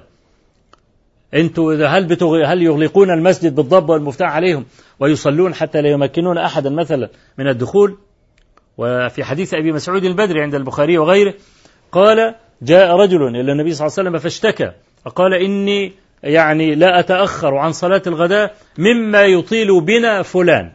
أنتوا 1.33 1.85
هل 1.85 2.05
بتغ... 2.05 2.45
هل 2.45 2.61
يغلقون 2.61 3.11
المسجد 3.11 3.55
بالضب 3.55 3.89
والمفتاح 3.89 4.35
عليهم 4.35 4.65
ويصلون 4.99 5.53
حتى 5.53 5.81
لا 5.81 5.89
يمكنون 5.89 6.37
احدا 6.37 6.69
مثلا 6.69 7.09
من 7.37 7.47
الدخول؟ 7.47 7.97
وفي 8.77 9.23
حديث 9.23 9.53
أبي 9.53 9.71
مسعود 9.71 10.03
البدري 10.03 10.41
عند 10.41 10.55
البخاري 10.55 10.97
وغيره 10.97 11.33
قال 11.91 12.35
جاء 12.61 12.95
رجل 12.95 13.27
إلى 13.27 13.51
النبي 13.51 13.73
صلى 13.73 13.87
الله 13.87 13.99
عليه 13.99 14.09
وسلم 14.09 14.17
فاشتكى 14.19 14.71
فقال 15.05 15.33
إني 15.33 15.93
يعني 16.23 16.75
لا 16.75 16.99
أتأخر 16.99 17.55
عن 17.55 17.71
صلاة 17.71 18.01
الغداء 18.07 18.55
مما 18.77 19.21
يطيل 19.21 19.81
بنا 19.81 20.21
فلان. 20.21 20.71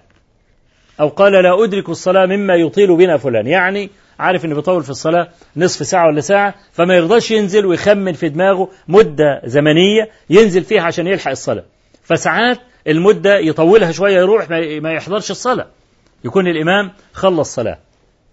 أو 1.00 1.08
قال 1.08 1.32
لا 1.32 1.64
أدرك 1.64 1.88
الصلاة 1.88 2.26
مما 2.26 2.54
يطيل 2.54 2.96
بنا 2.96 3.16
فلان. 3.16 3.46
يعني 3.46 3.90
عارف 4.18 4.44
إنه 4.44 4.54
بيطول 4.54 4.82
في 4.82 4.90
الصلاة 4.90 5.28
نصف 5.56 5.86
ساعة 5.86 6.06
ولا 6.06 6.20
ساعة 6.20 6.54
فما 6.72 6.96
يرضاش 6.96 7.30
ينزل 7.30 7.66
ويخمن 7.66 8.12
في 8.12 8.28
دماغه 8.28 8.68
مدة 8.88 9.42
زمنية 9.44 10.10
ينزل 10.30 10.64
فيها 10.64 10.82
عشان 10.82 11.06
يلحق 11.06 11.30
الصلاة. 11.30 11.64
فساعات 12.02 12.58
المدة 12.86 13.38
يطولها 13.38 13.92
شوية 13.92 14.18
يروح 14.18 14.50
ما 14.80 14.92
يحضرش 14.92 15.30
الصلاة. 15.30 15.66
يكون 16.24 16.46
الإمام 16.46 16.92
خلص 17.12 17.54
صلاة. 17.54 17.78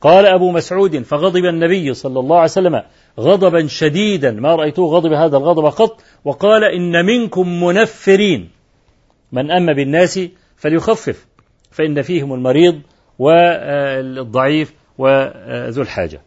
قال 0.02 0.26
أبو 0.26 0.52
مسعود 0.52 1.02
فغضب 1.02 1.46
النبي 1.46 1.94
صلى 1.94 2.20
الله 2.20 2.36
عليه 2.36 2.52
وسلم 2.52 2.84
غضبا 3.20 3.68
شديدا. 3.68 4.32
ما 4.32 4.56
رأيته 4.56 4.84
غضب 4.84 5.14
هذا 5.14 5.38
الغضب 5.38 5.66
قط. 5.66 6.02
وقال 6.26 6.64
إن 6.64 7.06
منكم 7.06 7.64
منفرين. 7.64 8.50
من 9.32 9.52
أما 9.52 9.74
بالناس 9.74 10.20
فليخفف. 10.58 11.26
فإن 11.74 12.02
فيهم 12.02 12.34
المريض 12.34 12.82
والضعيف 13.20 14.74
وذو 14.98 15.82
الحاجة. 15.82 16.22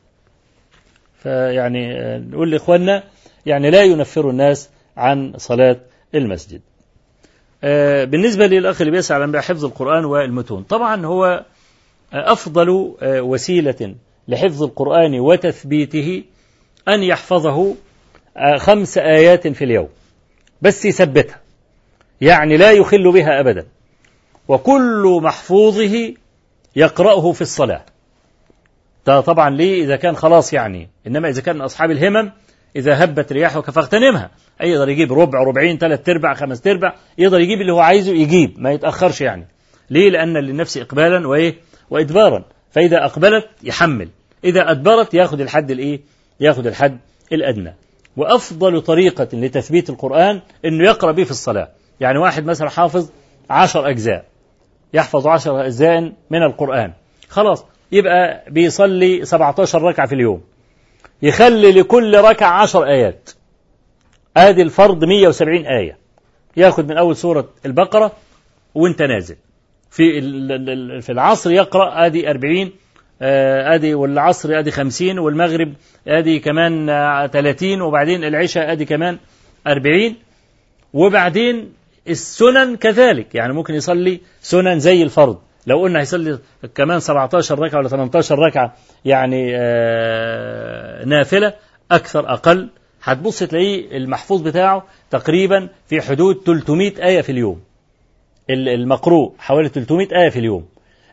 فيعني 1.23 1.99
نقول 2.19 2.51
لإخواننا 2.51 3.03
يعني 3.47 3.71
لا 3.71 3.83
ينفر 3.83 4.31
الناس 4.31 4.71
عن 4.97 5.33
صلاة 5.37 5.77
المسجد. 6.15 6.61
بالنسبة 8.11 8.47
للأخ 8.47 8.81
اللي 8.81 8.91
بيسأل 8.91 9.23
عن 9.23 9.41
حفظ 9.41 9.65
القرآن 9.65 10.05
والمتون 10.05 10.63
طبعا 10.63 11.07
هو 11.07 11.45
أفضل 12.13 12.95
وسيلة 13.03 13.95
لحفظ 14.29 14.63
القرآن 14.63 15.21
وتثبيته 15.21 16.23
أن 16.89 17.03
يحفظه 17.03 17.75
خمس 18.57 18.99
آيات 18.99 19.49
في 19.49 19.65
اليوم 19.65 19.89
بس 20.63 20.85
يثبتها 20.85 21.41
يعني 22.21 22.57
لا 22.57 22.73
يخل 22.73 23.13
بها 23.13 23.41
أبدا. 23.41 23.67
وكل 24.49 25.21
محفوظه 25.23 26.15
يقرأه 26.77 27.33
في 27.33 27.41
الصلاة. 27.41 27.85
ده 29.07 29.21
طبعا 29.21 29.51
ليه 29.51 29.85
إذا 29.85 29.97
كان 29.97 30.17
خلاص 30.17 30.53
يعني 30.53 30.89
إنما 31.07 31.29
إذا 31.29 31.41
كان 31.41 31.61
أصحاب 31.61 31.91
الهمم 31.91 32.33
إذا 32.77 33.05
هبت 33.05 33.33
رياحك 33.33 33.71
فاغتنمها. 33.71 34.31
أي 34.61 34.71
يقدر 34.71 34.89
يجيب 34.89 35.13
ربع 35.13 35.43
ربعين 35.43 35.79
ثلاث 35.79 36.09
ارباع 36.09 36.35
خمس 36.35 36.67
ارباع 36.67 36.95
يقدر 37.19 37.41
يجيب 37.41 37.61
اللي 37.61 37.73
هو 37.73 37.81
عايزه 37.81 38.13
يجيب 38.13 38.55
ما 38.59 38.73
يتأخرش 38.73 39.21
يعني. 39.21 39.47
ليه؟ 39.91 40.11
لأن 40.11 40.37
للنفس 40.37 40.77
إقبالا 40.77 41.29
وإيه 41.29 41.55
وإدبارا. 41.91 42.45
فإذا 42.71 43.05
أقبلت 43.05 43.49
يحمل. 43.63 44.09
إذا 44.45 44.71
أدبرت 44.71 45.15
ياخد 45.15 45.41
الحد 45.41 45.71
الإيه؟ 45.71 46.01
ياخد 46.41 46.67
الحد 46.67 46.99
الأدنى. 47.33 47.75
وأفضل 48.17 48.81
طريقة 48.81 49.29
لتثبيت 49.33 49.91
القرآن 49.91 50.41
أنه 50.65 50.85
يقرأ 50.85 51.13
به 51.13 51.25
في 51.25 51.31
الصلاة. 51.31 51.69
يعني 52.01 52.19
واحد 52.19 52.45
مثلا 52.45 52.69
حافظ 52.71 53.11
عشر 53.51 53.91
أجزاء. 53.91 54.25
يحفظ 54.97 55.27
عشر 55.27 55.65
أجزاء 55.67 56.13
من 56.31 56.43
القرآن. 56.43 56.93
خلاص 57.29 57.65
يبقى 57.93 58.45
بيصلي 58.51 59.25
17 59.25 59.83
ركعة 59.83 60.07
في 60.07 60.15
اليوم. 60.15 60.41
يخلي 61.23 61.73
لكل 61.73 62.21
ركعة 62.21 62.63
عشر 62.63 62.85
آيات. 62.87 63.31
آدي 64.37 64.63
الفرض 64.63 65.05
170 65.05 65.67
آية. 65.67 65.99
ياخد 66.57 66.89
من 66.89 66.99
أول 66.99 67.17
سورة 67.17 67.49
البقرة 67.67 68.13
وانت 68.75 69.03
نازل. 69.03 69.37
في 69.91 70.21
في 71.01 71.13
العصر 71.13 71.51
يقرأ 71.51 72.07
آدي 72.07 72.31
40 72.31 72.73
ادي 73.75 73.95
والعصر 73.95 74.59
ادي 74.59 74.71
50 74.71 75.19
والمغرب 75.19 75.75
ادي 76.09 76.39
كمان 76.39 76.87
30 77.33 77.81
وبعدين 77.81 78.25
العشاء 78.25 78.73
ادي 78.73 78.85
كمان 78.85 79.19
40 79.67 80.15
وبعدين 80.93 81.73
السنن 82.09 82.77
كذلك. 82.77 83.35
يعني 83.35 83.53
ممكن 83.53 83.75
يصلي 83.75 84.21
سنن 84.41 84.79
زي 84.79 85.03
الفرض. 85.03 85.39
لو 85.67 85.81
قلنا 85.81 86.01
هيصلي 86.01 86.39
كمان 86.75 87.01
17 87.01 87.59
ركعة 87.59 87.79
ولا 87.79 87.89
18 87.89 88.39
ركعة 88.39 88.75
يعني 89.05 89.53
نافلة 91.07 91.55
أكثر 91.91 92.33
أقل. 92.33 92.69
هتبص 93.03 93.39
تلاقيه 93.39 93.97
المحفوظ 93.97 94.43
بتاعه 94.43 94.85
تقريبا 95.11 95.69
في 95.87 96.01
حدود 96.01 96.43
300 96.47 96.93
آية 97.07 97.21
في 97.21 97.33
اليوم. 97.33 97.61
المقروء 98.51 99.35
حوالي 99.39 99.69
300 99.69 100.09
آية 100.23 100.29
في 100.29 100.39
اليوم. 100.39 100.67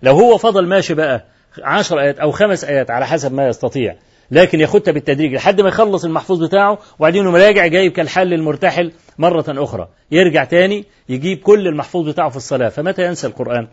لو 0.04 0.14
هو 0.14 0.38
فضل 0.38 0.68
ماشي 0.68 0.94
بقى 0.94 1.26
عشر 1.64 2.00
آيات 2.00 2.20
أو 2.20 2.32
خمس 2.32 2.64
آيات 2.64 2.92
على 2.92 3.08
حسب 3.08 3.34
ما 3.34 3.48
يستطيع 3.48 3.96
لكن 4.34 4.60
ياخدها 4.60 4.94
بالتدريج 4.94 5.34
لحد 5.34 5.62
ما 5.62 5.68
يخلص 5.68 6.06
المحفوظ 6.06 6.44
بتاعه 6.44 6.80
وبعدين 7.00 7.28
مراجع 7.28 7.68
جايب 7.68 7.92
كالحل 7.92 8.34
المرتحل 8.34 8.92
مرة 9.18 9.46
أخرى. 9.48 9.88
يرجع 10.12 10.44
تاني 10.44 10.86
يجيب 11.10 11.38
كل 11.38 11.68
المحفوظ 11.68 12.10
بتاعه 12.10 12.30
في 12.30 12.38
الصلاة 12.38 12.70
فمتى 12.70 13.06
ينسى 13.06 13.28
القرآن؟ 13.28 13.68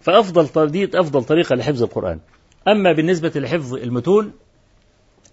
فأفضل 0.00 0.70
دي 0.70 0.90
أفضل 0.94 1.24
طريقة 1.24 1.56
لحفظ 1.56 1.82
القرآن. 1.82 2.18
أما 2.68 2.92
بالنسبة 2.92 3.32
لحفظ 3.36 3.74
المتون 3.74 4.32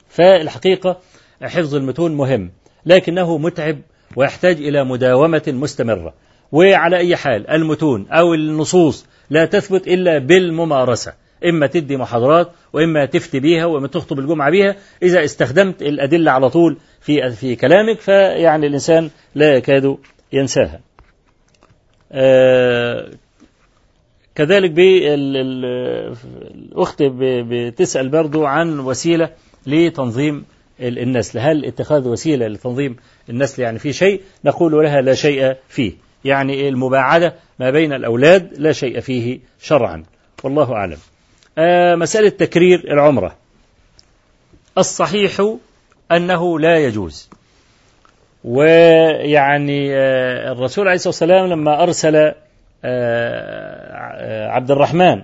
فالحقيقة 0.09 0.97
حفظ 1.41 1.75
المتون 1.75 2.15
مهم 2.15 2.51
لكنه 2.85 3.37
متعب 3.37 3.77
ويحتاج 4.15 4.57
إلى 4.57 4.85
مداومة 4.85 5.43
مستمرة. 5.47 6.13
وعلى 6.51 6.97
أي 6.97 7.15
حال 7.15 7.49
المتون 7.49 8.07
أو 8.09 8.33
النصوص 8.33 9.05
لا 9.29 9.45
تثبت 9.45 9.87
إلا 9.87 10.17
بالممارسة. 10.17 11.13
إما 11.45 11.67
تدي 11.67 11.97
محاضرات 11.97 12.51
وإما 12.73 13.05
تفتي 13.05 13.39
بيها 13.39 13.65
وإما 13.65 13.87
تخطب 13.87 14.19
الجمعة 14.19 14.49
بيها. 14.49 14.75
إذا 15.03 15.23
استخدمت 15.23 15.81
الأدلة 15.81 16.31
على 16.31 16.49
طول 16.49 16.77
في 17.01 17.31
في 17.31 17.55
كلامك 17.55 17.99
فيعني 17.99 18.67
الإنسان 18.67 19.09
لا 19.35 19.53
يكاد 19.53 19.97
ينساها. 20.33 20.79
آه 22.11 23.11
كذلك 24.35 24.73
الأخت 26.55 27.03
بتسأل 27.03 28.09
برضو 28.09 28.45
عن 28.45 28.79
وسيلة 28.79 29.29
لتنظيم 29.67 30.45
النسل. 30.79 31.39
هل 31.39 31.65
اتخاذ 31.65 32.07
وسيلة 32.07 32.47
لتنظيم 32.47 32.95
النسل 33.29 33.61
يعني 33.61 33.79
في 33.79 33.93
شيء؟ 33.93 34.21
نقول 34.45 34.83
لها 34.83 35.01
لا 35.01 35.13
شيء 35.13 35.55
فيه. 35.67 35.93
يعني 36.25 36.69
المباعدة 36.69 37.35
ما 37.59 37.69
بين 37.69 37.93
الأولاد 37.93 38.53
لا 38.57 38.71
شيء 38.71 38.99
فيه 38.99 39.39
شرعا. 39.59 40.03
والله 40.43 40.73
أعلم. 40.73 40.97
مسألة 41.95 42.29
تكرير 42.29 42.93
العمرة. 42.93 43.35
الصحيح 44.77 45.55
أنه 46.11 46.59
لا 46.59 46.77
يجوز. 46.77 47.29
ويعني 48.43 49.95
آه 49.95 50.51
الرسول 50.51 50.87
عليه 50.87 50.95
الصلاة 50.95 51.09
والسلام 51.09 51.47
لما 51.47 51.83
أرسل 51.83 52.33
آه 52.85 54.47
عبد 54.47 54.71
الرحمن 54.71 55.21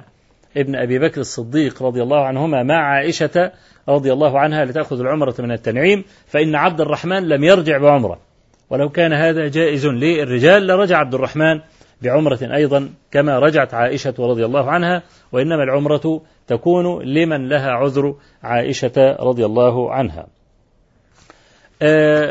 ابن 0.58 0.76
أبي 0.76 1.00
بكر 1.00 1.22
الصديق 1.22 1.84
رضي 1.84 2.04
الله 2.04 2.26
عنهما 2.26 2.64
مع 2.64 2.96
عائشة 2.96 3.52
رضي 3.90 4.14
الله 4.14 4.40
عنها 4.40 4.66
لتأخذ 4.66 5.00
العمرة 5.00 5.36
من 5.40 5.52
التنعيم 5.52 6.04
فإن 6.28 6.56
عبد 6.56 6.82
الرحمن 6.82 7.28
لم 7.28 7.44
يرجع 7.44 7.78
بعمرة. 7.78 8.20
ولو 8.70 8.90
كان 8.90 9.14
هذا 9.14 9.48
جائز 9.48 9.86
للرجال 9.86 10.68
لرجع 10.68 10.98
عبد 10.98 11.14
الرحمن 11.14 11.60
بعمرة 12.04 12.40
أيضا 12.42 12.90
كما 13.12 13.40
رجعت 13.40 13.74
عائشة 13.74 14.14
رضي 14.20 14.46
الله 14.46 14.72
عنها 14.72 15.04
وإنما 15.32 15.64
العمرة 15.64 16.22
تكون 16.48 17.04
لمن 17.04 17.50
لها 17.50 17.72
عذر 17.72 18.16
عائشة 18.44 19.18
رضي 19.20 19.46
الله 19.46 19.94
عنها. 19.94 20.28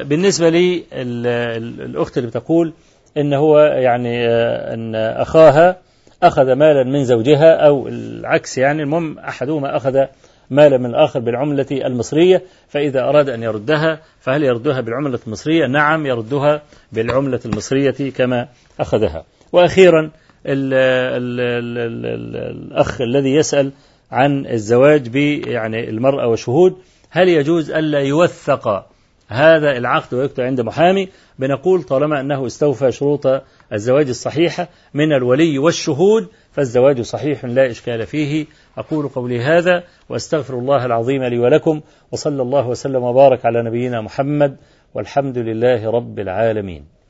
بالنسبة 0.04 0.48
لي 0.48 0.84
الأخت 0.92 2.18
اللي 2.18 2.28
بتقول 2.28 2.72
إن 3.16 3.34
هو 3.34 3.58
يعني 3.58 4.26
أن 4.74 4.94
أخاها 4.94 5.76
أخذ 6.22 6.52
مالا 6.52 6.84
من 6.84 7.04
زوجها 7.04 7.66
أو 7.66 7.88
العكس 7.88 8.58
يعني 8.58 8.82
المهم 8.82 9.18
أحدهما 9.18 9.76
أخذ 9.76 10.04
مالا 10.50 10.78
من 10.78 10.86
الآخر 10.86 11.20
بالعملة 11.20 11.66
المصرية 11.70 12.42
فإذا 12.68 13.00
أراد 13.00 13.28
أن 13.28 13.42
يردها 13.42 14.00
فهل 14.20 14.44
يردها 14.44 14.80
بالعملة 14.80 15.18
المصرية؟ 15.26 15.66
نعم 15.66 16.06
يردها 16.06 16.62
بالعملة 16.92 17.40
المصرية 17.46 18.10
كما 18.16 18.48
أخذها. 18.80 19.24
وأخيرا 19.52 20.10
ال 20.46 20.74
ال 20.74 21.40
ال 21.40 21.78
ال 21.78 22.06
ال 22.06 22.36
الأخ 22.36 23.00
الذي 23.00 23.34
يسأل 23.34 23.72
عن 24.10 24.46
الزواج 24.46 25.08
ب 25.08 25.16
يعني 25.48 25.88
المرأة 25.90 26.28
وشهود 26.28 26.76
هل 27.10 27.28
يجوز 27.28 27.70
ألا 27.70 28.00
يوثق 28.00 28.86
هذا 29.28 29.76
العقد 29.76 30.14
ويكتب 30.14 30.42
عند 30.42 30.60
محامي؟ 30.60 31.08
بنقول 31.38 31.82
طالما 31.82 32.20
أنه 32.20 32.46
استوفى 32.46 32.92
شروط 32.92 33.26
الزواج 33.72 34.08
الصحيحة 34.08 34.68
من 34.94 35.12
الولي 35.12 35.58
والشهود 35.58 36.28
فالزواج 36.52 37.00
صحيح 37.00 37.44
لا 37.44 37.70
إشكال 37.70 38.06
فيه. 38.06 38.46
أقول 38.78 39.08
قولي 39.08 39.40
هذا 39.40 39.84
وأستغفر 40.08 40.58
الله 40.58 40.86
العظيم 40.86 41.24
لي 41.24 41.38
ولكم 41.38 41.80
وصلى 42.12 42.42
الله 42.42 42.68
وسلم 42.68 43.02
وبارك 43.02 43.46
على 43.46 43.62
نبينا 43.62 44.00
محمد 44.00 44.56
والحمد 44.94 45.38
لله 45.38 45.90
رب 45.90 46.18
العالمين. 46.18 47.01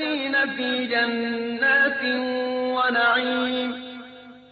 المتقين 0.00 0.56
في 0.56 0.86
جنات 0.86 2.02
ونعيم 2.76 3.74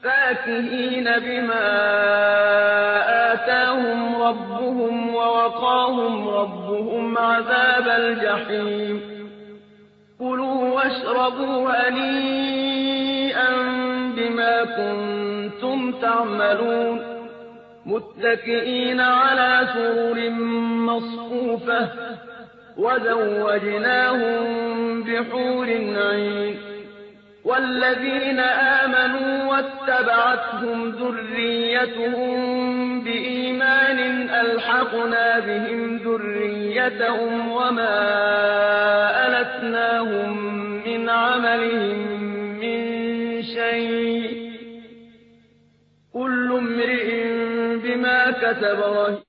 فاكهين 0.02 1.04
بما 1.04 1.66
آتاهم 3.32 4.22
ربهم 4.22 5.14
ووقاهم 5.14 6.28
ربهم 6.28 7.18
عذاب 7.18 7.88
الجحيم. 7.88 9.00
كلوا 10.18 10.74
واشربوا 10.74 11.70
هنيئا 11.70 13.50
بما 14.16 14.64
كنتم 14.64 15.92
تعملون. 15.92 17.16
متكئين 17.86 19.00
على 19.00 19.68
سرر 19.74 20.30
مصفوفة 20.90 22.05
وزوجناهم 22.76 24.44
بحور 25.02 25.66
عين. 25.96 26.56
والذين 27.44 28.40
آمنوا 28.40 29.52
واتبعتهم 29.52 30.90
ذريتهم 30.90 32.34
بإيمان 33.00 34.30
ألحقنا 34.30 35.38
بهم 35.38 35.96
ذريتهم 35.96 37.48
وما 37.52 37.98
ألتناهم 39.26 40.38
من 40.86 41.08
عملهم 41.08 41.98
من 42.60 42.78
شيء. 43.42 44.52
كل 46.12 46.52
امرئ 46.52 47.24
بما 47.76 48.30
كسب 48.30 48.80
رهين. 48.80 49.25